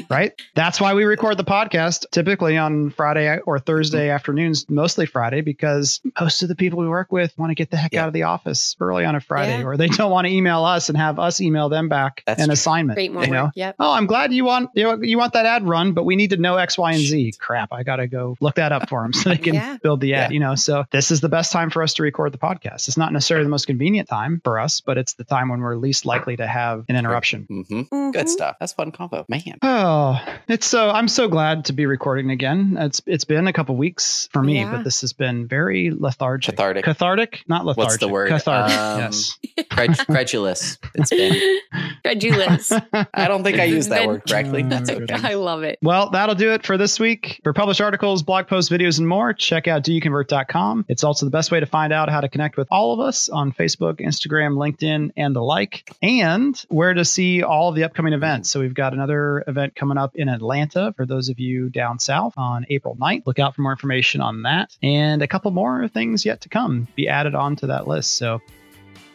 Right. 0.10 0.34
That's 0.56 0.80
why 0.82 0.94
we 0.94 1.04
record 1.04 1.38
the 1.38 1.44
podcast 1.44 2.06
typically 2.12 2.58
on 2.58 2.90
Friday 2.92 3.40
or 3.40 3.60
Thursday 3.60 4.10
afternoons, 4.10 4.66
mostly 4.70 5.06
Friday, 5.06 5.42
because 5.42 6.02
most 6.20 6.42
of 6.44 6.50
the 6.50 6.56
people 6.56 6.80
we 6.80 6.88
work 6.88 7.12
with 7.12 7.38
want 7.38 7.52
to 7.52 7.56
get 7.56 7.70
the 7.72 7.78
heck 7.78 7.94
Yeah. 7.94 8.04
out 8.04 8.08
of 8.08 8.14
the 8.14 8.24
office 8.24 8.76
early 8.80 9.06
on 9.06 9.16
a 9.16 9.20
Friday, 9.20 9.60
Yeah. 9.60 9.66
or 9.66 9.78
they 9.78 9.88
don't 9.88 10.12
want 10.12 10.28
to 10.28 10.34
email 10.34 10.64
us 10.66 10.90
and 10.90 10.98
have 10.98 11.20
us 11.20 11.42
email 11.42 11.70
them 11.70 11.90
back 11.90 12.24
That's 12.26 12.42
an 12.42 12.48
true. 12.48 12.54
assignment. 12.54 12.98
Great 12.98 13.12
you 13.12 13.34
know? 13.34 13.52
Yep. 13.56 13.76
Oh, 13.80 13.92
I'm 13.92 14.06
glad 14.06 14.34
you 14.34 14.46
want 14.46 14.70
you, 14.74 14.84
know, 14.84 15.02
you 15.02 15.18
want 15.18 15.34
that 15.34 15.46
ad 15.46 15.68
run, 15.68 15.94
but 15.94 16.04
we 16.06 16.16
need 16.16 16.32
to 16.32 16.38
know 16.38 16.58
X, 16.58 16.78
Y, 16.78 16.92
and 16.94 17.02
Z. 17.02 17.34
Crap, 17.40 17.74
I 17.74 17.84
gotta 17.84 18.08
go 18.08 18.36
look 18.40 18.56
that 18.56 18.72
up 18.72 18.90
for 18.90 19.02
them 19.02 19.14
so 19.14 19.30
they 19.30 19.38
can 19.48 19.56
Yeah. 19.56 19.78
build 19.82 20.02
the 20.02 20.14
ad. 20.16 20.32
Yeah. 20.32 20.34
You 20.34 20.40
know, 20.40 20.56
so 20.56 20.86
this 20.92 21.12
is 21.12 21.22
the 21.22 21.30
best 21.30 21.52
time 21.52 21.70
for 21.70 21.84
us 21.84 21.94
to 21.96 22.04
record 22.04 22.32
the 22.32 22.38
podcast. 22.38 22.88
It's 22.88 22.98
not 22.98 23.14
necessarily 23.14 23.44
the 23.46 23.50
most 23.50 23.68
convenient 23.68 24.08
time 24.10 24.42
for 24.44 24.60
us, 24.60 24.82
but 24.82 24.98
it's 24.98 25.14
the 25.14 25.24
time 25.24 25.50
when 25.50 25.62
we're 25.62 25.76
least 25.76 26.06
likely 26.06 26.38
to 26.38 26.48
have 26.48 26.86
an 26.90 26.96
interruption. 26.96 27.46
hmm 27.50 27.62
Mhm. 27.98 28.14
Good 28.14 28.30
stuff. 28.30 28.56
That's 28.60 28.74
fun 28.74 28.92
combo, 28.92 29.26
man. 29.28 29.58
Oh, 29.62 30.20
it's 30.48 30.66
so 30.66 30.90
I'm 30.90 31.08
so 31.08 31.28
glad 31.28 31.66
to 31.66 31.74
be 31.74 31.86
recording 31.86 32.32
again. 32.32 32.78
It's 32.80 33.02
it's 33.06 33.26
been 33.26 33.48
a 33.48 33.54
couple 33.54 33.76
weeks 33.76 34.30
for 34.32 34.42
me, 34.42 34.60
Yeah. 34.60 34.72
but 34.72 34.84
this 34.84 35.02
has 35.02 35.14
been 35.14 35.48
very 35.48 35.92
lethargic. 35.92 36.56
Cathartic. 36.56 36.86
Cathartic, 36.86 37.44
not 37.48 37.66
lethargic. 37.66 37.90
What's 37.92 37.98
the 38.00 38.08
word? 38.08 38.30
Cathartic. 38.30 38.78
Um, 38.78 39.00
yes. 39.00 39.38
Cred- 39.72 40.06
credulous. 40.06 40.78
It's 40.96 41.10
been. 41.10 41.60
Credulous. 42.04 42.72
I 42.72 43.28
don't 43.28 43.44
think 43.44 43.60
I 43.60 43.66
used 43.66 43.90
that 43.90 44.08
word 44.08 44.24
correctly. 44.28 44.64
That's 44.64 44.90
Mm, 44.90 45.12
okay. 45.12 45.28
I 45.28 45.34
love 45.34 45.64
it. 45.64 45.78
Well, 45.82 46.12
that'll 46.12 46.36
do 46.36 46.54
it 46.54 46.66
for 46.66 46.78
this 46.78 47.00
week. 47.00 47.42
For 47.44 47.52
published 47.52 47.82
articles, 47.82 48.24
blog 48.24 48.48
posts, 48.48 48.72
videos, 48.72 49.00
and 49.00 49.08
more, 49.08 49.34
check 49.34 49.68
out 49.68 49.84
doyouconvert.com. 49.84 50.86
It's 50.88 51.04
also 51.04 51.26
the 51.26 51.30
best 51.32 51.52
way 51.52 51.60
to 51.60 51.66
find 51.66 51.92
out 51.92 52.10
how 52.10 52.22
to 52.22 52.30
connect 52.30 52.56
with 52.56 52.68
all 52.72 52.94
of 52.94 53.02
us 53.06 53.28
on 53.28 53.52
Facebook, 53.52 54.00
Instagram, 54.00 54.54
LinkedIn, 54.56 55.12
and 55.18 55.36
the 55.36 55.42
like, 55.42 55.90
and 56.02 56.56
where 56.70 56.94
to 56.94 57.04
see 57.04 57.44
all 57.44 57.70
of 57.70 57.76
the 57.76 57.84
upcoming 57.84 58.14
events. 58.14 58.50
So 58.50 58.62
we've 58.62 58.74
got 58.74 58.94
another 58.94 59.17
event 59.48 59.76
coming 59.76 59.98
up 59.98 60.16
in 60.16 60.30
Atlanta 60.30 60.94
for 60.96 61.06
those 61.06 61.30
of 61.30 61.40
you 61.40 61.70
down 61.70 62.00
south 62.00 62.34
on 62.38 62.66
April 62.70 62.96
9th. 62.96 63.26
Look 63.26 63.40
out 63.40 63.56
for 63.56 63.62
more 63.62 63.72
information 63.72 64.22
on 64.22 64.44
that. 64.44 64.76
And 64.82 65.22
a 65.22 65.28
couple 65.28 65.52
more 65.52 65.88
things 65.88 66.26
yet 66.26 66.42
to 66.42 66.50
come 66.50 66.88
be 66.96 67.08
added 67.08 67.36
onto 67.36 67.68
that 67.68 67.88
list. 67.88 68.16
So 68.16 68.42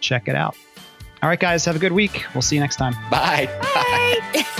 check 0.00 0.28
it 0.28 0.36
out. 0.36 0.56
All 1.22 1.28
right, 1.28 1.38
guys, 1.38 1.64
have 1.66 1.76
a 1.76 1.78
good 1.78 1.92
week. 1.92 2.24
We'll 2.34 2.42
see 2.42 2.56
you 2.56 2.60
next 2.60 2.76
time. 2.76 2.94
Bye. 3.10 3.46
Bye. 3.62 4.44